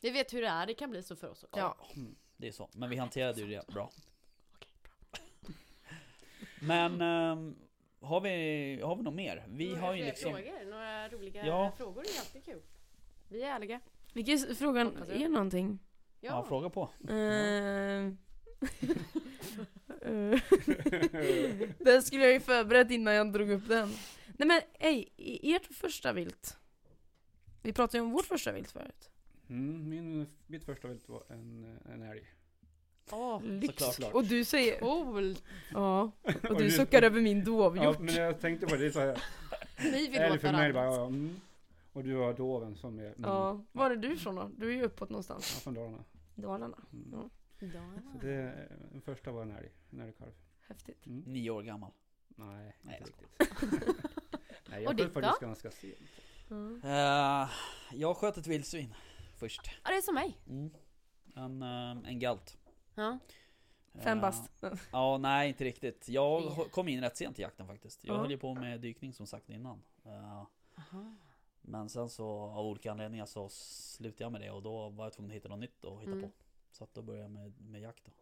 Vi 0.00 0.10
vet 0.10 0.32
hur 0.32 0.42
det 0.42 0.48
är, 0.48 0.66
det 0.66 0.74
kan 0.74 0.90
bli 0.90 1.02
så 1.02 1.16
för 1.16 1.28
oss 1.28 1.44
också. 1.44 1.58
Ja. 1.60 1.76
Mm. 1.96 2.14
Det 2.36 2.48
är 2.48 2.52
så. 2.52 2.68
Men 2.72 2.90
vi 2.90 2.96
hanterade 2.96 3.40
ju 3.40 3.46
det 3.46 3.66
bra. 3.66 3.90
Okej, 4.54 4.68
bra. 5.42 5.54
Men 6.60 7.00
ehm, 7.00 7.56
har 8.00 8.20
vi, 8.20 8.80
har 8.84 8.96
vi 8.96 9.02
något 9.02 9.14
mer? 9.14 9.44
Vi 9.48 9.68
Några 9.68 9.80
har 9.80 9.94
ju 9.94 10.04
liksom... 10.04 10.32
Frågor, 10.32 10.64
några 10.70 11.08
roliga 11.08 11.46
Ja. 11.46 11.72
frågor 11.76 12.02
är 12.02 12.20
alltid 12.20 12.44
kul. 12.44 12.62
Vi 13.28 13.42
är 13.42 13.54
ärliga. 13.54 13.80
Vilken 14.12 14.56
frågan 14.56 14.96
är 15.08 15.28
någonting? 15.28 15.78
Ja, 16.20 16.30
Ja. 16.30 16.44
fråga 16.48 16.70
på. 16.70 16.82
Eh, 17.12 18.12
den 21.78 22.02
skulle 22.02 22.22
jag 22.24 22.32
ju 22.32 22.40
förberett 22.40 22.90
innan 22.90 23.14
jag 23.14 23.32
drog 23.32 23.50
upp 23.50 23.68
den. 23.68 23.88
Nej 24.38 24.48
men 24.48 24.60
ej, 24.78 25.08
ert 25.42 25.74
första 25.74 26.12
vilt. 26.12 26.56
Vi 27.62 27.72
pratade 27.72 27.98
ju 27.98 28.04
om 28.04 28.10
vårt 28.10 28.26
första 28.26 28.52
vilt 28.52 28.70
förut. 28.70 29.10
Mm, 29.48 29.88
min, 29.88 30.26
mitt 30.46 30.64
första 30.64 30.88
vilt 30.88 31.08
var 31.08 31.22
en, 31.28 31.78
en 31.92 32.02
älg. 32.02 32.30
Åh, 33.10 33.42
Lyx. 33.42 33.98
Och 34.12 34.24
du 34.24 34.44
säger... 34.44 34.78
coolt! 34.80 35.42
Ja. 35.72 36.10
Och 36.50 36.58
du 36.58 36.70
suckar 36.70 37.02
över 37.02 37.20
min 37.20 37.38
Ja, 37.38 37.44
dovhjort. 37.44 37.98
men 37.98 38.14
jag 38.14 38.40
tänkte 38.40 38.66
på 38.66 38.76
det, 38.76 38.92
så 38.92 39.00
här, 39.00 39.22
Ni 39.92 40.08
vill 40.08 40.20
älg 40.20 40.38
för 40.38 40.52
mig 40.52 40.72
bara, 40.72 40.84
ja, 40.84 41.06
mm. 41.06 41.40
Och 41.92 42.04
du 42.04 42.16
har 42.16 42.34
doven 42.34 42.76
som 42.76 42.98
är, 42.98 43.06
mm, 43.06 43.14
Ja. 43.22 43.64
Var 43.72 43.90
är 43.90 43.96
du 43.96 44.12
ifrån 44.12 44.34
då? 44.34 44.50
Du 44.56 44.68
är 44.68 44.76
ju 44.76 44.82
uppåt 44.82 45.10
någonstans. 45.10 45.52
ja, 45.54 45.60
från 45.60 45.74
Dalarna. 45.74 46.04
Dalarna. 46.34 46.78
Mm. 46.92 47.08
Ja. 47.12 47.30
Så 47.72 48.18
det, 48.20 48.68
den 48.92 49.00
första 49.00 49.30
var 49.32 49.42
en 49.42 49.50
älg, 49.50 49.70
en 49.90 50.00
älgkalv. 50.00 50.32
Häftigt. 50.68 51.06
Mm. 51.06 51.20
Nio 51.26 51.50
år 51.50 51.62
gammal. 51.62 51.92
Nej, 52.28 52.76
Nej, 52.82 52.98
inte 52.98 53.10
riktigt. 53.10 53.38
Nej, 54.68 54.86
Och 54.86 54.92
jag 54.92 54.96
ditt 54.96 55.06
sköt 55.06 55.14
faktiskt 55.14 55.40
då? 55.40 55.46
ganska 55.46 55.70
sent. 55.70 55.94
Ja. 56.82 57.44
Eh, 57.44 57.50
jag 57.92 58.16
sköt 58.16 58.36
ett 58.36 58.46
vildsvin 58.46 58.94
först. 59.36 59.60
Ja, 59.84 59.90
det 59.90 59.96
är 59.96 60.02
som 60.02 60.14
mig. 60.14 60.38
Mm. 60.48 60.70
En, 61.36 61.62
eh, 61.62 62.10
en 62.10 62.18
galt. 62.18 62.58
Ja. 62.94 63.18
Fem 63.94 64.18
Eh, 64.18 64.22
bast. 64.22 64.64
Ja, 64.92 65.18
nej 65.18 65.48
inte 65.48 65.64
riktigt. 65.64 66.08
Jag 66.08 66.40
ho- 66.40 66.68
kom 66.68 66.88
in 66.88 67.00
rätt 67.00 67.16
sent 67.16 67.38
i 67.38 67.42
jakten 67.42 67.66
faktiskt. 67.66 68.04
Jag 68.04 68.16
Ja. 68.16 68.20
höll 68.20 68.30
ju 68.30 68.38
på 68.38 68.54
med 68.54 68.80
dykning 68.80 69.12
som 69.12 69.26
sagt 69.26 69.50
innan. 69.50 69.82
Eh, 70.04 70.38
Aha. 70.78 71.14
Men 71.62 71.88
sen 71.88 72.08
så 72.08 72.28
av 72.28 72.66
olika 72.66 72.90
anledningar 72.92 73.26
så 73.26 73.48
slutade 73.48 74.24
jag 74.24 74.32
med 74.32 74.40
det 74.40 74.50
och 74.50 74.62
då 74.62 74.88
var 74.88 75.04
jag 75.04 75.12
tvungen 75.12 75.30
att 75.30 75.36
hitta 75.36 75.48
något 75.48 75.58
nytt 75.58 75.84
att 75.84 76.00
hitta 76.00 76.12
Mm. 76.12 76.22
på. 76.22 76.30
Så 76.74 76.84
att 76.84 76.94
då 76.94 77.02
började 77.02 77.22
jag 77.24 77.30
med, 77.30 77.60
med 77.60 77.80
jakt 77.80 78.04
då. 78.04 78.12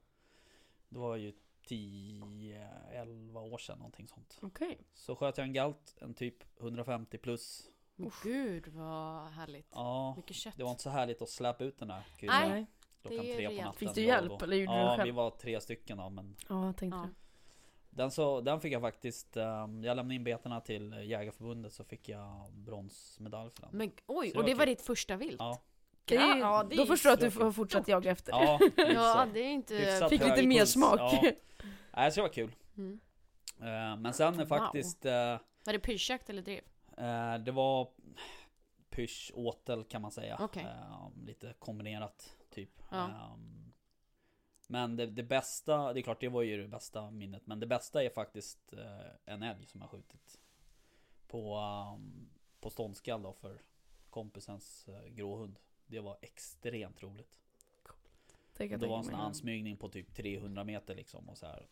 Det 0.89 0.99
var 0.99 1.17
ju 1.17 1.33
10-11 1.67 3.53
år 3.53 3.59
sedan 3.59 3.79
någonting 3.79 4.09
sånt. 4.09 4.39
Okej. 4.43 4.79
Så 4.95 5.17
sköt 5.17 5.39
jag 5.39 5.47
en 5.47 5.53
galt, 5.53 5.95
en 6.01 6.15
typ 6.15 6.61
150 6.61 7.19
plus. 7.19 7.69
Men 7.97 8.11
Gud 8.23 8.69
vad 8.69 9.27
härligt. 9.31 9.69
Ja, 9.75 10.15
Mycket 10.17 10.37
kött. 10.37 10.55
det 10.57 10.63
var 10.65 10.71
inte 10.71 10.83
så 10.83 10.91
härligt 10.91 11.23
att 11.23 11.29
släpa 11.29 11.65
ut 11.65 11.79
den 11.79 11.89
där 11.89 12.03
kulan 12.19 12.49
Nej. 12.51 12.67
klockan 13.03 13.19
det 13.25 13.33
är 13.33 13.37
tre 13.37 13.49
på 13.49 13.55
natten. 13.65 13.73
Fick 13.79 13.95
du 13.95 14.03
hjälp, 14.03 14.43
eller 14.43 14.57
gjorde 14.57 14.73
du 14.73 14.79
Ja, 14.79 14.91
det 14.91 14.97
själv? 14.97 15.05
vi 15.05 15.11
var 15.11 15.31
tre 15.31 15.61
stycken 15.61 15.99
då, 15.99 16.11
men 16.11 16.37
Ja, 16.49 16.67
jag 16.67 16.77
tänkte 16.77 16.97
Ja. 16.99 17.03
det. 17.03 17.13
den, 18.03 18.11
så, 18.11 18.41
den 18.41 18.61
fick 18.61 18.73
jag 18.73 18.81
faktiskt, 18.81 19.37
ehm, 19.37 19.85
jag 19.85 19.97
lämnade 19.97 20.15
in 20.15 20.25
betena 20.25 20.61
till 20.61 20.93
Jägarförbundet 20.93 21.73
så 21.73 21.85
fick 21.85 22.09
jag 22.09 22.53
bronsmedalj 22.53 23.51
för 23.51 23.63
den. 23.63 23.71
Men 23.73 23.93
oj, 24.07 24.27
det 24.29 24.33
och 24.33 24.43
var 24.43 24.49
det 24.49 24.55
var 24.55 24.65
kul. 24.67 24.75
ditt 24.75 24.83
första 24.87 25.17
vilt? 25.17 25.37
Ja, 25.39 25.63
Det 26.05 26.17
är, 26.17 26.39
Ja, 26.39 26.65
det 26.65 26.75
är 26.75 26.77
då 26.77 26.87
förstår 26.87 27.11
jag 27.11 27.15
att 27.15 27.21
du 27.21 27.31
får 27.31 27.53
fortsätta 27.53 27.91
jaga 27.91 28.11
efter. 28.11 28.33
ja, 28.33 28.59
Ja, 28.77 29.27
det 29.35 29.41
är 29.41 29.51
inte... 29.51 29.75
Hyfsat 29.75 30.09
Fick 30.11 30.21
lite 30.25 30.47
mer 30.47 30.65
smak. 30.65 31.01
Ja. 31.01 31.23
Nej, 31.97 32.13
så 32.13 32.21
det 32.21 32.23
var 32.23 32.33
kul. 32.35 32.55
Mm. 32.77 33.01
Eh, 33.61 33.97
Men 33.97 34.13
sen 34.15 34.37
Wow. 34.39 34.47
faktiskt, 34.47 35.05
eh, 35.07 35.13
Var 35.65 35.73
det 35.73 35.79
pyrschjakt 35.79 36.31
eller 36.31 36.43
drev? 36.43 36.61
eh, 36.97 37.39
det 37.45 37.53
var 37.53 37.89
pysch, 38.91 39.33
åtel 39.35 39.85
kan 39.85 40.03
man 40.03 40.11
säga. 40.13 40.49
Eh, 40.57 41.09
Lite 41.27 41.55
kombinerat 41.59 42.37
typ. 42.51 42.83
Ja. 42.91 43.05
Eh, 43.09 43.37
Men 44.67 44.97
det, 44.97 45.07
det 45.07 45.23
bästa, 45.23 45.93
det 45.93 46.01
är 46.01 46.03
klart 46.03 46.21
det 46.21 46.29
var 46.29 46.43
ju 46.43 46.63
det 46.63 46.69
bästa 46.69 47.11
minnet. 47.11 47.47
Men 47.47 47.61
det 47.61 47.67
bästa 47.67 48.05
är 48.05 48.11
faktiskt 48.11 48.73
en 49.25 49.43
älg 49.43 49.67
som 49.67 49.81
jag 49.81 49.91
skjutit. 49.91 50.39
På, 51.29 51.59
um, 51.97 52.29
på 52.61 52.71
ståndskall 52.71 53.23
då 53.23 53.33
för 53.33 53.63
kompisens 54.11 54.87
gråhund. 55.09 55.59
Det 55.93 56.01
var 56.01 56.17
extremt 56.21 57.03
roligt. 57.03 57.41
Jag 58.59 58.81
Det 58.81 58.87
var 58.87 58.99
en 58.99 59.05
sån 59.05 59.15
ansmygning 59.15 59.77
på 59.77 59.89
typ 59.89 60.15
300 60.15 60.65
meter 60.65 60.95
liksom 60.95 61.29
och 61.29 61.39
så 61.39 61.47
här. 61.47 61.69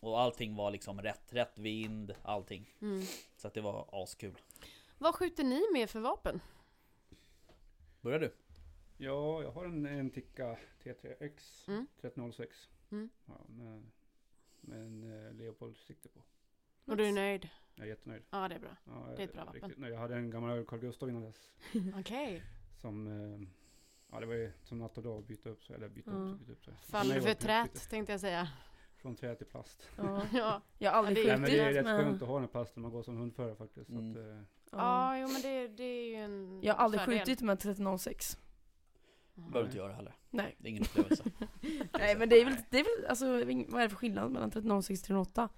Och 0.00 0.20
allting 0.20 0.54
var 0.56 0.70
liksom 0.70 1.02
rätt, 1.02 1.32
rätt 1.32 1.58
vind, 1.58 2.14
allting. 2.22 2.74
Mm. 2.80 3.02
Så 3.36 3.48
att 3.48 3.54
det 3.54 3.60
var 3.60 4.02
askul. 4.02 4.34
Vad 4.98 5.14
skjuter 5.14 5.44
ni 5.44 5.62
med 5.72 5.90
för 5.90 6.00
vapen? 6.00 6.40
Börjar 8.00 8.18
du? 8.18 8.34
Ja, 8.96 9.42
jag 9.42 9.50
har 9.52 9.64
en, 9.64 9.86
en 9.86 10.10
Tikka 10.10 10.58
T3X 10.82 11.68
Mm. 11.68 11.86
1306. 11.98 12.68
Mm. 12.90 13.10
Ja, 13.26 13.44
med, 13.48 13.82
med 14.60 14.78
en 14.78 15.26
eh, 15.26 15.32
Leopold-sikte 15.34 16.08
på. 16.08 16.22
Och 16.84 16.96
du 16.96 17.06
är 17.06 17.12
nöjd? 17.12 17.48
Jag 17.74 17.84
är 17.86 17.88
jättenöjd. 17.90 18.22
Ja, 18.30 18.48
det 18.48 18.54
är 18.54 18.58
bra. 18.60 18.76
Ja, 18.84 19.12
Det 19.16 19.22
är 19.22 19.26
ett 19.26 19.32
bra 19.32 19.40
jag 19.40 19.46
vapen. 19.46 19.62
riktigt 19.62 19.78
nöjd. 19.78 19.94
Jag 19.94 19.98
hade 19.98 20.14
en 20.16 20.30
gammal 20.30 20.64
Carl 20.64 20.80
Gustaf 20.80 21.08
innan 21.08 21.22
dess. 21.22 21.50
Okej. 22.00 22.42
Som, 22.80 23.06
eh, 23.06 23.48
ja 24.12 24.20
det 24.20 24.26
var 24.26 24.34
ju 24.34 24.52
som 24.62 24.78
natt 24.78 24.96
och 24.98 25.02
dag 25.04 25.18
att 25.18 25.26
byta 25.26 25.48
upp 25.48 25.64
sig. 25.64 25.76
Eller 25.76 25.88
byta 25.88 26.10
Ja. 26.10 26.16
upp 26.16 26.38
sig, 26.38 26.46
byta 26.46 26.70
upp 26.70 26.78
sig. 26.84 27.08
Mig 27.08 27.20
för 27.20 27.28
det 27.28 27.34
trät, 27.34 27.90
tänkte 27.90 28.12
jag 28.12 28.20
säga. 28.20 28.48
Från 28.96 29.16
trä 29.16 29.34
till 29.34 29.46
plast. 29.46 29.88
Ja. 29.96 30.22
Ja, 30.32 30.62
Jag 30.78 30.90
har 30.90 30.98
aldrig 30.98 31.16
det- 31.16 31.20
Nej, 31.22 31.36
skjutit 31.36 31.40
men 31.40 31.50
det 31.50 31.60
är 31.60 31.72
rätt 31.72 31.84
men... 31.84 32.04
skönt 32.04 32.22
att 32.22 32.28
ha 32.28 32.34
den 32.34 32.42
här 32.44 32.48
plasten 32.50 32.82
man 32.82 32.92
går 32.92 33.02
som 33.02 33.16
hundförare 33.16 33.56
faktiskt. 33.56 33.86
Så 33.90 33.92
Mm. 33.98 34.10
att, 34.10 34.16
eh, 34.16 34.42
Ja. 34.72 35.14
ja 35.16 35.18
jo 35.20 35.28
men 35.32 35.42
det, 35.42 35.68
det 35.68 35.82
är 35.84 36.08
ju 36.08 36.14
en 36.14 36.60
Jag 36.62 36.74
har 36.74 36.84
aldrig 36.84 37.02
fördel. 37.02 37.18
skjutit 37.18 37.40
med 37.40 37.52
1306. 37.58 38.38
Ja. 39.34 39.42
behöver 39.42 39.60
du 39.60 39.66
inte 39.66 39.78
göra 39.78 39.92
heller. 39.92 40.14
Nej. 40.30 40.56
Det 40.58 40.68
är 40.68 40.70
ingen 40.70 40.82
upplevelse. 40.82 41.24
Nej 41.98 42.16
men 42.18 42.28
det 42.28 42.40
är 42.40 42.44
väl, 42.44 42.54
det 42.70 42.78
är 42.80 42.84
väl 43.00 43.06
alltså, 43.10 43.26
vad 43.72 43.80
är 43.80 43.82
det 43.82 43.88
för 43.88 43.96
skillnad 43.96 44.30
mellan 44.30 44.48
1306 44.48 45.00
och 45.00 45.06
308? 45.06 45.48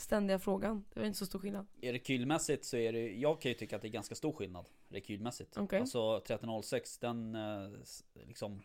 Ständiga 0.00 0.38
frågan. 0.38 0.84
Det 0.88 0.98
är 0.98 1.00
väl 1.00 1.06
inte 1.06 1.18
så 1.18 1.26
stor 1.26 1.38
skillnad. 1.38 1.66
Rekylmässigt 1.82 2.64
så 2.64 2.76
är 2.76 2.92
det, 2.92 3.12
jag 3.12 3.40
kan 3.40 3.50
ju 3.50 3.54
tycka 3.54 3.76
att 3.76 3.82
det 3.82 3.88
är 3.88 3.92
ganska 3.92 4.14
stor 4.14 4.32
skillnad. 4.32 4.68
Rekylmässigt. 4.88 5.56
Okej. 5.56 5.80
Alltså 5.80 6.16
1306 6.16 6.98
den 6.98 7.34
eh, 7.34 7.70
liksom 8.26 8.62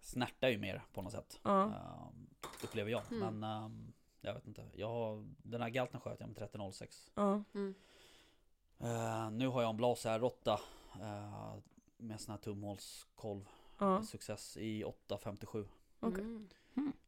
snärtar 0.00 0.48
ju 0.48 0.58
mer 0.58 0.82
på 0.92 1.02
något 1.02 1.12
sätt. 1.12 1.40
Ja. 1.42 1.62
Ehm, 1.62 2.26
upplever 2.64 2.90
jag. 2.90 3.02
Mm. 3.12 3.38
Men 3.38 3.50
ehm, 3.50 3.92
jag 4.20 4.34
vet 4.34 4.46
inte. 4.46 4.64
Jag 4.72 4.88
har, 4.88 5.26
den 5.42 5.60
här 5.60 5.68
galten 5.68 6.00
sköt 6.00 6.20
jag 6.20 6.28
med 6.28 6.36
1306. 6.36 7.10
Ja. 7.14 7.42
Mm. 7.54 7.74
Eh, 8.78 9.30
nu 9.30 9.48
har 9.48 9.62
jag 9.62 9.70
en 9.70 9.76
Blas 9.76 10.06
R8 10.06 10.58
uh, 11.00 11.58
med 11.96 12.20
sån 12.20 12.32
här 12.32 12.38
tumhålskolv. 12.38 13.48
Ja. 13.78 14.02
Success 14.02 14.56
i 14.56 14.84
857. 14.84 15.68
Okej. 16.00 16.20
Mm. 16.20 16.48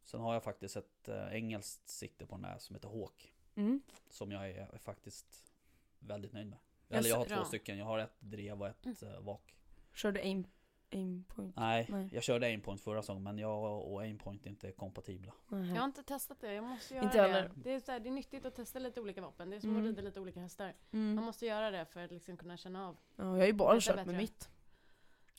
Sen 0.03 0.19
har 0.19 0.33
jag 0.33 0.43
faktiskt 0.43 0.75
ett 0.77 1.07
eh, 1.07 1.33
engelskt 1.35 1.89
sikte 1.89 2.25
på 2.25 2.35
den 2.35 2.45
här 2.45 2.57
som 2.57 2.75
heter 2.75 2.89
Hawk. 2.89 3.33
Mm. 3.55 3.81
Som 4.09 4.31
jag 4.31 4.49
är, 4.49 4.77
faktiskt 4.77 5.51
väldigt 5.99 6.33
nöjd 6.33 6.47
med. 6.47 6.59
Eller 6.89 7.09
jag 7.09 7.17
har 7.17 7.25
två 7.25 7.43
stycken. 7.43 7.77
Jag 7.77 7.85
har 7.85 7.99
ett 7.99 8.15
drev 8.19 8.61
och 8.61 8.67
ett 8.67 9.03
eh, 9.03 9.19
vak. 9.19 9.55
Kör 9.93 10.11
du 10.11 10.19
aim, 10.19 10.47
aim 10.91 11.23
point? 11.27 11.55
Nej, 11.55 11.87
Nej. 11.89 12.09
jag 12.13 12.23
körde 12.23 12.45
aimpoint 12.45 12.81
förra 12.81 13.01
säsongen 13.01 13.23
men 13.23 13.37
jag 13.37 13.85
och 13.87 14.01
aimpoint 14.01 14.45
är 14.45 14.49
inte 14.49 14.71
kompatibla. 14.71 15.33
Nej. 15.47 15.69
Jag 15.69 15.75
har 15.75 15.85
inte 15.85 16.03
testat 16.03 16.37
det, 16.41 16.53
jag 16.53 16.63
måste 16.63 16.93
göra 16.95 17.05
Inte 17.05 17.17
det. 17.17 17.21
heller. 17.23 17.51
Det 17.55 17.71
är, 17.73 17.79
så 17.79 17.91
här, 17.91 17.99
det 17.99 18.09
är 18.09 18.11
nyttigt 18.13 18.45
att 18.45 18.55
testa 18.55 18.79
lite 18.79 19.01
olika 19.01 19.21
vapen. 19.21 19.49
Det 19.49 19.55
är 19.55 19.59
som 19.59 19.69
Mm. 19.69 19.81
att 19.83 19.87
rida 19.89 20.01
lite 20.01 20.19
olika 20.19 20.39
hästar. 20.39 20.73
Man 20.89 21.01
Mm. 21.11 21.23
måste 21.25 21.45
göra 21.45 21.71
det 21.71 21.85
för 21.85 22.03
att 22.05 22.11
liksom 22.11 22.37
kunna 22.37 22.57
känna 22.57 22.87
av. 22.87 22.97
Ja, 23.15 23.23
jag 23.23 23.29
har 23.31 23.45
ju 23.45 23.53
bara 23.53 23.79
kört 23.81 24.05
med 24.05 24.15
mitt. 24.17 24.49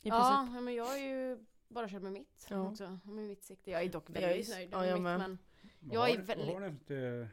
I 0.01 0.09
Ja, 0.09 0.15
princip. 0.15 0.55
ja, 0.55 0.61
men 0.61 0.73
jag 0.75 0.85
har 0.85 0.97
ju 0.97 1.45
bara 1.69 1.89
kört 1.89 2.01
med 2.01 2.11
mitt 2.11 2.47
Ja. 2.49 2.69
också. 2.69 2.99
och 3.05 3.13
Med 3.13 3.27
mitt 3.27 3.43
sikte. 3.43 3.71
Jag 3.71 3.81
är 3.83 3.89
dock 3.89 4.09
väldigt 4.09 4.49
nöjd 4.49 4.69
ja, 4.71 4.79
med 4.79 4.93
mitt. 4.93 5.03
Men, 5.03 5.37
Jag 5.91 6.09
är 6.09 6.17
väldigt- 6.21 6.47
Vad 6.47 6.61
har 6.61 6.69
ni 6.69 6.75
för 6.87 7.21
uh, 7.21 7.27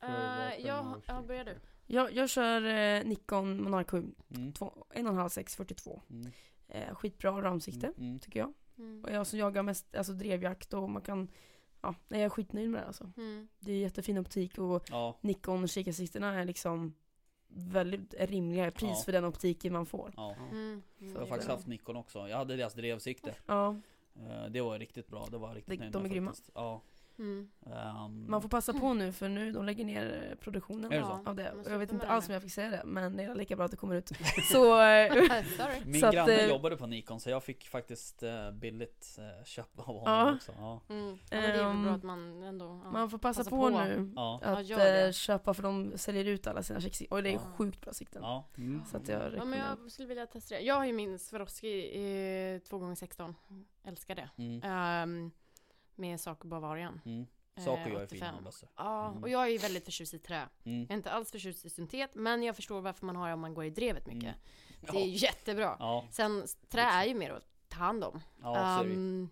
vapen 0.00 0.66
jag, 0.66 1.02
ja, 1.06 1.22
börjar 1.22 1.44
du. 1.44 1.56
Jag, 1.86 2.12
jag 2.12 2.28
kör 2.30 2.64
eh, 2.64 3.04
Nikon 3.04 3.62
Monark 3.62 3.90
7, 3.90 4.14
Mm. 4.36 4.52
två- 4.52 4.84
en 4.90 5.06
och 5.06 5.12
en 5.12 5.18
halv 5.18 5.28
642. 5.28 6.02
Mm. 6.10 6.32
Eh, 6.68 6.94
skitbra 6.94 7.42
ramsikte, 7.42 7.92
Mm. 7.98 8.18
tycker 8.18 8.40
jag. 8.40 8.52
Mm. 8.78 9.04
Och 9.04 9.10
jag 9.10 9.26
som 9.26 9.38
jagar 9.38 9.62
mest 9.62 9.94
alltså 9.96 10.12
drevjakt 10.12 10.74
och 10.74 10.90
man 10.90 11.02
kan, 11.02 11.28
ja, 11.80 11.94
nej, 12.08 12.20
jag 12.20 12.24
är 12.26 12.30
skitnöjd 12.30 12.70
med 12.70 12.82
det 12.82 12.86
alltså. 12.86 13.12
Mm. 13.16 13.48
Det 13.58 13.72
är 13.72 13.76
jättefin 13.78 14.18
optik 14.18 14.58
och 14.58 14.84
Ja, 14.90 15.18
Nikon 15.20 15.68
kikarsikterna 15.68 16.40
är 16.40 16.44
liksom 16.44 16.94
väldigt 17.54 18.14
rimliga 18.18 18.70
pris 18.70 18.90
Ja. 18.90 19.02
för 19.04 19.12
den 19.12 19.24
optiken 19.24 19.72
man 19.72 19.86
får. 19.86 20.12
ja. 20.16 20.34
Mm. 20.50 20.82
Jag 20.98 21.06
Mm. 21.08 21.18
har 21.20 21.26
faktiskt 21.26 21.50
haft 21.50 21.66
Nikon 21.66 21.96
också. 21.96 22.28
Jag 22.28 22.36
hade 22.36 22.56
deras 22.56 22.74
drevsikte. 22.74 23.34
Ja, 23.46 23.76
Eh, 24.16 24.44
Det 24.50 24.60
var 24.60 24.78
riktigt 24.78 25.08
bra. 25.08 25.26
Det 25.30 25.38
var 25.38 25.54
riktigt 25.54 25.70
De- 25.70 25.76
nöjd 25.78 25.92
de 25.92 26.04
är 26.04 26.08
grymma. 26.08 26.34
Ja. 26.54 26.80
Mm. 27.22 27.48
Ehm, 27.66 28.30
man 28.30 28.42
får 28.42 28.48
passa 28.48 28.72
på 28.72 28.94
nu 28.94 29.12
för 29.12 29.28
nu, 29.28 29.52
de 29.52 29.64
lägger 29.66 29.84
ner 29.84 30.28
eh, 30.30 30.36
produktionen 30.38 31.02
så? 31.04 31.30
av 31.30 31.36
det. 31.36 31.50
Och 31.52 31.70
jag 31.70 31.78
vet 31.78 31.92
inte 31.92 32.06
alls 32.08 32.28
om 32.28 32.32
jag 32.32 32.42
fick 32.42 32.52
säga 32.52 32.70
det, 32.70 32.82
men 32.84 33.16
det 33.16 33.22
är 33.24 33.34
lika 33.34 33.56
bra 33.56 33.64
att 33.64 33.70
det 33.70 33.76
kommer 33.76 33.94
ut. 33.96 34.10
Så, 34.52 34.80
eh. 34.82 35.12
Min 35.86 36.00
Så 36.00 36.06
att, 36.06 36.14
granne 36.14 36.32
eh, 36.32 36.48
jobbade 36.48 36.76
på 36.76 36.86
Nikon 36.86 37.20
så 37.20 37.30
jag 37.30 37.44
fick 37.44 37.68
faktiskt 37.68 38.22
billigt 38.52 39.18
köp 39.44 39.78
av 39.78 39.84
honom 39.84 40.02
Ja. 40.06 40.34
också. 40.34 40.52
Ja. 40.58 40.80
Mm. 40.88 41.08
Ja, 41.08 41.16
men 41.30 41.40
det 41.40 41.46
är 41.46 41.52
väl 41.52 41.60
Ehm, 41.66 41.82
bra 41.84 41.92
att 41.92 42.02
man 42.02 42.42
ändå... 42.42 42.80
Ja. 42.84 42.90
man 42.90 43.10
får 43.10 43.18
passa, 43.18 43.40
Passa 43.40 43.50
på, 43.50 43.70
på. 43.70 43.78
nu. 43.84 44.12
Ja. 44.16 44.40
Ja, 44.42 45.08
Att 45.08 45.14
köpa 45.14 45.54
för 45.54 45.62
de 45.62 45.92
säljer 45.98 46.24
ut 46.24 46.46
alla 46.46 46.62
sina 46.62 46.80
kiksikten. 46.80 47.16
Och 47.16 47.22
det 47.22 47.28
är 47.28 47.32
Ja. 47.32 47.40
sjukt 47.56 47.80
bra 47.80 47.92
sikten. 47.92 48.22
ja. 48.22 48.48
Mm. 48.56 48.82
Så 48.90 48.96
att 48.96 49.08
jag 49.08 49.34
Ja, 49.36 49.44
men 49.44 49.58
jag 49.58 49.90
skulle 49.90 50.08
vilja 50.08 50.26
testa 50.26 50.54
det. 50.54 50.60
Jag 50.60 50.74
har 50.74 50.84
ju 50.84 50.92
min 50.92 51.18
Swarovski 51.18 51.90
eh, 51.94 52.60
2x16. 52.70 53.34
Älskar 53.84 54.14
det. 54.14 54.30
Mm. 54.38 55.30
Med 56.02 56.20
Saco 56.20 56.48
Bavarian. 56.48 57.00
Mm. 57.04 57.26
Eh, 57.54 57.64
Saker 57.64 57.90
gör 57.90 57.98
ju 58.00 58.04
85. 58.06 58.28
fina 58.28 58.42
bössor. 58.42 58.68
Ja, 58.76 59.08
Mm. 59.08 59.22
och 59.22 59.28
jag 59.28 59.42
är 59.42 59.46
ju 59.48 59.58
väldigt 59.58 59.84
förtjust 59.84 60.14
i 60.14 60.18
trä. 60.18 60.48
Mm. 60.64 60.80
Jag 60.80 60.90
är 60.90 60.94
inte 60.96 61.10
alls 61.10 61.30
förtjust 61.30 61.64
i 61.64 61.70
syntet, 61.70 62.14
men 62.14 62.42
jag 62.42 62.56
förstår 62.56 62.80
varför 62.80 63.06
man 63.06 63.16
har 63.16 63.28
det 63.28 63.34
om 63.34 63.40
man 63.40 63.54
går 63.54 63.64
i 63.64 63.70
drevet 63.70 64.06
mycket. 64.06 64.22
Mm. 64.22 64.36
Det 64.92 64.98
är 64.98 65.06
jättebra. 65.22 65.76
Ja, 65.78 66.04
Sen, 66.10 66.46
trä 66.68 66.82
är 66.82 67.04
ju 67.04 67.14
mer 67.14 67.30
att 67.30 67.46
ta 67.68 67.76
hand 67.78 68.04
om. 68.04 68.20
ja. 68.42 68.80
Ehm, 68.84 69.28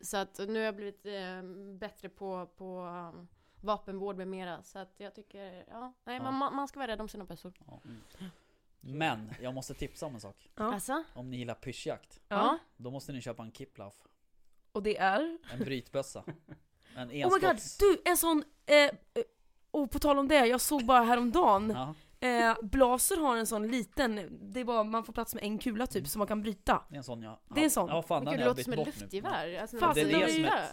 så 0.00 0.16
att 0.16 0.38
nu 0.38 0.54
har 0.54 0.60
jag 0.60 0.76
blivit 0.76 1.06
eh, 1.06 1.42
bättre 1.78 2.08
på, 2.08 2.46
på 2.46 2.80
um, 3.14 3.28
vapenvård 3.60 4.16
med 4.16 4.28
mera. 4.28 4.62
Så 4.62 4.78
att 4.78 4.94
jag 4.96 5.14
tycker, 5.14 5.64
ja, 5.68 5.92
nej, 6.04 6.16
Ja. 6.16 6.30
Man, 6.30 6.54
man- 6.54 6.68
ska 6.68 6.78
vara 6.80 6.90
rädd 6.92 7.00
om 7.00 7.08
sina 7.08 7.24
bössor. 7.24 7.52
Ja. 7.66 7.80
Mm. 7.84 8.00
Men 8.80 9.34
jag 9.40 9.54
måste 9.54 9.74
tipsa 9.74 10.06
om 10.06 10.14
en 10.14 10.20
sak. 10.20 10.50
Ja. 10.54 10.74
Alltså? 10.74 11.04
Om 11.14 11.30
ni 11.30 11.36
gillar 11.36 11.54
pyschjakt. 11.54 12.20
Ja. 12.28 12.58
Då 12.76 12.90
måste 12.90 13.12
ni 13.12 13.20
köpa 13.20 13.42
en 13.42 13.52
Kiplauf. 13.52 13.94
Och 14.74 14.82
det 14.82 14.96
är? 14.98 15.38
En 15.52 15.58
brytbössa. 15.58 16.24
En 16.96 17.08
Oh 17.08 17.12
my 17.14 17.40
god, 17.40 17.56
du! 17.78 18.02
En 18.04 18.16
sån, 18.16 18.44
eh, 18.66 18.76
eh, 18.76 18.90
och 19.70 19.90
på 19.90 19.98
tal 19.98 20.18
om 20.18 20.28
det, 20.28 20.46
jag 20.46 20.60
såg 20.60 20.84
bara 20.86 21.02
häromdagen 21.02 21.70
Ja, 21.76 21.94
eh, 22.28 22.56
Blaser 22.62 23.16
har 23.16 23.36
en 23.36 23.46
sån 23.46 23.68
liten, 23.68 24.38
det 24.52 24.60
är 24.60 24.64
bara, 24.64 24.84
man 24.84 25.04
får 25.04 25.12
plats 25.12 25.34
med 25.34 25.44
en 25.44 25.58
kula 25.58 25.86
typ 25.86 26.06
som 26.08 26.18
man 26.18 26.28
kan 26.28 26.42
bryta 26.42 26.82
det 26.88 26.94
är 26.94 26.98
en 26.98 27.04
sån 27.04 27.22
ja. 27.22 27.40
Det 27.54 27.60
är 27.60 27.64
en 27.64 27.70
sån. 27.70 27.88
Ja, 27.88 28.02
fan, 28.02 28.24
gud, 28.24 28.38
det 28.38 28.44
låter 28.44 28.62
som 28.62 28.72
ett 28.72 28.86
luftgevär. 28.86 29.58
Alltså, 29.60 29.78
Fast 29.78 29.94
det 29.94 30.00
är 30.00 30.06
det 30.06 30.22
är 30.22 30.28
som 30.28 30.44
är 30.44 30.68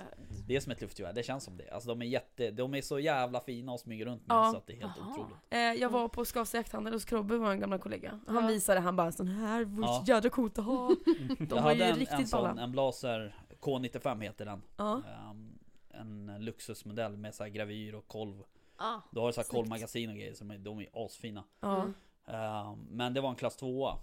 Det 0.47 0.55
är 0.55 0.59
som 0.59 0.71
ett 0.71 0.81
luftgevär, 0.81 1.13
det 1.13 1.23
känns 1.23 1.43
som 1.43 1.57
det. 1.57 1.69
Alltså 1.71 1.89
de 1.89 2.01
är 2.01 2.05
jätte, 2.05 2.51
de 2.51 2.73
är 2.75 2.81
så 2.81 2.99
jävla 2.99 3.39
fina 3.41 3.71
och 3.71 3.79
smyger 3.79 4.05
runt 4.05 4.27
med 4.27 4.35
Ja. 4.37 4.51
så 4.51 4.57
att 4.57 4.67
det 4.67 4.73
är 4.73 4.77
helt 4.81 4.93
Jaha. 4.97 5.09
otroligt. 5.11 5.35
eh, 5.49 5.59
Jag 5.59 5.89
var 5.89 6.07
på 6.07 6.25
Skavsta 6.25 6.57
jakthandel 6.57 6.93
hos 6.93 7.05
Krobbe, 7.05 7.37
vår 7.37 7.53
gamla 7.55 7.77
kollega 7.77 8.19
Han 8.27 8.35
Ja. 8.43 8.47
visade, 8.47 8.79
han 8.79 8.95
bara 8.95 9.11
sån 9.11 9.27
här, 9.27 9.63
vore 9.65 9.85
Ja. 9.87 10.03
jädra 10.07 10.29
coolt 10.29 10.59
att 10.59 10.65
ha 10.65 10.87
De 10.87 11.35
jag 11.39 11.55
var 11.55 11.61
hade 11.61 11.75
ju 11.75 11.83
en, 11.83 11.95
riktigt 11.95 12.19
en 12.19 12.27
sån, 12.27 12.43
balla 12.43 12.61
en 12.63 12.71
Blaser 12.71 13.35
K95 13.61 14.21
heter 14.21 14.45
den. 14.45 14.61
Ja, 14.77 15.01
Ehm, 15.07 15.59
en 15.89 16.37
luxusmodell 16.45 17.17
med 17.17 17.35
så 17.35 17.43
här 17.43 17.49
gravyr 17.49 17.93
och 17.95 18.07
kolv. 18.07 18.43
Ah, 18.75 18.99
Då 19.11 19.21
har 19.21 19.27
du 19.27 19.33
så 19.33 19.39
här 19.41 19.45
Snyggt. 19.45 19.55
kolvmagasin 19.55 20.09
och 20.09 20.15
grejer, 20.15 20.33
som 20.33 20.51
är, 20.51 20.57
de 20.57 20.79
är 20.79 20.89
asfina. 20.93 21.43
ja, 21.59 21.81
Mm. 21.81 21.93
Ehm, 22.25 22.79
men 22.89 23.13
det 23.13 23.21
var 23.21 23.29
en 23.29 23.35
klass 23.35 23.55
2 23.57 23.93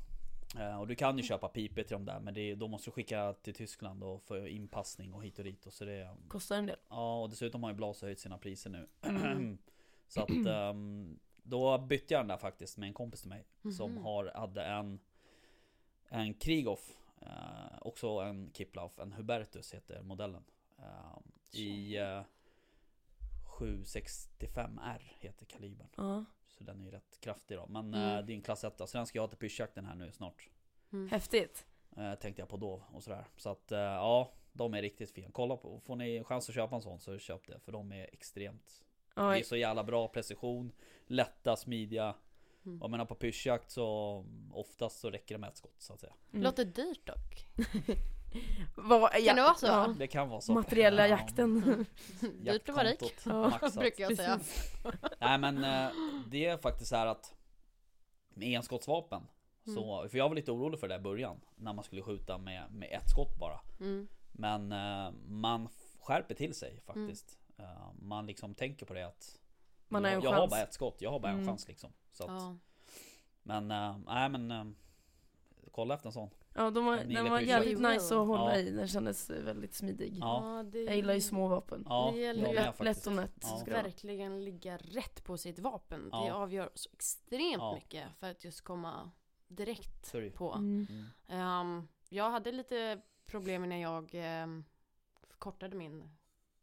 och 0.80 0.86
du 0.86 0.94
kan 0.94 1.16
ju 1.18 1.22
köpa 1.24 1.48
pipor 1.48 1.82
till 1.82 1.92
dem 1.92 2.04
där 2.04 2.20
men 2.20 2.34
det, 2.34 2.54
då 2.54 2.68
måste 2.68 2.86
du 2.90 2.92
skicka 2.92 3.32
till 3.32 3.54
Tyskland 3.54 4.02
och 4.04 4.22
få 4.22 4.46
inpassning 4.48 5.14
och 5.14 5.24
hit 5.24 5.38
och 5.38 5.44
dit 5.44 5.66
och 5.66 5.72
så 5.72 5.84
det 5.84 6.16
kostar 6.28 6.56
en 6.56 6.66
del 6.66 6.76
Ja 6.88 7.22
och 7.22 7.30
dessutom 7.30 7.62
har 7.62 7.70
ju 7.70 7.76
Blaser 7.76 8.06
höjt 8.06 8.20
sina 8.20 8.38
priser 8.38 8.70
nu 8.70 8.88
Mm. 9.02 9.58
Så 10.08 10.22
att 10.22 10.30
ehm, 10.46 11.18
Då 11.42 11.78
bytte 11.78 12.14
jag 12.14 12.20
den 12.20 12.28
där 12.28 12.36
faktiskt 12.36 12.76
med 12.78 12.86
en 12.86 12.94
kompis 12.94 13.20
till 13.20 13.28
mig 13.28 13.44
Som 13.76 13.92
Mhm. 13.92 14.02
har, 14.04 14.32
hade 14.34 14.64
en 14.64 15.00
En 16.08 16.34
Krigoff 16.34 16.94
eh, 17.22 17.78
Också 17.80 18.08
en 18.08 18.50
Kiplauf, 18.54 18.98
en 18.98 19.12
Hubertus 19.12 19.74
heter 19.74 20.02
modellen. 20.02 20.44
Ehm, 20.78 21.22
I 21.52 21.96
eh, 21.96 22.22
765R 23.58 25.02
heter 25.18 25.46
kalibern. 25.46 25.88
Ja, 25.96 26.24
Så 26.48 26.64
den 26.64 26.80
är 26.80 26.84
ju 26.84 26.90
rätt 26.90 27.20
kraftig 27.20 27.56
då. 27.56 27.66
Men 27.66 27.94
Mm. 27.94 28.18
eh, 28.18 28.24
det 28.26 28.32
är 28.32 28.34
en 28.34 28.42
klass 28.42 28.64
1 28.64 28.88
Så 28.88 28.98
den 28.98 29.06
ska 29.06 29.18
jag 29.18 29.22
ha 29.22 29.28
till 29.28 29.38
pyrschjakten 29.38 29.84
här 29.86 29.94
nu 29.94 30.12
snart. 30.12 30.48
Mm. 30.92 31.08
häftigt. 31.08 31.66
Eh, 31.96 32.14
Tänkte 32.14 32.42
jag 32.42 32.48
på 32.48 32.56
Dov 32.56 32.82
och 32.92 33.02
sådär. 33.02 33.24
Så 33.36 33.50
att 33.50 33.72
eh, 33.72 33.78
ja 33.78 34.32
De 34.52 34.74
är 34.74 34.82
riktigt 34.82 35.10
fina. 35.10 35.28
Kolla 35.32 35.56
på, 35.56 35.80
får 35.80 35.96
ni 35.96 36.16
en 36.16 36.24
chans 36.24 36.48
att 36.48 36.54
köpa 36.54 36.76
en 36.76 36.82
sån 36.82 37.00
så 37.00 37.18
köp 37.18 37.46
det 37.46 37.60
För 37.60 37.72
de 37.72 37.92
är 37.92 38.08
extremt 38.12 38.84
Det 39.14 39.20
ja, 39.20 39.36
är 39.38 39.42
så 39.42 39.56
jävla 39.56 39.84
bra 39.84 40.08
precision 40.08 40.72
Lätta, 41.06 41.56
smidiga 41.56 42.14
Mm. 42.66 42.78
Jag 42.80 42.90
menar 42.90 43.04
på 43.04 43.14
pyrschjakt 43.14 43.70
så 43.70 44.24
Oftast 44.52 45.00
så 45.00 45.10
räcker 45.10 45.34
det 45.34 45.38
med 45.38 45.48
ett 45.50 45.56
skott 45.56 45.74
så 45.78 45.92
att 45.92 46.00
säga 46.00 46.12
mm. 46.32 46.42
Låter 46.42 46.64
dyrt 46.64 47.06
dock. 47.06 47.46
Vad- 48.76 49.10
ja, 49.14 49.26
Kan 49.26 49.36
det 49.36 49.42
vara 49.42 49.54
så? 49.54 49.66
Ja, 49.66 49.94
Det 49.98 50.06
kan 50.06 50.28
vara 50.28 50.40
så 50.40 50.52
materiella 50.52 51.08
Ja, 51.08 51.18
jakten 51.18 51.60
Dyrt 52.40 52.68
att 52.68 52.74
vara 52.74 52.86
rik. 52.88 53.14
Ja. 53.26 53.58
Brukar 53.76 54.04
jag 54.04 54.16
säga. 54.16 54.40
Nej 55.20 55.38
men 55.38 55.64
eh, 55.64 55.90
det 56.30 56.44
är 56.46 56.56
faktiskt 56.58 56.90
så 56.90 56.96
här 56.96 57.06
att 57.06 57.34
Med 58.28 58.48
enskottsvapen 58.56 59.22
så, 59.74 60.08
För 60.08 60.18
jag 60.18 60.28
var 60.28 60.36
lite 60.36 60.52
orolig 60.52 60.80
för 60.80 60.88
det 60.88 60.94
i 60.94 60.98
början 60.98 61.40
När 61.56 61.72
man 61.72 61.84
skulle 61.84 62.02
skjuta 62.02 62.38
med, 62.38 62.72
med 62.72 62.88
ett 62.92 63.10
skott 63.10 63.38
bara 63.38 63.60
Mm. 63.80 64.08
Men 64.32 64.72
eh, 64.72 65.10
man 65.26 65.68
skärper 66.00 66.34
till 66.34 66.54
sig 66.54 66.80
faktiskt 66.86 67.38
Eh, 67.60 67.92
Man 67.98 68.26
liksom 68.26 68.54
tänker 68.54 68.86
på 68.86 68.94
det 68.94 69.06
att 69.06 69.38
Man 69.88 70.04
har 70.04 70.10
jag, 70.10 70.20
har 70.32 70.48
bara 70.48 70.62
ett 70.62 70.74
skott, 70.74 70.96
jag 70.98 71.10
har 71.10 71.20
bara 71.20 71.28
en 71.32 71.34
Mm. 71.38 71.46
chans 71.46 71.68
liksom 71.68 71.92
så 72.12 72.24
att, 72.24 72.30
Ja. 72.30 72.56
Men, 73.42 73.70
eh, 73.70 73.96
nej 74.06 74.28
men 74.28 74.50
eh, 74.50 74.64
Kolla 75.72 75.94
efter 75.94 76.06
en 76.08 76.12
sån 76.12 76.30
Ja, 76.54 76.70
de 76.70 76.84
var, 76.84 76.96
den 76.96 77.30
var 77.30 77.40
jävligt 77.40 77.80
nice 77.80 78.20
att 78.20 78.26
hålla 78.26 78.54
Ja. 78.54 78.56
i, 78.60 78.70
den 78.70 78.88
kändes 78.88 79.30
väldigt 79.30 79.74
smidig 79.74 80.16
Ja. 80.20 80.64
Det 80.72 80.82
Jag 80.82 80.96
gillar 80.96 81.14
ju 81.14 81.20
små 81.20 81.48
vapen 81.48 81.86
Ja, 81.88 82.10
Det 82.14 82.20
gäller 82.20 82.44
de 82.44 82.50
ju 82.50 82.56
är 82.56 82.84
Lätt, 82.84 83.06
och 83.06 83.12
nätt 83.12 83.32
Ja. 83.40 83.62
verkligen 83.66 84.44
ligga 84.44 84.76
rätt 84.76 85.24
på 85.24 85.36
sitt 85.38 85.58
vapen. 85.58 86.10
Det 86.10 86.30
avgör 86.30 86.70
så 86.74 86.90
extremt 86.92 87.62
Ja. 87.62 87.74
mycket 87.74 88.08
för 88.20 88.30
att 88.30 88.44
just 88.44 88.60
komma 88.60 89.10
direkt 89.48 90.14
ju. 90.14 90.30
på. 90.30 90.52
Mm. 90.52 90.86
Ehm, 91.28 91.88
jag 92.08 92.30
hade 92.30 92.52
lite 92.52 93.00
problem 93.26 93.68
när 93.68 93.82
jag 93.82 94.14
um, 94.44 94.64
kortade 95.38 95.76
min 95.76 96.08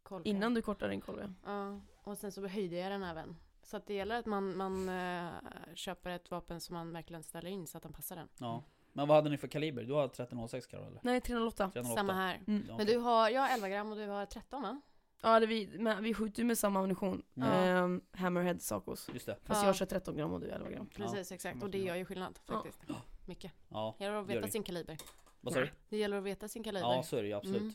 kolv. 0.02 0.26
Innan 0.26 0.54
du 0.54 0.62
kortar 0.62 0.88
din 0.88 1.00
kolv 1.00 1.20
ja. 1.44 1.52
Ja, 1.52 1.80
och 2.04 2.18
sen 2.18 2.32
så 2.32 2.46
höjde 2.46 2.76
jag 2.76 2.92
den 2.92 3.02
även. 3.02 3.36
Så 3.66 3.76
att 3.76 3.86
det 3.86 3.94
gäller 3.94 4.18
att 4.18 4.26
man, 4.26 4.56
man 4.56 4.88
eh, 4.88 5.28
köper 5.74 6.10
ett 6.10 6.30
vapen 6.30 6.60
som 6.60 6.74
man 6.74 6.92
verkligen 6.92 7.22
ställer 7.22 7.50
in 7.50 7.66
så 7.66 7.76
att 7.76 7.82
den 7.82 7.92
passar 7.92 8.16
den. 8.16 8.28
Ja 8.38 8.64
Men 8.92 9.08
vad 9.08 9.16
hade 9.16 9.30
ni 9.30 9.36
för 9.38 9.48
kaliber? 9.48 9.82
Du 9.82 9.92
har 9.92 10.04
1306 10.04 10.66
Karol 10.66 10.86
eller? 10.86 11.00
Nej 11.02 11.20
308 11.20 11.70
308? 11.72 11.96
Samma 12.00 12.12
här. 12.12 12.40
mm. 12.46 12.64
Ja, 12.68 12.76
Men 12.76 12.86
du 12.86 12.96
har, 12.98 13.30
jag 13.30 13.40
har 13.40 13.48
11 13.54 13.68
gram 13.68 13.90
och 13.92 13.96
du 13.96 14.06
har 14.06 14.26
13 14.26 14.62
va? 14.62 14.80
Ja 15.22 15.40
det 15.40 15.46
vi, 15.46 15.78
men 15.78 16.02
vi 16.02 16.14
skjuter 16.14 16.38
ju 16.42 16.46
med 16.46 16.58
samma 16.58 16.78
ammunition 16.78 17.22
Ja. 17.34 17.44
Ehm, 17.46 18.00
Hammerhead 18.12 18.58
Sacos 18.58 19.10
Just 19.12 19.26
det 19.26 19.36
Fast 19.44 19.62
Ja. 19.62 19.66
jag 19.68 19.76
kör 19.76 19.86
13 19.86 20.16
gram 20.16 20.32
och 20.32 20.40
du 20.40 20.48
11 20.50 20.70
gram 20.70 20.88
Precis, 20.88 21.32
exakt. 21.32 21.62
Och 21.62 21.70
det 21.70 21.78
gör 21.78 21.94
ju 21.96 22.04
skillnad 22.04 22.38
Ja. 22.46 22.54
faktiskt. 22.54 22.82
Mycket. 23.26 23.52
Ja, 23.68 23.94
Det 23.98 24.04
gäller 24.04 24.16
att 24.16 24.26
veta 24.26 24.48
sin 24.48 24.62
kaliber. 24.62 24.96
vad 25.40 25.52
sa 25.54 25.60
du? 25.60 25.70
Det 25.88 25.96
gäller 25.96 26.16
att 26.16 26.24
veta 26.24 26.48
sin 26.48 26.62
kaliber. 26.62 26.88
Ja 26.88 27.02
så 27.02 27.16
är 27.16 27.22
det 27.22 27.28
ju 27.28 27.34
absolut 27.34 27.60
Mm. 27.62 27.74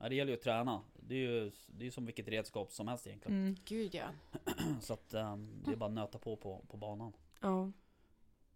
Ja, 0.00 0.08
Det 0.08 0.14
gäller 0.14 0.32
ju 0.32 0.38
att 0.38 0.44
träna 0.44 0.82
Det 0.94 1.14
är 1.14 1.18
ju 1.18 1.52
det 1.66 1.86
är 1.86 1.90
som 1.90 2.06
vilket 2.06 2.28
redskap 2.28 2.72
som 2.72 2.88
helst 2.88 3.06
egentligen 3.06 3.40
mm. 3.40 3.56
Gud 3.64 3.94
ja. 3.94 4.06
Så 4.80 4.92
att 4.92 5.14
ehm, 5.14 5.62
det 5.64 5.72
är 5.72 5.76
bara 5.76 5.86
att 5.86 5.92
nöta 5.92 6.18
på, 6.18 6.36
på 6.36 6.64
på 6.68 6.76
banan 6.76 7.12
Ja, 7.40 7.72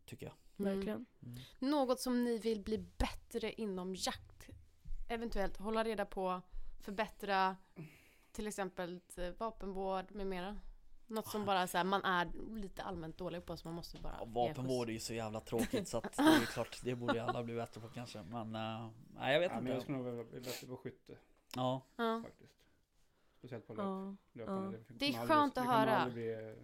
Tycker 0.05 0.27
jag 0.27 0.35
Mm. 0.59 0.75
verkligen 0.75 1.07
mm. 1.23 1.39
Något 1.59 2.01
som 2.01 2.25
ni 2.25 2.39
vill 2.39 2.61
bli 2.61 2.79
bättre 2.79 3.53
inom 3.53 3.95
jakt. 3.95 4.49
Eventuellt 5.09 5.57
hålla 5.57 5.85
reda 5.85 6.05
på, 6.05 6.41
förbättra 6.81 7.57
till 8.33 8.47
exempel 8.47 9.01
eh, 9.17 9.31
vapenvård 9.39 10.05
med 10.13 10.27
mera. 10.27 10.57
Något 11.07 11.27
som 11.27 11.45
bara 11.45 11.67
så 11.67 11.77
här, 11.77 11.85
man 11.85 12.05
är 12.05 12.31
lite 12.57 12.83
allmänt 12.83 13.19
dålig 13.19 13.47
på 13.47 13.57
så 13.57 13.69
man 13.69 13.75
måste 13.75 13.99
bara 13.99 14.17
ja, 14.19 14.25
Vapenvård 14.25 14.89
är 14.89 14.93
ju 14.93 14.99
så 14.99 15.15
jävla 15.15 15.41
tråkigt 15.41 15.89
så 15.89 15.99
att 15.99 16.17
det 16.17 16.23
är 16.23 16.47
klart 16.47 16.81
Det 16.83 16.95
borde 16.95 17.15
ju 17.15 17.21
alla 17.21 17.43
bli 17.43 17.55
bättre 17.55 17.81
på 17.81 17.89
kanske 17.89 18.23
Men 18.23 18.55
eh, 18.55 18.91
Nej 19.15 19.33
jag 19.33 19.41
vet 19.41 19.51
Ja, 19.51 19.61
men 19.61 19.67
jag 19.67 19.75
inte 19.75 19.83
skulle 19.83 19.99
nog 19.99 20.07
vilja 20.07 20.25
bli 20.25 20.41
bättre 20.41 20.67
på 20.67 20.77
skytte 20.77 21.17
Ja. 21.57 21.83
Ja. 21.97 22.23
faktiskt. 22.25 22.53
Speciellt 23.39 23.67
på 23.67 23.75
löp, 23.75 23.85
Ja, 23.85 24.17
löpande. 24.33 24.79
ja. 24.89 24.95
Det 24.99 25.09
är 25.09 25.13
skönt 25.13 25.31
aldrig, 25.31 25.47
att 25.49 25.55
det 25.55 25.61
kommer 25.61 25.79
höra. 25.79 25.97
aldrig 25.97 26.15
bli 26.15 26.49
eh, 26.51 26.55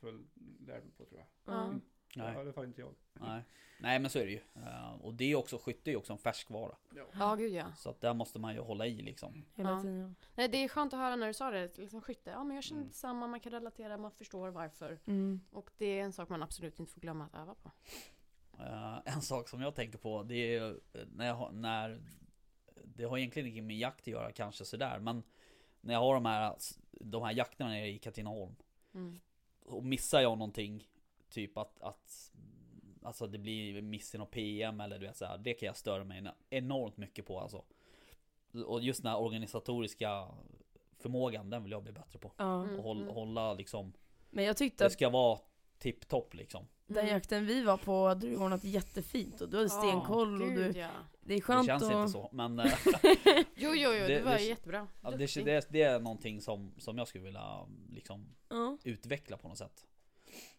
fullärd 0.00 0.82
på 0.96 1.04
tror 1.04 1.20
jag. 1.20 1.54
ja. 1.54 1.70
Ja. 2.16 2.22
Nej. 2.24 2.34
I 2.34 2.38
alla 2.40 2.52
fall 2.52 2.64
inte 2.64 2.80
jag. 2.80 2.94
nej 3.12 3.42
Nej 3.80 3.98
men 3.98 4.10
så 4.10 4.18
är 4.18 4.24
det 4.26 4.30
ju 4.32 4.40
Eh, 4.54 4.92
Och 5.00 5.14
det 5.14 5.24
är 5.24 5.36
också, 5.36 5.58
skytte 5.58 5.90
är 5.90 5.92
ju 5.92 5.96
också 5.98 6.12
en 6.12 6.18
färskvara 6.18 6.76
ja, 7.18 7.34
gud 7.34 7.52
ja. 7.52 7.72
Så 7.76 7.90
att 7.90 8.00
där 8.00 8.14
måste 8.14 8.38
man 8.38 8.54
ju 8.54 8.60
hålla 8.60 8.86
i 8.86 9.02
liksom 9.02 9.44
Hela 9.54 9.70
Ja. 9.70 9.80
tiden 9.82 9.98
ja. 10.00 10.26
Nej, 10.34 10.48
det 10.48 10.58
är 10.64 10.68
skönt 10.68 10.92
att 10.92 10.98
höra 11.00 11.16
när 11.16 11.26
du 11.26 11.34
sa 11.34 11.50
det, 11.50 11.78
liksom 11.78 12.00
skytte. 12.00 12.30
Ja, 12.30 12.44
men 12.44 12.54
jag 12.54 12.64
känner 12.64 12.80
Mm. 12.80 12.88
detsamma, 12.88 13.26
man 13.26 13.40
kan 13.40 13.52
relatera, 13.52 13.96
man 13.96 14.10
förstår 14.10 14.48
varför. 14.48 14.98
Mm. 15.06 15.40
Och 15.50 15.70
det 15.78 15.86
är 16.00 16.04
en 16.04 16.12
sak 16.12 16.28
man 16.28 16.42
absolut 16.42 16.80
inte 16.80 16.92
får 16.92 17.00
glömma 17.00 17.24
att 17.24 17.34
öva 17.34 17.54
på. 17.54 17.70
Eh, 18.58 18.98
En 19.14 19.22
sak 19.22 19.48
som 19.48 19.60
jag 19.60 19.74
tänker 19.74 19.98
på 19.98 20.22
det 20.22 20.34
är 20.34 20.62
ju 20.66 20.80
när, 21.12 21.26
jag, 21.26 21.54
när 21.54 22.00
Det 22.84 23.04
har 23.04 23.18
egentligen 23.18 23.48
inget 23.48 23.64
med 23.64 23.78
jakt 23.78 24.00
att 24.00 24.06
göra 24.06 24.32
kanske 24.32 24.64
sådär 24.64 24.98
men 24.98 25.22
När 25.80 25.94
jag 25.94 26.00
har 26.00 26.14
de 26.14 26.26
här 26.26 26.54
De 26.90 27.22
här 27.22 27.32
jakterna 27.32 27.70
nere 27.70 27.88
i 27.88 27.98
Katrineholm 27.98 28.54
Mm. 28.94 29.20
Och 29.66 29.84
missar 29.84 30.20
jag 30.20 30.38
någonting 30.38 30.88
Typ 31.30 31.58
att, 31.58 31.80
att 31.80 32.32
Alltså 33.02 33.26
det 33.26 33.38
blir 33.38 33.82
miss 33.82 34.14
i 34.14 34.18
någon 34.18 34.26
PM 34.26 34.80
eller 34.80 34.98
du 34.98 35.06
vet 35.06 35.16
så 35.16 35.24
här, 35.24 35.38
Det 35.38 35.54
kan 35.54 35.66
jag 35.66 35.76
störa 35.76 36.04
mig 36.04 36.28
enormt 36.50 36.96
mycket 36.96 37.26
på 37.26 37.40
alltså 37.40 37.64
Och 38.66 38.82
just 38.82 39.02
den 39.02 39.12
här 39.12 39.20
organisatoriska 39.20 40.28
Förmågan 40.98 41.50
den 41.50 41.62
vill 41.62 41.72
jag 41.72 41.82
bli 41.82 41.92
bättre 41.92 42.18
på. 42.18 42.32
Mm. 42.38 42.78
Och 42.78 42.84
hålla, 42.84 43.12
hålla 43.12 43.54
liksom 43.54 43.92
Men 44.30 44.44
jag 44.44 44.56
tyckte 44.56 44.84
Det 44.84 44.86
att 44.86 44.92
ska 44.92 45.10
vara 45.10 45.38
tipptopp 45.78 46.34
liksom 46.34 46.66
den 46.86 47.04
Mm. 47.04 47.14
jakten 47.14 47.46
vi 47.46 47.62
var 47.62 47.76
på 47.76 48.08
hade 48.08 48.26
du 48.26 48.36
ordnat 48.36 48.64
jättefint 48.64 49.40
och 49.40 49.48
du 49.48 49.56
hade 49.56 49.70
stenkoll 49.70 50.42
och 50.42 50.48
Gud, 50.48 50.74
du 50.74 50.80
ja. 50.80 50.90
Det 51.26 51.32
är 51.34 51.36
Det 51.36 51.42
skönt 51.42 51.66
känns 51.66 51.82
att 51.82 51.92
inte 51.92 52.08
så 52.12 52.28
men 52.32 52.58
eh, 52.60 52.72
Jo, 53.36 53.44
jo, 53.56 53.72
jo, 53.74 53.90
det, 53.92 54.06
Det- 54.08 54.22
var 54.22 54.32
det- 54.34 54.42
jättebra. 54.44 54.88
Ja, 55.02 55.10
det, 55.10 55.34
det, 55.44 55.66
det 55.70 55.82
är 55.82 56.00
någonting 56.00 56.40
som, 56.40 56.74
som 56.78 56.98
jag 56.98 57.08
skulle 57.08 57.24
vilja 57.24 57.66
liksom 57.90 58.34
Ja, 58.48 58.78
utveckla 58.84 59.36
på 59.36 59.48
något 59.48 59.58
sätt. 59.58 59.86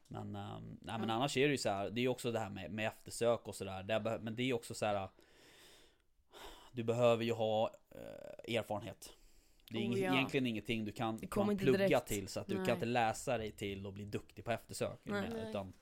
Men, 0.07 0.35
ehm, 0.35 0.77
nej, 0.81 0.99
men 0.99 1.09
Ja. 1.09 1.15
annars 1.15 1.37
är 1.37 1.45
det 1.47 1.51
ju 1.51 1.57
så 1.57 1.69
här, 1.69 1.89
det 1.89 1.99
är 1.99 2.03
ju 2.03 2.07
också 2.07 2.31
det 2.31 2.39
här 2.39 2.49
med, 2.49 2.71
med 2.71 2.87
eftersök 2.87 3.47
och 3.47 3.55
sådär. 3.55 3.83
Det 3.83 4.19
Men 4.21 4.35
det 4.35 4.43
är 4.43 4.53
också 4.53 4.73
så 4.73 4.85
här. 4.85 5.09
Du 6.71 6.83
behöver 6.83 7.23
ju 7.23 7.31
ha 7.33 7.71
eh, 7.91 8.55
erfarenhet. 8.55 9.13
Det 9.69 9.77
är 9.77 9.81
Oh, 9.81 9.85
inget, 9.85 9.99
ja. 9.99 10.13
egentligen 10.13 10.45
ingenting 10.47 10.85
du 10.85 10.91
kan, 10.91 11.17
Det 11.17 11.27
kan 11.27 11.57
plugga 11.57 11.77
direkt. 11.87 12.07
till 12.07 12.27
så 12.27 12.39
att 12.39 12.47
du 12.47 12.55
Nej. 12.57 12.65
kan 12.65 12.75
inte 12.75 12.85
läsa 12.85 13.37
dig 13.37 13.51
till 13.51 13.85
och 13.85 13.93
bli 13.93 14.05
duktig 14.05 14.45
på 14.45 14.51
eftersök. 14.51 14.99
Nej. 15.03 15.21
med, 15.21 15.33
Nej. 15.33 15.49
utan 15.49 15.73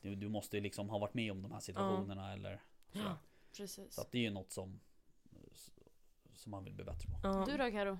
du, 0.00 0.14
du 0.14 0.28
måste 0.28 0.56
ju 0.56 0.62
liksom 0.62 0.88
ha 0.90 0.98
varit 0.98 1.14
med 1.14 1.32
om 1.32 1.42
de 1.42 1.52
här 1.52 1.60
situationerna 1.60 2.32
eller 2.32 2.60
sådär. 2.92 3.14
Ja. 3.58 3.62
Precis. 3.62 3.94
Så 3.94 4.00
att 4.00 4.12
det 4.12 4.18
är 4.18 4.22
ju 4.22 4.30
något 4.30 4.52
som 4.52 4.80
som 6.34 6.50
man 6.50 6.64
vill 6.64 6.74
bli 6.74 6.84
bättre 6.84 7.08
på. 7.08 7.18
ja. 7.22 7.44
Du 7.48 7.56
då 7.56 7.70
Karo? 7.70 7.98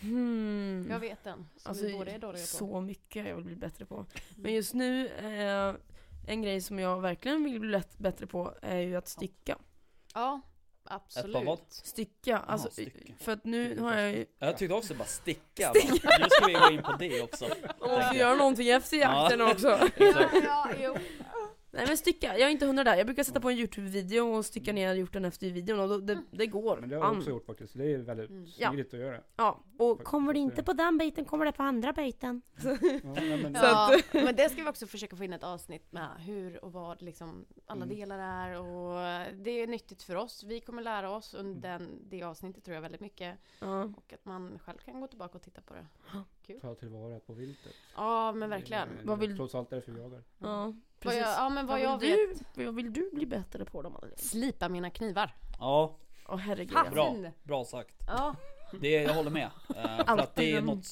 Hmm. 0.00 0.86
Jag 0.90 0.98
vet 1.00 1.24
den. 1.24 1.48
Som 1.56 1.68
Alltså, 1.70 1.84
vi 1.86 1.92
båda 1.92 2.10
är 2.12 2.18
dåliga 2.18 2.42
på. 2.42 2.46
så 2.46 2.80
mycket 2.80 3.26
jag 3.26 3.34
vill 3.36 3.44
bli 3.44 3.56
bättre 3.56 3.84
på. 3.86 4.06
Men 4.36 4.52
just 4.52 4.74
nu, 4.74 5.08
eh, 5.08 5.74
en 6.26 6.42
grej 6.42 6.60
som 6.60 6.78
jag 6.78 7.00
verkligen 7.00 7.44
vill 7.44 7.60
bli 7.60 7.82
bättre 7.98 8.26
på 8.26 8.54
är 8.62 8.78
ju 8.78 8.96
att 8.96 9.08
stycka. 9.08 9.58
Ja, 10.14 10.40
Absolut. 10.84 11.46
vad? 11.46 11.58
Stycka, 11.68 12.38
alltså, 12.38 12.70
stycke. 12.70 13.12
för 13.18 13.32
att 13.32 13.44
nu 13.44 13.78
har 13.80 13.94
jag 13.98 14.12
ju... 14.12 14.26
Jag 14.38 14.58
tyckte 14.58 14.74
också 14.74 14.94
bara 14.94 15.04
sticka. 15.08 15.72
Nu 15.74 15.80
ska 16.30 16.46
vi 16.46 16.52
gå 16.52 16.70
in 16.70 16.82
på 16.82 16.92
det 16.98 17.22
också. 17.22 17.48
Man 17.80 17.90
måste 17.90 18.16
göra 18.16 18.34
någonting 18.34 18.68
efter 18.68 18.96
jakten 18.96 19.40
också. 19.40 19.68
Exakt. 19.96 20.34
ja, 20.44 20.70
jo. 20.80 20.96
Nej 21.78 21.86
men 21.88 21.96
stycka, 21.96 22.26
jag 22.38 22.48
är 22.48 22.52
inte 22.52 22.66
hundra 22.66 22.84
där. 22.84 22.96
Jag 22.96 23.06
brukar 23.06 23.22
sätta 23.24 23.40
på 23.40 23.50
en 23.50 23.56
Youtube-video 23.58 24.20
och 24.36 24.44
stycka 24.46 24.72
ner 24.72 24.94
hjorten 24.94 25.24
efter 25.24 25.50
videon 25.50 25.80
och 25.80 25.88
då, 25.88 25.98
det, 25.98 26.22
det 26.30 26.46
går. 26.46 26.76
Men 26.80 26.88
det 26.88 26.96
har 26.96 27.04
jag 27.04 27.16
också 27.18 27.30
gjort 27.30 27.46
faktiskt. 27.46 27.74
Det 27.78 27.92
är 27.92 27.98
väldigt 27.98 28.30
Mm. 28.30 28.46
Ja. 28.58 28.68
smidigt 28.68 28.94
att 28.94 29.00
göra. 29.00 29.20
Ja, 29.36 29.60
och 29.78 29.88
Faktiskt, 29.90 30.10
kommer 30.10 30.32
det 30.32 30.38
det- 30.38 30.42
inte 30.42 30.62
på 30.62 30.72
den 30.72 30.98
biten 30.98 31.24
kommer 31.24 31.44
det 31.44 31.52
på 31.52 31.62
andra 31.62 31.92
biten. 31.92 32.42
Ja, 32.64 32.76
nej, 33.02 33.42
men, 33.42 33.52
Ja, 33.62 33.98
men 34.12 34.36
det 34.36 34.48
ska 34.48 34.62
vi 34.62 34.68
också 34.68 34.86
försöka 34.86 35.16
få 35.16 35.24
in 35.24 35.32
ett 35.32 35.44
avsnitt 35.44 35.92
med 35.92 36.08
hur 36.18 36.64
och 36.64 36.72
vad 36.72 37.02
liksom 37.02 37.44
alla 37.66 37.84
Mm. 37.84 37.96
delar 37.96 38.18
är 38.18 38.60
och 38.60 39.26
det 39.44 39.50
är 39.50 39.66
nyttigt 39.66 40.02
för 40.02 40.16
oss. 40.16 40.42
Vi 40.44 40.60
kommer 40.60 40.82
lära 40.82 41.10
oss 41.10 41.34
under 41.34 41.60
den, 41.68 41.98
det 42.10 42.22
avsnittet 42.22 42.64
tror 42.64 42.74
jag 42.74 42.82
väldigt 42.82 43.00
mycket 43.00 43.38
Ja. 43.60 43.82
och 43.96 44.12
att 44.12 44.24
man 44.24 44.58
själv 44.58 44.78
kan 44.78 45.00
gå 45.00 45.06
tillbaka 45.06 45.38
och 45.38 45.42
titta 45.44 45.60
på 45.60 45.74
det. 45.74 45.86
ta 46.60 46.74
tillvara 46.74 47.20
på 47.20 47.32
viltet. 47.32 47.72
Ja 47.96 48.32
men 48.32 48.50
verkligen. 48.50 48.88
Det 48.96 49.02
är 49.02 49.06
Vad 49.06 49.18
vill- 49.18 49.36
Trots 49.36 49.54
allt 49.54 49.70
därför 49.70 49.92
vi 49.92 50.00
jagar. 50.00 50.22
ja, 50.38 50.74
Vad 51.02 51.14
precis. 51.14 51.20
jag, 51.28 51.44
ja 51.44 51.48
men 51.48 51.66
vad, 51.66 51.80
vad, 51.80 51.92
jag 51.92 51.98
vill 51.98 52.28
vet. 52.28 52.54
du, 52.54 52.64
vad 52.64 52.74
vill 52.74 52.92
du 52.92 53.10
bli 53.12 53.26
bättre 53.26 53.64
på 53.64 53.82
då 53.82 53.90
Madeleine? 53.90 54.18
Slipa 54.18 54.68
mina 54.68 54.90
knivar. 54.90 55.34
Ja, 55.58 55.96
Åh 56.28 56.36
herregud. 56.36 56.76
Ha! 56.76 56.90
bra. 56.90 57.14
Bra 57.42 57.64
sagt. 57.64 57.94
Ja. 58.06 58.34
Det, 58.80 58.90
jag 58.90 59.14
håller 59.14 59.30
med. 59.30 59.50
Eh, 59.76 60.06
för 60.06 60.18
att 60.18 60.34
det 60.34 60.52
är 60.52 60.62
något... 60.62 60.86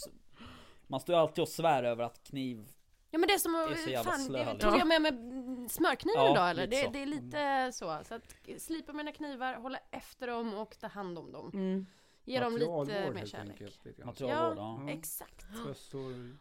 Man 0.86 1.00
står 1.00 1.14
ju 1.14 1.20
alltid 1.20 1.42
och 1.42 1.48
svär 1.48 1.82
över 1.82 2.04
att 2.04 2.24
kniv... 2.24 2.68
Ja 3.10 3.18
men 3.18 3.26
det 3.26 3.34
är 3.34 3.38
som 3.38 3.52
Det 3.52 3.94
är 3.94 4.02
fan, 4.02 4.18
slö, 4.18 4.38
det 4.44 4.52
liksom. 4.52 4.70
tog 4.70 4.80
jag 4.80 4.86
med 4.86 5.02
med 5.02 5.70
smörkniven 5.70 6.24
Ja, 6.24 6.30
idag 6.32 6.50
eller? 6.50 6.66
Det, 6.66 6.88
det 6.92 7.02
är 7.02 7.06
lite 7.06 7.70
så. 7.72 8.00
Så 8.04 8.14
att 8.14 8.22
slipa 8.58 8.92
mina 8.92 9.12
knivar, 9.12 9.54
hålla 9.54 9.78
efter 9.90 10.26
dem 10.26 10.54
och 10.54 10.78
ta 10.78 10.86
hand 10.86 11.18
om 11.18 11.32
dem. 11.32 11.50
Mm. 11.54 11.86
Ge 12.24 12.40
dem 12.40 12.52
lite 12.56 13.10
mer 13.14 13.26
kärlek. 13.26 13.50
enkelt, 13.50 13.84
lite 13.84 14.02
Ja. 14.18 14.54
ja. 14.56 14.80
Exakt. 14.88 15.46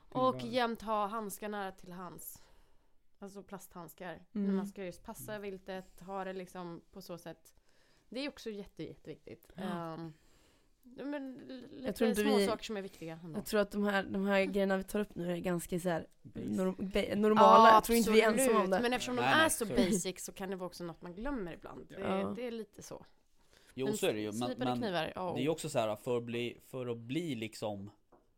Och 0.09 0.41
jämt 0.41 0.81
ha 0.81 1.07
handskar 1.07 1.49
nära 1.49 1.71
till 1.71 1.91
hands. 1.91 2.41
Alltså 3.19 3.43
plasthandskar. 3.43 4.19
När 4.31 4.41
Mm. 4.43 4.55
man 4.55 4.67
ska 4.67 4.85
just 4.85 5.03
passa 5.03 5.39
viltet, 5.39 5.99
ha 5.99 6.23
det 6.23 6.33
liksom 6.33 6.81
på 6.91 7.01
så 7.01 7.17
sätt. 7.17 7.53
Det 8.09 8.19
är 8.19 8.29
också 8.29 8.49
jätte, 8.49 8.83
jätteviktigt. 8.83 9.51
Um, 9.57 10.13
ja, 10.97 11.05
men 11.05 11.39
l- 11.49 11.67
lite 11.71 12.15
små 12.15 12.37
vi- 12.37 12.45
saker 12.47 12.63
som 12.63 12.77
är 12.77 12.81
viktiga. 12.81 13.19
Ändå. 13.23 13.37
Jag 13.39 13.45
tror 13.45 13.59
att 13.59 13.71
de 13.71 13.83
här, 13.83 14.03
de 14.03 14.25
här 14.25 14.45
grejerna 14.45 14.77
vi 14.77 14.83
tar 14.83 14.99
upp 14.99 15.15
nu 15.15 15.31
är 15.31 15.37
ganska 15.37 15.79
så 15.79 15.89
här, 15.89 16.07
norm, 16.33 16.75
normala. 17.21 17.69
jag 17.73 17.83
tror 17.83 17.97
inte 17.97 18.11
vi 18.11 18.21
är 18.21 18.31
ensamma 18.33 18.59
om 18.63 18.69
det. 18.69 18.79
Men 18.81 18.93
eftersom 18.93 19.15
de 19.15 19.21
Nej, 19.21 19.35
nej, 19.35 19.45
är 19.45 19.49
så 19.49 19.65
det. 19.65 19.75
basic 19.75 20.25
så 20.25 20.31
kan 20.31 20.49
det 20.49 20.55
vara 20.55 20.67
också 20.67 20.83
något 20.83 21.01
man 21.01 21.13
glömmer 21.13 21.53
ibland. 21.53 21.85
Det, 21.89 21.99
Ja. 21.99 22.33
det 22.35 22.47
är 22.47 22.51
lite 22.51 22.83
så. 22.83 23.05
Jo 23.73 23.85
Men 23.85 23.97
så 23.97 24.05
är 24.07 24.13
det 24.13 24.19
ju. 24.19 24.31
Men, 24.31 24.53
men 24.57 24.77
knivar, 24.77 25.11
ja. 25.15 25.33
det 25.33 25.39
är 25.39 25.43
ju 25.43 25.49
också 25.49 25.69
så 25.69 25.79
här 25.79 25.95
för 25.95 26.17
att 26.17 26.23
bli, 26.23 26.57
för 26.67 26.87
att 26.87 26.97
bli 26.97 27.35
liksom 27.35 27.91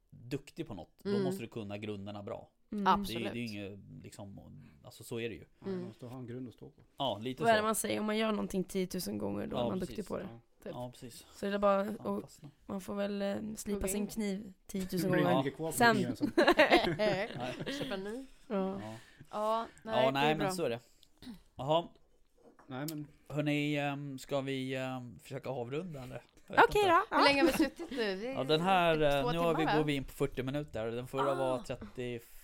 duktig 0.10 0.68
på 0.68 0.74
något. 0.74 0.92
Då 1.04 1.10
Mm. 1.10 1.24
måste 1.24 1.44
du 1.44 1.48
kunna 1.48 1.78
grunderna 1.78 2.24
bra. 2.24 2.50
Mm. 2.72 2.84
Det 2.84 2.90
är, 2.90 2.94
Absolut. 2.94 3.34
det 3.34 3.40
är 3.40 3.42
ju 3.42 3.48
inget 3.48 3.80
liksom, 4.04 4.40
alltså 4.84 5.04
så 5.04 5.20
är 5.20 5.30
det 5.30 5.36
ju. 5.36 5.46
Ja, 5.60 5.66
Mm. 5.68 5.80
Man 5.80 5.88
måste 5.88 6.06
ha 6.06 6.18
en 6.18 6.26
grund 6.28 6.48
att 6.48 6.54
stå 6.54 6.70
på. 6.70 6.82
Ja, 6.98 7.18
lite 7.22 7.44
Vad 7.44 7.50
är 7.52 7.56
det 7.56 7.60
så. 7.62 7.66
man 7.66 7.76
säger? 7.76 8.00
Om 8.00 8.06
man 8.06 8.18
gör 8.18 8.32
någonting 8.32 8.64
10 8.64 8.88
000 9.08 9.18
gånger 9.18 9.48
då 9.48 9.56
Ja, 9.58 9.66
är 9.66 9.70
man 9.70 9.80
precis. 9.80 9.88
duktig 9.96 10.08
på 10.08 10.18
det. 10.18 10.24
Ja. 10.32 10.40
Typ. 10.64 10.72
Ja, 10.76 10.92
precis. 10.92 11.26
Så 11.34 11.46
är 11.46 11.52
det 11.52 11.60
bara, 11.60 11.86
Ja, 11.86 11.94
och 12.04 12.24
man 12.66 12.82
får 12.82 12.96
väl 12.96 13.22
eh, 13.22 13.36
slipa 13.58 13.78
Hugga 13.78 13.88
sin 13.88 14.02
in. 14.02 14.08
kniv 14.08 14.54
10 14.68 14.82
000 14.82 15.02
Det 15.02 15.10
blir 15.10 15.24
gånger. 15.24 15.52
på 15.52 15.72
Sen. 15.72 15.96
Köpa 17.80 17.94
en 17.94 18.04
ny. 18.04 18.26
Ja. 18.48 18.82
Ja, 18.82 18.94
Ja, 19.32 19.68
nej, 19.84 20.04
ja 20.06 20.12
nej 20.12 20.36
men 20.36 20.52
så 20.54 20.64
är 20.64 20.70
det. 20.70 20.80
Jaha, 21.56 21.88
Nej 22.68 22.86
men, 22.90 23.08
hörni, 23.30 23.76
ehm, 23.78 24.20
ska 24.20 24.42
vi 24.42 24.76
ehm, 24.76 25.20
försöka 25.24 25.50
avrunda 25.50 26.04
eller? 26.04 26.22
Okej 26.50 26.68
då. 26.74 26.80
Hur 26.82 26.88
Ja. 27.12 27.24
länge 27.28 27.42
har 27.42 27.48
vi 27.48 27.54
suttit 27.54 27.92
nu? 27.92 28.24
Ja 28.26 28.44
den 28.44 28.62
här, 28.62 29.02
eh, 29.18 29.24
två 29.24 29.32
nu 29.32 29.38
har 29.38 29.56
vi, 29.56 29.66
går 29.78 29.84
vi 29.84 29.96
in 29.96 30.04
på 30.04 30.12
40 30.14 30.44
minuter. 30.44 30.86
Den 30.92 31.08
förra 31.08 31.36
var 31.36 31.54
Ah. 31.56 31.64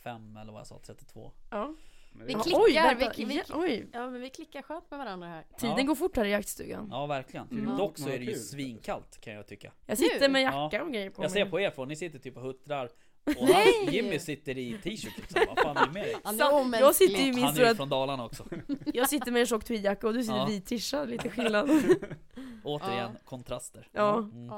35 0.04 0.38
eller 0.38 0.52
vad 0.52 0.60
jag 0.60 0.68
sa, 0.68 0.80
32. 0.80 1.32
Ja. 1.50 1.74
Vi 2.16 2.34
klickar, 2.34 2.60
Oj, 2.60 2.72
vi- 2.72 2.74
vänta. 2.74 3.12
vi- 3.18 3.36
Ja, 3.50 3.56
oj. 3.58 3.88
Ja 3.94 4.10
men 4.10 4.22
vi 4.22 4.30
klickar 4.30 4.62
skönt 4.62 4.92
med 4.92 5.00
varandra 5.00 5.28
här. 5.28 5.46
Tiden 5.58 5.78
Ja. 5.78 5.84
går 5.84 5.96
fort 5.96 6.16
här 6.16 6.26
i 6.26 6.30
jaktstugan. 6.32 6.88
Ja 6.92 7.06
verkligen. 7.06 7.48
Mm. 7.52 7.78
Dock 7.78 7.98
så 7.98 8.10
Ja, 8.10 8.14
är 8.14 8.20
det 8.20 8.26
ju 8.26 8.36
svinkallt 8.36 9.22
kan 9.22 9.34
jag 9.34 9.48
tycka. 9.48 9.72
Jag 9.86 9.98
sitter 9.98 10.30
med 10.30 10.42
jacka 10.42 10.84
och 10.84 10.92
grejer 10.92 11.10
på 11.10 11.24
Jag 11.24 11.32
ser 11.32 11.42
mig. 11.44 11.52
på 11.52 11.60
er 11.60 11.70
två, 11.70 11.86
ni 11.86 11.96
sitter 11.96 12.20
typ 12.20 12.38
och 12.38 12.44
huttrar. 12.44 12.86
Och 13.26 13.34
Nej! 13.48 13.68
han, 13.86 13.94
Jimmy 13.94 14.20
sitter 14.20 14.58
i 14.58 14.78
t-shirt 14.84 15.18
liksom. 15.18 15.42
Vad 15.48 15.60
fan 15.60 15.78
är 15.78 15.86
det 15.88 15.92
med 15.94 16.04
dig? 16.04 16.16
Han 16.24 16.38
Så- 16.38 16.60
är 16.76 16.80
jag 16.80 16.96
sitter 16.96 17.18
ju 17.18 17.28
i 17.28 17.34
min 17.34 17.44
Han 17.44 17.44
är 17.44 17.48
ju 17.50 17.56
stora, 17.66 17.76
från 17.76 17.90
Dalarna 17.90 18.26
också. 18.26 18.46
jag 18.94 19.10
sitter 19.10 19.32
med 19.32 19.40
en 19.40 19.46
tjock 19.46 19.64
tweedjacka 19.64 20.08
och 20.08 20.14
du 20.14 20.22
sitter 20.24 20.36
Ja. 20.38 20.50
i 20.50 20.54
vit 20.54 20.66
tisha, 20.66 21.04
lite 21.04 21.30
skillnad. 21.30 21.70
Återigen, 22.64 23.18
kontraster. 23.26 23.88
Ja. 23.92 24.18
Mm. 24.18 24.50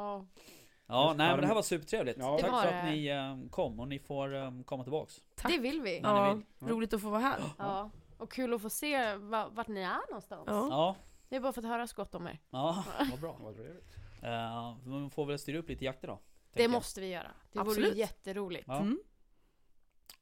Ja. 0.88 1.14
Nej 1.18 1.30
men 1.32 1.42
det 1.42 1.48
här 1.48 1.56
var 1.56 1.62
supertrevligt. 1.62 2.18
Ja. 2.20 2.32
Det 2.36 2.42
Tack 2.42 2.52
var 2.52 2.62
för 2.62 2.72
det. 2.72 2.80
att 2.82 2.86
ni 2.90 3.08
eh, 3.08 3.50
kom 3.50 3.80
och 3.80 3.88
ni 3.88 4.00
får 4.00 4.36
eh, 4.36 4.52
komma 4.66 4.84
tillbaks. 4.84 5.22
Tack. 5.36 5.52
Det 5.52 5.58
vill 5.58 5.82
vi. 5.82 6.00
Ja. 6.04 6.34
Vill. 6.60 6.70
roligt 6.70 6.94
att 6.94 7.02
få 7.02 7.10
vara 7.10 7.22
här. 7.22 7.40
Ja. 7.58 7.90
Och 8.18 8.32
kul 8.32 8.54
att 8.54 8.62
få 8.62 8.70
se 8.70 9.16
va, 9.16 9.50
vart 9.52 9.68
ni 9.68 9.82
är 9.82 10.10
någonstans. 10.10 10.44
Ja. 10.48 10.68
Ja, 10.70 10.96
Vi 11.30 11.36
har 11.36 11.44
bara 11.44 11.54
fått 11.54 11.66
höra 11.66 11.88
så 11.88 11.96
gott 11.96 12.16
om 12.16 12.28
er. 12.28 12.40
ja 12.50 12.84
vad 13.12 13.20
bra. 13.20 13.38
Vad 13.40 13.56
trevligt. 13.56 13.96
Uh, 14.24 14.78
man 14.88 15.10
får 15.10 15.26
väl 15.26 15.40
styra 15.40 15.58
upp 15.58 15.70
lite 15.70 15.86
jakter 15.86 16.08
då. 16.08 16.20
Det 16.54 16.68
måste 16.68 17.02
vi 17.02 17.08
göra. 17.08 17.32
Det 17.52 17.60
vore 17.60 17.70
Absolut. 17.70 17.96
jätteroligt. 17.96 18.64
Ja, 18.68 18.78
Mm. 18.78 19.00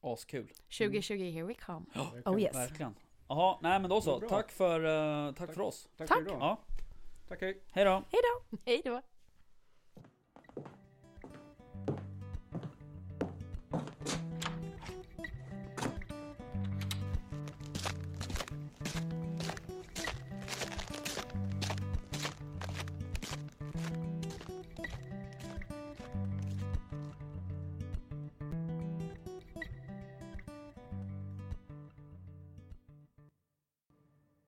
askul. 0.02 0.48
2020, 0.78 1.32
here 1.32 1.44
we 1.46 1.54
come. 1.54 1.86
Oh 2.26 2.42
yes. 2.42 2.56
Verkligen. 2.56 2.96
Jaha, 3.28 3.58
nej 3.62 3.80
men 3.80 3.90
då 3.90 4.02
så. 4.02 4.20
Tack 4.20 4.52
för, 4.52 4.84
eh, 5.28 5.34
tack 5.34 5.54
för 5.54 5.62
oss. 5.62 5.90
Tack, 5.98 6.08
Tack. 6.08 6.18
för 6.18 6.26
idag. 6.26 6.38
Ja, 6.40 6.58
Tack 7.28 7.42
hej. 7.42 7.62
hej 7.72 7.86
då. 7.86 8.04
Hej 8.66 8.82
då! 8.86 9.02